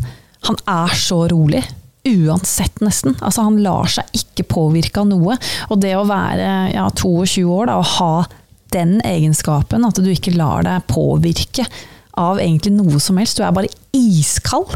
han 0.49 0.59
er 0.67 0.95
så 0.99 1.23
rolig. 1.31 1.63
Uansett, 2.05 2.83
nesten. 2.85 3.15
Altså 3.17 3.47
Han 3.47 3.63
lar 3.65 3.89
seg 3.89 4.05
ikke 4.13 4.45
påvirke 4.45 5.01
av 5.01 5.07
noe. 5.09 5.39
Og 5.73 5.79
det 5.81 5.95
å 5.97 6.05
være 6.05 6.75
ja, 6.75 6.85
22 6.93 7.47
år 7.49 7.71
da, 7.71 7.79
og 7.81 7.93
ha 7.95 8.13
den 8.75 8.99
egenskapen, 9.01 9.87
at 9.87 9.97
du 9.97 10.11
ikke 10.11 10.35
lar 10.35 10.67
deg 10.67 10.85
påvirke 10.91 11.65
av 12.21 12.37
egentlig 12.37 12.75
noe 12.75 13.01
som 13.01 13.17
helst, 13.17 13.39
du 13.39 13.45
er 13.47 13.55
bare 13.55 13.71
iskald. 13.95 14.75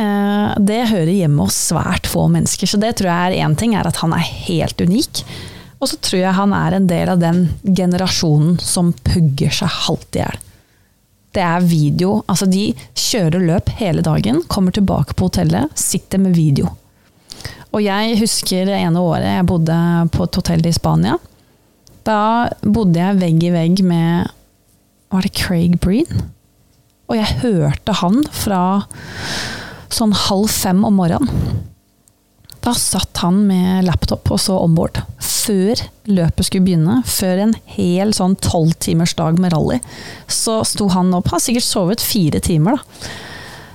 Eh, 0.00 0.54
Det 0.60 0.80
hører 0.90 1.12
hjemme 1.12 1.46
hos 1.46 1.56
svært 1.70 2.06
få 2.10 2.28
mennesker, 2.32 2.66
så 2.66 2.80
det 2.80 2.96
tror 2.98 3.10
jeg 3.10 3.34
er 3.38 3.46
én 3.46 3.56
ting, 3.58 3.74
er 3.74 3.86
at 3.86 4.00
han 4.02 4.12
er 4.12 4.24
helt 4.46 4.80
unik. 4.80 5.24
Og 5.80 5.88
så 5.90 5.98
tror 6.00 6.20
jeg 6.22 6.34
han 6.38 6.52
er 6.56 6.74
en 6.78 6.86
del 6.88 7.08
av 7.12 7.20
den 7.20 7.44
generasjonen 7.64 8.58
som 8.62 8.92
pugger 9.04 9.52
seg 9.52 9.68
halvt 9.68 10.16
i 10.16 10.22
hjel. 10.22 10.38
Det 11.34 11.42
er 11.42 11.66
video. 11.66 12.22
Altså, 12.30 12.46
de 12.46 12.68
kjører 12.94 13.42
løp 13.42 13.68
hele 13.80 14.02
dagen, 14.06 14.42
kommer 14.48 14.72
tilbake 14.72 15.16
på 15.18 15.26
hotellet, 15.28 15.74
sitter 15.78 16.22
med 16.22 16.36
video. 16.38 16.70
Og 17.74 17.82
jeg 17.82 18.18
husker 18.20 18.68
det 18.70 18.76
ene 18.78 19.02
året 19.02 19.26
jeg 19.26 19.46
bodde 19.50 19.76
på 20.14 20.24
et 20.28 20.38
hotell 20.38 20.62
i 20.66 20.72
Spania. 20.72 21.16
Da 22.06 22.48
bodde 22.62 23.00
jeg 23.00 23.18
vegg 23.18 23.42
i 23.42 23.50
vegg 23.50 23.82
med 23.82 24.30
Var 25.10 25.26
det 25.26 25.34
Craig 25.34 25.78
Breen? 25.80 26.30
Og 27.10 27.16
jeg 27.18 27.40
hørte 27.42 27.92
han 27.98 28.22
fra 28.30 28.62
sånn 29.92 30.14
halv 30.26 30.50
fem 30.52 30.84
om 30.86 31.00
morgenen. 31.00 31.62
Da 32.64 32.72
satt 32.74 33.18
han 33.20 33.42
med 33.46 33.84
laptop 33.84 34.30
og 34.32 34.40
så 34.40 34.56
onboard. 34.56 35.02
Før 35.20 35.76
løpet 36.08 36.46
skulle 36.46 36.64
begynne, 36.64 37.02
før 37.04 37.42
en 37.42 37.52
hel 37.74 38.14
sånn 38.16 38.38
tolvtimersdag 38.40 39.36
med 39.42 39.52
rally, 39.52 39.82
så 40.32 40.62
sto 40.64 40.88
han 40.94 41.12
opp. 41.12 41.28
Han 41.28 41.36
Har 41.36 41.44
sikkert 41.44 41.68
sovet 41.68 42.04
fire 42.04 42.40
timer, 42.40 42.78
da. 42.78 43.12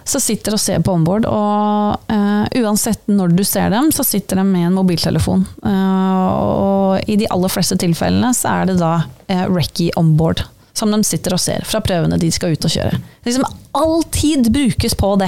Så 0.10 0.18
sitter 0.24 0.56
og 0.58 0.62
ser 0.64 0.82
på 0.82 0.96
onboard, 0.98 1.28
og 1.30 2.10
uh, 2.10 2.46
uansett 2.58 3.04
når 3.12 3.36
du 3.38 3.44
ser 3.46 3.70
dem, 3.70 3.92
så 3.94 4.02
sitter 4.02 4.42
de 4.42 4.48
med 4.48 4.72
en 4.72 4.78
mobiltelefon. 4.80 5.44
Uh, 5.62 6.30
og 6.34 7.12
i 7.12 7.20
de 7.22 7.30
aller 7.30 7.54
fleste 7.54 7.78
tilfellene 7.78 8.34
så 8.34 8.56
er 8.56 8.72
det 8.72 8.80
da 8.82 8.96
uh, 9.06 9.46
Recky 9.54 9.92
onboard 10.02 10.42
som 10.80 10.92
de 10.96 11.02
sitter 11.06 11.36
og 11.36 11.42
ser 11.44 11.66
fra 11.68 11.82
prøvene 11.86 12.18
de 12.22 12.30
skal 12.34 12.56
ut 12.56 12.66
og 12.70 12.72
kjøre. 12.80 13.00
Liksom 13.28 13.48
All 13.80 14.00
tid 14.10 14.48
brukes 14.52 14.96
på 14.98 15.12
det. 15.22 15.28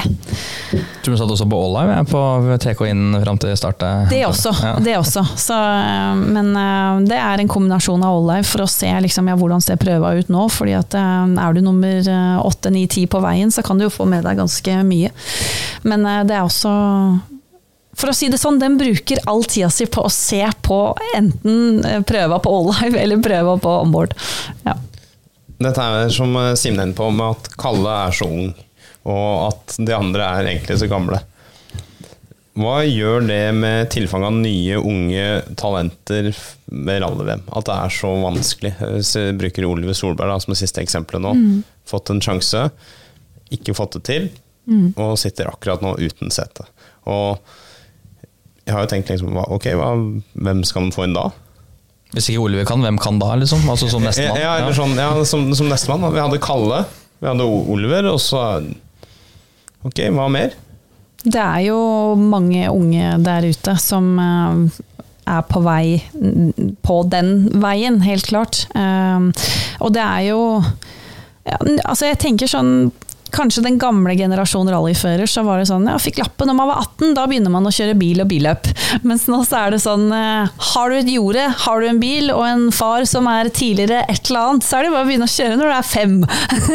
Tror 1.05 1.13
du 1.13 1.17
satt 1.19 1.29
også 1.35 1.45
på 1.51 1.57
All 1.61 1.75
Live 1.75 1.97
på 2.09 2.21
TK 2.63 2.79
inn 2.89 3.03
fram 3.21 3.37
til 3.37 3.53
start? 3.59 3.83
eh, 3.85 4.07
Det 4.09 4.21
også. 4.25 4.53
Ja. 4.65 4.71
det 4.81 4.95
også. 4.97 5.21
Så, 5.37 5.53
øh, 5.53 6.23
men 6.33 6.49
øh, 6.57 7.03
det 7.05 7.19
er 7.21 7.43
en 7.43 7.51
kombinasjon 7.51 8.01
av 8.01 8.15
all 8.17 8.25
live 8.31 8.47
for 8.49 8.65
å 8.65 8.69
se 8.71 8.89
liksom, 9.05 9.29
ja, 9.29 9.37
hvordan 9.37 9.61
ser 9.61 9.77
prøva 9.77 10.15
ut 10.17 10.31
nå. 10.33 10.47
fordi 10.49 10.73
at 10.79 10.97
øh, 10.97 11.35
Er 11.45 11.53
du 11.53 11.61
nummer 11.61 12.01
øh, 12.01 12.41
åtte, 12.47 12.73
ni, 12.73 12.87
ti 12.89 13.05
på 13.05 13.21
veien, 13.21 13.53
så 13.53 13.61
kan 13.61 13.77
du 13.77 13.85
jo 13.85 13.93
få 13.93 14.09
med 14.09 14.25
deg 14.25 14.41
ganske 14.41 14.79
mye. 14.89 15.13
Men 15.85 16.09
det 16.25 16.33
er 16.39 16.41
også 16.41 16.73
for 18.01 18.09
å 18.09 18.13
si 18.15 18.29
det 18.31 18.39
sånn, 18.41 18.57
den 18.57 18.77
bruker 18.79 19.19
all 19.29 19.43
tida 19.45 19.69
si 19.69 19.85
på 19.85 20.01
å 20.07 20.09
se 20.09 20.41
på 20.65 20.77
enten 21.17 21.83
prøva 22.09 22.39
på 22.41 22.53
all 22.57 22.71
live 22.71 22.97
eller 23.03 23.21
prøva 23.21 23.57
på 23.61 23.73
onboard. 23.83 24.15
Ja. 24.65 24.79
Dette 25.61 25.83
er 25.83 26.13
som 26.13 26.35
eh, 26.39 26.53
Simen 26.59 26.81
er 26.81 26.89
inne 26.89 26.97
på, 26.97 27.09
med 27.13 27.35
at 27.35 27.51
Kalle 27.61 27.97
er 28.07 28.15
så 28.15 28.27
ung, 28.29 28.53
og 29.09 29.27
at 29.49 29.75
de 29.81 29.93
andre 29.95 30.25
er 30.25 30.49
egentlig 30.53 30.79
så 30.81 30.89
gamle. 30.91 31.21
Hva 32.61 32.81
gjør 32.83 33.23
det 33.29 33.43
med 33.55 33.87
tilfang 33.93 34.25
av 34.27 34.35
nye, 34.35 34.75
unge 34.77 35.25
talenter 35.59 36.31
med 36.67 36.99
rally-VM? 37.03 37.45
At 37.47 37.69
det 37.69 37.77
er 37.77 37.93
så 37.95 38.11
vanskelig? 38.25 38.73
Hvis 38.81 39.13
jeg 39.15 39.37
bruker 39.39 39.69
Oliver 39.69 39.95
Solberg 39.95 40.33
da, 40.33 40.39
som 40.43 40.51
det 40.51 40.59
siste 40.59 40.83
eksempelet 40.83 41.23
nå. 41.23 41.31
Fått 41.87 42.11
en 42.11 42.19
sjanse, 42.23 42.65
ikke 43.55 43.75
fått 43.77 43.95
det 43.97 44.03
til, 44.09 44.27
og 44.99 45.17
sitter 45.19 45.49
akkurat 45.49 45.81
nå 45.83 45.95
uten 45.99 46.31
sete. 46.31 46.67
Og 47.09 47.39
jeg 48.65 48.75
har 48.75 48.83
jo 48.83 48.91
tenkt 48.91 49.09
liksom, 49.09 49.35
ok, 49.35 49.71
hva, 49.79 49.89
hvem 50.45 50.61
skal 50.67 50.85
man 50.85 50.93
få 50.95 51.07
inn 51.07 51.15
da? 51.17 51.29
Hvis 52.11 52.27
ikke 52.31 52.43
Oliver 52.43 52.67
kan, 52.67 52.81
hvem 52.83 52.97
kan 52.99 53.19
da? 53.21 53.35
liksom? 53.39 53.63
Altså 53.71 53.87
Som 53.91 54.03
nestemann? 54.03 54.39
Ja, 54.41 54.57
eller 54.59 54.75
sånn, 54.75 54.97
ja, 54.99 55.11
som, 55.27 55.45
som 55.55 55.69
nestemann. 55.71 56.03
Vi 56.11 56.19
hadde 56.19 56.41
Kalle, 56.43 56.83
vi 57.21 57.29
hadde 57.29 57.47
Oliver, 57.47 58.11
og 58.11 58.19
så 58.23 58.43
Ok, 59.87 60.03
hva 60.13 60.27
mer? 60.29 60.53
Det 61.21 61.41
er 61.41 61.63
jo 61.67 61.77
mange 62.17 62.67
unge 62.69 63.15
der 63.25 63.47
ute 63.49 63.73
som 63.81 64.11
eh, 64.21 64.81
er 65.31 65.41
på 65.49 65.61
vei 65.65 66.01
på 66.85 66.97
den 67.09 67.31
veien, 67.61 68.01
helt 68.05 68.27
klart. 68.29 68.63
Eh, 68.77 69.47
og 69.81 69.93
det 69.95 70.03
er 70.05 70.27
jo 70.31 70.41
ja, 70.61 71.57
Altså, 71.87 72.11
jeg 72.11 72.19
tenker 72.21 72.49
sånn 72.51 72.91
Kanskje 73.31 73.63
den 73.63 73.79
gamle 73.81 74.15
generasjonen 74.17 74.73
rallyfører, 74.73 75.29
så 75.29 75.43
var 75.47 75.61
det 75.61 75.69
sånn 75.69 75.87
ja, 75.87 75.97
fikk 76.01 76.19
lappen 76.21 76.49
når 76.51 76.57
man 76.57 76.71
var 76.71 76.81
18, 76.83 77.13
da 77.17 77.25
begynner 77.29 77.53
man 77.53 77.67
å 77.67 77.73
kjøre 77.73 77.95
bil 77.99 78.23
og 78.23 78.29
billøp. 78.31 78.69
Mens 79.07 79.27
nå 79.31 79.41
så 79.47 79.61
er 79.63 79.75
det 79.75 79.81
sånn 79.83 80.07
eh, 80.15 80.51
har 80.71 80.91
du 80.91 80.97
et 80.97 81.11
jorde, 81.11 81.45
har 81.65 81.81
du 81.81 81.87
en 81.87 82.01
bil 82.01 82.31
og 82.33 82.43
en 82.47 82.65
far 82.75 83.05
som 83.09 83.29
er 83.31 83.51
tidligere 83.53 84.03
et 84.11 84.29
eller 84.29 84.51
annet, 84.51 84.67
så 84.67 84.77
er 84.77 84.85
det 84.85 84.93
bare 84.93 85.05
å 85.05 85.09
begynne 85.09 85.29
å 85.29 85.35
kjøre 85.35 85.59
når 85.59 85.71
du 85.71 85.75
er 85.77 85.87
fem. 85.87 86.17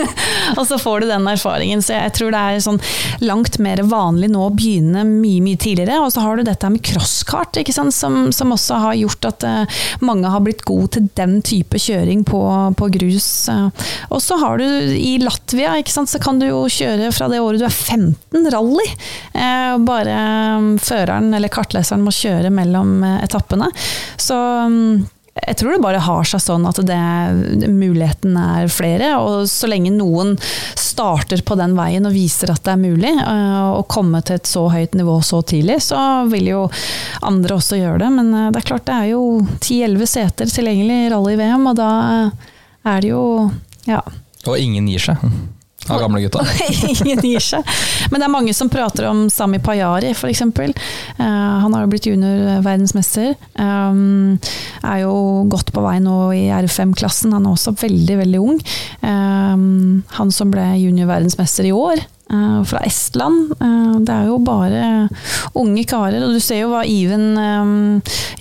og 0.58 0.64
så 0.68 0.80
får 0.80 1.04
du 1.04 1.08
den 1.10 1.28
erfaringen. 1.30 1.84
Så 1.84 1.96
jeg 1.96 2.14
tror 2.16 2.32
det 2.34 2.42
er 2.42 2.64
sånn 2.64 2.80
langt 3.24 3.60
mer 3.62 3.82
vanlig 3.86 4.30
nå 4.32 4.46
å 4.46 4.54
begynne 4.54 5.04
mye, 5.08 5.42
mye 5.44 5.60
tidligere. 5.60 6.00
Og 6.04 6.12
så 6.14 6.24
har 6.24 6.38
du 6.38 6.46
dette 6.46 6.70
med 6.72 6.84
crosskart, 6.86 7.60
ikke 7.60 7.74
sant, 7.76 7.94
som, 7.96 8.30
som 8.34 8.54
også 8.54 8.80
har 8.86 8.98
gjort 8.98 9.28
at 9.28 9.46
uh, 9.46 9.82
mange 10.04 10.30
har 10.32 10.44
blitt 10.44 10.64
gode 10.66 10.96
til 10.96 11.08
den 11.18 11.38
type 11.46 11.80
kjøring 11.80 12.24
på, 12.28 12.42
på 12.78 12.90
grus. 12.96 13.28
Uh, 13.52 13.68
og 14.10 14.22
så 14.24 14.38
har 14.40 14.60
du 14.62 14.66
i 14.96 15.16
Latvia, 15.22 15.76
ikke 15.80 15.94
sant, 15.94 16.10
så 16.12 16.20
kan 16.22 16.40
du 16.40 16.45
jo 16.50 16.62
kjøre 16.70 17.10
fra 17.14 17.28
det 17.30 17.42
året 17.42 17.62
du 17.62 17.66
er 17.66 17.74
15 17.74 18.48
rally. 18.52 18.86
Eh, 19.32 19.74
bare 19.86 20.14
um, 20.58 20.72
føreren 20.82 21.32
eller 21.36 21.52
kartleseren 21.52 22.04
må 22.04 22.14
kjøre 22.14 22.52
mellom 22.54 22.98
eh, 23.04 23.20
etappene. 23.26 23.68
Så 24.20 24.36
um, 24.36 25.04
jeg 25.36 25.58
tror 25.60 25.74
det 25.74 25.82
bare 25.84 26.00
har 26.00 26.24
seg 26.24 26.40
sånn 26.40 26.64
at 26.64 26.78
det, 26.88 27.00
muligheten 27.68 28.38
er 28.40 28.70
flere. 28.72 29.10
Og 29.20 29.48
så 29.52 29.68
lenge 29.68 29.92
noen 29.92 30.34
starter 30.78 31.42
på 31.44 31.58
den 31.60 31.74
veien 31.76 32.08
og 32.08 32.16
viser 32.16 32.54
at 32.54 32.64
det 32.64 32.72
er 32.72 32.80
mulig 32.80 33.12
uh, 33.20 33.76
å 33.76 33.82
komme 33.90 34.22
til 34.24 34.40
et 34.40 34.48
så 34.48 34.66
høyt 34.72 34.96
nivå 34.96 35.18
så 35.26 35.42
tidlig, 35.44 35.82
så 35.84 36.00
vil 36.32 36.52
jo 36.54 36.62
andre 37.26 37.58
også 37.60 37.80
gjøre 37.82 38.00
det. 38.06 38.12
Men 38.16 38.32
det 38.32 38.62
er 38.62 38.70
klart 38.72 38.88
det 38.88 38.96
er 38.96 39.12
jo 39.12 39.26
10-11 39.60 40.12
seter 40.14 40.56
tilgjengelig 40.56 41.02
i 41.04 41.12
rally-VM, 41.12 41.68
og 41.72 41.78
da 41.82 41.90
er 42.86 43.04
det 43.04 43.12
jo 43.12 43.26
ja. 43.86 44.00
Og 44.46 44.58
ingen 44.58 44.88
gir 44.90 45.02
seg 45.10 45.22
av 45.90 46.00
gamle 46.02 46.22
gutta. 46.24 46.44
Ingen 46.92 47.22
gir 47.24 47.42
seg. 47.42 47.76
Men 48.10 48.20
det 48.20 48.28
er 48.28 48.32
mange 48.32 48.54
som 48.56 48.70
prater 48.72 49.08
om 49.10 49.26
Sami 49.32 49.60
Pajari, 49.62 50.12
f.eks. 50.14 50.42
Uh, 50.42 51.22
han 51.22 51.74
har 51.74 51.84
jo 51.84 51.92
blitt 51.92 52.08
juniorverdensmester. 52.10 53.34
Um, 53.58 54.36
er 54.82 55.04
jo 55.04 55.14
godt 55.52 55.72
på 55.74 55.84
vei 55.84 55.98
nå 56.02 56.18
i 56.36 56.44
R5-klassen. 56.54 57.34
Han 57.36 57.46
er 57.46 57.56
også 57.56 57.76
veldig, 57.80 58.18
veldig 58.24 58.42
ung. 58.42 58.60
Um, 59.02 60.04
han 60.18 60.34
som 60.34 60.52
ble 60.54 60.68
juniorverdensmester 60.82 61.70
i 61.70 61.74
år. 61.76 62.04
Uh, 62.26 62.64
fra 62.66 62.80
Estland. 62.82 63.52
Uh, 63.60 64.00
det 64.02 64.10
er 64.10 64.26
jo 64.26 64.40
bare 64.42 65.06
unge 65.54 65.84
karer. 65.86 66.24
Og 66.26 66.34
du 66.34 66.42
ser 66.42 66.64
jo 66.64 66.72
hva 66.72 66.82
Iven 66.82 67.36
um, 67.38 67.76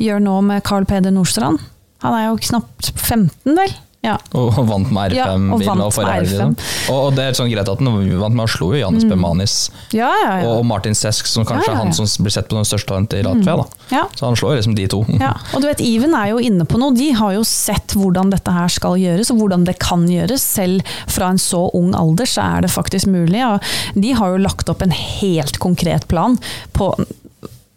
gjør 0.01 0.23
nå 0.25 0.39
med 0.47 0.65
Carl 0.65 0.87
Peder 0.89 1.13
Nordstrand. 1.13 1.61
Han 2.05 2.15
er 2.17 2.27
jo 2.27 2.39
knapt 2.49 2.91
15, 2.97 3.53
vel? 3.57 3.75
Ja. 4.05 4.15
Og 4.37 4.59
vant 4.69 4.91
med 4.93 5.15
R5. 5.15 5.17
Ja, 5.17 5.75
og 5.85 5.93
Ferrari, 5.95 6.25
liksom. 6.27 6.55
og, 6.93 6.99
og 6.99 7.17
det 7.17 7.25
er 7.29 7.37
sånn 7.37 7.49
greit 7.51 7.69
at 7.71 7.81
han 7.81 7.91
vant 8.21 8.35
med 8.35 8.45
han 8.45 8.51
slo 8.51 8.71
jo 8.75 8.81
Janis 8.81 9.05
Bemanis 9.09 9.55
Ja, 9.95 10.11
ja, 10.21 10.33
ja. 10.43 10.51
og 10.51 10.65
Martin 10.69 10.95
Sesk, 10.97 11.27
som 11.29 11.45
kanskje 11.47 11.73
er 11.73 11.79
han 11.79 11.93
som 11.95 12.07
blir 12.21 12.33
sett 12.33 12.49
på 12.51 12.57
den 12.57 12.67
største 12.67 12.91
talent 12.91 13.15
i 13.17 13.23
Latvia. 13.25 13.57
da. 13.61 13.65
Ja. 13.89 14.03
Så 14.15 14.27
han 14.27 14.37
slår 14.37 14.59
liksom 14.59 14.75
de 14.77 14.87
to. 14.91 15.01
Ja, 15.25 15.33
og 15.55 15.63
du 15.63 15.67
vet, 15.69 15.81
Even 15.81 16.13
er 16.17 16.31
jo 16.33 16.41
inne 16.43 16.67
på 16.69 16.79
noe. 16.81 16.93
De 16.95 17.09
har 17.17 17.33
jo 17.37 17.43
sett 17.47 17.95
hvordan 17.97 18.29
dette 18.33 18.53
her 18.53 18.69
skal 18.71 18.97
gjøres, 19.01 19.31
og 19.33 19.41
hvordan 19.41 19.65
det 19.67 19.77
kan 19.81 20.05
gjøres. 20.09 20.43
Selv 20.55 20.85
fra 21.11 21.31
en 21.33 21.41
så 21.41 21.65
ung 21.77 21.93
alder 21.97 22.29
så 22.29 22.43
er 22.45 22.65
det 22.65 22.73
faktisk 22.73 23.09
mulig. 23.11 23.41
Og 23.47 23.63
de 23.97 24.13
har 24.17 24.33
jo 24.35 24.43
lagt 24.43 24.69
opp 24.71 24.83
en 24.85 24.93
helt 24.93 25.57
konkret 25.63 26.07
plan 26.11 26.37
på, 26.77 26.91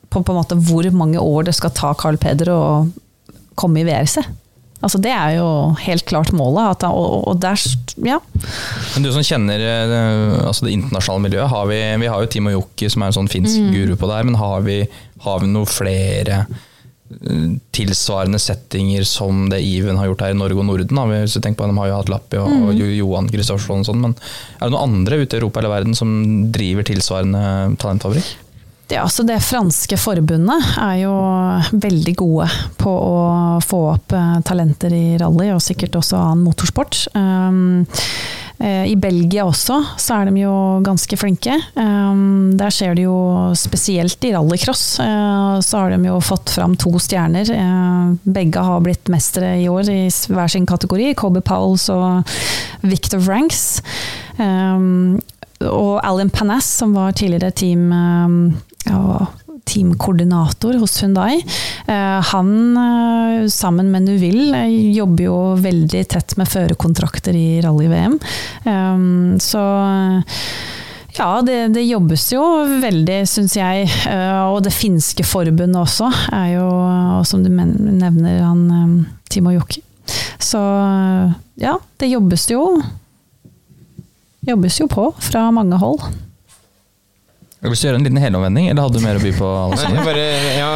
på, 0.09 0.21
på 0.23 0.35
en 0.35 0.39
måte 0.41 0.59
hvor 0.69 0.89
mange 0.95 1.21
år 1.23 1.49
det 1.49 1.57
skal 1.57 1.73
ta 1.77 1.95
Carl 1.99 2.19
Peder 2.21 2.53
å 2.53 2.61
komme 3.59 3.83
i 3.83 3.89
VRC. 3.89 4.23
Altså 4.79 5.01
Det 5.03 5.11
er 5.11 5.33
jo 5.41 5.47
helt 5.83 6.05
klart 6.07 6.31
målet. 6.33 6.77
At, 6.77 6.85
og, 6.87 7.25
og 7.33 7.41
der, 7.43 7.59
ja. 8.07 8.21
Men 8.95 9.03
du 9.03 9.11
som 9.11 9.25
kjenner 9.27 9.59
eh, 9.59 10.47
altså 10.47 10.69
det 10.69 10.77
internasjonale 10.77 11.25
miljøet, 11.27 11.51
har 11.51 11.67
vi, 11.67 11.81
vi 12.05 12.11
har 12.13 12.23
jo 12.23 12.31
Timo 12.31 12.53
Jokki 12.55 12.91
som 12.93 13.03
er 13.03 13.11
en 13.11 13.19
sånn 13.21 13.33
finsk 13.33 13.59
Mm. 13.59 13.73
guru 13.75 13.97
på 13.99 14.07
det 14.07 14.17
her, 14.21 14.29
men 14.29 14.39
har 14.39 14.63
vi, 14.63 14.77
har 15.25 15.41
vi 15.43 15.51
noen 15.51 15.67
flere 15.67 16.45
eh, 16.47 17.49
tilsvarende 17.75 18.39
settinger 18.39 19.03
som 19.09 19.49
det 19.51 19.59
Iven 19.67 19.99
har 19.99 20.11
gjort 20.13 20.23
her 20.29 20.35
i 20.37 20.39
Norge 20.39 20.61
og 20.63 20.69
Norden? 20.71 20.95
Da? 21.01 21.07
Hvis 21.25 21.35
du 21.35 21.41
tenker 21.43 21.63
på, 21.65 21.71
De 21.73 21.79
har 21.81 21.89
jo 21.91 21.99
hatt 21.99 22.13
Lappi 22.13 22.39
og, 22.39 22.49
Mm. 22.53 22.67
og 22.69 22.83
Johan 23.03 23.29
Kristoffersson 23.35 23.83
og 23.83 23.89
sånn, 23.91 24.01
men 24.05 24.15
er 24.61 24.69
det 24.69 24.75
noen 24.77 24.93
andre 24.93 25.23
ute 25.25 25.35
i 25.35 25.41
Europa 25.41 25.59
eller 25.61 25.75
verden 25.75 25.95
som 25.99 26.13
driver 26.55 26.87
tilsvarende 26.87 27.43
talentfabrikk? 27.83 28.37
Ja, 28.91 29.09
så 29.09 29.23
Det 29.23 29.37
franske 29.45 29.99
forbundet 30.01 30.65
er 30.81 31.03
jo 31.03 31.13
veldig 31.77 32.15
gode 32.17 32.47
på 32.81 32.89
å 32.89 33.19
få 33.61 33.83
opp 33.91 34.15
eh, 34.17 34.39
talenter 34.49 34.95
i 34.97 35.19
rally, 35.21 35.51
og 35.53 35.61
sikkert 35.61 35.99
også 36.01 36.17
annen 36.17 36.47
motorsport. 36.47 37.03
Um, 37.13 37.85
eh, 38.57 38.87
I 38.89 38.95
Belgia 38.97 39.45
også 39.45 39.77
så 40.01 40.17
er 40.17 40.31
de 40.31 40.41
jo 40.41 40.55
ganske 40.87 41.19
flinke. 41.21 41.59
Um, 41.77 42.57
der 42.57 42.73
skjer 42.73 42.97
det 42.97 43.05
jo 43.05 43.19
spesielt 43.61 44.25
i 44.25 44.33
rallycross. 44.33 44.87
eh, 45.05 45.61
så 45.61 45.83
har 45.83 45.93
de 45.93 46.09
jo 46.09 46.17
fått 46.25 46.55
fram 46.57 46.77
to 46.81 46.95
stjerner. 46.97 47.51
Begge 48.25 48.63
har 48.65 48.81
blitt 48.87 49.13
mestere 49.13 49.59
i 49.61 49.69
år 49.69 49.91
i 49.93 50.07
hver 50.09 50.49
sin 50.49 50.65
kategori. 50.69 51.13
Kobe 51.13 51.45
Powells 51.45 51.91
og 51.93 52.25
Victor 52.89 53.21
Franks. 53.21 53.83
Um, 54.41 55.21
og 55.61 56.01
Alan 56.07 56.31
Panas, 56.31 56.65
som 56.81 56.95
var 56.95 57.13
tidligere 57.19 57.51
team, 57.51 57.93
ja, 58.89 59.27
teamkoordinator 59.69 60.79
hos 60.81 61.03
Hyundai, 61.03 61.45
eh, 61.87 62.21
han 62.33 62.77
eh, 62.77 63.47
sammen 63.49 63.91
med 63.93 64.03
Nuville 64.03 64.65
eh, 64.65 64.91
jobber 64.97 65.25
jo 65.25 65.39
veldig 65.61 66.03
tett 66.09 66.37
med 66.41 66.49
førerkontrakter 66.49 67.37
i 67.37 67.61
rally-VM. 67.65 68.19
Så 69.43 69.63
ja, 71.19 71.29
det, 71.43 71.57
det 71.75 71.83
jobbes 71.89 72.29
jo 72.33 72.43
veldig, 72.83 73.19
syns 73.27 73.57
jeg. 73.59 73.89
Og 74.53 74.61
det 74.63 74.75
finske 74.75 75.27
forbundet 75.27 75.81
også, 75.81 76.11
er 76.35 76.53
jo, 76.55 76.69
og 77.19 77.27
som 77.27 77.43
du 77.43 77.51
nevner, 77.51 78.43
han 78.45 79.07
Timo 79.31 79.55
Jokke. 79.55 79.83
Så 80.39 80.61
ja, 81.59 81.75
det 81.99 82.13
jobbes 82.13 82.47
jo 82.53 82.63
jobbes 84.49 84.79
jo 84.81 84.87
på 84.89 85.11
fra 85.21 85.49
mange 85.53 85.81
hold. 85.81 86.07
Vil 87.63 87.73
du 87.75 87.77
gjøre 87.81 87.99
en 87.99 88.05
liten 88.07 88.21
helomvending, 88.23 88.69
eller 88.71 88.85
hadde 88.87 89.01
du 89.01 89.05
mer 89.05 89.19
å 89.19 89.23
by 89.25 89.33
på? 89.35 89.49
Nei, 89.75 90.05
bare, 90.07 90.27
ja, 90.55 90.69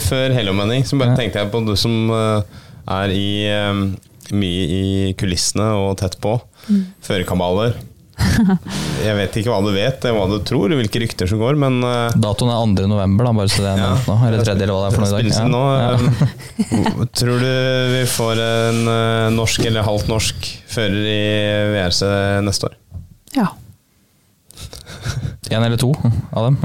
før 0.00 0.32
helomvending 0.38 0.86
så 0.88 0.96
bare 1.00 1.12
Ja. 1.12 1.18
tenkte 1.20 1.42
jeg 1.42 1.50
på 1.52 1.60
du 1.66 1.74
som 1.76 1.98
eh, 2.16 2.42
er 2.96 3.12
i 3.12 3.26
eh, 3.50 3.82
mye 4.32 4.64
i 4.80 5.14
kulissene 5.20 5.66
og 5.76 5.98
tett 6.00 6.16
på. 6.22 6.38
Førerkabaler. 7.04 7.76
Jeg 9.00 9.14
vet 9.16 9.36
ikke 9.40 9.48
hva 9.48 9.62
du 9.64 9.70
vet, 9.72 10.02
hva 10.12 10.26
du 10.28 10.34
tror, 10.44 10.68
hvilke 10.76 11.00
rykter 11.00 11.28
som 11.30 11.38
går, 11.40 11.56
men 11.60 11.78
eh, 11.84 12.16
Datoen 12.20 12.50
er 12.52 12.82
2. 12.84 12.88
november, 12.90 13.24
da, 13.30 13.32
bare 13.38 13.48
så 13.52 13.62
det 13.64 13.70
er 13.72 13.80
nevnt 13.80 14.10
nå. 14.10 14.16
Eller 14.28 14.42
tredje, 14.44 14.66
eller 14.66 14.76
hva 14.76 14.82
det 14.82 14.90
er 14.90 14.96
for 14.96 15.04
noe 15.04 15.08
i 15.08 15.30
dag. 15.30 15.40
Ja. 15.40 15.46
nå. 15.48 15.62
Eh, 17.00 17.08
Tror 17.20 17.40
du 17.40 17.48
vi 17.94 18.02
får 18.12 18.42
en 18.44 18.82
eh, 18.92 19.30
norsk 19.36 19.64
eller 19.70 19.86
halvt 19.88 20.10
norsk 20.12 20.50
fører 20.72 21.00
i 21.08 21.18
VRC 21.72 22.02
neste 22.48 22.68
år? 22.68 22.76
Ja. 23.38 23.48
En 25.50 25.62
eller 25.66 25.80
to 25.80 25.90
av 26.32 26.44
dem. 26.50 26.56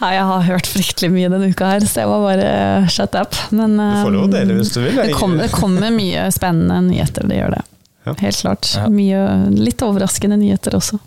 Nei, 0.00 0.10
jeg 0.16 0.24
har 0.30 0.46
hørt 0.48 0.68
fryktelig 0.70 1.10
mye 1.12 1.28
denne 1.32 1.50
uka 1.52 1.68
her, 1.74 1.84
så 1.88 2.02
jeg 2.04 2.10
må 2.10 2.18
bare 2.24 2.48
shut 2.92 3.14
up. 3.18 3.36
Men 3.54 3.76
Du 3.78 4.00
får 4.06 4.14
lov 4.16 4.26
å 4.26 4.32
dele 4.32 4.56
um, 4.56 4.60
hvis 4.62 4.72
du 4.74 4.80
vil. 4.84 4.96
det 4.98 5.14
kommer, 5.16 5.44
det 5.44 5.52
kommer 5.54 5.94
mye 5.94 6.26
spennende 6.34 6.80
nyheter, 6.88 7.28
det 7.30 7.40
gjør 7.42 7.56
det. 7.58 7.62
Ja. 8.04 8.12
Helt 8.20 8.40
klart. 8.42 8.68
Ja. 8.76 8.88
Mye, 8.92 9.20
litt 9.56 9.80
overraskende 9.84 10.36
nyheter 10.36 10.76
også. 10.76 10.98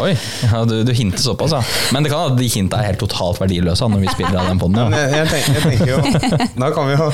Oi, 0.00 0.12
ja, 0.46 0.60
du, 0.64 0.76
du 0.86 0.92
hinter 0.94 1.18
såpass, 1.18 1.52
ja. 1.52 1.62
Men 1.92 2.06
det 2.06 2.12
kan 2.12 2.22
hende 2.22 2.36
at 2.36 2.40
de 2.40 2.46
hinta 2.54 2.78
er 2.78 2.92
helt 2.92 3.02
totalt 3.02 3.40
verdiløse 3.42 3.88
når 3.90 4.04
vi 4.04 4.12
spiller 4.14 4.38
av 4.38 4.46
den 4.52 4.60
poden. 4.62 4.94
Jeg, 4.94 5.10
jeg, 5.16 5.26
tenker, 5.32 5.50
jeg 5.58 5.62
tenker 5.66 5.88
jo 5.90 5.98
Da 6.62 6.70
kan 6.76 6.88
vi 6.88 6.94
jo 6.96 7.10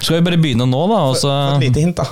Skal 0.00 0.16
vi 0.16 0.22
bare 0.24 0.38
begynne 0.40 0.64
nå, 0.68 0.80
da? 0.88 0.98
Og 1.10 1.16
så 1.20 1.28
få 1.28 1.58
et 1.58 1.64
lite 1.66 1.82
hint, 1.84 2.00
da. 2.00 2.06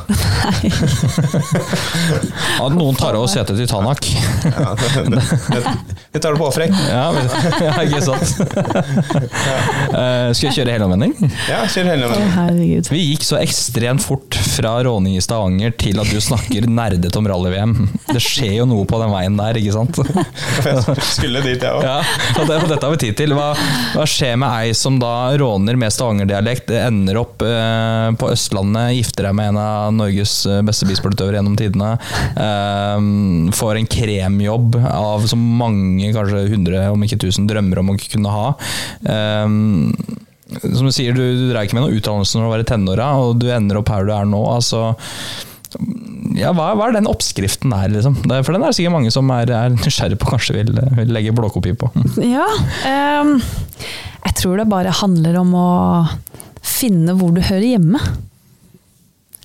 at 2.65 2.75
noen 2.77 2.97
tar 2.99 3.17
over 3.17 3.31
setet 3.33 3.57
til 3.57 3.69
Tanak. 3.71 4.05
Ja, 4.45 4.75
vi 6.13 6.21
tar 6.21 6.35
det 6.35 6.41
på 6.41 6.49
avtrekk. 6.49 6.75
Ja, 6.91 7.07
ja, 7.67 7.73
ikke 7.87 8.03
sant. 8.05 8.35
Eh, 9.89 10.29
Skal 10.37 10.49
jeg 10.51 10.55
kjøre 10.59 10.75
helomvending? 10.77 11.15
Ja, 11.49 11.63
kjør 11.71 11.93
hele 11.93 12.09
Oh, 12.09 12.49
Vi 12.93 13.01
gikk 13.03 13.25
så 13.27 13.39
ekstremt 13.41 14.03
fort 14.05 14.37
fra 14.55 14.77
råning 14.85 15.17
i 15.19 15.23
Stavanger 15.25 15.75
til 15.79 15.99
at 16.01 16.09
du 16.13 16.21
snakker 16.23 16.69
nerdete 16.69 17.21
om 17.21 17.29
rally-VM. 17.29 17.75
Det 18.11 18.21
skjer 18.23 18.55
jo 18.61 18.69
noe 18.69 18.87
på 18.89 19.01
den 19.03 19.13
veien 19.13 19.39
der, 19.39 19.59
ikke 19.61 19.75
sant? 19.77 20.01
Jeg 20.65 21.05
skulle 21.09 21.43
dit, 21.45 21.63
jeg 21.63 21.73
òg. 21.73 21.85
Ja, 21.85 21.99
det, 22.39 22.61
dette 22.71 22.83
har 22.85 22.95
vi 22.95 23.01
tid 23.07 23.19
til. 23.21 23.35
Hva, 23.39 23.51
hva 23.95 24.07
skjer 24.09 24.37
med 24.41 24.49
ei 24.69 24.77
som 24.77 24.99
da 25.01 25.13
råner 25.41 25.79
med 25.81 25.95
stavangerdialekt, 25.95 26.73
ender 26.79 27.21
opp 27.23 27.45
eh, 27.47 27.78
på 28.21 28.31
Østlandet, 28.33 28.95
gifter 28.99 29.29
deg 29.29 29.37
med 29.39 29.53
en 29.53 29.61
av 29.63 29.95
Norges 29.97 30.35
eh, 30.49 30.63
beste 30.67 30.89
bisportutøvere 30.89 31.41
gjennom 31.41 31.57
tidene, 31.59 31.95
eh, 32.45 33.53
får 33.59 33.81
en 33.81 33.91
kremjobb 33.99 34.79
av 34.93 35.27
som 35.31 35.43
mange, 35.61 36.13
kanskje 36.17 36.47
hundre, 36.53 36.87
om 36.93 37.05
ikke 37.05 37.21
tusen, 37.27 37.49
drømmer 37.51 37.83
om 37.83 37.93
å 37.95 37.99
kunne 38.05 38.35
ha. 38.35 38.47
Eh, 39.03 39.47
som 40.49 40.89
du 40.89 40.95
sier, 40.95 41.13
du, 41.13 41.21
du 41.21 41.51
dreier 41.51 41.67
ikke 41.69 41.77
med 41.77 41.85
noen 41.87 41.99
utdannelse 41.99 42.39
når 42.39 42.47
du 42.47 42.53
var 42.55 42.65
i 42.65 42.71
tenåra, 42.71 43.11
og 43.21 43.37
du 43.43 43.51
ender 43.53 43.83
opp 43.83 43.93
her 43.93 44.09
du 44.09 44.15
er 44.17 44.29
nå. 44.29 44.41
altså 44.55 44.95
ja, 46.39 46.53
hva, 46.57 46.71
hva 46.77 46.89
er 46.89 46.97
den 46.97 47.09
oppskriften 47.11 47.73
der, 47.75 47.91
liksom? 47.93 48.17
For 48.25 48.55
den 48.55 48.63
er 48.63 48.71
det 48.71 48.79
sikkert 48.79 48.95
mange 48.95 49.13
som 49.15 49.29
er, 49.35 49.51
er 49.53 49.75
nysgjerrig 49.75 50.19
på, 50.21 50.31
kanskje 50.33 50.57
vil, 50.57 50.73
vil 50.97 51.13
legge 51.13 51.35
blåkopi 51.37 51.75
på. 51.79 51.91
Ja. 52.25 52.47
Um, 52.89 53.37
jeg 54.25 54.37
tror 54.41 54.59
det 54.61 54.69
bare 54.71 54.95
handler 54.95 55.41
om 55.43 55.55
å 55.59 55.69
finne 56.69 57.17
hvor 57.19 57.33
du 57.35 57.41
hører 57.43 57.73
hjemme. 57.75 58.01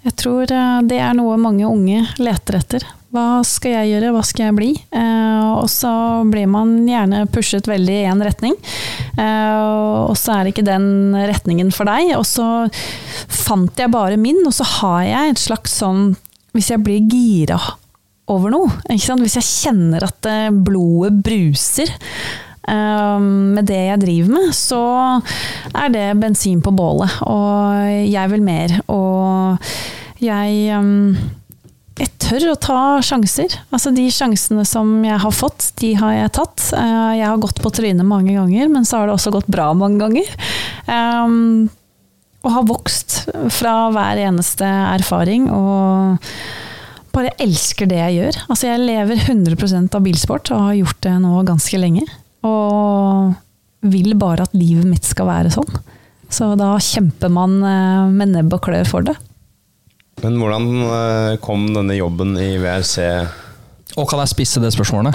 Jeg 0.03 0.17
tror 0.19 0.51
eh, 0.51 0.81
det 0.89 0.99
er 0.99 1.15
noe 1.15 1.37
mange 1.39 1.67
unge 1.67 2.03
leter 2.19 2.59
etter. 2.59 2.85
Hva 3.13 3.43
skal 3.45 3.75
jeg 3.75 3.91
gjøre, 3.93 4.11
hva 4.15 4.23
skal 4.25 4.47
jeg 4.47 4.57
bli? 4.57 4.71
Eh, 4.97 5.43
og 5.53 5.69
så 5.71 5.91
blir 6.27 6.49
man 6.51 6.73
gjerne 6.89 7.23
pushet 7.31 7.69
veldig 7.69 7.95
i 8.01 8.07
én 8.09 8.23
retning, 8.25 8.57
eh, 9.15 9.59
og 10.09 10.17
så 10.19 10.39
er 10.39 10.49
ikke 10.49 10.65
den 10.67 11.15
retningen 11.15 11.71
for 11.75 11.87
deg. 11.87 12.15
Og 12.17 12.25
så 12.27 12.47
fant 13.31 13.79
jeg 13.79 13.93
bare 13.93 14.19
min, 14.19 14.41
og 14.43 14.55
så 14.57 14.67
har 14.79 15.05
jeg 15.07 15.33
et 15.33 15.45
slags 15.47 15.79
sånn 15.83 16.13
Hvis 16.53 16.69
jeg 16.69 16.83
blir 16.85 17.07
gira 17.09 17.57
over 18.29 18.51
noe, 18.53 18.69
hvis 18.91 19.37
jeg 19.39 19.47
kjenner 19.47 20.03
at 20.05 20.27
blodet 20.53 21.15
bruser 21.25 21.89
med 22.71 23.65
det 23.67 23.79
jeg 23.89 24.01
driver 24.01 24.33
med, 24.37 24.53
så 24.55 24.81
er 25.75 25.93
det 25.93 26.05
bensin 26.21 26.61
på 26.63 26.71
bålet, 26.71 27.11
og 27.27 28.07
jeg 28.07 28.31
vil 28.31 28.45
mer. 28.45 28.77
Og 28.87 29.57
jeg 30.23 30.59
eh, 30.71 31.23
jeg 31.93 32.09
tør 32.17 32.47
å 32.53 32.57
ta 32.57 32.79
sjanser. 33.05 33.53
Altså 33.73 33.91
De 33.93 34.07
sjansene 34.09 34.63
som 34.65 34.95
jeg 35.05 35.19
har 35.21 35.35
fått, 35.35 35.69
de 35.81 35.91
har 35.99 36.15
jeg 36.15 36.33
tatt. 36.39 36.65
Eh, 36.73 37.11
Jeg 37.19 37.27
har 37.27 37.37
gått 37.41 37.61
på 37.61 37.69
trynet 37.73 38.05
mange 38.05 38.33
ganger, 38.33 38.71
men 38.71 38.85
så 38.85 38.99
har 39.01 39.07
det 39.07 39.17
også 39.17 39.33
gått 39.35 39.51
bra 39.51 39.69
mange 39.77 40.01
ganger. 40.01 40.29
Um, 40.87 41.69
og 42.43 42.51
har 42.51 42.65
vokst 42.67 43.19
fra 43.55 43.75
hver 43.93 44.19
eneste 44.19 44.67
erfaring 44.67 45.45
og 45.53 46.17
bare 47.13 47.31
elsker 47.39 47.87
det 47.87 48.01
jeg 48.01 48.17
gjør. 48.17 48.39
Altså 48.49 48.67
Jeg 48.67 48.83
lever 48.83 49.21
100% 49.29 49.95
av 49.95 50.03
bilsport 50.03 50.51
og 50.51 50.65
har 50.67 50.79
gjort 50.81 51.01
det 51.05 51.13
nå 51.23 51.45
ganske 51.47 51.79
lenge. 51.79 52.03
Og 52.47 53.33
vil 53.83 54.15
bare 54.19 54.47
at 54.47 54.55
livet 54.55 54.87
mitt 54.87 55.07
skal 55.07 55.29
være 55.29 55.51
sånn. 55.53 55.69
Så 56.33 56.53
da 56.57 56.73
kjemper 56.81 57.31
man 57.31 57.59
eh, 57.61 58.09
med 58.09 58.33
nebb 58.33 58.55
og 58.57 58.63
klør 58.65 58.87
for 58.89 59.05
det. 59.05 59.15
Men 60.23 60.37
hvordan 60.39 60.67
eh, 60.87 61.35
kom 61.43 61.67
denne 61.75 61.97
jobben 61.97 62.37
i 62.39 62.55
VRC 62.61 62.95
Og 63.93 64.07
kan 64.09 64.17
jeg 64.23 64.29
spisse 64.31 64.57
det 64.63 64.71
spørsmålet? 64.73 65.13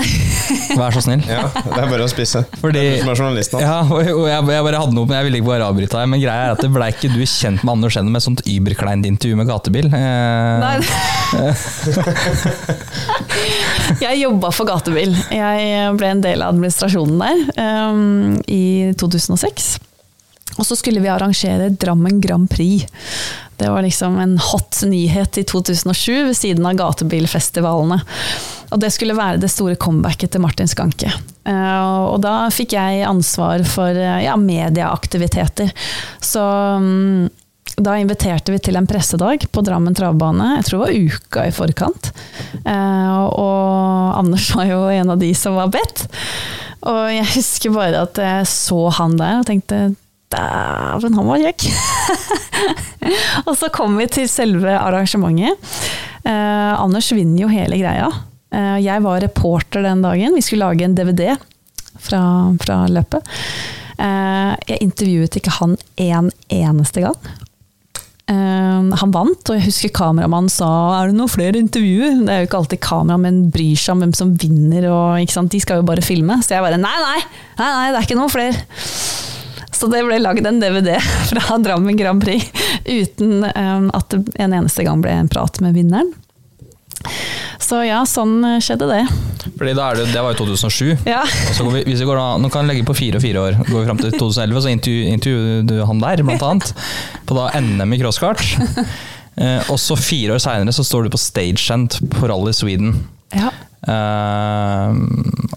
Vær 0.79 0.95
så 0.95 1.01
snill. 1.03 1.23
Ja, 1.29 1.49
det 1.51 1.81
er 1.83 1.89
bare 1.91 2.05
å 2.07 2.11
spise. 2.11 2.45
Fordi- 2.61 2.79
Det 2.79 2.83
er 2.87 2.91
du 2.95 3.01
som 3.03 3.11
er 3.11 3.17
journalist 3.23 3.51
nå. 3.57 3.61
Ja, 3.65 3.79
og 3.83 3.99
jeg, 4.05 4.15
jeg 4.55 4.63
bare 4.69 4.79
hadde 4.85 4.95
noe, 4.95 5.07
men 5.09 5.17
jeg 5.19 5.25
ville 5.27 5.39
ikke 5.41 5.51
bare 5.51 5.67
avbryte 5.67 5.97
deg. 5.99 6.07
Men 6.13 6.19
greia 6.23 6.43
er 6.47 6.51
at 6.55 6.63
det 6.63 6.71
ble 6.75 6.87
ikke 6.95 7.11
du 7.11 7.19
kjent 7.27 7.61
med 7.67 7.73
Anders 7.75 7.93
Skjenn 7.97 8.07
med 8.13 8.19
et 8.21 8.27
sånt 8.29 8.43
überkleint 8.47 9.05
intervju 9.09 9.35
med 9.41 9.47
gatebil. 9.51 9.87
Eh, 9.91 10.55
Nei. 10.63 10.77
jeg 14.05 14.21
jobba 14.23 14.51
for 14.55 14.69
Gatebil. 14.69 15.15
Jeg 15.33 15.93
ble 15.99 16.11
en 16.15 16.23
del 16.25 16.43
av 16.45 16.53
administrasjonen 16.55 17.19
der 17.23 17.37
um, 17.91 18.39
i 18.47 18.93
2006. 19.01 19.77
Og 20.59 20.67
så 20.67 20.75
skulle 20.79 21.03
vi 21.03 21.11
arrangere 21.13 21.71
Drammen 21.79 22.21
Grand 22.23 22.49
Prix. 22.51 22.87
Det 23.59 23.69
var 23.71 23.83
liksom 23.83 24.19
en 24.23 24.37
hot 24.39 24.83
nyhet 24.87 25.39
i 25.41 25.45
2007 25.47 26.29
ved 26.31 26.37
siden 26.39 26.67
av 26.67 26.77
gatebilfestivalene. 26.79 27.99
Og 28.69 28.81
det 28.83 28.91
skulle 28.93 29.17
være 29.17 29.41
det 29.41 29.51
store 29.53 29.79
comebacket 29.81 30.35
til 30.35 30.43
Martin 30.45 30.71
Skanke. 30.71 31.11
Eh, 31.49 31.91
og 32.13 32.21
da 32.25 32.49
fikk 32.53 32.77
jeg 32.77 33.07
ansvar 33.09 33.65
for 33.69 33.97
eh, 33.97 34.25
ja, 34.27 34.37
medieaktiviteter. 34.41 35.73
Så 36.21 36.43
mm, 36.83 37.29
da 37.79 37.95
inviterte 38.01 38.53
vi 38.53 38.61
til 38.63 38.79
en 38.79 38.89
pressedag 38.91 39.47
på 39.53 39.63
Drammen 39.65 39.97
travbane, 39.97 40.57
jeg 40.59 40.69
tror 40.69 40.83
det 40.83 40.85
var 40.85 41.15
uka 41.15 41.47
i 41.47 41.55
forkant. 41.55 42.11
Eh, 42.65 43.23
og 43.29 44.19
Anders 44.19 44.51
var 44.57 44.69
jo 44.69 44.83
en 44.93 45.15
av 45.15 45.23
de 45.23 45.33
som 45.39 45.57
var 45.59 45.73
bedt. 45.73 46.05
Og 46.89 47.09
jeg 47.13 47.27
husker 47.37 47.75
bare 47.75 48.05
at 48.07 48.21
jeg 48.23 48.51
så 48.51 48.85
han 48.99 49.17
der 49.19 49.41
og 49.41 49.49
tenkte 49.49 49.89
dæven, 50.29 51.17
han 51.17 51.29
var 51.29 51.41
kjekk! 51.41 51.65
og 53.49 53.55
så 53.57 53.71
kom 53.73 53.97
vi 53.97 54.09
til 54.13 54.29
selve 54.31 54.75
arrangementet. 54.77 55.57
Eh, 56.29 56.73
Anders 56.77 57.09
vinner 57.17 57.47
jo 57.47 57.53
hele 57.53 57.79
greia. 57.81 58.11
Eh, 58.55 58.79
jeg 58.85 59.05
var 59.05 59.21
reporter 59.25 59.85
den 59.85 60.05
dagen. 60.05 60.37
Vi 60.37 60.45
skulle 60.45 60.69
lage 60.69 60.87
en 60.87 60.97
DVD 60.97 61.35
fra, 61.99 62.23
fra 62.63 62.81
løpet. 62.91 63.37
Eh, 63.99 64.55
jeg 64.71 64.81
intervjuet 64.85 65.39
ikke 65.41 65.59
han 65.59 65.77
en 66.01 66.33
eneste 66.55 67.05
gang. 67.05 67.31
Eh, 68.29 68.89
han 69.01 69.15
vant, 69.15 69.51
og 69.51 69.57
jeg 69.57 69.69
husker 69.69 69.95
kameramannen 69.97 70.53
sa 70.53 70.71
er 70.99 71.11
det 71.11 71.19
noen 71.19 71.33
flere 71.33 71.61
intervjuer? 71.61 72.23
Det 72.25 72.35
er 72.35 72.43
jo 72.43 72.51
ikke 72.51 72.63
alltid 72.63 72.85
kameramenn 72.85 73.47
bryr 73.53 73.81
seg 73.81 73.97
om 73.97 74.05
hvem 74.05 74.17
som 74.17 74.35
vinner, 74.41 74.89
og, 74.93 75.49
de 75.53 75.63
skal 75.65 75.83
jo 75.83 75.89
bare 75.89 76.05
filme. 76.05 76.41
Så 76.45 76.57
jeg 76.57 76.65
bare 76.65 76.81
nei, 76.81 76.97
nei, 77.05 77.19
nei, 77.61 77.73
nei, 77.73 77.89
det 77.93 78.01
er 78.01 78.09
ikke 78.09 78.21
noen 78.21 78.33
flere. 78.33 78.65
Så 79.79 79.87
det 79.93 80.01
ble 80.03 80.17
lagd 80.19 80.47
en 80.49 80.59
DVD 80.59 80.97
fra 81.31 81.59
Drammen 81.63 81.99
Grand 81.99 82.25
Prix 82.25 82.49
uten 82.89 83.45
at 83.45 84.09
det 84.11 84.41
en 84.41 84.57
eneste 84.57 84.83
gang 84.87 85.05
ble 85.05 85.13
en 85.13 85.29
prat 85.31 85.61
med 85.63 85.77
vinneren. 85.77 86.11
Så 87.63 87.81
ja, 87.87 88.01
sånn 88.09 88.41
skjedde 88.65 88.89
det. 88.91 89.01
Fordi 89.59 89.75
da 89.77 89.91
er 89.93 90.01
det, 90.01 90.07
det 90.15 90.23
var 90.25 90.35
jo 90.35 90.47
2007. 90.47 91.05
Ja. 91.09 91.23
Så 91.57 91.67
går 91.67 91.77
vi, 91.79 91.83
hvis 91.91 92.01
vi 92.03 92.09
går 92.09 92.19
da, 92.21 92.27
nå 92.43 92.51
kan 92.53 92.65
jeg 92.67 92.73
legge 92.75 92.87
på 92.89 92.97
fire 92.99 93.21
og 93.21 93.25
fire 93.25 93.43
år. 93.45 93.59
Går 93.69 93.77
vi 93.83 93.87
fram 93.91 94.01
til 94.01 94.15
2011, 94.17 94.63
så 94.65 94.73
intervju- 94.73 95.67
du 95.69 95.77
han 95.89 96.03
der, 96.03 96.23
blant 96.27 96.43
annet. 96.49 96.73
På 97.29 97.37
da 97.39 97.49
NM 97.61 97.95
i 97.97 98.01
crosskart. 98.03 98.43
Eh, 99.39 99.69
og 99.71 99.77
så 99.79 99.95
fire 99.95 100.35
år 100.35 100.41
seinere 100.43 100.73
så 100.75 100.83
står 100.83 101.05
du 101.07 101.13
på 101.15 101.21
stagehand 101.23 101.95
på 102.17 102.27
Rally 102.27 102.51
Sweden. 102.59 102.97
Ja. 103.37 103.51
Uh, 103.79 104.91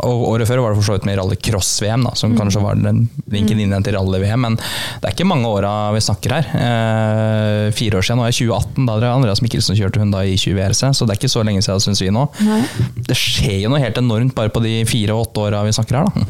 og 0.06 0.22
året 0.30 0.48
før 0.48 0.62
var 0.62 0.72
det 0.72 0.78
for 0.78 0.88
så 0.88 0.96
vidt 0.96 1.08
med 1.10 1.18
rallycross-VM, 1.18 2.04
som 2.06 2.20
som 2.22 2.36
kanskje 2.38 2.62
var 2.64 2.78
den 2.80 3.04
linken 3.34 3.60
inn 3.60 3.74
til 3.84 3.98
rally-VM. 3.98 4.46
Men 4.46 4.58
det 4.60 5.10
er 5.10 5.16
ikke 5.16 5.28
mange 5.28 5.50
åra 5.50 5.92
vi 5.96 6.04
snakker 6.06 6.36
her. 6.38 6.50
Uh, 6.54 7.72
fire 7.76 8.00
år 8.00 8.06
siden, 8.06 8.22
nå 8.22 8.28
er 8.28 8.32
jeg 8.32 8.48
2018, 8.48 8.88
da 8.88 8.96
hadde 8.96 9.12
Andreas 9.18 9.44
Mikkelsen 9.44 9.80
kjørte 9.80 10.04
hun 10.04 10.14
da 10.14 10.24
i 10.24 10.38
20 10.40 10.64
RC, 10.72 10.84
så 10.96 11.08
det 11.08 11.16
er 11.16 11.22
ikke 11.22 11.34
så 11.34 11.46
lenge 11.48 11.66
siden, 11.66 11.84
syns 11.84 12.04
vi 12.06 12.14
nå. 12.14 12.28
Nei. 12.46 12.62
Det 13.10 13.18
skjer 13.18 13.64
jo 13.66 13.74
noe 13.74 13.84
helt 13.84 14.00
enormt 14.02 14.36
bare 14.38 14.54
på 14.54 14.64
de 14.64 14.82
fire 14.90 15.18
og 15.18 15.28
åtte 15.28 15.48
åra 15.50 15.64
vi 15.68 15.76
snakker 15.76 16.00
her, 16.00 16.12
da. 16.12 16.28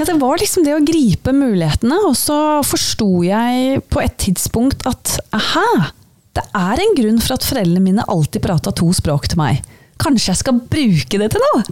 Ja, 0.00 0.06
det 0.08 0.16
var 0.22 0.40
liksom 0.40 0.64
det 0.64 0.72
å 0.74 0.82
gripe 0.82 1.34
mulighetene, 1.36 1.98
og 2.08 2.16
så 2.18 2.36
forsto 2.64 3.20
jeg 3.26 3.82
på 3.92 4.00
et 4.02 4.16
tidspunkt 4.24 4.86
at 4.88 5.18
aha, 5.36 5.92
det 6.32 6.46
er 6.56 6.80
en 6.80 6.96
grunn 6.96 7.20
for 7.20 7.36
at 7.36 7.44
foreldrene 7.44 7.84
mine 7.84 8.08
alltid 8.10 8.42
prata 8.42 8.72
to 8.74 8.88
språk 8.96 9.28
til 9.28 9.42
meg. 9.42 9.60
Kanskje 10.02 10.32
jeg 10.32 10.40
skal 10.40 10.60
bruke 10.72 11.22
det 11.22 11.30
til 11.34 11.44
noe? 11.46 11.62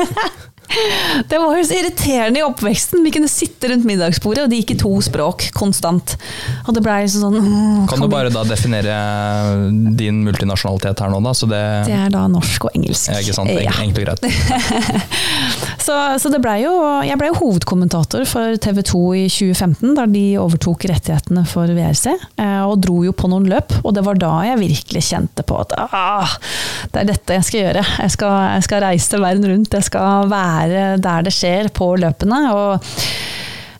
Det 1.30 1.38
var 1.40 1.56
jo 1.58 1.64
så 1.66 1.76
irriterende 1.80 2.40
i 2.40 2.44
oppveksten. 2.46 3.02
Vi 3.04 3.10
kunne 3.14 3.28
sitte 3.30 3.68
rundt 3.72 3.84
middagsbordet, 3.88 4.44
og 4.46 4.52
det 4.52 4.60
gikk 4.62 4.74
i 4.76 4.78
to 4.82 4.92
språk 5.04 5.48
konstant. 5.56 6.14
Og 6.66 6.74
det 6.76 6.82
blei 6.84 7.00
sånn 7.10 7.36
mm, 7.40 7.88
Kan 7.90 8.00
du 8.02 8.06
vi-» 8.06 8.12
bare 8.12 8.30
da 8.32 8.44
definere 8.46 8.94
din 9.98 10.22
multinasjonalitet 10.26 11.02
her 11.04 11.10
nå, 11.12 11.20
da? 11.24 11.34
Så 11.36 11.48
det, 11.50 11.60
Det 11.88 11.96
er 11.96 12.12
da 12.14 12.24
norsk 12.30 12.68
og 12.68 12.76
engelsk. 12.78 13.10
ja, 13.10 13.18
ikke 13.24 13.36
sant? 13.36 13.50
Ja. 13.56 13.74
Enkelt 13.82 14.00
og 14.00 14.06
greit. 14.06 14.22
Så, 15.80 15.94
så 16.20 16.28
det 16.30 16.38
ble 16.44 16.52
jo, 16.60 16.70
jeg 17.06 17.16
ble 17.18 17.30
jo 17.30 17.36
hovedkommentator 17.38 18.26
for 18.28 18.58
TV 18.62 18.82
2 18.86 18.98
i 19.16 19.22
2015, 19.32 19.94
da 19.96 20.04
de 20.10 20.22
overtok 20.38 20.84
rettighetene 20.90 21.42
for 21.48 21.70
VRC. 21.72 22.12
eh, 22.38 22.60
Og 22.68 22.76
dro 22.84 22.98
jo 23.06 23.14
på 23.16 23.30
noen 23.32 23.48
løp, 23.50 23.72
og 23.80 23.94
det 23.96 24.04
var 24.06 24.18
da 24.20 24.32
jeg 24.50 24.60
virkelig 24.60 25.02
kjente 25.08 25.42
på 25.48 25.56
at 25.62 25.72
ah, 25.80 26.34
det 26.92 27.02
er 27.02 27.08
dette 27.14 27.38
jeg 27.38 27.46
skal 27.48 27.60
gjøre. 27.64 27.84
Jeg 28.04 28.14
skal, 28.14 28.36
jeg 28.58 28.66
skal 28.68 28.84
reise 28.84 29.22
verden 29.24 29.48
rundt, 29.50 29.74
jeg 29.80 29.88
skal 29.88 30.28
være 30.30 30.59
der 30.68 31.24
det 31.26 31.32
skjer 31.34 31.72
på 31.74 31.94
løpene. 32.00 32.40
og 32.52 32.90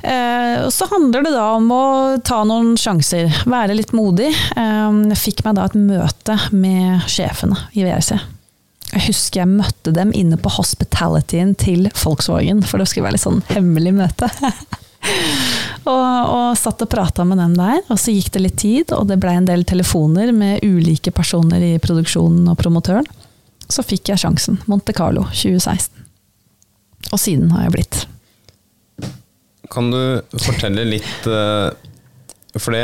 Eh, 0.03 0.64
og 0.64 0.72
så 0.72 0.87
handler 0.89 1.26
det 1.26 1.33
da 1.35 1.47
om 1.59 1.66
å 1.74 1.85
ta 2.24 2.41
noen 2.49 2.72
sjanser, 2.81 3.28
være 3.45 3.76
litt 3.76 3.93
modig. 3.97 4.31
Eh, 4.33 5.01
jeg 5.12 5.20
fikk 5.20 5.45
meg 5.45 5.59
da 5.59 5.66
et 5.68 5.76
møte 5.76 6.37
med 6.57 7.05
sjefene 7.11 7.59
i 7.76 7.85
VRC. 7.85 8.14
Jeg 8.91 9.05
husker 9.07 9.45
jeg 9.45 9.53
møtte 9.53 9.93
dem 9.95 10.11
inne 10.16 10.39
på 10.41 10.51
hospitalityen 10.51 11.53
til 11.61 11.91
Volkswagen, 12.01 12.64
for 12.66 12.81
det 12.81 12.89
skulle 12.91 13.07
være 13.07 13.18
litt 13.18 13.26
sånn 13.26 13.45
hemmelig 13.53 13.93
møte. 14.01 14.31
og, 15.93 16.01
og 16.01 16.59
satt 16.59 16.83
og 16.83 16.91
prata 16.91 17.26
med 17.28 17.39
dem 17.39 17.55
der, 17.61 17.85
og 17.87 18.01
så 18.01 18.16
gikk 18.16 18.33
det 18.35 18.45
litt 18.49 18.59
tid, 18.64 18.97
og 18.97 19.07
det 19.12 19.20
blei 19.22 19.37
en 19.39 19.47
del 19.47 19.62
telefoner 19.68 20.33
med 20.35 20.64
ulike 20.66 21.12
personer 21.14 21.62
i 21.62 21.74
produksjonen 21.83 22.51
og 22.51 22.59
promotøren. 22.59 23.07
Så 23.70 23.85
fikk 23.87 24.11
jeg 24.11 24.24
sjansen. 24.24 24.59
Monte 24.66 24.97
Carlo 24.97 25.28
2016. 25.31 25.99
Og 27.09 27.18
siden 27.18 27.51
har 27.55 27.66
jeg 27.66 27.74
blitt. 27.78 28.01
Kan 29.70 29.90
du 29.93 30.01
fortelle 30.43 30.82
litt 30.89 31.27
eh, 31.31 31.70
For 32.59 32.74
det, 32.74 32.82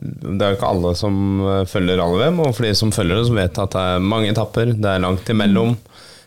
det 0.00 0.44
er 0.44 0.52
jo 0.52 0.58
ikke 0.58 0.70
alle 0.70 0.92
som 0.98 1.14
eh, 1.44 1.62
følger 1.68 1.98
rally-VM, 2.00 2.40
og 2.44 2.54
for 2.56 2.68
de 2.68 2.74
som 2.76 2.92
følger 2.94 3.18
det, 3.20 3.26
så 3.30 3.36
vet 3.38 3.60
at 3.64 3.74
det 3.76 3.84
er 3.96 4.04
mange 4.12 4.30
etapper, 4.32 4.74
det 4.76 4.92
er 4.94 5.02
langt 5.04 5.32
imellom. 5.32 5.74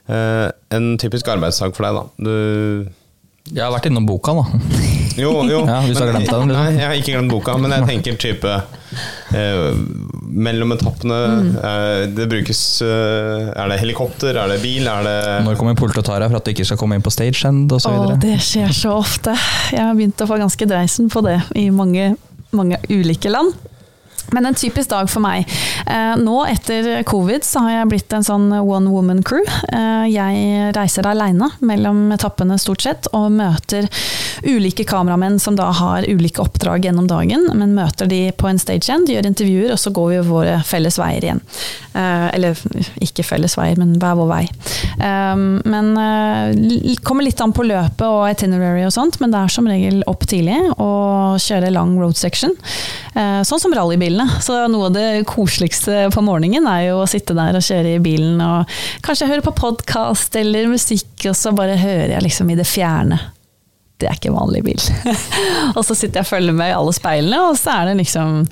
Eh, 0.09 0.47
En 0.73 0.93
typisk 1.01 1.29
arbeidsdag 1.31 1.75
for 1.77 1.87
deg, 1.87 2.01
da. 2.01 2.03
Du 2.27 2.33
Jeg 3.51 3.59
har 3.59 3.73
vært 3.73 3.89
innom 3.89 4.05
boka, 4.07 4.31
da. 4.37 4.43
Jo, 5.19 5.33
jo. 5.49 5.63
Ja, 5.71 5.81
hvis 5.83 5.97
du 5.97 6.03
har 6.05 6.13
glemt 6.13 6.29
den, 6.29 6.47
liksom. 6.47 6.53
Nei, 6.53 6.77
jeg 6.77 6.87
har 6.87 6.95
ikke 6.95 7.15
glemt 7.17 7.33
boka, 7.33 7.55
men 7.59 7.73
jeg 7.75 7.87
tenker 7.89 8.15
type 8.23 8.53
eh, 9.35 9.81
Mellom 10.47 10.71
etappene 10.77 11.17
eh, 11.59 12.05
Det 12.15 12.29
brukes 12.31 12.61
eh, 12.85 13.51
Er 13.51 13.69
det 13.69 13.81
helikopter, 13.81 14.39
er 14.39 14.53
det 14.53 14.61
bil, 14.63 14.87
er 14.87 15.03
det 15.05 15.17
Når 15.45 15.59
kommer 15.59 15.75
politiet 15.77 16.05
og 16.05 16.07
tar 16.07 16.23
deg 16.23 16.31
for 16.31 16.39
at 16.39 16.47
du 16.47 16.53
ikke 16.53 16.69
skal 16.71 16.79
komme 16.79 16.97
inn 16.97 17.03
på 17.05 17.13
stagehand 17.13 17.75
osv.? 17.75 17.91
Å, 17.91 18.15
det 18.23 18.37
skjer 18.47 18.71
så 18.73 18.95
ofte. 19.01 19.35
Jeg 19.75 19.83
har 19.83 19.93
begynt 19.97 20.23
å 20.23 20.29
få 20.29 20.39
ganske 20.39 20.69
dreisen 20.69 21.11
på 21.11 21.25
det 21.27 21.37
i 21.59 21.67
mange, 21.73 22.13
mange 22.55 22.79
ulike 22.89 23.33
land. 23.33 23.51
Men 24.31 24.45
en 24.45 24.55
typisk 24.55 24.89
dag 24.89 25.09
for 25.11 25.23
meg. 25.23 25.47
Eh, 25.87 26.13
nå 26.17 26.37
etter 26.49 27.03
covid 27.07 27.43
så 27.45 27.65
har 27.65 27.73
jeg 27.75 27.89
blitt 27.91 28.13
en 28.15 28.25
sånn 28.25 28.47
one 28.55 28.91
woman 28.91 29.21
crew. 29.25 29.43
Eh, 29.69 30.05
jeg 30.13 30.73
reiser 30.77 31.07
aleine 31.09 31.49
mellom 31.65 32.05
etappene 32.15 32.57
stort 32.61 32.85
sett, 32.85 33.09
og 33.13 33.31
møter 33.35 33.89
ulike 34.47 34.85
kameramenn 34.87 35.39
som 35.41 35.57
da 35.59 35.69
har 35.75 36.07
ulike 36.09 36.41
oppdrag 36.43 36.87
gjennom 36.87 37.07
dagen, 37.09 37.49
men 37.53 37.75
møter 37.77 38.09
de 38.09 38.25
på 38.37 38.49
en 38.49 38.61
stagehand, 38.61 39.11
gjør 39.11 39.29
intervjuer, 39.29 39.73
og 39.75 39.81
så 39.81 39.93
går 39.93 40.09
vi 40.13 40.21
våre 40.29 40.57
felles 40.67 40.97
veier 41.01 41.27
igjen. 41.27 41.43
Eh, 41.93 42.27
eller 42.33 42.63
ikke 43.03 43.25
felles 43.27 43.57
veier, 43.59 43.77
men 43.79 43.95
hver 44.01 44.17
vår 44.19 44.29
vei. 44.31 44.43
Men 45.03 45.93
kommer 47.03 47.25
litt 47.25 47.41
an 47.43 47.53
på 47.55 47.65
løpet 47.65 48.03
og 48.05 48.25
itinerary 48.29 48.83
og 48.87 48.93
sånt, 48.95 49.19
men 49.21 49.33
det 49.33 49.39
er 49.39 49.53
som 49.53 49.67
regel 49.69 50.01
opp 50.09 50.25
tidlig 50.29 50.57
og 50.73 51.41
kjøre 51.43 51.71
lang 51.73 51.95
road 51.99 52.17
section. 52.17 52.53
Sånn 53.13 53.61
som 53.61 53.75
rallybilene. 54.13 54.41
Så 54.41 54.67
noe 54.67 54.85
av 54.85 54.93
det 54.93 55.25
koseligste 55.25 56.09
på 56.13 56.21
morgenen 56.21 56.67
er 56.67 56.89
jo 56.89 57.01
å 57.01 57.07
sitte 57.07 57.33
der 57.33 57.55
og 57.55 57.63
kjøre 57.63 57.95
i 57.95 58.01
bilen 58.01 58.41
og 58.41 58.69
kanskje 59.01 59.27
høre 59.27 59.41
på 59.43 59.53
podkast 59.53 60.35
eller 60.35 60.67
musikk, 60.67 61.25
og 61.29 61.35
så 61.35 61.51
bare 61.51 61.77
hører 61.77 62.15
jeg 62.15 62.23
liksom 62.23 62.49
i 62.49 62.55
det 62.55 62.65
fjerne. 62.65 63.19
Det 63.97 64.09
er 64.09 64.17
ikke 64.17 64.31
en 64.31 64.39
vanlig 64.39 64.63
bil. 64.65 64.81
og 65.77 65.85
så 65.85 65.95
sitter 65.95 66.19
jeg 66.19 66.25
og 66.25 66.31
følger 66.31 66.53
med 66.53 66.71
i 66.71 66.75
alle 66.75 66.93
speilene, 66.93 67.41
og 67.47 67.57
så 67.57 67.77
er 67.77 67.91
det 67.91 67.99
liksom 68.01 68.43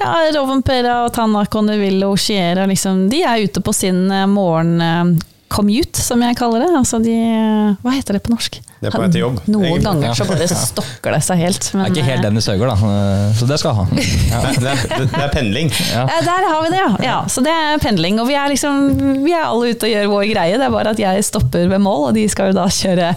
ja, 0.00 0.14
Rovenpera 0.34 1.04
og 1.04 1.14
Tanak 1.14 1.54
og 1.54 1.68
Neville 1.68 2.08
og 2.08 2.18
Chiera, 2.18 2.66
liksom, 2.66 3.08
de 3.12 3.22
er 3.22 3.46
ute 3.46 3.62
på 3.62 3.74
sin 3.76 4.10
eh, 4.10 4.26
morgen 4.26 4.80
eh, 4.82 5.16
commute, 5.52 6.00
som 6.02 6.22
jeg 6.24 6.36
kaller 6.38 6.64
det. 6.64 6.70
Altså 6.78 6.98
de 7.02 7.12
eh, 7.14 7.76
Hva 7.84 7.92
heter 7.94 8.16
det 8.18 8.22
på 8.26 8.32
norsk? 8.34 8.58
Det 8.76 8.90
er 8.90 8.92
på 8.92 9.00
vei 9.00 9.08
til 9.14 9.22
jobb, 9.22 9.36
Noen 9.48 9.64
egentlig. 9.70 9.84
ganger 9.86 10.16
så 10.18 10.26
bare 10.28 10.46
stokker 10.70 11.14
det 11.16 11.20
seg 11.24 11.38
helt. 11.40 11.68
Det 11.72 11.80
er 11.80 11.92
ikke 11.94 12.04
helt 12.06 12.18
eh, 12.20 12.24
Dennis 12.26 12.48
Høger, 12.50 12.72
da. 12.72 12.90
eh, 12.92 13.36
Så 13.38 13.48
det 13.48 13.58
skal 13.62 13.70
jeg 13.72 13.78
ha. 13.78 13.84
Ja. 14.32 14.40
det, 14.52 14.72
er, 14.72 15.04
det, 15.06 15.22
er 15.22 15.32
pendling. 15.32 15.70
Ja. 15.94 16.04
Der 16.26 16.48
har 16.50 16.64
vi 16.66 16.72
det, 16.74 16.80
ja. 16.82 16.90
ja. 17.06 17.18
Så 17.32 17.44
det 17.46 17.54
er 17.54 17.78
pendling. 17.82 18.20
Og 18.22 18.28
vi 18.28 18.36
er 18.36 18.52
liksom 18.52 18.90
Vi 19.24 19.32
er 19.32 19.46
alle 19.46 19.72
ute 19.72 19.88
og 19.88 19.94
gjør 19.94 20.10
vår 20.12 20.26
greie. 20.34 20.58
Det 20.60 20.66
er 20.68 20.74
bare 20.76 20.92
at 20.96 21.00
jeg 21.06 21.24
stopper 21.30 21.70
ved 21.72 21.82
mål, 21.86 22.08
og 22.10 22.18
de 22.18 22.26
skal 22.32 22.52
jo 22.52 22.58
da 22.58 22.66
kjøre 22.72 23.14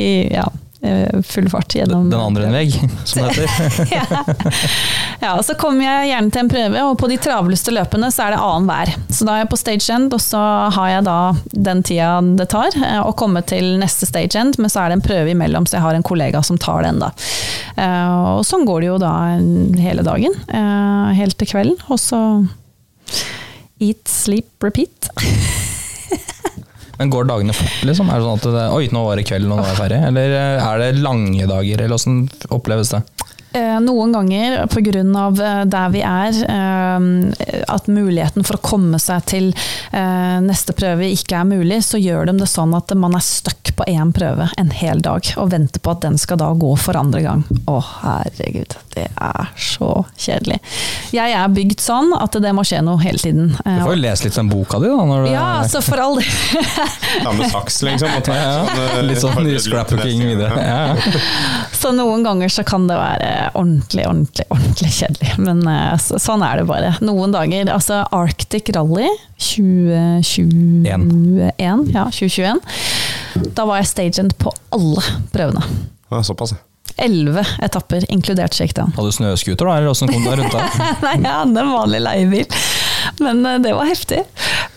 i 0.00 0.08
ja, 0.32 0.46
full 1.26 1.48
fart 1.50 1.72
gjennom 1.74 2.10
Den 2.12 2.20
andre 2.20 2.46
en 2.46 2.52
vegg, 2.54 2.74
som 3.08 3.24
det 3.24 3.46
heter. 3.48 3.88
ja. 3.90 4.24
ja, 5.22 5.30
og 5.38 5.42
så 5.46 5.56
kommer 5.58 5.82
jeg 5.86 6.10
gjerne 6.12 6.30
til 6.34 6.42
en 6.44 6.50
prøve, 6.52 6.82
og 6.90 6.98
på 7.00 7.08
de 7.10 7.16
travleste 7.22 7.72
løpene 7.74 8.10
så 8.14 8.26
er 8.26 8.34
det 8.36 8.42
annenhver. 8.44 8.92
Så 9.08 9.26
da 9.26 9.34
er 9.38 9.42
jeg 9.44 9.50
på 9.54 9.58
stage 9.60 9.88
end, 9.96 10.12
og 10.14 10.22
så 10.22 10.42
har 10.76 10.90
jeg 10.92 11.06
da 11.08 11.16
den 11.70 11.82
tida 11.86 12.10
det 12.38 12.48
tar 12.52 12.76
eh, 12.76 13.00
å 13.02 13.14
komme 13.18 13.42
til 13.48 13.72
neste 13.80 14.06
stage 14.10 14.36
end, 14.38 14.60
men 14.62 14.70
så 14.72 14.84
er 14.84 14.92
det 14.92 14.98
en 15.00 15.06
prøve 15.08 15.32
imellom, 15.32 15.66
så 15.66 15.78
jeg 15.78 15.86
har 15.86 15.96
en 15.98 16.06
kollega 16.06 16.42
som 16.46 16.60
tar 16.60 16.84
den 16.86 17.00
da. 17.02 17.10
Eh, 17.74 18.14
Og 18.36 18.44
sånn 18.46 18.66
går 18.68 18.84
det 18.84 18.92
jo 18.92 19.00
da 19.02 19.14
hele 19.80 20.04
dagen, 20.06 20.36
eh, 20.52 21.10
helt 21.18 21.38
til 21.40 21.50
kvelden, 21.54 21.80
og 21.88 21.98
så 22.02 22.20
eat, 23.80 24.04
sleep, 24.08 24.52
repeat. 24.64 25.10
Men 26.96 27.10
går 27.12 27.28
dagene 27.28 27.52
fort, 27.56 27.80
liksom? 27.84 28.08
Er 28.08 28.20
det 28.20 28.26
sånn 28.26 28.40
at 28.40 28.46
det, 28.56 28.66
Oi, 28.76 28.86
nå 28.94 29.02
var 29.04 29.20
det 29.20 29.26
kveld, 29.28 29.48
nå 29.50 29.58
er 29.60 29.70
jeg 29.72 29.80
ferdig? 29.80 29.98
Eller 30.10 30.36
eh, 30.38 30.64
er 30.64 30.82
det 30.82 31.04
lange 31.04 31.48
dager, 31.50 31.82
eller 31.84 31.98
åssen 31.98 32.22
oppleves 32.56 32.94
det? 32.94 33.02
Eh, 33.56 33.78
Noen 33.80 34.12
ganger 34.12 34.66
pga. 34.68 35.64
der 35.66 35.88
vi 35.94 36.02
er, 36.04 36.36
eh, 36.44 37.62
at 37.72 37.86
muligheten 37.88 38.44
for 38.46 38.56
å 38.58 38.62
komme 38.62 38.98
seg 39.00 39.24
til 39.30 39.48
eh, 39.92 40.38
neste 40.44 40.74
prøve 40.76 41.08
ikke 41.12 41.40
er 41.40 41.48
mulig, 41.48 41.80
så 41.86 41.98
gjør 42.00 42.26
de 42.30 42.36
det 42.42 42.48
sånn 42.50 42.74
at 42.76 42.92
man 42.98 43.14
er 43.16 43.24
stuck 43.24 43.72
på 43.76 43.84
én 43.90 44.12
prøve 44.16 44.48
en 44.60 44.70
hel 44.72 45.00
dag 45.04 45.26
og 45.36 45.50
venter 45.52 45.80
på 45.84 45.90
at 45.92 46.00
den 46.04 46.16
skal 46.20 46.38
da 46.40 46.50
gå 46.56 46.70
for 46.80 46.96
andre 46.96 47.22
gang. 47.24 47.44
Å 47.68 47.78
herregud, 48.02 48.76
det 48.94 49.08
er 49.16 49.50
så 49.60 50.04
kjedelig. 50.20 50.60
Jeg 51.16 51.32
er 51.36 51.48
bygd 51.52 51.80
sånn 51.84 52.12
at 52.16 52.36
det 52.42 52.52
må 52.56 52.64
skje 52.66 52.82
noe 52.84 53.00
hele 53.02 53.18
tiden. 53.20 53.54
Du 53.56 53.62
Eh, 53.66 53.80
får 53.82 53.96
jo 53.96 54.00
lese 54.02 54.24
litt 54.28 54.36
den 54.38 54.48
boka 54.52 54.78
di, 54.80 54.88
da. 54.92 55.04
Når 55.10 55.24
du, 55.26 55.30
Ja, 55.32 55.46
altså 55.62 55.82
for 55.84 56.00
all 56.00 56.16
del. 56.20 56.62
Ta 57.24 57.32
med 57.32 57.50
saks, 57.52 57.80
liksom. 57.86 58.14
Og 58.16 58.24
ta 58.26 58.36
ja, 58.36 58.52
sånn, 58.64 58.82
eh, 58.98 59.02
Litt 59.06 59.20
sånn 59.22 59.50
scrapbooking 59.66 60.22
videre. 60.24 60.62
Ja, 60.62 60.78
ja. 60.94 61.20
Så 61.76 61.92
noen 61.94 62.24
ganger 62.26 62.48
så 62.52 62.64
kan 62.66 62.86
det 62.88 62.96
være 62.98 63.45
ordentlig, 63.54 64.06
ordentlig, 64.08 64.46
ordentlig 64.50 64.90
kjedelig. 64.96 65.34
Men 65.42 65.68
eh, 65.70 65.96
så, 66.02 66.18
sånn 66.22 66.42
er 66.46 66.54
det 66.60 66.66
bare. 66.68 66.90
Noen 67.04 67.32
dager. 67.34 67.70
Altså 67.72 67.94
Arctic 68.16 68.66
Rally 68.76 69.08
2021, 69.38 71.92
ja, 71.94 72.04
2021. 72.10 72.60
Da 73.56 73.62
var 73.68 73.76
jeg 73.82 73.88
stagent 73.92 74.32
på 74.40 74.48
alle 74.74 75.02
prøvene. 75.34 75.62
Ja, 76.10 76.16
såpass, 76.26 76.50
ja. 76.56 76.60
Elleve 76.96 77.42
etapper, 77.60 78.06
inkludert 78.08 78.54
shakedown. 78.56 78.94
Hadde 78.96 79.10
du 79.10 79.12
snøscooter, 79.12 79.66
da? 79.68 79.74
Eller 79.76 79.90
åssen 79.90 80.08
kom 80.08 80.22
du 80.24 80.30
deg 80.30 80.38
rundt 80.40 80.54
da? 80.54 80.64
Nei, 81.04 81.16
jeg 81.18 81.28
hadde 81.28 81.60
en 81.60 81.72
vanlig 81.74 82.00
leiebil. 82.00 82.46
Men 83.22 83.44
eh, 83.46 83.58
det 83.62 83.72
var 83.76 83.88
heftig. 83.88 84.22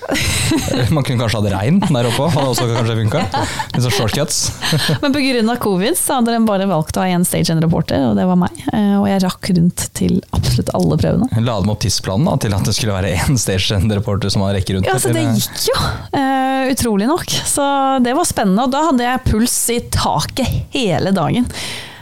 Man 0.96 1.04
kunne 1.06 1.20
kanskje 1.22 1.40
hatt 1.42 1.52
regn 1.54 1.80
der 1.94 2.08
oppe 2.10 2.30
hadde 2.34 2.50
også 2.50 2.68
kanskje 2.72 2.96
funka. 3.04 3.24
Litt 3.76 3.84
sånn 3.86 3.96
shortcuts. 3.96 4.40
Men 5.04 5.14
pga. 5.16 5.56
covid 5.62 5.98
så 6.00 6.20
hadde 6.20 6.34
de 6.36 6.42
bare 6.48 6.68
valgt 6.70 6.98
å 6.98 7.04
ha 7.04 7.10
én 7.14 7.26
stagent-reporter, 7.28 8.10
og 8.12 8.18
det 8.20 8.26
var 8.30 8.40
meg. 8.40 8.64
Eh, 8.74 8.96
Og 9.00 9.08
jeg 9.10 9.24
rakk 9.26 9.52
rundt 9.58 9.86
til 9.98 10.20
absolutt 10.36 10.72
alle 10.78 11.00
prøvene. 11.02 11.44
La 11.46 11.60
dem 11.62 11.74
opp 11.74 11.84
tidsplanen 11.86 12.30
da, 12.30 12.38
til 12.42 12.56
at 12.58 12.66
det 12.70 12.76
skulle 12.78 12.96
være 12.98 13.14
én 13.20 13.40
stage-reporter 13.40 14.34
som 14.34 14.46
man 14.46 14.56
rekker 14.58 14.80
rundt. 14.80 14.90
Ja, 14.90 14.98
så 15.02 15.14
Det 15.14 15.26
gikk 15.28 15.68
jo, 15.70 15.78
eh, 16.20 16.72
utrolig 16.74 17.10
nok. 17.10 17.30
Så 17.30 17.66
det 18.06 18.16
var 18.18 18.28
spennende. 18.30 18.66
Og 18.66 18.74
da 18.74 18.88
hadde 18.90 19.06
jeg 19.06 19.26
puls 19.30 19.60
i 19.74 19.80
taket 19.94 20.74
hele 20.76 21.14
dagen. 21.16 21.48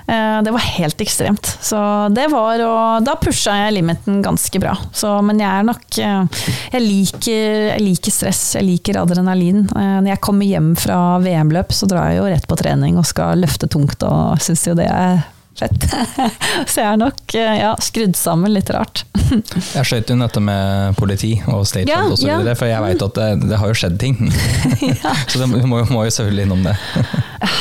Eh, 0.07 0.41
det 0.41 0.51
var 0.51 0.59
helt 0.59 1.01
ekstremt. 1.01 1.57
Så 1.61 1.77
det 2.15 2.27
var 2.31 2.61
og 2.63 3.03
Da 3.05 3.17
pusha 3.19 3.55
jeg 3.59 3.77
limiten 3.77 4.21
ganske 4.23 4.59
bra. 4.61 4.75
Så, 4.95 5.11
men 5.25 5.41
jeg 5.43 5.51
er 5.51 5.67
nok 5.67 5.99
eh, 5.99 6.43
jeg, 6.71 6.83
liker, 6.83 7.55
jeg 7.73 7.83
liker 7.83 8.15
stress, 8.15 8.43
jeg 8.55 8.67
liker 8.69 9.01
adrenalin. 9.01 9.65
Eh, 9.67 9.97
når 9.99 10.13
jeg 10.13 10.23
kommer 10.23 10.47
hjem 10.47 10.73
fra 10.79 10.99
VM-løp, 11.23 11.75
så 11.75 11.89
drar 11.91 12.11
jeg 12.11 12.21
jo 12.21 12.29
rett 12.31 12.47
på 12.47 12.59
trening 12.59 12.99
og 12.99 13.07
skal 13.09 13.43
løfte 13.43 13.69
tungt 13.71 14.03
og 14.07 14.39
syns 14.43 14.67
jo 14.69 14.77
det 14.77 14.87
er 14.87 15.25
fett. 15.59 15.87
Så 16.71 16.81
jeg 16.81 16.87
er 16.89 16.99
nok 17.01 17.35
eh, 17.37 17.55
ja, 17.61 17.73
skrudd 17.83 18.15
sammen 18.19 18.53
litt 18.55 18.69
rart. 18.73 19.03
Jeg 19.77 19.85
skjøt 19.89 20.13
inn 20.13 20.23
dette 20.23 20.41
med 20.43 20.95
politi 20.97 21.33
og 21.51 21.65
statehold 21.67 21.91
Ja, 21.91 22.05
osv., 22.13 22.29
ja. 22.47 22.55
for 22.57 22.69
jeg 22.69 22.83
veit 22.83 23.01
at 23.03 23.17
det, 23.17 23.27
det 23.49 23.59
har 23.59 23.71
jo 23.71 23.75
skjedd 23.77 23.97
ting. 23.99 24.15
så 25.31 25.41
du 25.41 25.45
må, 25.67 25.81
må 25.91 26.05
jo 26.07 26.13
selvfølgelig 26.13 26.47
innom 26.47 26.63
det. 26.65 26.75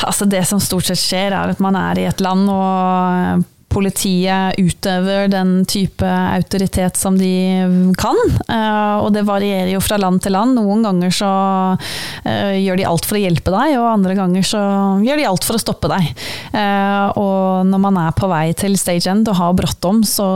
Altså 0.07 0.29
Det 0.31 0.45
som 0.47 0.63
stort 0.63 0.87
sett 0.89 1.01
skjer, 1.01 1.35
er 1.35 1.55
at 1.57 1.63
man 1.63 1.77
er 1.81 2.01
i 2.01 2.07
et 2.09 2.23
land 2.23 2.47
og 2.53 3.45
politiet 3.77 4.57
utøver 4.59 5.29
den 5.33 5.59
type 5.69 6.09
autoritet 6.09 6.97
som 6.97 7.19
de 7.21 7.31
kan. 8.01 8.17
Eh, 8.49 8.97
Og 9.05 9.13
det 9.13 9.27
varierer 9.29 9.75
jo 9.75 9.83
fra 9.85 9.99
land 10.01 10.23
til 10.25 10.33
land. 10.37 10.57
Noen 10.57 10.83
ganger 10.87 11.13
så 11.13 11.31
eh, 12.25 12.57
gjør 12.65 12.81
de 12.81 12.89
alt 12.89 13.09
for 13.09 13.19
å 13.19 13.23
hjelpe 13.23 13.53
deg, 13.55 13.77
og 13.77 13.91
andre 13.93 14.17
ganger 14.19 14.47
så 14.47 14.63
gjør 15.05 15.21
de 15.21 15.29
alt 15.29 15.45
for 15.47 15.59
å 15.59 15.63
stoppe 15.63 15.93
deg. 15.93 16.09
Eh, 16.57 17.07
Og 17.21 17.67
når 17.69 17.85
man 17.85 18.01
er 18.07 18.17
på 18.17 18.31
vei 18.33 18.49
til 18.57 18.79
stage 18.81 19.11
end 19.13 19.29
og 19.29 19.39
har 19.41 19.57
bråttom, 19.59 20.03
så 20.07 20.27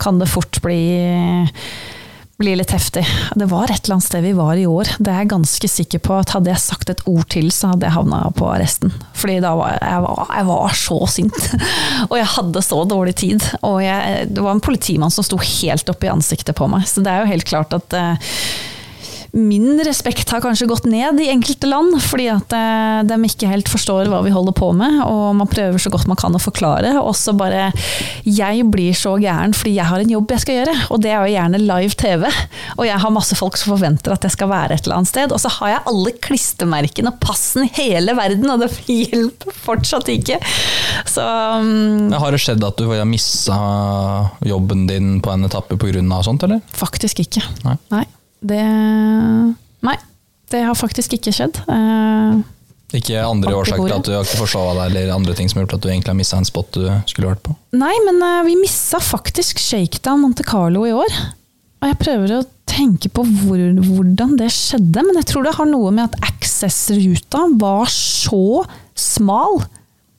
kan 0.00 0.18
det 0.22 0.30
fort 0.32 0.60
bli 0.64 0.80
blir 2.42 2.58
litt 2.58 2.74
heftig. 2.74 3.04
Det 3.38 3.46
var 3.50 3.70
et 3.70 3.84
eller 3.84 3.96
annet 3.96 4.06
sted 4.08 4.24
vi 4.24 4.34
var 4.36 4.58
i 4.58 4.66
år. 4.66 4.90
Det 4.98 5.12
er 5.12 5.22
jeg 5.22 5.32
ganske 5.32 5.70
sikker 5.70 6.02
på 6.02 6.16
at 6.18 6.34
hadde 6.34 6.50
jeg 6.50 6.62
sagt 6.64 6.90
et 6.92 7.04
ord 7.10 7.24
til, 7.32 7.48
så 7.54 7.72
hadde 7.72 7.86
jeg 7.86 7.94
havna 7.94 8.24
på 8.36 8.48
arresten. 8.50 8.94
Fordi 9.18 9.38
da 9.44 9.54
var 9.58 9.76
jeg, 9.78 10.02
var, 10.06 10.34
jeg 10.34 10.48
var 10.50 10.76
så 10.82 10.98
sint. 11.14 11.40
Og 12.10 12.16
jeg 12.18 12.30
hadde 12.34 12.64
så 12.66 12.82
dårlig 12.90 13.16
tid. 13.22 13.46
Og 13.62 13.78
jeg, 13.84 14.28
det 14.34 14.42
var 14.42 14.56
en 14.56 14.64
politimann 14.64 15.14
som 15.14 15.26
sto 15.26 15.38
helt 15.38 15.94
opp 15.94 16.02
i 16.02 16.12
ansiktet 16.12 16.58
på 16.58 16.68
meg. 16.72 16.88
Så 16.90 17.04
det 17.04 17.14
er 17.14 17.22
jo 17.22 17.32
helt 17.32 17.48
klart 17.48 17.76
at 17.78 17.98
eh, 17.98 18.32
min 19.32 19.80
respekt 19.84 20.30
har 20.30 20.42
kanskje 20.44 20.66
gått 20.68 20.84
ned 20.84 21.20
i 21.20 21.30
enkelte 21.32 21.68
land, 21.70 21.94
fordi 22.04 22.26
at 22.28 22.52
eh, 22.52 22.98
de 23.08 23.16
ikke 23.24 23.48
helt 23.48 23.70
forstår 23.72 24.10
hva 24.12 24.20
vi 24.26 24.32
holder 24.34 24.52
på 24.56 24.68
med, 24.76 24.98
og 25.06 25.38
man 25.38 25.48
prøver 25.48 25.80
så 25.80 25.92
godt 25.92 26.08
man 26.10 26.20
kan 26.20 26.36
å 26.36 26.42
forklare. 26.42 26.94
Og 27.00 27.14
så 27.16 27.32
bare 27.36 27.70
Jeg 28.28 28.66
blir 28.68 28.92
så 28.96 29.14
gæren 29.20 29.54
fordi 29.56 29.76
jeg 29.78 29.88
har 29.88 30.02
en 30.02 30.12
jobb 30.12 30.34
jeg 30.34 30.44
skal 30.44 30.58
gjøre, 30.60 30.76
og 30.92 31.02
det 31.04 31.14
er 31.14 31.24
jo 31.24 31.34
gjerne 31.36 31.62
live 31.64 31.98
TV. 32.02 32.28
Og 32.76 32.84
jeg 32.88 33.00
har 33.04 33.14
masse 33.14 33.38
folk 33.38 33.56
som 33.56 33.72
forventer 33.72 34.12
at 34.12 34.28
jeg 34.28 34.36
skal 34.36 34.52
være 34.52 34.76
et 34.76 34.84
eller 34.84 35.00
annet 35.00 35.12
sted, 35.14 35.32
og 35.32 35.40
så 35.40 35.52
har 35.58 35.74
jeg 35.74 35.84
alle 35.94 36.14
klistremerkene 36.28 37.14
og 37.14 37.20
passen 37.24 37.64
i 37.64 37.72
hele 37.80 38.16
verden, 38.18 38.52
og 38.52 38.66
det 38.66 38.72
hjelper 38.84 39.56
fortsatt 39.64 40.12
ikke. 40.12 40.40
Så 41.08 41.24
um, 41.24 42.12
Har 42.12 42.34
det 42.34 42.42
skjedd 42.44 42.64
at 42.68 42.76
du 42.76 42.90
har 42.90 43.08
missa 43.08 43.56
jobben 44.44 44.84
din 44.90 45.14
på 45.24 45.32
en 45.32 45.48
etappe 45.48 45.80
pga. 45.80 46.02
sånt, 46.22 46.44
eller? 46.44 46.60
faktisk 46.76 47.24
ikke. 47.24 47.42
Nei. 47.64 47.78
Nei. 47.92 48.04
Det 48.42 48.62
Nei. 49.86 49.96
Det 50.52 50.60
har 50.66 50.76
faktisk 50.76 51.14
ikke 51.16 51.32
skjedd. 51.32 51.58
Eh, 51.70 52.40
Ikke 52.98 53.22
andre 53.24 53.54
årsaker 53.56 53.86
til 53.88 53.94
at 53.96 54.08
du 54.08 54.12
ikke 54.18 54.40
forsova 54.42 54.74
deg, 54.76 54.90
eller 54.90 55.14
andre 55.14 55.34
ting 55.38 55.48
som 55.48 55.58
har 55.60 55.64
gjort 55.64 55.78
at 55.78 55.84
du 55.86 55.88
egentlig 55.88 56.12
har 56.12 56.18
missa 56.18 56.36
en 56.36 56.48
spot 56.48 56.74
du 56.76 56.82
skulle 57.08 57.30
vært 57.30 57.40
på? 57.46 57.54
Nei, 57.80 57.94
men 58.04 58.20
eh, 58.26 58.42
vi 58.50 58.58
missa 58.60 59.00
faktisk 59.00 59.62
Shakedown 59.62 60.20
Monte 60.26 60.44
Carlo 60.44 60.84
i 60.88 60.92
år. 60.92 61.14
Og 61.82 61.88
jeg 61.88 61.98
prøver 62.02 62.34
å 62.36 62.42
tenke 62.68 63.08
på 63.12 63.24
hvor, 63.26 63.62
hvordan 63.80 64.36
det 64.38 64.50
skjedde, 64.54 65.02
men 65.06 65.18
jeg 65.18 65.30
tror 65.32 65.48
det 65.48 65.56
har 65.56 65.66
noe 65.70 65.90
med 65.94 66.10
at 66.10 66.28
Access-ruta 66.28 67.46
var 67.60 67.88
så 67.90 68.62
smal. 68.94 69.62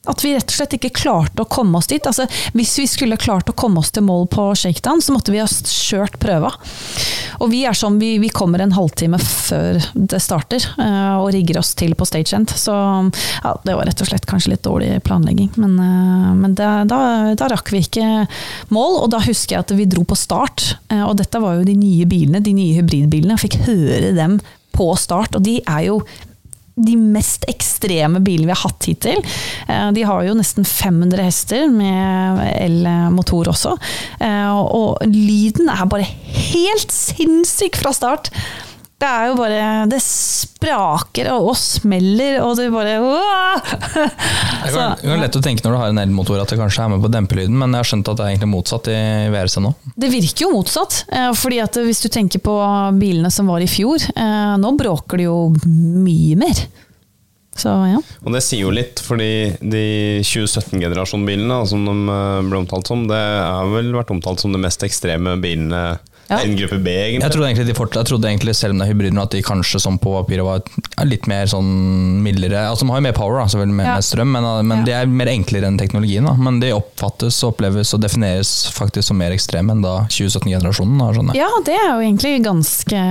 At 0.10 0.20
vi 0.24 0.34
rett 0.36 0.50
og 0.52 0.56
slett 0.58 0.74
ikke 0.76 0.92
klarte 0.98 1.46
å 1.46 1.48
komme 1.48 1.80
oss 1.80 1.88
dit. 1.88 2.04
Altså, 2.04 2.26
hvis 2.58 2.74
vi 2.82 2.88
skulle 2.92 3.20
klart 3.22 3.48
å 3.48 3.56
komme 3.56 3.80
oss 3.80 3.94
til 3.96 4.04
mål 4.04 4.26
på 4.34 4.50
shakedown, 4.60 5.00
så 5.02 5.14
måtte 5.16 5.32
vi 5.32 5.40
ha 5.40 5.48
kjørt 5.48 6.18
prøva. 6.20 6.52
Og 7.40 7.48
vi 7.54 7.62
er 7.68 7.78
sånn, 7.78 7.96
vi, 8.02 8.18
vi 8.20 8.32
kommer 8.34 8.60
en 8.64 8.76
halvtime 8.76 9.20
før 9.24 9.80
det 9.94 10.20
starter, 10.24 10.66
eh, 10.76 11.14
og 11.22 11.32
rigger 11.36 11.62
oss 11.62 11.72
til 11.80 11.96
på 11.96 12.08
stagehand. 12.10 12.52
Så 12.52 12.74
ja, 12.76 13.54
det 13.64 13.78
var 13.78 13.88
rett 13.88 14.04
og 14.04 14.10
slett 14.12 14.28
kanskje 14.30 14.54
litt 14.54 14.66
dårlig 14.68 14.98
planlegging. 15.08 15.54
Men, 15.56 15.78
eh, 15.80 16.34
men 16.42 16.58
det, 16.60 16.68
da, 16.92 17.00
da 17.40 17.50
rakk 17.54 17.72
vi 17.72 17.86
ikke 17.86 18.10
mål, 18.76 19.00
og 19.06 19.08
da 19.16 19.24
husker 19.24 19.56
jeg 19.56 19.66
at 19.66 19.76
vi 19.78 19.88
dro 19.90 20.04
på 20.08 20.20
start. 20.20 20.74
eh, 20.92 21.06
Og 21.08 21.16
dette 21.22 21.40
var 21.44 21.62
jo 21.62 21.68
de 21.68 21.78
nye 21.80 22.08
bilene, 22.10 22.44
de 22.44 22.56
nye 22.60 22.76
hybridbilene. 22.82 23.38
Jeg 23.38 23.46
fikk 23.48 23.62
høre 23.70 24.12
dem 24.20 24.38
på 24.76 24.92
start, 25.00 25.38
og 25.38 25.48
de 25.48 25.60
er 25.64 25.88
jo 25.88 26.02
de 26.76 26.96
mest 26.98 27.46
ekstreme 27.52 28.20
bilene 28.26 28.48
vi 28.50 28.54
har 28.56 28.64
hatt 28.64 28.88
hittil. 28.90 29.20
Eh, 29.68 29.92
De 29.94 30.04
har 30.10 30.24
jo 30.26 30.34
nesten 30.34 30.66
500 30.66 31.22
hester 31.24 31.68
med 31.70 32.42
elmotor 32.58 33.52
også. 33.54 33.76
Eh, 34.20 34.50
Og 34.54 34.98
lyden 35.06 35.70
er 35.70 35.86
bare 35.86 36.08
helt 36.08 36.92
sinnssyk 36.92 37.76
fra 37.78 37.94
start. 37.94 38.32
Det 39.04 39.10
er 39.10 39.30
jo 39.30 39.36
bare 39.36 39.64
Det 39.92 40.00
spraker 40.04 41.30
og, 41.34 41.50
og 41.52 41.58
smeller, 41.60 42.40
og 42.44 42.56
det 42.60 42.70
bare 42.72 42.94
Det 43.02 44.72
Så, 44.72 44.78
kan, 44.78 44.96
det 45.02 45.10
kan 45.10 45.24
lett 45.26 45.40
å 45.40 45.44
tenke 45.44 45.66
når 45.66 45.76
du 45.76 45.80
har 45.82 45.92
en 45.92 46.04
elmotor 46.06 46.40
at 46.40 46.54
det 46.54 46.60
kanskje 46.62 46.86
er 46.86 46.94
med 46.94 47.04
på 47.04 47.12
dempelyden, 47.12 47.58
men 47.60 47.76
jeg 47.76 47.84
har 47.84 47.90
skjønt 47.90 48.14
at 48.14 48.20
det 48.20 48.26
er 48.26 48.32
egentlig 48.34 48.52
motsatt 48.54 48.88
i 48.94 49.02
VRC 49.34 49.58
nå. 49.64 49.74
Det 50.00 50.10
virker 50.14 50.46
jo 50.46 50.54
motsatt. 50.54 51.04
eh, 51.12 51.30
fordi 51.38 51.60
at 51.64 51.78
hvis 51.84 52.02
du 52.06 52.08
tenker 52.14 52.42
på 52.44 52.56
bilene 53.00 53.32
som 53.34 53.52
var 53.52 53.64
i 53.64 53.68
fjor, 53.70 54.08
eh, 54.16 54.56
nå 54.62 54.72
bråker 54.80 55.20
det 55.20 55.28
jo 55.28 55.38
mye 55.68 56.40
mer. 56.40 56.64
Så 57.60 57.70
ja. 57.86 58.00
Og 58.24 58.34
det 58.34 58.42
sier 58.46 58.64
jo 58.64 58.72
litt, 58.74 59.02
fordi 59.04 59.54
de 59.62 59.84
2017-generasjonbilene 60.26 61.60
som 61.70 61.84
de 61.86 61.98
eh, 62.16 62.40
ble 62.48 62.64
omtalt 62.64 62.90
som, 62.90 63.04
det 63.10 63.20
har 63.20 63.70
vel 63.74 63.92
vært 63.94 64.16
omtalt 64.16 64.42
som 64.42 64.56
de 64.56 64.64
mest 64.64 64.88
ekstreme 64.88 65.36
bilene 65.44 65.84
Ja. 66.34 66.40
En 66.44 66.56
gruppe 66.58 66.80
B, 66.84 66.88
egentlig. 66.90 67.22
Jeg 67.28 67.36
trodde 67.36 67.48
egentlig, 67.52 67.68
de 67.70 67.78
fort, 67.78 67.98
jeg 68.00 68.10
trodde 68.10 68.30
egentlig 68.32 68.56
selv 68.58 68.74
om 68.76 68.80
det 68.82 68.88
er 68.88 68.94
hybriden, 68.94 69.22
at 69.22 69.32
de 69.36 69.42
kanskje 69.46 69.80
som 69.84 70.00
på 70.02 70.14
papiret 70.18 70.46
var 70.48 71.06
litt 71.06 71.28
mer 71.30 71.46
sånn 71.52 71.70
mildere 72.26 72.64
Altså 72.70 72.86
De 72.88 72.90
har 72.92 73.02
jo 73.02 73.06
mer 73.08 73.16
power, 73.18 73.38
da, 73.40 73.46
selvfølgelig 73.54 73.78
med, 73.78 73.86
Ja. 73.86 73.94
mer 74.00 74.06
strøm, 74.08 74.32
men, 74.34 74.68
men 74.68 74.78
Ja. 74.80 74.84
de 74.86 74.92
er 74.98 75.06
mer 75.08 75.28
enklere 75.32 75.68
enn 75.70 75.78
teknologien. 75.78 76.26
Da. 76.26 76.34
Men 76.34 76.60
de 76.60 76.72
oppfattes, 76.74 77.38
oppleves 77.46 77.94
og 77.94 78.02
defineres 78.02 78.52
faktisk 78.74 79.08
som 79.12 79.18
mer 79.18 79.32
ekstreme 79.36 79.72
enn 79.72 79.82
da 79.86 80.06
2017-generasjonen. 80.10 80.98
da, 81.00 81.12
skjønner 81.14 81.34
jeg. 81.36 81.44
Ja, 81.44 81.50
det 81.66 81.78
er 81.78 81.90
jo 81.94 82.02
egentlig 82.04 82.34
ganske 82.44 83.02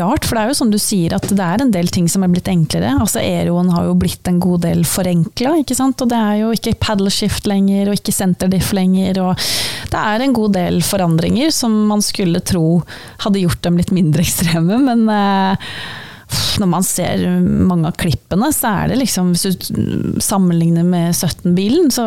rart, 0.00 0.24
for 0.24 0.36
det 0.36 0.42
er 0.44 0.48
jo 0.52 0.58
som 0.60 0.70
du 0.70 0.78
sier 0.78 1.14
at 1.16 1.22
det 1.28 1.38
er 1.40 1.62
en 1.64 1.70
del 1.74 1.88
ting 1.88 2.08
som 2.08 2.22
er 2.24 2.28
blitt 2.32 2.48
enklere. 2.50 2.92
Altså 3.00 3.20
Aeroen 3.22 3.70
har 3.74 3.84
jo 3.88 3.94
blitt 3.94 4.26
en 4.30 4.40
god 4.42 4.62
del 4.66 4.84
forenkla, 4.84 5.56
ikke 5.62 5.76
sant. 5.78 6.00
Og 6.02 6.08
det 6.12 6.18
er 6.18 6.36
jo 6.42 6.50
ikke 6.56 6.74
paddle 6.80 7.10
shift 7.10 7.46
lenger, 7.50 7.88
og 7.90 7.98
ikke 7.98 8.12
centerdiff 8.14 8.72
lenger. 8.76 9.20
Og 9.22 9.36
det 9.90 10.00
er 10.00 10.20
en 10.26 10.32
god 10.36 10.52
del 10.56 10.80
forandringer 10.84 11.52
som 11.54 11.74
man 11.90 12.02
skulle 12.04 12.40
tro 12.50 12.64
hadde 13.24 13.42
gjort 13.44 13.62
dem 13.66 13.80
litt 13.80 13.92
mindre 13.94 14.22
ekstreme, 14.26 14.78
men 14.84 15.06
eh, 15.14 15.74
når 16.62 16.70
man 16.70 16.86
ser 16.86 17.24
mange 17.42 17.90
av 17.90 17.96
klippene, 17.98 18.52
så 18.54 18.70
er 18.82 18.92
det 18.92 19.00
liksom 19.00 19.32
Hvis 19.34 19.58
du 19.70 20.20
sammenligner 20.22 20.86
med 20.86 21.10
17-bilen, 21.16 21.90
så 21.90 22.04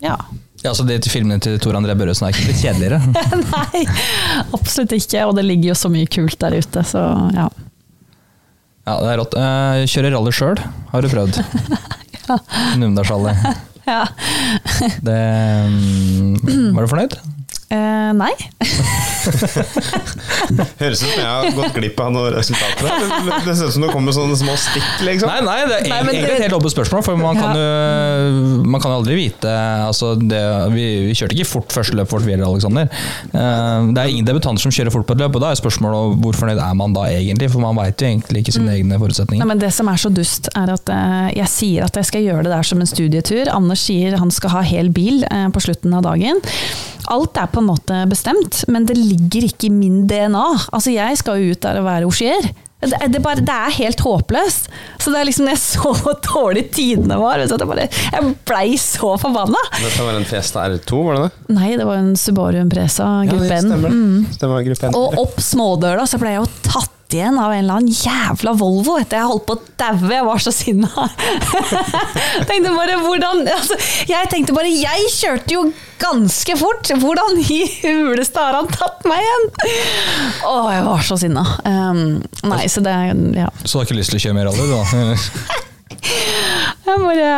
ja. 0.00 0.16
Ja, 0.64 0.72
så 0.74 0.86
de 0.88 0.96
til 1.02 1.12
filmene 1.12 1.36
til 1.44 1.58
Tor 1.62 1.76
André 1.78 1.94
Børresen 1.98 2.26
er 2.26 2.32
ikke 2.32 2.48
blitt 2.48 2.62
kjedeligere. 2.64 2.98
Nei, 3.52 3.82
absolutt 4.56 4.94
ikke. 4.96 5.26
Og 5.28 5.36
det 5.36 5.44
ligger 5.44 5.74
jo 5.74 5.76
så 5.78 5.90
mye 5.92 6.08
kult 6.10 6.38
der 6.42 6.56
ute, 6.56 6.82
så 6.88 7.02
ja. 7.36 7.46
Ja, 8.86 8.96
det 9.02 9.12
er 9.12 9.20
rått. 9.20 9.36
Eh, 9.36 9.84
Kjører 9.90 10.14
rally 10.16 10.32
sjøl, 10.34 10.60
har 10.92 11.04
du 11.06 11.12
prøvd? 11.12 11.40
Ja. 12.26 12.34
Numedalsrally. 12.74 13.30
ja. 13.86 14.00
Det 15.06 15.18
mm, 15.70 16.72
Var 16.74 16.80
du 16.82 16.88
fornøyd? 16.90 17.12
Eh, 17.66 18.10
nei. 18.14 18.30
Høres 20.78 21.00
ut 21.02 21.08
som 21.08 21.18
jeg 21.18 21.26
har 21.26 21.48
gått 21.56 21.74
glipp 21.74 21.98
av 21.98 22.12
noen 22.14 22.30
resultater. 22.36 22.86
Det, 22.86 23.38
Det 23.46 23.54
ser 23.58 23.70
ut 23.70 23.74
som 23.74 23.82
det 23.82 23.90
kommer 23.90 24.14
sånne 24.14 24.36
små 24.38 24.54
stikk, 24.60 24.86
liksom. 25.02 25.30
Nei, 25.32 25.40
nei, 25.42 25.56
det 25.66 25.78
er 25.80 25.88
Nei, 25.90 25.98
egentlig 25.98 26.22
det- 26.22 26.36
et 26.36 26.44
helt 26.46 26.56
åpent 26.60 26.74
spørsmål, 26.76 27.02
for 27.02 27.18
man 27.18 27.40
kan 27.40 27.56
jo 27.58 28.62
man 28.66 28.80
kan 28.80 28.92
jo 28.92 28.98
aldri 29.00 29.16
vite 29.18 29.50
altså 29.86 30.12
det, 30.20 30.42
vi, 30.74 30.84
vi 31.08 31.14
kjørte 31.18 31.34
ikke 31.36 31.48
fort 31.48 31.74
første 31.74 31.96
løp 31.98 32.10
vårt, 32.12 32.24
vi 32.26 32.32
eller 32.36 32.46
Aleksander. 32.46 32.86
Uh, 33.34 33.90
Det 33.96 33.98
er 34.04 34.12
ingen 34.14 34.26
debutanter 34.28 34.62
som 34.62 34.70
kjører 34.74 34.92
fort 34.94 35.06
på 35.08 35.16
et 35.16 35.22
løp, 35.24 35.34
og 35.34 35.42
da 35.42 35.50
er 35.50 35.58
spørsmålet 35.58 36.20
hvor 36.22 36.38
fornøyd 36.38 36.60
er 36.62 36.74
man 36.78 36.94
da 36.96 37.08
egentlig? 37.10 37.50
For 37.50 37.60
man 37.64 37.76
veit 37.80 37.98
jo 38.00 38.06
egentlig 38.12 38.44
ikke 38.44 38.54
sine 38.60 38.76
egne 38.78 38.98
forutsetninger. 39.02 39.42
Nei, 39.42 39.50
men 39.54 39.58
det 39.62 39.72
som 39.74 39.88
er 39.90 39.98
så 40.00 40.12
dust, 40.14 40.50
er 40.54 40.70
at 40.76 40.86
uh, 40.92 41.28
jeg 41.34 41.50
sier 41.50 41.86
at 41.90 41.98
jeg 41.98 42.10
skal 42.12 42.22
gjøre 42.26 42.46
det 42.46 42.54
der 42.54 42.62
som 42.66 42.80
en 42.82 42.86
studietur. 42.90 43.50
Anders 43.52 43.82
sier 43.88 44.16
han 44.20 44.30
skal 44.34 44.54
ha 44.54 44.62
hel 44.66 44.88
bil 44.94 45.24
eh, 45.30 45.48
på 45.52 45.60
slutten 45.62 45.94
av 45.96 46.04
dagen. 46.06 46.38
Alt 47.12 47.38
er 47.38 47.46
på 47.52 47.55
en 47.62 47.70
måte 47.70 48.02
bestemt, 48.10 48.62
men 48.72 48.86
det 48.88 48.98
ligger 48.98 49.48
ikke 49.48 49.68
i 49.68 49.74
min 49.74 50.04
DNA. 50.10 50.46
Altså, 50.70 50.94
jeg 50.94 51.18
skal 51.20 51.42
jo 51.42 51.56
ut 51.56 51.62
der 51.64 51.80
og 51.80 51.88
være 51.88 52.08
osjier. 52.08 52.48
Det, 52.76 52.98
det, 53.08 53.20
bare, 53.24 53.40
det 53.40 53.52
er 53.54 53.72
helt 53.78 54.00
håpløst. 54.04 54.68
Så 55.00 55.12
det 55.12 55.20
er 55.20 55.28
liksom 55.28 55.48
jeg 55.48 55.60
så 55.62 55.92
hvor 55.96 56.18
dårlig 56.26 56.66
tidene 56.76 57.16
var, 57.18 57.40
Så 57.48 57.56
det 57.56 57.68
bare, 57.68 57.86
jeg 57.88 58.34
blei 58.46 58.76
så 58.80 59.14
forbanna. 59.20 59.62
Dette 59.78 60.04
var 60.04 60.18
en 60.18 60.28
Fiesta 60.28 60.66
R2, 60.68 61.00
var 61.06 61.16
det 61.16 61.22
det? 61.24 61.54
Nei, 61.56 61.70
det 61.80 61.86
var 61.88 62.02
en 62.02 62.12
Subaru 62.20 62.60
Impresa 62.60 63.08
gruppe 63.30 63.48
ja, 63.48 63.62
N. 63.62 63.70
stemmer. 63.70 63.96
Mm. 63.96 64.26
Stemmer, 64.36 64.92
Og 64.92 65.16
opp 65.24 65.40
smådøra 65.42 66.04
så 66.08 66.20
ble 66.20 66.36
jeg 66.36 66.44
jo 66.44 66.52
tatt 66.68 66.95
igjen 67.14 67.38
av 67.38 67.52
en 67.52 67.60
eller 67.60 67.78
annen 67.78 67.92
jævla 67.92 68.52
Volvo 68.58 68.96
etter 68.98 69.20
jeg 69.20 69.30
holdt 69.30 69.44
på 69.46 69.56
å 69.56 69.64
daue, 69.78 70.10
jeg 70.10 70.26
var 70.26 70.42
så 70.42 70.52
sinna. 70.54 71.06
tenkte 72.48 72.72
bare 72.74 72.96
hvordan 73.02 73.44
altså, 73.52 73.76
Jeg 74.08 74.30
tenkte 74.32 74.56
bare 74.56 74.72
Jeg 74.72 75.10
kjørte 75.14 75.54
jo 75.54 75.62
ganske 76.00 76.56
fort! 76.58 76.90
Hvordan 77.02 77.38
i 77.44 77.60
huleste 77.84 78.42
har 78.42 78.58
han 78.58 78.70
tatt 78.72 79.06
meg 79.08 79.22
igjen? 79.22 79.46
Å, 80.48 80.56
jeg 80.74 80.82
var 80.88 81.06
så 81.06 81.20
sinna. 81.20 81.46
Um, 81.62 82.02
nei, 82.50 82.66
så 82.72 82.82
det 82.84 82.96
Ja. 83.36 83.48
Så 83.62 83.76
du 83.76 83.80
har 83.80 83.88
ikke 83.88 84.00
lyst 84.00 84.14
til 84.14 84.20
å 84.20 84.24
kjøre 84.26 84.38
mer 84.40 84.50
rally, 84.50 84.66
da? 84.72 85.62
Jeg 86.86 87.00
bare 87.02 87.30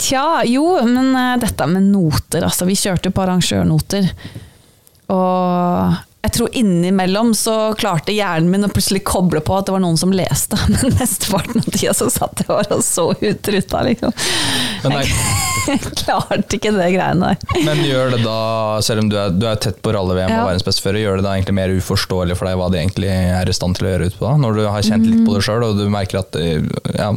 Tja, 0.00 0.42
jo, 0.48 0.64
men 0.88 1.12
eh, 1.16 1.34
dette 1.42 1.66
med 1.68 1.90
noter, 1.92 2.44
altså. 2.46 2.66
Vi 2.68 2.76
kjørte 2.78 3.12
på 3.12 3.24
arrangørnoter. 3.24 4.08
Og 5.12 5.98
jeg 6.22 6.32
tror 6.36 6.48
innimellom 6.54 7.32
så 7.34 7.54
klarte 7.78 8.12
hjernen 8.14 8.50
min 8.52 8.64
å 8.66 8.70
plutselig 8.70 9.00
koble 9.08 9.40
på 9.42 9.56
at 9.58 9.66
det 9.66 9.72
var 9.74 9.82
noen 9.82 9.96
som 9.98 10.12
leste, 10.14 10.54
men 10.72 10.94
mesteparten 10.98 11.58
av 11.64 11.66
tida 11.74 11.94
så 11.98 12.06
satt 12.14 12.42
jeg 12.44 12.46
bare 12.50 12.76
og 12.78 12.84
så 12.86 13.08
ut 13.18 13.50
ruta, 13.54 13.82
liksom. 13.88 14.14
Men, 14.84 15.02
Jeg 15.66 15.80
klarte 16.02 16.56
ikke 16.58 16.72
det 16.74 16.88
greiene 16.94 17.32
der. 17.34 17.64
men 17.66 17.82
gjør 17.86 18.14
det 18.16 18.22
da, 18.24 18.36
selv 18.86 19.04
om 19.04 19.10
du 19.12 19.18
er, 19.18 19.30
du 19.34 19.46
er 19.50 19.58
tett 19.62 19.82
på 19.82 19.92
rally-VM 19.94 20.30
Ja. 20.30 20.40
og 20.44 20.50
verdensbestefører, 20.52 21.02
gjør 21.04 21.20
det 21.20 21.26
da 21.26 21.34
egentlig 21.36 21.58
mer 21.58 21.74
uforståelig 21.78 22.38
for 22.38 22.50
deg 22.50 22.58
hva 22.62 22.70
de 22.74 22.80
egentlig 22.82 23.10
er 23.12 23.50
i 23.50 23.54
stand 23.58 23.78
til 23.78 23.86
å 23.90 23.92
gjøre 23.96 24.10
utpå 24.12 24.26
da? 24.30 24.36
Når 24.46 24.58
du 24.58 24.64
har 24.68 24.82
kjent 24.86 25.06
litt 25.06 25.20
Mm. 25.22 25.26
på 25.28 25.34
det 25.36 25.42
sjøl 25.46 25.64
og 25.66 25.76
du 25.78 25.84
merker 25.92 26.22
at 26.22 26.38
eh, 26.38 26.62
ja, 26.98 27.10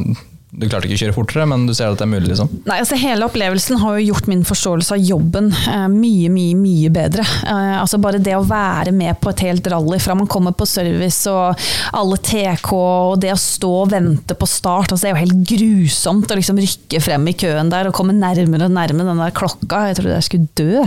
du 0.54 0.68
klarte 0.70 0.86
ikke 0.86 0.94
å 0.94 1.00
kjøre 1.00 1.14
fortere, 1.16 1.44
men 1.50 1.64
du 1.66 1.72
ser 1.74 1.90
at 1.90 1.98
det 1.98 2.04
er 2.06 2.10
mulig, 2.12 2.28
liksom? 2.30 2.48
Nei, 2.68 2.78
altså 2.78 2.96
Hele 3.00 3.26
opplevelsen 3.26 3.80
har 3.82 3.96
jo 3.98 4.12
gjort 4.12 4.28
min 4.30 4.44
forståelse 4.46 4.94
av 4.94 5.02
jobben 5.02 5.50
eh, 5.52 5.86
mye, 5.90 6.30
mye 6.32 6.54
mye 6.56 6.92
bedre. 6.94 7.24
Eh, 7.42 7.72
altså 7.80 7.98
Bare 8.00 8.20
det 8.22 8.36
å 8.38 8.44
være 8.46 8.94
med 8.94 9.18
på 9.20 9.32
et 9.32 9.42
helt 9.48 9.66
rally 9.72 9.98
fra 10.02 10.14
man 10.16 10.30
kommer 10.30 10.54
på 10.56 10.68
service 10.70 11.26
og 11.28 11.66
alle 11.98 12.20
TK 12.22 12.70
og 12.76 13.18
det 13.24 13.34
å 13.34 13.40
stå 13.40 13.72
og 13.82 13.90
vente 13.92 14.38
på 14.38 14.48
start. 14.48 14.94
altså 14.94 15.02
Det 15.02 15.10
er 15.10 15.16
jo 15.16 15.24
helt 15.24 15.50
grusomt 15.50 16.30
å 16.30 16.38
liksom 16.38 16.62
rykke 16.62 17.02
frem 17.02 17.26
i 17.26 17.36
køen 17.42 17.72
der 17.72 17.90
og 17.90 17.98
komme 17.98 18.14
nærmere 18.16 18.70
og 18.70 18.76
nærmere 18.78 19.10
den 19.10 19.24
der 19.26 19.34
klokka. 19.36 19.88
Jeg 19.90 19.98
trodde 19.98 20.14
jeg 20.14 20.28
skulle 20.30 20.54
dø. 20.62 20.86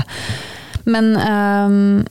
Men 0.90 1.12
ehm, 1.20 2.08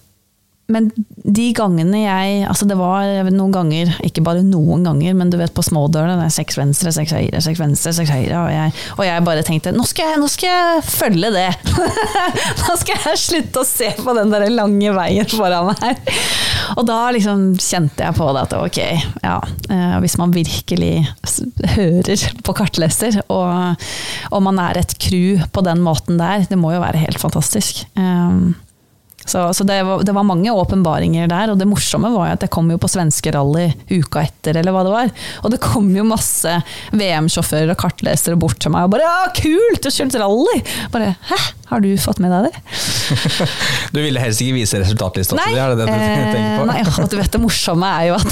men 0.68 0.90
de 1.24 1.46
gangene 1.56 2.02
jeg 2.02 2.42
Altså 2.44 2.66
det 2.68 2.76
var 2.76 3.30
noen 3.32 3.52
ganger, 3.54 3.92
ikke 4.04 4.20
bare 4.24 4.42
noen 4.44 4.84
ganger, 4.84 5.14
men 5.16 5.30
du 5.32 5.38
vet 5.40 5.54
på 5.56 5.64
smådørene, 5.64 6.18
det 6.20 6.26
er 6.28 6.34
seks 6.34 6.58
venstre, 6.60 6.92
seks 6.92 7.14
høyre, 7.16 7.40
seks 7.44 7.62
venstre, 7.62 7.94
seks 7.96 8.12
høyre, 8.12 8.42
og 8.42 8.50
jeg, 8.52 8.74
og 8.98 9.02
jeg 9.06 9.24
bare 9.24 9.44
tenkte 9.46 9.72
nå 9.72 9.86
skal 9.88 10.12
jeg, 10.12 10.20
nå 10.20 10.28
skal 10.28 10.52
jeg 10.52 10.84
følge 10.88 11.32
det! 11.32 11.46
nå 12.66 12.76
skal 12.82 13.08
jeg 13.08 13.22
slutte 13.24 13.64
å 13.64 13.68
se 13.68 13.90
på 13.96 14.16
den 14.20 14.34
der 14.34 14.46
lange 14.52 14.92
veien 14.98 15.32
foran 15.32 15.72
meg. 15.72 16.12
Og 16.76 16.84
da 16.88 17.00
liksom 17.16 17.48
kjente 17.56 18.04
jeg 18.04 18.18
på 18.18 18.28
det 18.36 18.44
at 18.44 18.56
ok, 18.58 18.80
ja, 19.24 19.40
eh, 19.72 19.96
hvis 20.04 20.18
man 20.20 20.36
virkelig 20.36 20.92
hører 21.78 22.28
på 22.44 22.58
kartleser, 22.60 23.22
og, 23.32 23.88
og 24.28 24.44
man 24.44 24.60
er 24.68 24.82
et 24.82 24.96
crew 25.00 25.40
på 25.48 25.64
den 25.64 25.80
måten 25.84 26.20
der, 26.20 26.44
det 26.48 26.60
må 26.60 26.76
jo 26.76 26.84
være 26.84 27.06
helt 27.08 27.20
fantastisk. 27.24 27.86
Um, 27.96 28.52
så, 29.28 29.48
så 29.54 29.64
det, 29.68 29.78
var, 29.86 30.02
det 30.06 30.14
var 30.16 30.26
mange 30.26 30.52
åpenbaringer 30.52 31.28
der, 31.30 31.52
og 31.52 31.60
det 31.60 31.68
morsomme 31.68 32.10
var 32.14 32.34
at 32.34 32.44
jeg 32.44 32.52
kom 32.54 32.70
jo 32.72 32.78
på 32.80 32.90
svenskerally 32.90 33.68
uka 33.90 34.24
etter, 34.24 34.58
eller 34.60 34.74
hva 34.74 34.84
det 34.86 34.94
var. 34.94 35.12
Og 35.44 35.52
det 35.52 35.60
kom 35.62 35.90
jo 35.94 36.06
masse 36.08 36.54
VM-sjåfører 36.96 37.74
og 37.74 37.80
kartlesere 37.80 38.38
bort 38.40 38.60
til 38.62 38.74
meg 38.74 38.88
og 38.88 38.94
bare 38.94 39.06
'ja, 39.06 39.30
kult, 39.36 39.82
du 39.82 39.88
har 39.90 39.96
kjørt 39.96 40.18
rally'! 40.22 40.62
Bare 40.92 41.14
'hæ, 41.28 41.40
har 41.68 41.80
du 41.84 41.90
fått 41.96 42.20
med 42.24 42.32
deg 42.32 42.48
det?' 42.48 42.62
Du 43.94 44.00
ville 44.02 44.20
helst 44.20 44.42
ikke 44.44 44.56
vise 44.56 44.80
resultatlista 44.80 45.36
si, 45.36 45.56
er 45.56 45.74
det 45.74 45.82
det 45.82 45.88
du 45.88 45.92
eh, 45.92 46.06
tenker 46.06 46.60
på? 46.60 46.66
nei, 46.68 46.80
og 46.84 47.10
du 47.10 47.16
vet 47.16 47.32
det 47.32 47.40
morsomme 47.40 47.88
er 47.88 48.08
jo 48.10 48.18
at 48.18 48.30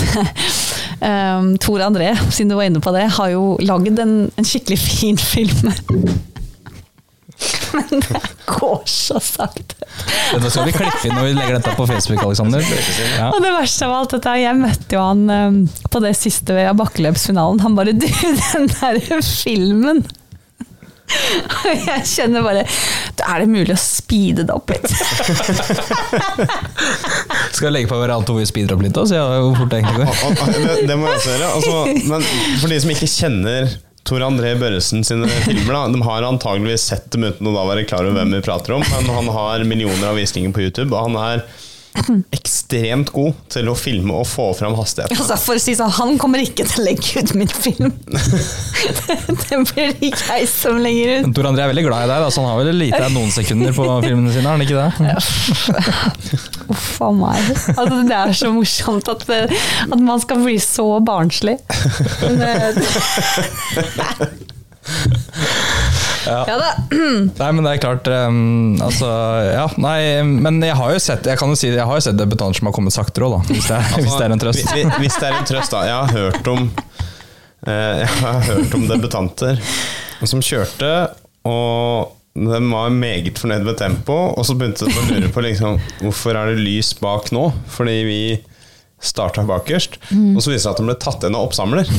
um, 1.00 1.52
Tor 1.64 1.84
André, 1.86 2.12
siden 2.30 2.52
du 2.52 2.56
var 2.58 2.68
inne 2.68 2.82
på 2.82 2.92
det, 2.96 3.06
har 3.18 3.32
jo 3.32 3.56
lagd 3.64 4.00
en, 4.02 4.16
en 4.36 4.48
skikkelig 4.48 4.78
fin 4.80 5.20
film. 5.20 5.72
Men 7.72 8.00
det 8.00 8.20
går 8.46 8.82
så 8.88 9.20
sakte. 9.20 9.74
Dette 10.32 10.50
skal 10.50 10.66
vi 10.68 10.72
klippe 10.76 11.08
inn 11.08 11.14
når 11.16 11.24
vi 11.28 11.32
legger 11.36 11.54
dette 11.58 11.74
på 11.76 11.86
Facebook, 11.88 12.22
Alexander. 12.24 12.60
Ja. 13.16 13.30
Og 13.30 13.42
det 13.44 13.52
verste 13.54 13.86
av 13.88 13.92
alt 14.00 14.12
dette, 14.16 14.36
jeg 14.40 14.60
møtte 14.60 14.96
jo 14.96 15.00
han 15.02 15.30
um, 15.30 15.68
på 15.92 15.98
det 16.04 16.14
siste 16.18 16.50
ved 16.56 16.78
bakkeløpsfinalen. 16.80 17.62
Han 17.64 17.76
bare 17.78 17.92
'du, 17.96 18.08
den 18.52 18.66
der 18.72 18.94
filmen'. 19.20 20.04
Og 21.06 21.66
jeg 21.86 22.02
kjenner 22.10 22.42
bare 22.42 22.66
Er 22.66 23.38
det 23.38 23.46
mulig 23.46 23.70
å 23.70 23.78
speede 23.78 24.42
det 24.42 24.50
opp 24.50 24.66
litt? 24.74 24.90
Skal 27.54 27.68
jeg 27.68 27.74
legge 27.76 27.86
på 27.92 27.98
hverandre 28.00 28.34
hvor 28.34 28.42
vi 28.42 28.48
speeder 28.50 28.74
opp 28.74 28.82
litt, 28.82 28.96
da, 28.96 29.04
så 29.06 29.14
jeg 29.14 29.22
hvor 29.44 29.54
fort 29.60 29.70
det 29.70 29.76
egentlig 29.80 30.02
går. 30.02 30.10
Det 30.90 30.96
må 30.98 31.06
jeg 31.06 31.14
også 31.20 31.30
gjøre. 31.30 31.46
Altså, 31.56 31.74
men 32.10 32.20
for 32.60 32.68
de 32.74 32.78
som 32.82 32.90
ikke 32.96 33.12
kjenner 33.12 33.60
Tor 34.06 34.22
André 34.22 34.52
Børresen 34.58 35.02
sine 35.04 35.26
filmer, 35.42 35.72
da, 35.74 35.80
de 35.90 36.02
har 36.06 36.26
antageligvis 36.28 36.84
sett 36.92 37.08
dem 37.10 37.26
uten 37.26 37.48
å 37.50 37.54
da 37.56 37.64
være 37.66 37.86
klar 37.88 38.06
over 38.06 38.20
hvem 38.20 38.36
vi 38.36 38.44
prater 38.46 38.76
om, 38.76 38.84
men 38.86 39.08
han 39.10 39.30
har 39.34 39.64
millioner 39.66 40.12
av 40.12 40.20
visninger 40.20 40.54
på 40.54 40.62
YouTube, 40.62 40.92
og 40.94 41.08
han 41.08 41.18
er 41.18 41.42
ekstremt 42.34 43.10
god 43.14 43.34
til 43.52 43.68
å 43.70 43.74
filme 43.78 44.14
og 44.20 44.26
få 44.28 44.48
fram 44.58 44.74
hastigheten. 44.78 45.16
Altså, 45.16 45.36
for 45.40 45.54
å 45.58 45.62
si 45.62 45.74
sånn, 45.78 45.92
Han 45.96 46.16
kommer 46.20 46.42
ikke 46.44 46.64
til 46.68 46.82
å 46.82 46.86
legge 46.86 47.22
ut 47.22 47.32
min 47.38 47.48
film. 47.52 47.92
det 49.46 49.60
blir 49.70 49.92
det 49.94 50.10
ikke 50.10 50.26
jeg 50.40 50.48
som 50.50 50.78
legger 50.82 51.06
ut. 51.26 51.30
Tor 51.36 51.46
André 51.50 51.62
er 51.66 51.70
veldig 51.72 51.86
glad 51.86 52.06
i 52.06 52.10
deg, 52.12 52.18
da, 52.26 52.28
så 52.32 52.42
han 52.42 52.50
har 52.52 52.58
vel 52.62 52.80
lite 52.80 53.04
noen 53.14 53.32
sekunder 53.34 53.72
på 53.76 53.86
filmene 54.04 54.30
sine, 54.34 54.46
har 54.46 54.54
han 54.56 54.64
ikke 54.66 54.80
det? 54.80 54.90
Uff 56.74 56.90
a 57.06 57.10
meg. 57.14 57.40
Altså, 57.76 58.02
det 58.08 58.16
er 58.18 58.34
så 58.42 58.52
morsomt 58.54 59.06
at, 59.12 59.20
det, 59.30 59.40
at 59.86 60.00
man 60.02 60.18
skal 60.22 60.42
bli 60.44 60.58
så 60.62 60.88
barnslig. 61.06 61.56
Men 62.22 62.34
det- 62.42 62.84
Ja. 66.26 66.38
Ja 66.50 66.56
da. 66.58 66.70
Nei, 67.40 67.50
men 67.54 67.62
det 67.66 67.72
er 67.76 67.82
klart 67.82 68.08
um, 68.10 68.74
Altså, 68.82 69.08
ja, 69.46 69.66
nei, 69.78 70.00
men 70.26 70.58
jeg 70.64 70.74
har 70.78 70.90
jo 70.96 71.02
sett 71.02 71.28
Jeg 71.30 71.38
kan 71.38 71.52
jo 71.52 71.58
si 71.58 71.68
Jeg 71.70 71.86
har 71.86 72.00
jo 72.00 72.02
sett 72.08 72.18
debutanter 72.18 72.58
som 72.58 72.70
har 72.70 72.74
kommet 72.76 72.96
saktere 72.96 73.28
òg, 73.28 73.36
da. 73.38 73.54
Hvis 73.54 73.68
det, 73.70 73.78
er, 73.78 73.94
hvis 74.02 74.16
det 74.16 74.26
er 74.26 74.34
en 74.34 74.42
trøst. 74.42 74.64
Altså, 74.64 74.80
Hvis, 74.80 74.98
hvis 75.04 75.18
det 75.22 75.28
er 75.30 75.38
en 75.38 75.48
trøst, 75.52 75.76
da. 75.76 75.84
Jeg 75.86 75.96
har 76.02 76.18
hørt 76.18 76.50
om 76.52 76.66
eh, 76.66 77.94
Jeg 78.02 78.10
har 78.24 78.42
hørt 78.50 78.76
om 78.80 78.86
debutanter 78.90 79.62
som 80.26 80.40
kjørte, 80.40 80.90
og 81.46 82.12
de 82.36 82.58
var 82.72 82.92
meget 82.92 83.36
fornøyd 83.38 83.66
med 83.68 83.76
tempoet, 83.80 84.32
og 84.36 84.46
så 84.48 84.54
begynte 84.56 84.88
de 84.88 84.96
å 84.96 85.04
lure 85.10 85.28
på 85.32 85.42
liksom, 85.44 85.76
hvorfor 86.00 86.36
er 86.40 86.50
det 86.54 86.64
lys 86.64 86.94
bak 87.00 87.28
nå? 87.36 87.50
Fordi 87.72 87.96
vi 88.08 88.20
starta 89.06 89.44
bakerst, 89.48 89.98
og 90.10 90.40
så 90.42 90.50
viser 90.52 90.56
det 90.56 90.62
seg 90.66 90.72
at 90.74 90.80
de 90.82 90.86
ble 90.90 90.96
tatt 91.06 91.22
igjen 91.26 91.38
av 91.38 91.46
oppsamler. 91.48 91.86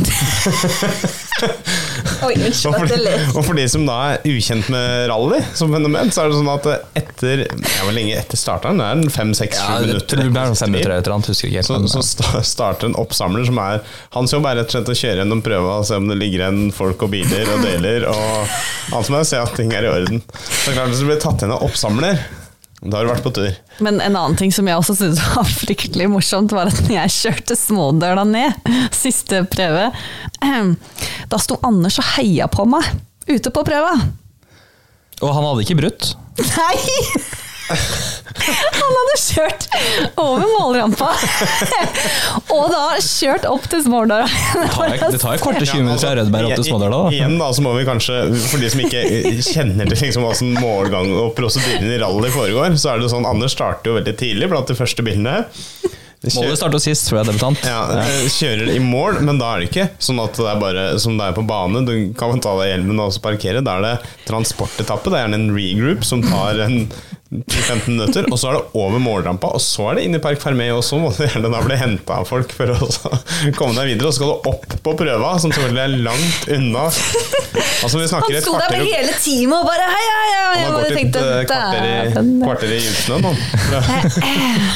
Oi, 2.26 2.34
unnskyld 2.34 2.72
Og 2.72 2.76
for, 2.80 2.90
de, 2.90 3.12
og 3.38 3.44
for 3.46 3.58
de 3.60 3.66
som 3.70 3.84
da 3.88 3.96
er 4.16 4.24
ukjent 4.32 4.70
med 4.74 5.06
rally 5.12 5.40
som 5.58 5.74
fenomen, 5.74 6.10
så 6.14 6.24
er 6.24 6.32
det 6.32 6.40
sånn 6.40 6.50
at 6.54 6.70
etter 6.98 7.44
ja, 7.46 7.84
hvor 7.86 7.94
lenge 7.96 8.16
etter 8.18 8.40
starteren? 8.40 8.82
Det 8.82 8.88
er 8.88 9.14
fem, 9.14 9.34
seks, 9.38 9.60
Ja, 9.62 9.78
minutter. 9.84 10.22
det 10.24 10.32
blir 10.34 10.56
fem 10.58 10.74
minutter 10.74 10.96
etter 10.98 11.14
annet, 11.14 11.30
husker 11.32 11.52
ikke 11.52 11.62
helt. 11.62 11.70
Så, 11.70 11.78
men, 11.78 11.92
så 11.94 12.42
starter 12.48 12.90
en 12.90 12.98
oppsamler 13.00 13.46
som 13.48 13.62
er 13.62 13.84
Hans 14.18 14.34
jobb 14.34 14.48
er 14.50 14.60
rett 14.62 14.72
og 14.72 14.78
slett 14.78 14.92
å 14.94 14.98
kjøre 14.98 15.22
gjennom 15.24 15.44
prøva 15.46 15.78
og 15.82 15.88
se 15.88 16.00
om 16.00 16.10
det 16.10 16.18
ligger 16.20 16.46
igjen 16.48 16.74
folk 16.76 17.06
og 17.06 17.14
biler 17.14 17.54
og 17.54 17.64
deler. 17.66 18.08
Og 18.10 18.98
alt 18.98 19.08
som 19.10 19.20
er, 19.20 19.28
se 19.30 19.40
at 19.42 19.54
ting 19.60 19.72
er 19.78 19.86
i 19.88 19.94
orden. 19.94 20.24
Så 20.64 20.74
klart 20.74 20.90
Hvis 20.92 21.04
det 21.04 21.10
blir 21.12 21.22
tatt 21.22 21.44
igjen 21.44 21.54
av 21.56 21.66
oppsamler, 21.68 22.22
da 22.82 23.00
har 23.00 23.08
du 23.08 23.10
vært 23.10 23.26
på 23.26 23.34
tur. 23.34 23.56
Men 23.82 23.98
en 24.04 24.14
annen 24.16 24.38
ting 24.38 24.52
som 24.54 24.68
jeg 24.70 24.78
også 24.78 24.96
syntes 25.00 25.22
var 25.36 25.50
fryktelig 25.50 26.10
morsomt, 26.14 26.54
var 26.54 26.70
at 26.70 26.84
når 26.86 26.94
jeg 27.00 27.16
kjørte 27.16 27.58
smådøla 27.58 28.28
ned, 28.30 28.70
siste 29.04 29.42
prøve, 29.50 29.90
da 30.38 31.42
sto 31.42 31.58
Anders 31.66 31.98
og 32.02 32.10
heia 32.16 32.50
på 32.52 32.68
meg 32.70 32.86
ute 33.28 33.52
på 33.52 33.66
prøva. 33.68 33.98
og 35.20 35.34
han 35.34 35.50
hadde 35.50 35.66
ikke 35.66 35.82
brutt. 35.82 36.14
Nei! 36.54 37.47
Han 38.78 38.94
hadde 38.96 39.16
kjørt 39.20 39.66
over 40.22 40.46
målrampa, 40.48 41.10
og 42.56 42.70
da 42.72 42.84
kjørt 43.04 43.48
opp 43.50 43.68
til 43.72 43.84
smådøla. 43.84 44.28
Det 44.28 44.70
tar, 44.72 44.94
det 45.12 45.22
tar 45.22 45.36
et 45.36 45.44
kvarter 45.46 45.68
20 45.68 45.84
minutter 45.84 46.06
fra 46.06 46.16
Rødberg 46.22 46.54
opp 46.54 46.64
til 46.64 46.86
da. 46.86 47.02
Igjen 47.18 47.38
da, 47.42 47.52
så 47.58 47.66
må 47.66 47.76
vi 47.78 47.86
kanskje, 47.88 48.22
for 48.48 48.64
de 48.64 48.72
som 48.72 48.84
ikke 48.86 49.04
kjenner 49.50 49.92
til 49.92 50.04
liksom 50.08 50.28
hvordan 50.28 50.56
målgang 50.64 51.12
og 51.18 51.34
prosedyren 51.38 51.92
i 51.92 52.00
rally 52.02 52.32
foregår, 52.34 52.80
så 52.80 52.94
er 52.94 53.04
det 53.04 53.12
sånn 53.14 53.28
Anders 53.28 53.58
starter 53.58 53.92
jo 53.92 54.00
veldig 54.00 54.16
tidlig 54.20 54.52
blant 54.54 54.72
de 54.72 54.78
første 54.78 55.04
bilene. 55.04 55.42
Målet 56.18 56.58
starter 56.58 56.82
sist 56.82 57.12
før 57.12 57.20
jeg 57.20 57.26
er 57.26 57.30
debutant. 57.30 57.66
Ja, 57.68 57.82
eh, 58.02 58.24
kjører 58.34 58.72
i 58.74 58.80
mål, 58.82 59.20
men 59.28 59.38
da 59.38 59.52
er 59.54 59.62
det 59.62 59.68
ikke 59.70 59.86
sånn 60.02 60.18
at 60.24 60.34
det 60.40 60.48
er 60.50 60.62
bare 60.62 60.86
som 61.02 61.20
det 61.20 61.28
er 61.30 61.36
på 61.38 61.44
bane. 61.48 61.84
Du 61.86 61.94
kan 62.18 62.42
ta 62.42 62.56
deg 62.58 62.72
hjelmen 62.72 62.98
og 62.98 63.12
også 63.12 63.22
parkere. 63.28 63.62
Da 63.66 63.78
er 63.78 63.86
det 63.86 63.94
transportetappe. 64.26 65.12
Det 65.14 65.20
er 65.20 65.28
gjerne 65.28 65.40
en 65.44 65.54
regroup 65.54 66.08
som 66.08 66.26
tar 66.26 66.64
en 66.66 66.80
10-15 67.32 67.90
minutter, 67.92 68.28
og 68.32 68.40
så 68.40 68.52
er 68.52 68.58
det 68.60 68.80
over 68.80 69.02
målrampa, 69.04 69.50
og 69.58 69.62
så 69.64 69.90
er 69.92 70.00
det 70.00 70.06
inn 70.08 70.16
i 70.16 70.22
Park 70.24 70.40
Fermé, 70.42 70.70
og 70.76 70.84
så 70.86 71.00
må 71.02 71.10
du 71.16 71.24
gjerne 71.26 71.52
da 71.52 71.60
bli 71.66 71.76
henta 71.80 72.22
av 72.22 72.30
folk 72.30 72.54
for 72.56 72.72
å 72.72 72.78
komme 73.60 73.76
deg 73.76 73.94
videre. 73.94 74.08
Og 74.08 74.14
så 74.16 74.22
skal 74.22 74.32
du 74.32 74.50
opp 74.54 74.78
på 74.86 74.96
prøva, 75.00 75.34
som 75.44 75.52
selvfølgelig 75.52 75.84
er 75.84 75.98
langt 76.08 76.48
unna. 76.58 76.86
Altså, 77.78 78.00
vi 78.02 78.08
snakker 78.10 78.34
Han 78.34 78.42
sto 78.44 78.54
der 78.58 78.72
med 78.74 78.88
hele 78.90 79.14
teamet 79.22 79.58
og 79.60 79.68
bare 79.68 79.86
hei, 79.92 80.06
hei, 80.08 80.30
hei. 80.34 80.58
Han 80.58 80.64
har 80.64 80.78
gått 80.78 80.98
et 80.98 81.18
eh, 81.20 81.42
kvarter 81.50 81.86
i, 81.86 82.24
kvarter 82.42 82.74
i 82.74 82.80
djupsnøen, 82.82 83.28
han. 83.28 83.36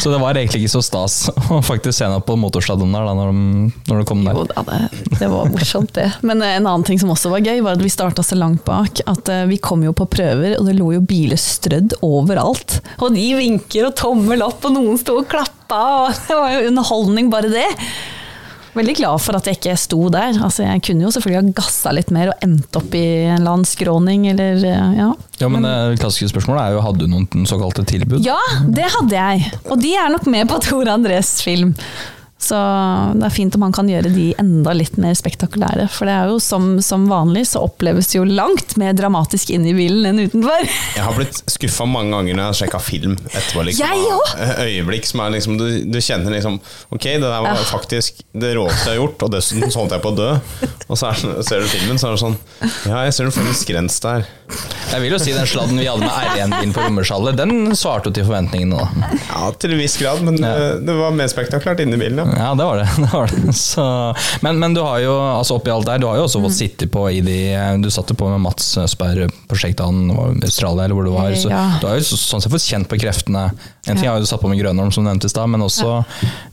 Så 0.02 0.11
det 0.14 0.19
var 0.22 0.38
egentlig 0.38 0.64
ikke 0.65 0.73
så 0.76 0.84
stas 0.86 1.15
å 1.32 1.61
faktisk 1.65 1.95
se 1.98 2.06
henne 2.07 2.22
på 2.26 2.36
motorstadionet 2.40 2.98
der 2.99 3.07
da 3.10 3.15
når 3.18 3.32
de, 3.32 3.72
når 3.90 4.02
de 4.03 4.07
kom 4.11 4.22
Jo 4.28 4.44
der. 4.45 4.53
da, 4.53 4.65
det, 4.91 5.15
det 5.22 5.30
var 5.32 5.49
morsomt 5.53 5.94
det. 5.98 6.07
Men 6.28 6.44
eh, 6.45 6.57
en 6.60 6.68
annen 6.69 6.86
ting 6.88 6.99
som 7.02 7.11
også 7.14 7.32
var 7.34 7.44
gøy, 7.45 7.61
var 7.65 7.80
at 7.80 7.84
vi 7.86 7.91
starta 7.94 8.26
så 8.26 8.38
langt 8.38 8.64
bak 8.68 9.02
at 9.10 9.32
eh, 9.34 9.44
vi 9.49 9.57
kom 9.64 9.82
jo 9.88 9.95
på 9.98 10.06
prøver, 10.11 10.57
og 10.60 10.68
det 10.69 10.78
lå 10.78 10.91
jo 10.98 11.02
biler 11.07 11.40
strødd 11.41 11.98
overalt. 12.06 12.40
Og 13.01 13.11
de 13.15 13.27
vinker 13.38 13.89
og 13.89 13.97
tommel 13.99 14.43
opp, 14.45 14.65
og 14.68 14.76
noen 14.77 14.97
sto 15.01 15.19
og 15.22 15.30
klappa, 15.31 15.84
og 16.05 16.18
det 16.27 16.39
var 16.39 16.55
jo 16.55 16.65
underholdning 16.72 17.31
bare 17.34 17.51
det. 17.53 17.68
Veldig 18.72 18.93
glad 19.01 19.19
for 19.19 19.35
at 19.35 19.47
jeg 19.49 19.57
ikke 19.57 19.73
sto 19.76 20.05
der. 20.13 20.38
Altså, 20.39 20.63
jeg 20.63 20.84
kunne 20.88 21.03
jo 21.03 21.11
selvfølgelig 21.11 21.41
ha 21.41 21.55
gassa 21.57 21.91
litt 21.91 22.13
mer 22.15 22.31
og 22.31 22.45
endt 22.45 22.77
opp 22.80 22.93
i 22.95 23.03
en 23.26 23.41
eller 23.41 23.57
annen 23.57 23.68
skråning, 23.68 24.30
eller 24.31 24.63
eh, 24.63 24.93
ja. 25.01 25.09
Ja, 25.41 25.49
men 25.51 25.68
det 25.68 25.99
klassiske 25.99 26.31
spørsmålet 26.31 26.63
er 26.63 26.77
jo 26.77 26.85
hadde 26.85 27.03
du 27.03 27.11
noen 27.11 27.49
såkalte 27.49 27.84
tilbud. 27.89 28.22
Ja, 28.23 28.39
det 28.72 28.88
hadde 28.95 29.18
jeg. 29.18 29.51
Og 29.68 29.81
de 29.81 29.91
er 29.99 30.13
nok 30.13 30.30
med 30.31 30.47
på 30.47 30.61
Tor 30.63 30.88
Andrés 30.93 31.34
film. 31.43 31.76
Så 32.41 32.57
det 33.19 33.26
er 33.27 33.34
fint 33.35 33.53
om 33.57 33.61
han 33.68 33.73
kan 33.76 33.89
gjøre 33.91 34.09
de 34.09 34.31
enda 34.41 34.72
litt 34.73 34.95
mer 34.97 35.13
spektakulære. 35.18 35.85
For 35.93 36.09
det 36.09 36.15
er 36.18 36.31
jo 36.31 36.39
som, 36.41 36.72
som 36.81 37.03
vanlig 37.09 37.43
så 37.51 37.61
oppleves 37.68 38.09
det 38.09 38.18
jo 38.18 38.23
langt 38.26 38.73
mer 38.81 38.95
dramatisk 38.97 39.51
inne 39.53 39.69
i 39.69 39.76
bilen 39.77 40.07
enn 40.09 40.23
utenfor. 40.26 40.65
Jeg 40.97 41.05
har 41.05 41.13
blitt 41.19 41.38
skuffa 41.51 41.85
mange 41.85 42.15
ganger 42.15 42.34
når 42.39 42.41
jeg 42.43 42.49
har 42.49 42.59
sjekka 42.63 42.81
film 42.81 43.13
etterpå. 43.30 43.65
Liksom, 43.69 43.85
Jeg 43.85 44.15
også! 44.18 44.49
Øyeblikk 44.65 45.05
som 45.11 45.22
er 45.26 45.35
liksom 45.38 45.59
du, 45.61 45.65
du 45.93 45.99
kjenner 46.01 46.34
liksom 46.34 46.57
Ok, 46.91 47.05
det 47.05 47.22
der 47.22 47.38
var 47.45 47.51
Ja. 47.51 47.68
faktisk 47.69 48.23
det 48.34 48.55
råeste 48.57 48.89
jeg 48.89 48.95
har 48.95 48.99
gjort, 49.03 49.23
og 49.27 49.31
dessuten 49.35 49.69
så 49.72 49.84
holdt 49.84 49.93
jeg 49.95 50.01
på 50.01 50.11
å 50.11 50.18
dø. 50.18 50.30
Og 50.91 50.97
så 50.97 51.11
er, 51.11 51.22
ser 51.45 51.61
du 51.61 51.68
filmen, 51.72 51.99
så 52.01 52.09
er 52.09 52.15
det 52.18 52.22
sånn 52.23 52.38
Ja, 52.89 53.03
jeg 53.05 53.13
ser 53.19 53.30
en 53.30 53.53
skrens 53.61 53.99
der. 54.03 54.26
Jeg 54.91 55.03
vil 55.05 55.13
jo 55.13 55.19
si 55.22 55.31
den 55.35 55.47
sladden 55.47 55.77
vi 55.80 55.85
hadde 55.88 56.03
med 56.03 56.11
R1-bilen 56.11 56.73
på 56.76 56.84
Rommersallet, 56.84 57.38
den 57.39 57.76
svarte 57.80 58.09
jo 58.09 58.15
til 58.18 58.26
forventningene. 58.27 58.81
da. 58.81 59.11
Ja, 59.30 59.51
til 59.61 59.76
en 59.76 59.80
viss 59.80 59.95
grad, 60.01 60.19
men 60.26 60.41
Ja. 60.41 60.51
eh, 60.55 60.80
det 60.84 60.95
var 60.97 61.11
mer 61.15 61.30
spektakulært 61.31 61.80
inni 61.85 61.99
bilen. 62.01 62.19
Ja. 62.19 62.26
Ja, 62.37 62.51
det 62.55 62.65
var 62.65 62.77
det. 62.81 62.87
det, 63.03 63.09
var 63.13 63.27
det. 63.31 63.53
Så, 63.57 63.83
men, 64.41 64.59
men 64.61 64.73
du 64.75 64.81
har 64.85 64.99
jo 65.03 65.13
altså 65.19 65.57
oppi 65.59 65.71
alt 65.73 65.87
der, 65.89 65.99
du 66.01 66.07
har 66.07 66.19
jo 66.19 66.25
også 66.27 66.41
fått 66.43 66.55
sitte 66.57 66.87
på 66.91 67.05
i 67.11 67.19
de 67.25 67.37
Du 67.83 67.89
satte 67.93 68.15
på 68.17 68.29
med 68.31 68.41
Mats 68.43 68.73
Østberg 68.81 69.31
på 69.49 69.57
Shakedown 69.59 70.11
i 70.11 70.45
Australia, 70.47 70.85
eller 70.85 70.95
hvor 70.97 71.07
du 71.07 71.13
var. 71.15 71.31
Så 71.37 71.51
Ja. 71.51 71.63
Du 71.81 71.87
har 71.87 71.99
jo 71.99 72.05
så- 72.07 72.19
sånn 72.19 72.41
sett 72.43 72.51
fått 72.53 72.65
kjent 72.67 72.87
på 72.91 72.99
kreftene. 73.01 73.51
En 73.87 73.95
ting 73.97 74.05
Ja. 74.05 74.13
har 74.13 74.19
du 74.19 74.25
satt 74.29 74.41
på 74.41 74.49
med 74.49 74.59
Grønholm, 74.61 74.91
som 74.93 75.03
du 75.03 75.09
nevnte 75.09 75.25
i 75.25 75.33
stad, 75.33 75.49
men 75.49 75.61
også 75.61 76.05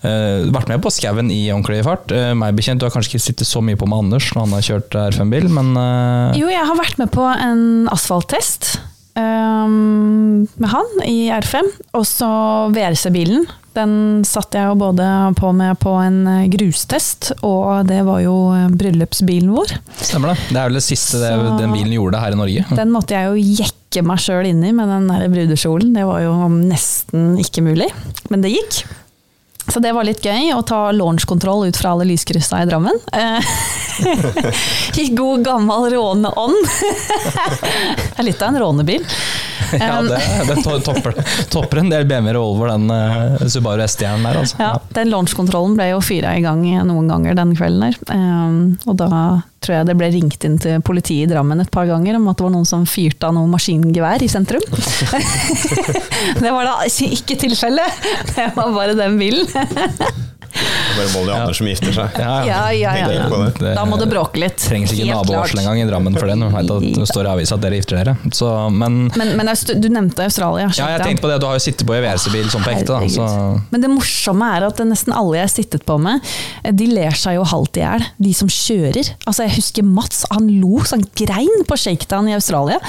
eh, 0.02 0.48
vært 0.50 0.68
med 0.68 0.82
på 0.82 0.90
skauen 0.90 1.30
i 1.30 1.48
ordentlig 1.52 1.84
fart. 1.84 2.10
Uh, 2.10 2.32
meg 2.34 2.56
bekjent, 2.56 2.80
du 2.80 2.86
har 2.86 2.94
kanskje 2.94 3.14
ikke 3.14 3.26
sittet 3.28 3.46
så 3.46 3.62
mye 3.64 3.76
på 3.78 3.86
med 3.88 3.98
Anders 3.98 4.30
når 4.34 4.46
han 4.46 4.56
har 4.56 4.66
kjørt 4.66 4.96
R5-bil, 5.12 5.48
men 5.52 5.74
uh, 5.76 6.32
Jo, 6.38 6.48
jeg 6.48 6.64
har 6.66 6.76
vært 6.78 6.98
med 6.98 7.10
på 7.14 7.24
en 7.24 7.88
asfalttest 7.92 8.78
øhm, 9.18 10.46
med 10.58 10.68
han 10.72 11.00
i 11.06 11.28
R5. 11.34 11.70
Og 11.98 12.04
så 12.06 12.28
VRC-bilen. 12.74 13.46
Den 13.78 13.94
satt 14.26 14.56
jeg 14.58 14.68
jo 14.70 14.76
både 14.78 15.06
på 15.38 15.52
med 15.56 15.78
på 15.82 15.94
en 16.02 16.20
eh, 16.26 16.46
grustest, 16.52 17.30
og 17.46 17.86
det 17.88 18.00
var 18.08 18.22
jo 18.24 18.36
eh, 18.56 18.68
bryllupsbilen 18.74 19.52
vår. 19.54 19.76
stemmer 20.00 20.34
det. 20.34 20.48
Det 20.50 20.60
er 20.60 20.70
vel 20.70 20.80
det 20.80 20.86
siste 20.86 21.22
det, 21.22 21.32
den 21.60 21.74
bilen 21.76 21.94
gjorde 21.94 22.22
her 22.22 22.34
i 22.34 22.40
Norge. 22.40 22.64
Den 22.78 22.94
måtte 22.94 23.16
jeg 23.16 23.30
jo 23.30 23.58
jekke 23.62 24.04
meg 24.04 24.22
sjøl 24.22 24.48
i 24.50 24.54
med 24.54 24.90
den 24.90 25.10
der 25.10 25.28
brudekjolen. 25.32 25.94
Det 25.96 26.06
var 26.08 26.24
jo 26.26 26.34
nesten 26.58 27.36
ikke 27.40 27.64
mulig, 27.64 27.88
men 28.32 28.44
det 28.44 28.56
gikk. 28.56 28.82
Så 29.68 29.80
det 29.84 29.92
var 29.92 30.06
litt 30.08 30.24
gøy 30.24 30.52
å 30.56 30.62
ta 30.66 30.88
launchkontroll 30.96 31.68
ut 31.68 31.76
fra 31.76 31.92
alle 31.92 32.06
lyskryssa 32.08 32.62
i 32.62 32.68
Drammen. 32.68 33.00
Eh, 33.12 33.50
I 35.02 35.08
god 35.16 35.44
gammel 35.44 35.90
råneånd. 35.92 36.56
det 37.60 38.16
er 38.16 38.28
litt 38.30 38.42
av 38.42 38.54
en 38.54 38.62
rånebil. 38.64 39.06
Ja, 39.68 39.98
det, 40.00 40.16
det 40.48 40.62
topper, 40.64 41.12
topper 41.52 41.82
en 41.82 41.90
del 41.90 42.06
BMW 42.08 42.32
Revolver, 42.32 42.70
den 42.72 42.86
uh, 42.88 43.48
Subaru 43.52 43.82
S-stjernen 43.84 44.24
der. 44.24 44.38
Altså. 44.40 44.56
Ja, 44.62 44.70
den 44.96 45.10
launchkontrollen 45.12 45.74
ble 45.76 45.90
jo 45.90 45.98
fyra 46.00 46.32
i 46.38 46.40
gang 46.40 46.62
noen 46.88 47.10
ganger 47.10 47.36
den 47.36 47.52
kvelden 47.58 47.84
her. 47.84 47.98
Um, 48.08 48.78
og 48.88 48.96
da 49.02 49.10
tror 49.64 49.78
jeg 49.78 49.88
det 49.88 49.96
ble 49.98 50.10
ringt 50.14 50.44
inn 50.46 50.56
til 50.62 50.82
politiet 50.86 51.26
i 51.26 51.30
Drammen 51.32 51.60
et 51.62 51.72
par 51.74 51.88
ganger 51.88 52.18
om 52.18 52.28
at 52.30 52.38
det 52.38 52.46
var 52.46 52.54
noen 52.54 52.68
som 52.68 52.86
fyrte 52.88 53.28
av 53.28 53.34
noe 53.36 53.50
maskingevær 53.50 54.22
i 54.24 54.30
sentrum. 54.30 54.64
det 56.42 56.54
var 56.54 56.68
da 56.68 56.76
ikke 56.88 57.38
tilfellet, 57.40 58.08
det 58.34 58.50
var 58.56 58.74
bare 58.76 58.98
den 58.98 59.18
bilen. 59.20 59.46
Det 60.58 60.92
er 60.92 60.96
bare 60.98 61.10
Molly 61.14 61.30
og 61.32 61.36
Anders 61.38 61.58
som 61.60 61.68
gifter 61.70 61.94
seg. 61.94 62.16
Ja, 62.18 62.34
Ja, 62.48 62.60
ja, 62.74 62.94
ja. 62.98 63.10
ja. 63.14 63.50
det. 63.58 63.72
Da 63.76 63.84
må 63.86 63.98
det 64.00 64.08
bråke 64.10 64.40
litt. 64.42 64.58
Trengs 64.62 64.92
ikke 64.94 65.06
nabovarsel 65.12 65.60
engang 65.62 65.82
i 65.82 65.86
Drammen 65.88 66.16
for 66.18 66.30
det. 66.30 66.36
Når 66.40 66.50
man 66.50 66.66
vet 66.66 66.72
at 66.74 66.98
det 66.98 67.08
står 67.12 67.28
i 67.28 67.32
avisa 67.36 67.58
at 67.58 67.64
dere 67.64 67.78
gifter 67.78 68.00
dere. 68.00 68.16
Så, 68.34 68.50
men 68.74 68.98
Men, 69.16 69.34
men 69.38 69.52
du 69.78 69.88
nevnte 69.92 70.26
Australia. 70.26 70.70
ja, 70.74 70.90
jeg 70.96 71.04
tenkte 71.04 71.24
på 71.26 71.30
det, 71.32 71.38
du 71.42 71.46
har 71.48 71.58
jo 71.58 71.64
sittet 71.64 71.86
på 71.86 71.96
i 71.96 72.02
VRC-bil 72.04 72.50
sånn 72.52 72.66
på 72.66 72.74
ekte. 72.74 72.98
Da, 72.98 73.08
så. 73.14 73.28
Men 73.70 73.84
det 73.84 73.92
morsomme 73.92 74.50
er 74.56 74.68
at 74.68 74.82
nesten 74.88 75.14
alle 75.16 75.38
jeg 75.40 75.46
har 75.46 75.54
sittet 75.54 75.86
på 75.88 75.98
med, 76.02 76.24
de 76.72 76.90
ler 76.90 77.14
seg 77.18 77.38
jo 77.38 77.46
halvt 77.48 77.78
i 77.80 77.84
hjel, 77.84 78.06
de 78.28 78.34
som 78.34 78.50
kjører. 78.52 79.12
Altså 79.24 79.46
Jeg 79.46 79.56
husker 79.58 79.86
Mats, 79.86 80.24
han 80.32 80.48
lo 80.60 80.82
sånn 80.88 81.04
grein 81.18 81.64
på 81.68 81.78
shakedown 81.78 82.28
i 82.30 82.36
Australia. 82.38 82.80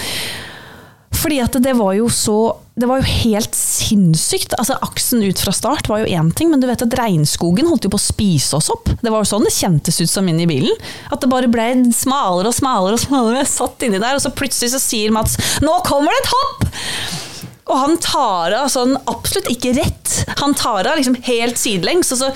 Fordi 1.19 1.39
at 1.43 1.55
det 1.63 1.73
var 1.77 1.95
jo 1.97 2.07
så 2.13 2.37
Det 2.79 2.87
var 2.87 3.01
jo 3.01 3.11
helt 3.25 3.55
sinnssykt. 3.57 4.53
Altså 4.55 4.77
Aksen 4.85 5.23
ut 5.25 5.41
fra 5.43 5.51
start 5.55 5.89
var 5.91 6.03
jo 6.03 6.11
én 6.15 6.31
ting, 6.31 6.51
men 6.51 6.61
du 6.61 6.67
vet 6.69 6.83
at 6.85 6.95
regnskogen 6.95 7.67
holdt 7.67 7.87
jo 7.87 7.91
på 7.91 7.99
å 7.99 8.05
spise 8.05 8.55
oss 8.55 8.69
opp. 8.71 8.87
Det 9.01 9.11
var 9.11 9.25
jo 9.25 9.31
sånn 9.33 9.47
det 9.47 9.55
kjentes 9.55 9.99
ut 9.99 10.11
som 10.11 10.27
inn 10.31 10.39
i 10.39 10.47
bilen. 10.49 10.75
At 11.11 11.19
det 11.19 11.31
bare 11.31 11.51
ble 11.51 11.67
smalere 11.95 12.53
og 12.53 12.55
smalere 12.55 12.95
og 12.95 13.03
smalere. 13.03 13.41
Jeg 13.43 13.51
satt 13.51 13.87
inni 13.87 13.99
der, 13.99 14.15
og 14.15 14.23
så 14.23 14.31
plutselig 14.31 14.71
så 14.75 14.83
sier 14.83 15.11
Mats 15.11 15.35
'Nå 15.59 15.81
kommer 15.87 16.15
det 16.15 16.23
et 16.23 16.31
hopp!' 16.35 17.28
Og 17.69 17.77
han 17.77 17.97
tar 18.01 18.55
av 18.57 18.69
sånn 18.73 18.95
absolutt 19.09 19.49
ikke 19.51 19.75
rett. 19.77 20.13
Han 20.39 20.55
tar 20.57 20.87
av 20.89 20.97
liksom 20.97 21.19
helt 21.27 21.59
sidelengs, 21.61 22.09
og 22.15 22.21
så 22.21 22.29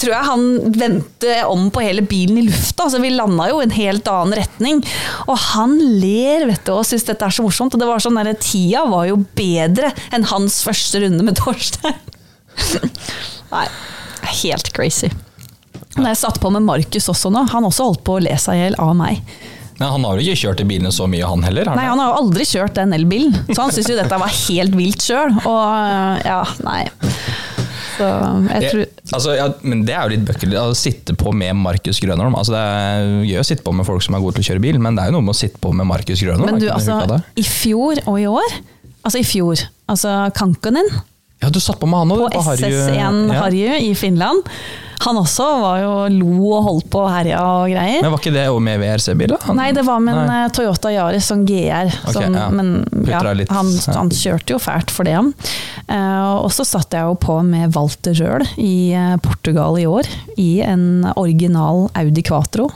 tror 0.00 0.14
jeg 0.14 0.28
han 0.30 0.46
vendte 0.78 1.34
om 1.48 1.66
på 1.72 1.84
hele 1.84 2.04
bilen 2.08 2.40
i 2.40 2.46
lufta. 2.46 2.86
Altså, 2.86 3.02
vi 3.04 3.12
landa 3.12 3.50
jo 3.50 3.60
i 3.60 3.66
en 3.66 3.76
helt 3.76 4.08
annen 4.08 4.38
retning. 4.40 4.80
Og 5.26 5.36
han 5.52 5.76
ler 6.00 6.46
vet 6.48 6.64
du, 6.64 6.72
og 6.72 6.86
syns 6.88 7.04
dette 7.08 7.28
er 7.28 7.36
så 7.36 7.44
morsomt. 7.44 7.76
Og 7.76 7.82
det 7.82 7.90
var 7.90 8.00
sånn 8.02 8.16
der, 8.16 8.32
Tida 8.40 8.86
var 8.88 9.10
jo 9.10 9.20
bedre 9.36 9.92
enn 10.12 10.24
hans 10.32 10.62
første 10.64 11.04
runde 11.04 11.26
med 11.26 11.36
Torstein. 11.40 12.00
Nei, 13.52 13.66
helt 14.42 14.72
crazy. 14.72 15.12
Da 15.92 16.08
jeg 16.08 16.22
satt 16.22 16.40
på 16.40 16.48
med 16.52 16.64
Markus 16.64 17.10
også 17.12 17.28
nå, 17.32 17.44
han 17.52 17.68
også 17.68 17.90
holdt 17.90 18.04
på 18.06 18.16
å 18.16 18.22
le 18.24 18.32
seg 18.40 18.56
i 18.56 18.64
hjel 18.64 18.78
av 18.80 18.94
meg. 18.96 19.20
Men 19.78 19.94
han 19.94 20.04
har 20.06 20.18
jo 20.18 20.24
ikke 20.26 20.42
kjørt 20.46 20.60
de 20.62 20.66
bilene 20.68 20.92
så 20.94 21.06
mye, 21.10 21.26
han 21.26 21.44
heller? 21.46 21.70
Han 21.70 21.78
Nei, 21.80 21.86
han 21.88 22.02
har 22.02 22.12
jo 22.12 22.18
aldri 22.24 22.46
kjørt 22.48 22.76
den 22.78 22.96
elbilen, 22.96 23.36
så 23.50 23.64
han 23.64 23.74
syns 23.74 23.90
jo 23.92 23.98
dette 23.98 24.18
var 24.22 24.34
helt 24.34 24.76
vilt 24.78 25.06
sjøl. 25.06 25.38
Og 25.48 26.26
ja, 26.26 26.42
nei. 26.66 26.82
Så 27.92 28.08
jeg 28.08 28.70
tror 28.70 28.80
jeg, 28.80 28.90
altså, 29.12 29.34
ja, 29.36 29.46
men 29.68 29.82
det 29.86 29.94
er 29.94 30.06
jo 30.06 30.14
litt 30.14 30.24
bøkkelig 30.26 30.58
å 30.58 30.76
sitte 30.76 31.16
på 31.18 31.32
med 31.36 31.58
Markus 31.60 32.00
Grønholm. 32.02 32.36
Altså, 32.38 32.54
det 32.56 32.62
er 32.62 33.10
gøy 33.28 33.40
å 33.42 33.46
sitte 33.46 33.66
på 33.66 33.74
med 33.76 33.88
folk 33.88 34.04
som 34.04 34.16
er 34.16 34.24
gode 34.24 34.38
til 34.38 34.46
å 34.46 34.48
kjøre 34.52 34.64
bil, 34.64 34.78
men 34.82 34.96
det 34.96 35.04
er 35.04 35.12
jo 35.12 35.18
noe 35.18 35.26
med 35.28 35.34
å 35.36 35.40
sitte 35.42 35.60
på 35.62 35.74
med 35.76 35.88
Markus 35.90 36.22
Grønholm. 36.24 36.54
Men 36.54 36.62
du, 36.62 36.68
altså, 36.72 37.20
i 37.38 37.44
fjor 37.46 38.00
og 38.06 38.20
i 38.20 38.28
år 38.30 38.60
Altså 39.02 39.18
i 39.18 39.24
fjor, 39.26 39.58
altså 39.90 40.12
Kankonen. 40.36 40.86
Ja, 41.42 41.48
du 41.50 41.58
satt 41.58 41.80
på 41.80 41.88
med 41.90 42.04
han 42.04 42.12
på 42.14 42.28
SS1 42.38 42.92
ja. 42.94 43.38
Harju 43.40 43.78
i 43.82 43.88
Finland. 43.98 44.46
Han 45.02 45.18
også 45.18 45.46
var 45.62 45.80
jo 45.82 45.92
lo 46.14 46.50
og 46.52 46.66
holdt 46.66 46.88
på 46.92 47.00
og 47.02 47.10
herja 47.10 47.40
og 47.42 47.72
greier. 47.72 48.02
Men 48.04 48.12
var 48.14 48.20
ikke 48.22 48.34
det 48.34 48.44
med 48.62 48.82
VRC-bil? 48.82 49.34
Nei, 49.58 49.70
det 49.74 49.82
var 49.86 50.02
med 50.04 50.18
en 50.20 50.32
eh, 50.34 50.50
Toyota 50.54 50.92
Yaris 50.94 51.30
sånn 51.32 51.42
GR. 51.48 51.90
Okay, 51.90 52.14
som, 52.14 52.36
ja. 52.38 52.46
Men 52.54 52.70
ja, 53.08 53.22
han, 53.50 53.72
han 53.96 54.12
kjørte 54.14 54.54
jo 54.54 54.60
fælt 54.62 54.92
for 54.94 55.08
det. 55.08 55.18
Uh, 55.88 56.44
og 56.44 56.52
så 56.54 56.66
satt 56.68 56.94
jeg 56.94 57.08
jo 57.08 57.18
på 57.18 57.40
med 57.46 57.74
Walter 57.74 58.14
Røhl 58.18 58.46
i 58.62 58.94
uh, 58.94 59.16
Portugal 59.22 59.80
i 59.80 59.88
år, 59.90 60.08
i 60.38 60.52
en 60.64 61.08
original 61.16 61.88
Audi 61.98 62.22
Quatro. 62.26 62.70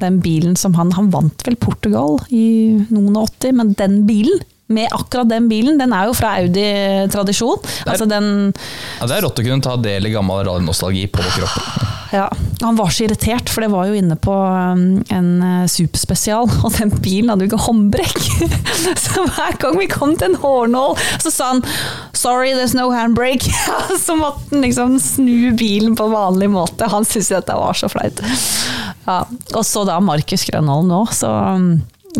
Den 0.00 0.22
bilen 0.24 0.56
som 0.56 0.72
han 0.78 0.94
Han 0.96 1.10
vant 1.12 1.44
vel 1.44 1.58
Portugal 1.60 2.16
i 2.32 2.80
noen 2.88 3.18
og 3.20 3.28
80, 3.36 3.56
men 3.60 3.74
den 3.76 4.00
bilen 4.08 4.40
med 4.70 4.88
akkurat 4.94 5.28
den 5.30 5.48
bilen, 5.50 5.78
den 5.80 5.94
er 5.96 6.08
jo 6.08 6.16
fra 6.16 6.36
Audi-tradisjon. 6.40 7.58
Altså 7.86 8.06
den 8.10 8.52
Ja, 9.00 9.08
det 9.10 9.16
er 9.16 9.24
rått 9.26 9.40
å 9.42 9.46
kunne 9.46 9.64
ta 9.64 9.76
del 9.80 10.06
i 10.06 10.14
gammel 10.14 10.44
radionostalgi 10.46 11.08
på 11.10 11.24
kroppen. 11.34 11.88
Ja, 12.10 12.26
han 12.60 12.76
var 12.76 12.90
så 12.90 13.04
irritert, 13.04 13.50
for 13.50 13.62
det 13.62 13.70
var 13.70 13.86
jo 13.86 13.94
inne 13.94 14.16
på 14.18 14.34
um, 14.34 14.98
en 15.14 15.28
eh, 15.46 15.66
superspesial, 15.70 16.48
og 16.64 16.74
den 16.74 16.90
bilen 17.02 17.30
hadde 17.30 17.46
jo 17.46 17.52
ikke 17.52 17.66
håndbrekk. 17.68 18.18
så 19.04 19.26
hver 19.28 19.58
gang 19.62 19.78
vi 19.78 19.86
kom 19.90 20.16
til 20.18 20.32
en 20.32 20.40
hårnål, 20.42 20.98
så 21.22 21.30
sa 21.34 21.52
han 21.52 21.62
'sorry, 22.12 22.50
there's 22.56 22.74
no 22.74 22.90
handbrake'. 22.90 23.50
så 24.06 24.18
måtte 24.18 24.42
han 24.50 24.66
liksom 24.66 24.98
snu 25.02 25.52
bilen 25.54 25.94
på 25.96 26.10
vanlig 26.10 26.50
måte. 26.50 26.90
Han 26.90 27.06
syntes 27.06 27.30
dette 27.30 27.54
var 27.54 27.78
så 27.78 27.88
flaut. 27.88 28.22
Ja, 29.06 29.22
og 29.54 29.64
så 29.66 29.86
da 29.86 30.00
Markus 30.02 30.44
Grønholm 30.50 30.90
nå, 30.90 31.04
så 31.14 31.30
um, 31.30 31.72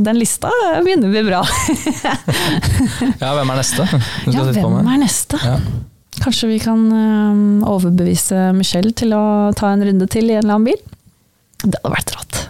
den 0.06 0.18
lista 0.20 0.50
begynner 0.84 1.10
å 1.10 1.14
bli 1.14 1.24
bra. 1.28 1.44
Ja, 3.20 3.32
hvem 3.36 3.50
er 3.52 3.58
neste? 3.60 3.84
Ja, 4.32 4.44
hvem 4.44 4.78
er 4.80 5.00
neste? 5.00 5.38
Ja. 5.44 5.58
Kanskje 6.20 6.50
vi 6.50 6.58
kan 6.60 6.80
um, 6.92 7.60
overbevise 7.68 8.50
Michelle 8.56 8.92
til 8.96 9.14
å 9.16 9.22
ta 9.56 9.70
en 9.72 9.84
runde 9.86 10.08
til 10.10 10.28
i 10.28 10.34
en 10.36 10.42
eller 10.42 10.56
annen 10.56 10.68
bil? 10.72 10.80
Det 11.62 11.76
hadde 11.76 11.92
vært 11.94 12.14
rått. 12.16 12.40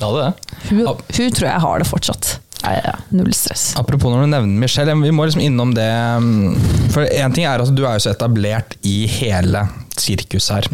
Ja, 0.00 0.08
det 0.14 0.22
det. 0.22 0.60
Hun, 0.70 0.86
hun 0.86 1.34
tror 1.36 1.48
jeg 1.48 1.64
har 1.64 1.82
det 1.82 1.88
fortsatt. 1.88 2.30
Ja, 2.62 2.72
ja. 2.84 2.94
Null 3.16 3.32
stress. 3.36 3.70
Apropos 3.80 4.12
når 4.12 4.24
du 4.24 4.32
nevner 4.34 4.64
Michelle, 4.64 4.96
vi 5.00 5.12
må 5.16 5.26
liksom 5.28 5.42
innom 5.44 5.72
det 5.76 5.88
um, 6.20 6.56
For 6.92 7.08
én 7.08 7.32
ting 7.36 7.46
er 7.48 7.62
at 7.62 7.72
du 7.72 7.84
er 7.86 7.96
jo 7.96 8.04
så 8.04 8.12
etablert 8.12 8.76
i 8.86 9.02
hele 9.08 9.64
sirkuset 9.96 10.56
her. 10.58 10.70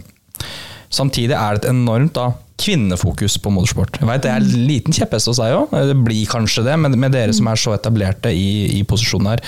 Samtidig 0.92 1.34
er 1.34 1.56
det 1.56 1.64
et 1.64 1.70
enormt 1.72 2.14
da, 2.16 2.30
kvinnefokus 2.60 3.36
på 3.42 3.52
motorsport. 3.52 3.98
Jeg 4.00 4.08
vet, 4.08 4.22
Det 4.24 4.30
er 4.32 4.40
en 4.40 4.66
liten 4.68 4.96
kjepphest 4.96 5.30
hos 5.30 5.40
deg 5.42 5.54
òg, 5.54 5.72
det 5.90 5.96
blir 6.06 6.28
kanskje 6.30 6.64
det, 6.66 6.76
med, 6.80 6.96
med 6.98 7.12
dere 7.12 7.34
som 7.36 7.48
er 7.50 7.60
så 7.60 7.74
etablerte 7.76 8.32
i, 8.32 8.78
i 8.78 8.82
posisjonen 8.88 9.34
her. 9.34 9.42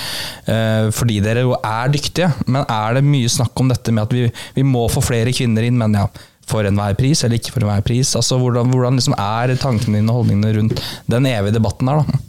Eh, 0.45 0.89
fordi 0.95 1.21
dere 1.25 1.47
jo 1.47 1.57
er 1.59 1.93
dyktige. 1.95 2.33
Men 2.47 2.65
er 2.69 2.99
det 2.99 3.07
mye 3.07 3.31
snakk 3.33 3.57
om 3.61 3.73
dette 3.73 3.95
med 3.95 4.05
at 4.05 4.17
vi, 4.17 4.27
vi 4.59 4.67
må 4.67 4.87
få 4.93 5.05
flere 5.05 5.33
kvinner 5.35 5.67
inn, 5.67 5.81
men 5.81 5.97
ja, 5.97 6.07
for 6.49 6.65
enhver 6.65 6.97
pris 6.99 7.25
eller 7.25 7.41
ikke 7.41 7.55
for 7.55 7.65
enhver 7.65 7.85
pris? 7.87 8.15
Altså, 8.17 8.39
Hvordan, 8.41 8.73
hvordan 8.73 9.01
liksom 9.01 9.17
er 9.19 9.57
tankene 9.61 10.01
dine 10.01 10.13
og 10.13 10.23
holdningene 10.23 10.55
rundt 10.59 10.85
den 11.11 11.29
evige 11.29 11.57
debatten 11.59 11.91
der? 11.91 12.05
da? 12.05 12.25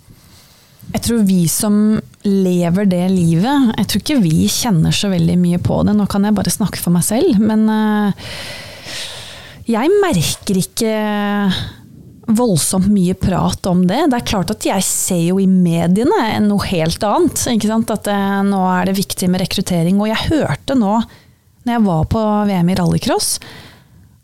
Jeg 0.90 1.04
tror 1.06 1.20
vi 1.28 1.44
som 1.52 1.76
lever 2.26 2.88
det 2.90 3.04
livet, 3.14 3.68
jeg 3.78 3.90
tror 3.92 4.02
ikke 4.02 4.24
vi 4.24 4.48
kjenner 4.50 4.96
så 4.96 5.12
veldig 5.12 5.36
mye 5.38 5.60
på 5.62 5.84
det. 5.86 5.94
Nå 5.96 6.08
kan 6.10 6.26
jeg 6.26 6.36
bare 6.38 6.54
snakke 6.54 6.82
for 6.82 6.96
meg 6.96 7.06
selv, 7.06 7.38
men 7.38 7.68
eh, 7.70 8.32
jeg 9.70 10.00
merker 10.02 10.58
ikke 10.60 10.94
voldsomt 12.30 12.90
mye 12.94 13.16
prat 13.18 13.66
om 13.70 13.84
det. 13.90 14.04
Det 14.12 14.20
er 14.20 14.28
klart 14.28 14.52
at 14.54 14.66
jeg 14.66 14.86
ser 14.86 15.22
jo 15.22 15.40
i 15.42 15.48
mediene 15.50 16.40
noe 16.46 16.68
helt 16.70 17.04
annet. 17.06 17.42
Ikke 17.54 17.70
sant? 17.72 17.94
At 17.94 18.06
det, 18.06 18.20
nå 18.50 18.62
er 18.70 18.90
det 18.90 19.00
viktig 19.00 19.30
med 19.32 19.44
rekruttering. 19.44 19.98
Og 20.02 20.12
jeg 20.12 20.30
hørte 20.30 20.78
nå, 20.78 21.00
når 21.66 21.76
jeg 21.76 21.86
var 21.88 22.06
på 22.14 22.26
VM 22.50 22.70
i 22.70 22.78
rallycross, 22.80 23.32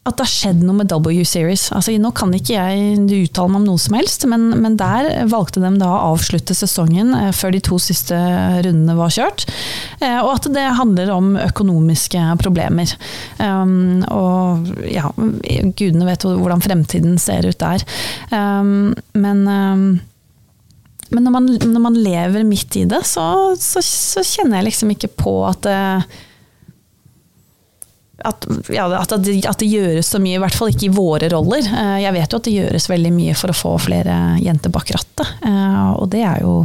at 0.05 0.19
det 0.19 0.25
har 0.27 0.29
skjedd 0.29 0.59
noe 0.61 0.77
med 0.83 0.91
W-series. 0.93 1.71
Altså, 1.73 1.95
nå 1.97 2.11
kan 2.13 2.33
ikke 2.37 2.53
jeg 2.53 3.05
uttale 3.25 3.49
meg 3.49 3.63
om 3.63 3.67
noe 3.71 3.81
som 3.81 3.95
helst, 3.97 4.27
men, 4.29 4.51
men 4.61 4.77
der 4.77 5.07
valgte 5.31 5.63
de 5.63 5.71
da 5.81 5.87
å 5.89 6.11
avslutte 6.11 6.53
sesongen 6.53 7.15
eh, 7.17 7.31
før 7.33 7.55
de 7.55 7.61
to 7.65 7.79
siste 7.81 8.17
rundene 8.67 8.93
var 8.99 9.13
kjørt. 9.15 9.47
Eh, 9.97 10.19
og 10.19 10.35
at 10.35 10.49
det 10.53 10.65
handler 10.77 11.09
om 11.15 11.31
økonomiske 11.41 12.21
problemer. 12.43 12.93
Um, 13.41 14.03
og 14.13 14.69
ja, 14.85 15.09
gudene 15.73 16.09
vet 16.11 16.27
hvordan 16.27 16.61
fremtiden 16.61 17.17
ser 17.21 17.49
ut 17.49 17.57
der. 17.63 17.85
Um, 18.29 18.93
men 19.17 19.47
um, 19.49 19.87
men 21.13 21.21
når 21.21 21.33
man, 21.35 21.49
når 21.69 21.81
man, 21.83 21.97
lever 22.01 22.45
midt 22.47 22.75
i 22.81 22.85
det, 22.89 23.03
så, 23.05 23.53
så, 23.61 23.81
så 23.85 24.23
kjenner 24.25 24.59
jeg 24.59 24.71
liksom 24.71 24.93
ikke 24.95 25.11
på 25.21 25.35
at 25.47 25.61
det 25.63 25.81
at, 28.23 28.47
ja, 28.71 28.85
at, 28.99 29.11
det, 29.23 29.35
at, 29.45 29.59
det, 29.59 29.67
gjøres 29.67 30.07
så 30.07 30.21
mye, 30.23 30.37
i 30.37 30.41
hvert 30.43 30.55
fall 30.55 30.71
ikke 30.71 30.87
i 30.87 30.95
våre 30.95 31.29
roller. 31.33 31.65
Eh, 31.65 31.99
jeg 32.05 32.15
vet 32.15 32.31
jo 32.31 32.39
at 32.39 32.47
det 32.47 32.55
gjøres 32.55 32.89
veldig 32.91 33.11
mye 33.15 33.35
for 33.37 33.51
å 33.51 33.57
få 33.57 33.75
flere 33.89 34.15
jenter 34.43 34.73
bak 34.73 34.95
rattet, 34.95 35.37
eh, 35.45 35.85
og 35.99 36.09
det 36.13 36.23
er 36.23 36.43
jo 36.45 36.63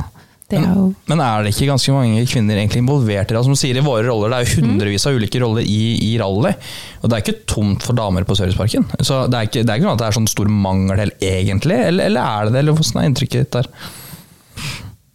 er 0.51 0.65
jo 0.75 0.87
men, 1.07 1.21
er 1.23 1.45
det 1.45 1.53
ikke 1.55 1.69
ganske 1.69 1.93
mange 1.95 2.25
kvinner 2.27 2.59
egentlig 2.59 2.83
involvert 2.83 3.31
i 3.31 3.37
det? 3.37 3.43
Som 3.47 3.57
sier 3.59 3.79
i 3.79 3.85
våre 3.85 4.03
roller, 4.09 4.33
Det 4.33 4.39
er 4.41 4.49
jo 4.49 4.65
hundrevis 4.65 5.07
av 5.07 5.15
ulike 5.15 5.39
roller 5.43 5.63
i, 5.63 5.81
i 6.09 6.11
rally. 6.19 6.53
Og 7.01 7.11
det 7.11 7.17
er 7.17 7.25
ikke 7.25 7.47
tomt 7.51 7.87
for 7.87 7.99
damer 7.99 8.27
på 8.27 8.35
Serviceparken. 8.39 8.89
Så 8.99 9.23
det 9.31 9.39
er 9.39 9.47
ikke, 9.47 9.63
det 9.63 9.71
er 9.71 9.79
ikke 9.79 9.89
noe 9.89 9.95
at 9.95 10.03
det 10.03 10.09
er 10.09 10.19
sånn 10.19 10.31
stor 10.31 10.51
mangel 10.51 11.05
egentlig, 11.15 11.79
eller, 11.91 12.11
eller 12.11 12.35
er 12.35 12.49
det 12.49 12.57
det? 12.57 12.63
Eller 12.65 12.79
hvordan 12.79 13.03
er 13.03 13.11
inntrykket 13.11 13.45
ditt 13.45 13.59
der? 13.61 13.71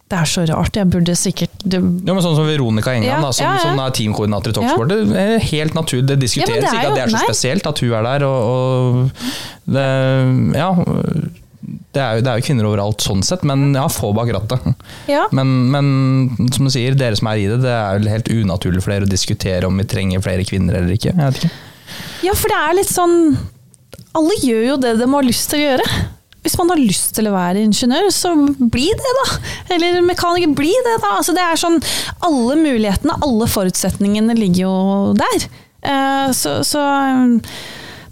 Det 0.06 0.14
er 0.14 0.28
så 0.30 0.44
rart. 0.46 0.76
Jeg 0.78 0.86
burde 0.86 1.14
sikkert 1.18 1.64
det... 1.64 1.80
Ja, 1.80 2.14
men 2.14 2.22
Sånn 2.22 2.36
som 2.38 2.46
Veronica 2.46 2.92
Engan, 2.94 3.08
ja, 3.08 3.16
da, 3.24 3.32
som, 3.34 3.42
ja, 3.42 3.56
ja. 3.58 3.62
som, 3.64 3.80
er 3.82 3.94
teamkoordinator 3.96 4.52
i 4.52 4.54
Talksport. 4.54 4.92
Det 4.92 5.22
er 5.22 5.42
helt 5.48 5.74
naturlig. 5.74 6.06
Det 6.12 6.18
diskuteres 6.22 6.62
det 6.62 6.76
ikke 6.76 6.92
at 6.92 6.94
det 6.94 7.02
er 7.02 7.10
så 7.10 7.18
nei. 7.18 7.24
spesielt 7.26 7.66
at 7.66 7.82
hun 7.82 7.96
er 7.98 8.06
der. 8.06 8.26
Og, 8.28 8.38
og 8.52 9.74
det, 9.74 9.88
ja, 10.54 10.70
det 11.96 12.04
er, 12.04 12.20
jo, 12.20 12.22
det 12.22 12.30
er, 12.30 12.38
jo, 12.38 12.46
kvinner 12.46 12.70
overalt 12.70 13.02
sånn 13.02 13.26
sett, 13.26 13.42
men 13.50 13.72
ja, 13.74 13.88
få 13.90 14.12
bak 14.14 14.30
rattet. 14.36 14.70
Men, 15.34 15.54
men, 15.74 15.90
som 16.54 16.68
du 16.68 16.70
sier, 16.70 16.94
dere 16.98 17.18
som 17.18 17.32
er 17.32 17.42
i 17.42 17.50
det, 17.50 17.60
det 17.66 17.74
er 17.74 17.98
vel 17.98 18.10
helt 18.12 18.30
unaturlig 18.30 18.84
for 18.84 18.94
dere 18.94 19.08
å 19.08 19.10
diskutere 19.10 19.66
om 19.66 19.82
vi 19.82 19.88
trenger 19.90 20.22
flere 20.22 20.46
kvinner 20.46 20.78
eller 20.78 20.94
ikke. 20.94 21.16
ikke. 21.16 21.50
Ja, 22.22 22.36
for 22.38 22.52
det 22.52 22.60
er 22.62 22.78
litt 22.78 22.90
sånn 22.90 23.16
Alle 24.16 24.34
gjør 24.42 24.62
jo 24.64 24.76
det 24.82 24.96
de 24.98 25.06
har 25.10 25.26
lyst 25.26 25.50
til 25.50 25.58
å 25.58 25.66
gjøre. 25.66 25.88
Hvis 26.46 26.54
man 26.60 26.70
har 26.70 26.78
lyst 26.78 27.16
til 27.16 27.26
å 27.26 27.34
være 27.34 27.64
ingeniør, 27.66 28.06
så 28.14 28.30
bli 28.70 28.86
det, 28.86 29.14
da! 29.20 29.38
Eller 29.74 29.98
mekaniker, 30.06 30.52
bli 30.54 30.70
det, 30.70 30.98
da! 31.02 31.16
Altså, 31.18 31.34
det 31.34 31.42
er 31.42 31.58
sånn, 31.58 31.80
Alle 32.26 32.54
mulighetene, 32.60 33.18
alle 33.26 33.48
forutsetningene 33.50 34.36
ligger 34.38 34.62
jo 34.62 34.76
der. 35.18 35.48
Uh, 35.82 36.30
så, 36.34 36.60
så 36.66 36.82
um, 36.86 37.40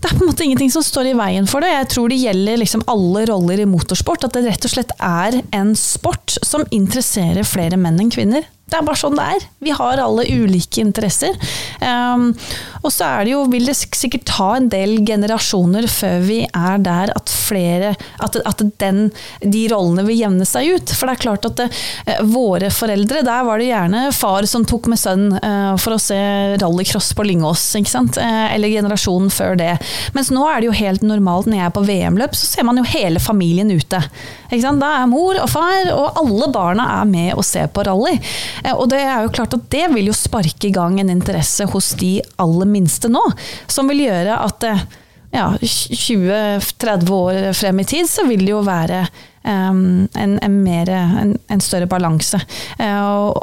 det 0.04 0.10
er 0.10 0.18
på 0.18 0.26
en 0.26 0.32
måte 0.32 0.44
ingenting 0.44 0.72
som 0.74 0.82
står 0.84 1.12
i 1.12 1.14
veien 1.16 1.46
for 1.48 1.64
det. 1.64 1.70
Jeg 1.72 1.90
tror 1.94 2.10
det 2.10 2.18
gjelder 2.20 2.58
liksom 2.60 2.82
alle 2.92 3.22
roller 3.30 3.62
i 3.62 3.68
motorsport. 3.70 4.26
At 4.26 4.34
det 4.36 4.42
rett 4.48 4.66
og 4.66 4.74
slett 4.74 4.90
er 4.98 5.38
en 5.56 5.70
sport 5.78 6.34
som 6.44 6.66
interesserer 6.74 7.46
flere 7.48 7.78
menn 7.80 8.02
enn 8.02 8.12
kvinner. 8.12 8.44
Det 8.74 8.80
er 8.80 8.86
bare 8.88 8.98
sånn 8.98 9.14
det 9.14 9.24
er. 9.36 9.44
Vi 9.62 9.70
har 9.78 10.00
alle 10.02 10.24
ulike 10.34 10.82
interesser. 10.82 11.36
Um, 11.78 12.32
og 12.82 12.90
så 12.90 13.06
er 13.06 13.24
det 13.24 13.34
jo, 13.36 13.44
vil 13.52 13.68
det 13.70 13.76
sikkert 13.78 14.24
ta 14.26 14.48
en 14.56 14.66
del 14.72 14.96
generasjoner 15.06 15.86
før 15.86 16.24
vi 16.26 16.40
er 16.48 16.82
der 16.82 17.12
at 17.14 17.30
flere 17.30 17.92
At, 18.24 18.36
at 18.48 18.62
den, 18.80 19.10
de 19.42 19.60
rollene 19.70 20.02
vil 20.08 20.18
jevne 20.24 20.46
seg 20.48 20.72
ut. 20.74 20.94
For 20.96 21.06
det 21.06 21.14
er 21.14 21.22
klart 21.22 21.46
at 21.46 21.60
det, 21.60 21.68
uh, 22.08 22.24
våre 22.26 22.72
foreldre, 22.74 23.22
der 23.22 23.46
var 23.46 23.62
det 23.62 23.70
gjerne 23.70 24.02
far 24.16 24.48
som 24.50 24.66
tok 24.66 24.90
med 24.90 24.98
sønn 24.98 25.28
uh, 25.36 25.76
for 25.78 25.94
å 25.94 26.02
se 26.02 26.18
rallycross 26.58 27.12
på 27.14 27.28
Lyngås, 27.28 27.68
ikke 27.78 27.94
sant. 27.94 28.18
Uh, 28.18 28.48
eller 28.50 28.74
generasjonen 28.74 29.30
før 29.30 29.54
det. 29.60 29.76
Mens 30.18 30.32
nå 30.34 30.42
er 30.50 30.58
det 30.58 30.72
jo 30.72 30.78
helt 30.80 31.06
normalt 31.06 31.46
når 31.46 31.60
jeg 31.60 31.68
er 31.68 31.76
på 31.78 31.86
VM-løp, 31.86 32.34
så 32.34 32.50
ser 32.50 32.66
man 32.66 32.82
jo 32.82 32.88
hele 32.90 33.22
familien 33.22 33.70
ute. 33.70 34.02
Ikke 34.50 34.64
sant? 34.66 34.82
Da 34.82 34.90
er 34.98 35.10
mor 35.10 35.38
og 35.38 35.50
far 35.52 35.92
og 35.94 36.20
alle 36.24 36.50
barna 36.54 36.88
er 36.98 37.08
med 37.08 37.32
og 37.38 37.44
ser 37.46 37.70
på 37.70 37.84
rally. 37.86 38.18
Eh, 38.64 38.74
og 38.74 38.88
det 38.92 39.02
er 39.04 39.24
jo 39.24 39.32
klart 39.34 39.54
at 39.56 39.68
det 39.72 39.86
vil 39.94 40.10
jo 40.10 40.16
sparke 40.16 40.68
i 40.68 40.74
gang 40.74 40.98
en 41.00 41.12
interesse 41.12 41.66
hos 41.70 41.92
de 42.00 42.16
aller 42.40 42.70
minste 42.70 43.10
nå, 43.12 43.22
som 43.70 43.90
vil 43.92 44.06
gjøre 44.06 44.40
at 44.46 44.68
eh, 44.70 44.84
ja, 45.34 45.48
20-30 45.60 47.14
år 47.14 47.52
frem 47.58 47.82
i 47.82 47.86
tid, 47.90 48.10
så 48.10 48.26
vil 48.28 48.44
det 48.46 48.52
jo 48.52 48.60
være 48.62 49.00
um, 49.42 50.04
en, 50.14 50.36
en, 50.38 50.58
mer, 50.62 50.92
en, 50.94 51.32
en, 51.50 51.62
større 51.64 51.88
balanse. 51.90 52.38
Uh, 52.78 53.34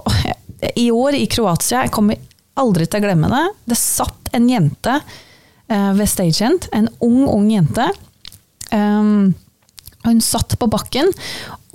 I 0.80 0.88
år 0.96 1.18
i 1.20 1.26
Kroatia, 1.28 1.82
jeg 1.84 1.92
kommer 1.92 2.22
aldri 2.62 2.88
til 2.88 3.02
å 3.02 3.04
glemme 3.04 3.32
det, 3.34 3.44
det 3.74 3.80
satt 3.80 4.32
en 4.38 4.48
jente 4.48 4.96
uh, 5.02 5.92
ved 5.98 6.08
stagehand, 6.08 6.70
en 6.72 6.88
ung, 7.04 7.26
ung 7.28 7.52
jente. 7.52 7.90
Um, 8.72 9.34
hun 10.08 10.24
satt 10.24 10.56
på 10.58 10.72
bakken 10.72 11.12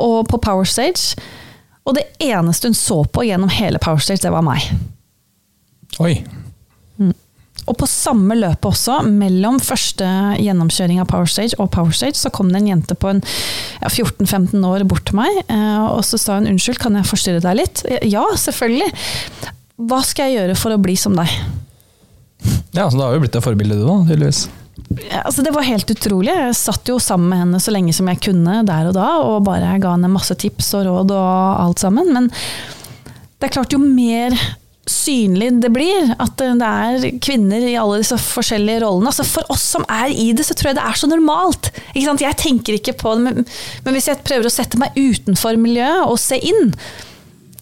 og 0.00 0.30
på 0.30 0.40
Power 0.40 0.64
Stage 0.64 1.12
og 1.86 1.94
det 1.94 2.08
eneste 2.22 2.70
hun 2.70 2.76
så 2.76 3.02
på 3.06 3.24
gjennom 3.26 3.52
hele 3.52 3.80
Powerstage, 3.82 4.24
det 4.24 4.32
var 4.34 4.44
meg. 4.44 4.64
Oi. 6.02 6.18
Mm. 6.98 7.14
Og 7.66 7.76
på 7.78 7.88
samme 7.90 8.36
løpet 8.38 8.68
også, 8.68 9.00
mellom 9.06 9.60
første 9.62 10.06
gjennomkjøring 10.42 11.00
av 11.02 11.08
Powerstage 11.10 11.58
og 11.62 11.70
Powerstage, 11.74 12.18
så 12.18 12.30
kom 12.34 12.50
det 12.52 12.60
en 12.60 12.70
jente 12.74 12.98
på 12.98 13.10
en 13.10 13.22
ja, 13.22 13.88
14-15 13.88 14.66
år 14.66 14.86
bort 14.90 15.06
til 15.08 15.18
meg, 15.18 15.40
eh, 15.46 15.86
og 15.86 16.02
så 16.06 16.18
sa 16.20 16.40
hun 16.40 16.50
unnskyld, 16.52 16.80
kan 16.82 16.98
jeg 16.98 17.08
forstyrre 17.08 17.44
deg 17.44 17.58
litt? 17.62 17.82
Ja, 18.06 18.26
selvfølgelig. 18.38 18.90
Hva 19.86 20.02
skal 20.06 20.30
jeg 20.30 20.40
gjøre 20.40 20.58
for 20.58 20.74
å 20.74 20.82
bli 20.82 20.98
som 20.98 21.16
deg? 21.18 21.32
Ja, 22.76 22.86
så 22.90 22.98
da 22.98 23.08
har 23.08 23.16
jo 23.16 23.24
blitt 23.24 23.38
et 23.38 23.44
forbilde 23.44 23.78
du 23.78 23.86
da, 23.86 23.98
tydeligvis. 24.10 24.46
Altså, 25.22 25.42
det 25.42 25.52
var 25.54 25.66
helt 25.66 25.90
utrolig. 25.90 26.32
Jeg 26.32 26.58
satt 26.58 26.90
jo 26.90 26.98
sammen 27.02 27.30
med 27.30 27.42
henne 27.44 27.62
så 27.62 27.72
lenge 27.74 27.94
som 27.96 28.08
jeg 28.10 28.20
kunne 28.28 28.60
der 28.68 28.90
og 28.90 28.96
da, 28.96 29.08
og 29.24 29.46
bare 29.48 29.78
ga 29.82 29.96
henne 29.96 30.12
masse 30.12 30.36
tips 30.38 30.74
og 30.78 30.86
råd 30.88 31.16
og 31.16 31.64
alt 31.64 31.82
sammen. 31.82 32.12
Men 32.14 32.30
det 32.30 33.48
er 33.48 33.56
klart, 33.58 33.74
jo 33.74 33.80
mer 33.82 34.36
synlig 34.86 35.48
det 35.62 35.72
blir, 35.74 36.12
at 36.22 36.38
det 36.38 36.66
er 36.66 37.06
kvinner 37.22 37.64
i 37.66 37.74
alle 37.78 37.98
disse 38.02 38.18
forskjellige 38.22 38.84
rollene. 38.84 39.10
Altså 39.10 39.26
for 39.26 39.50
oss 39.52 39.64
som 39.74 39.86
er 39.90 40.12
i 40.14 40.30
det, 40.36 40.46
så 40.46 40.54
tror 40.54 40.70
jeg 40.70 40.78
det 40.78 40.86
er 40.86 41.00
så 41.00 41.10
normalt. 41.10 41.72
Jeg 41.96 42.38
tenker 42.38 42.78
ikke 42.78 42.94
på 43.00 43.16
det, 43.16 43.24
men, 43.26 43.48
men 43.84 43.96
hvis 43.96 44.08
jeg 44.12 44.22
prøver 44.26 44.46
å 44.46 44.54
sette 44.54 44.78
meg 44.80 44.94
utenfor 44.94 45.58
miljøet 45.60 46.06
og 46.06 46.20
se 46.22 46.38
inn, 46.38 46.70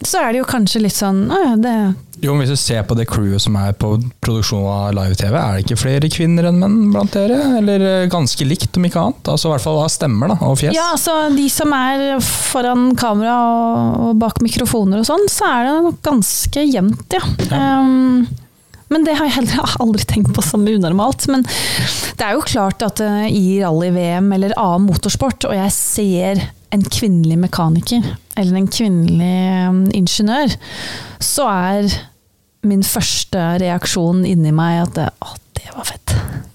så 0.04 0.20
er 0.20 0.34
det 0.34 0.42
jo 0.42 0.50
kanskje 0.50 0.82
litt 0.84 0.96
sånn 0.96 1.22
Å 1.32 1.36
ja, 1.40 1.52
det, 1.56 1.74
jo, 2.24 2.34
men 2.34 2.44
Hvis 2.44 2.56
du 2.56 2.60
ser 2.60 2.84
på 2.88 2.96
det 2.98 3.06
crewet 3.10 3.42
som 3.42 3.56
er 3.60 3.74
på 3.76 3.94
produksjon 4.24 4.64
av 4.68 4.94
live-TV, 4.96 5.34
er 5.38 5.56
det 5.56 5.64
ikke 5.64 5.80
flere 5.80 6.10
kvinner 6.12 6.48
enn 6.48 6.60
menn 6.60 6.78
blant 6.94 7.12
dere? 7.16 7.38
Eller 7.60 7.84
eh, 7.88 8.06
ganske 8.12 8.46
likt, 8.48 8.76
om 8.78 8.86
ikke 8.88 9.02
annet? 9.02 9.32
Altså 9.34 9.50
I 9.50 9.54
hvert 9.54 9.64
fall 9.66 9.80
av 9.82 9.90
stemmer 9.92 10.32
da, 10.32 10.38
og 10.46 10.56
fjes? 10.60 10.76
Ja, 10.76 10.90
altså 10.94 11.16
De 11.34 11.48
som 11.52 11.74
er 11.76 12.06
foran 12.24 12.92
kamera 12.98 13.36
og 14.08 14.16
bak 14.22 14.40
mikrofoner 14.44 15.02
og 15.02 15.08
sånn, 15.08 15.28
så 15.32 15.50
er 15.50 15.68
det 15.68 15.76
nok 15.88 16.00
ganske 16.06 16.64
jevnt, 16.64 17.18
ja. 17.18 17.22
ja. 17.50 17.60
Um, 17.82 18.24
men 18.92 19.06
det 19.06 19.16
har 19.18 19.28
jeg 19.28 19.38
heller 19.40 19.76
aldri 19.82 20.04
tenkt 20.08 20.34
på 20.36 20.44
som 20.44 20.64
unormalt. 20.68 21.26
Men 21.32 21.44
det 21.44 22.26
er 22.26 22.36
jo 22.36 22.44
klart 22.46 22.84
at 22.86 23.02
uh, 23.04 23.24
i 23.28 23.60
rally-VM 23.62 24.32
eller 24.36 24.56
annen 24.60 24.88
motorsport, 24.88 25.48
og 25.48 25.56
jeg 25.56 25.76
ser 25.76 26.44
en 26.74 26.82
kvinnelig 26.90 27.36
mekaniker 27.38 28.02
eller 28.34 28.58
en 28.58 28.70
kvinnelig 28.70 29.68
um, 29.68 29.84
ingeniør, 29.94 30.56
så 31.22 31.46
er 31.50 31.92
min 32.66 32.84
første 32.86 33.40
reaksjon 33.62 34.24
inni 34.28 34.52
meg 34.54 34.82
at 34.86 34.98
det, 34.98 35.08
å, 35.24 35.36
det 35.58 35.70
var 35.74 35.86
fett. 35.88 36.14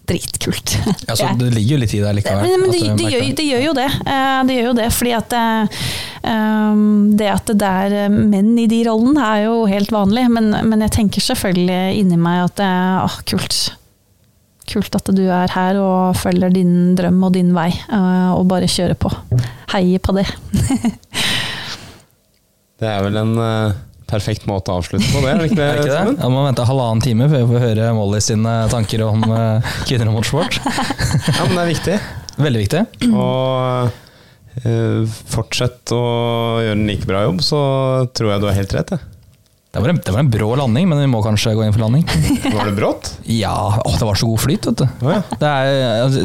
Dritkult. 0.10 0.78
Ja, 1.08 1.16
så 1.16 1.30
Det 1.38 1.52
ligger 1.54 1.76
jo 1.76 1.80
litt 1.84 1.94
i 1.94 2.02
deg 2.02 2.16
likevel? 2.18 2.46
Men, 2.46 2.64
men 2.64 2.72
det, 2.74 2.80
det, 2.98 3.10
gjør, 3.14 3.26
det, 3.38 3.46
gjør, 3.46 3.64
jo 3.68 3.74
det. 3.78 3.90
Eh, 4.10 4.38
det 4.48 4.56
gjør 4.56 4.70
jo 4.70 4.76
det, 4.80 4.88
fordi 4.96 5.12
at 5.18 5.34
det, 5.34 5.80
um, 6.24 6.86
det 7.18 7.28
at 7.30 7.52
det 7.62 7.74
er 7.84 7.98
eh, 8.06 8.14
menn 8.14 8.56
i 8.58 8.66
de 8.72 8.80
rollene 8.88 9.26
er 9.26 9.44
jo 9.46 9.60
helt 9.70 9.94
vanlig, 9.94 10.26
men, 10.34 10.50
men 10.72 10.86
jeg 10.88 10.96
tenker 10.98 11.26
selvfølgelig 11.26 12.00
inni 12.02 12.18
meg 12.22 12.48
at 12.48 12.58
det, 12.62 12.72
å, 13.06 13.12
kult. 13.30 13.60
Kult 14.70 14.98
at 14.98 15.12
du 15.14 15.24
er 15.26 15.54
her 15.54 15.78
og 15.82 16.18
følger 16.18 16.54
din 16.54 16.96
drøm 16.98 17.22
og 17.26 17.34
din 17.38 17.54
vei, 17.58 17.70
eh, 17.70 18.32
og 18.34 18.48
bare 18.50 18.70
kjører 18.70 18.98
på. 18.98 19.14
Heier 19.76 20.02
på 20.02 20.18
det. 20.18 20.26
det 22.82 22.90
er 22.90 23.06
vel 23.06 23.22
en 23.22 23.38
perfekt 24.10 24.48
måte 24.50 24.74
å 24.74 24.80
avslutte 24.82 25.08
på 25.14 25.22
det, 25.24 25.32
er 25.32 25.42
det 25.42 25.50
ikke 25.50 25.60
det? 25.60 25.68
er 25.70 25.82
ikke 25.84 25.94
det? 25.94 26.16
Ja, 26.20 26.32
man 26.34 26.48
venter 26.50 26.68
halvannen 26.70 27.04
time 27.06 27.30
før 27.32 27.46
vi 27.46 27.54
får 27.54 27.66
høre 27.68 27.92
Molly 27.98 28.22
sine 28.24 28.56
tanker 28.74 29.06
om 29.08 29.24
uh, 29.30 29.72
kvinner 29.86 30.12
og 30.12 30.20
motorsport. 30.20 30.60
ja, 31.38 31.46
men 31.46 31.56
det 31.56 31.62
er 31.62 31.72
viktig. 31.74 32.00
Veldig 32.40 32.64
viktig. 32.66 32.84
Og 33.10 33.94
uh, 34.66 35.22
fortsett 35.36 35.96
å 35.96 36.04
gjøre 36.66 36.78
en 36.78 36.90
like 36.90 37.10
bra 37.10 37.24
jobb, 37.28 37.46
så 37.46 37.62
tror 38.18 38.34
jeg 38.34 38.44
du 38.44 38.50
har 38.52 38.60
helt 38.60 38.78
rett. 38.80 38.98
Jeg. 38.98 39.16
Det 39.70 39.84
var, 39.84 39.92
en, 39.92 40.00
det 40.02 40.12
var, 40.12 40.20
en, 40.24 40.30
brå 40.34 40.48
landing, 40.58 40.88
men 40.90 40.98
vi 41.04 41.08
må 41.12 41.20
kanskje 41.22 41.52
gå 41.54 41.62
inn 41.62 41.76
for 41.76 41.84
landing. 41.84 42.08
Var 42.56 42.72
det 42.72 42.74
brått? 42.74 43.12
Ja, 43.30 43.78
å, 43.78 43.92
det 44.02 44.08
var 44.08 44.18
så 44.18 44.26
god 44.32 44.42
flyt. 44.42 44.66
vet 44.66 44.82
du. 44.82 44.88
Oh, 45.06 45.12
ja. 45.14 45.20
det 45.30 45.52
er, 45.52 45.82
altså, 46.08 46.24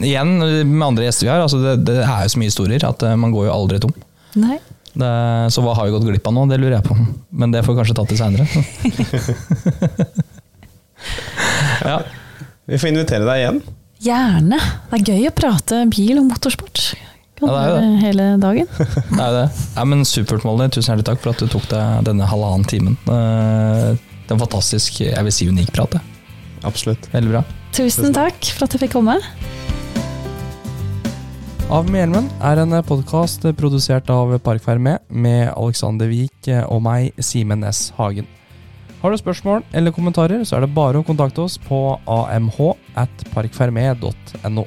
igjen, 0.00 0.32
med 0.72 0.86
andre 0.88 1.06
gjester 1.06 1.28
vi 1.28 1.30
har, 1.30 1.44
altså, 1.44 1.60
det, 1.62 1.76
det, 1.86 2.00
er 2.02 2.26
jo 2.26 2.32
så 2.34 2.40
mye 2.42 2.50
historier 2.50 2.86
at 2.88 3.04
uh, 3.06 3.14
man 3.14 3.30
går 3.36 3.46
jo 3.46 3.52
aldri 3.54 3.78
tom. 3.84 3.94
Nei. 4.42 4.58
Det, 4.90 5.10
så 5.54 5.62
hva 5.62 5.74
har 5.78 5.86
vi 5.86 5.92
gått 5.94 6.06
glipp 6.08 6.26
av 6.26 6.34
nå? 6.34 6.42
Det 6.50 6.56
lurer 6.58 6.78
jeg 6.80 6.86
på. 6.88 6.94
Men 7.30 7.52
det 7.54 7.60
får 7.66 7.74
vi 7.76 7.80
kanskje 7.80 7.94
tatt 7.98 8.10
til 8.10 8.18
seinere. 8.18 8.46
ja. 11.84 12.00
Vi 12.66 12.78
får 12.78 12.88
invitere 12.92 13.24
deg 13.26 13.38
igjen. 13.44 13.60
Gjerne. 14.00 14.58
Det 14.90 14.98
er 15.00 15.04
gøy 15.12 15.28
å 15.28 15.32
prate 15.36 15.82
bil 15.92 16.18
og 16.22 16.26
motorsport. 16.30 16.78
Kan 17.40 17.48
Ja, 17.48 17.54
det 17.54 17.60
er 17.60 17.68
jo 17.70 17.76
det. 17.80 18.00
Hele 18.04 18.24
dagen. 18.42 18.66
Det 19.16 19.24
er 19.24 19.32
det. 19.36 19.46
Ja, 19.76 19.82
men 19.88 20.04
Supert, 20.08 20.42
Molly. 20.44 20.66
Tusen 20.72 20.90
hjertelig 20.92 21.08
takk 21.10 21.20
for 21.24 21.30
at 21.34 21.40
du 21.42 21.46
tok 21.52 21.66
deg 21.70 21.84
denne 22.08 22.24
halvannen 22.28 22.66
timen. 22.68 22.94
Eh, 23.08 23.88
Det 23.96 24.30
er 24.30 24.34
en 24.36 24.42
fantastisk, 24.44 24.90
jeg 25.02 25.24
vil 25.26 25.34
si 25.34 25.44
unik 25.50 25.70
prat. 25.74 25.92
Absolutt. 26.68 27.02
Veldig 27.14 27.30
bra. 27.32 27.42
Tusen 27.74 28.12
takk 28.14 28.38
for 28.54 28.62
at 28.68 28.72
jeg 28.76 28.80
fikk 28.84 28.94
komme. 28.98 29.16
Av 31.70 31.86
med 31.86 32.00
hjelmen 32.00 32.24
er 32.42 32.58
en 32.58 32.74
podkast 32.82 33.44
produsert 33.54 34.08
av 34.10 34.32
Parkferme 34.42 34.96
med 35.06 35.52
Alexander 35.52 36.08
Wiik 36.10 36.48
og 36.64 36.80
meg, 36.82 37.12
Simen 37.22 37.62
S. 37.68 37.92
Hagen. 37.94 38.26
Har 38.98 39.14
du 39.14 39.18
spørsmål 39.20 39.62
eller 39.70 39.94
kommentarer, 39.94 40.42
så 40.42 40.58
er 40.58 40.66
det 40.66 40.74
bare 40.74 40.98
å 40.98 41.06
kontakte 41.06 41.44
oss 41.44 41.60
på 41.62 41.78
amh 42.10 42.58
at 42.98 43.22
parkferme.no. 43.30 44.66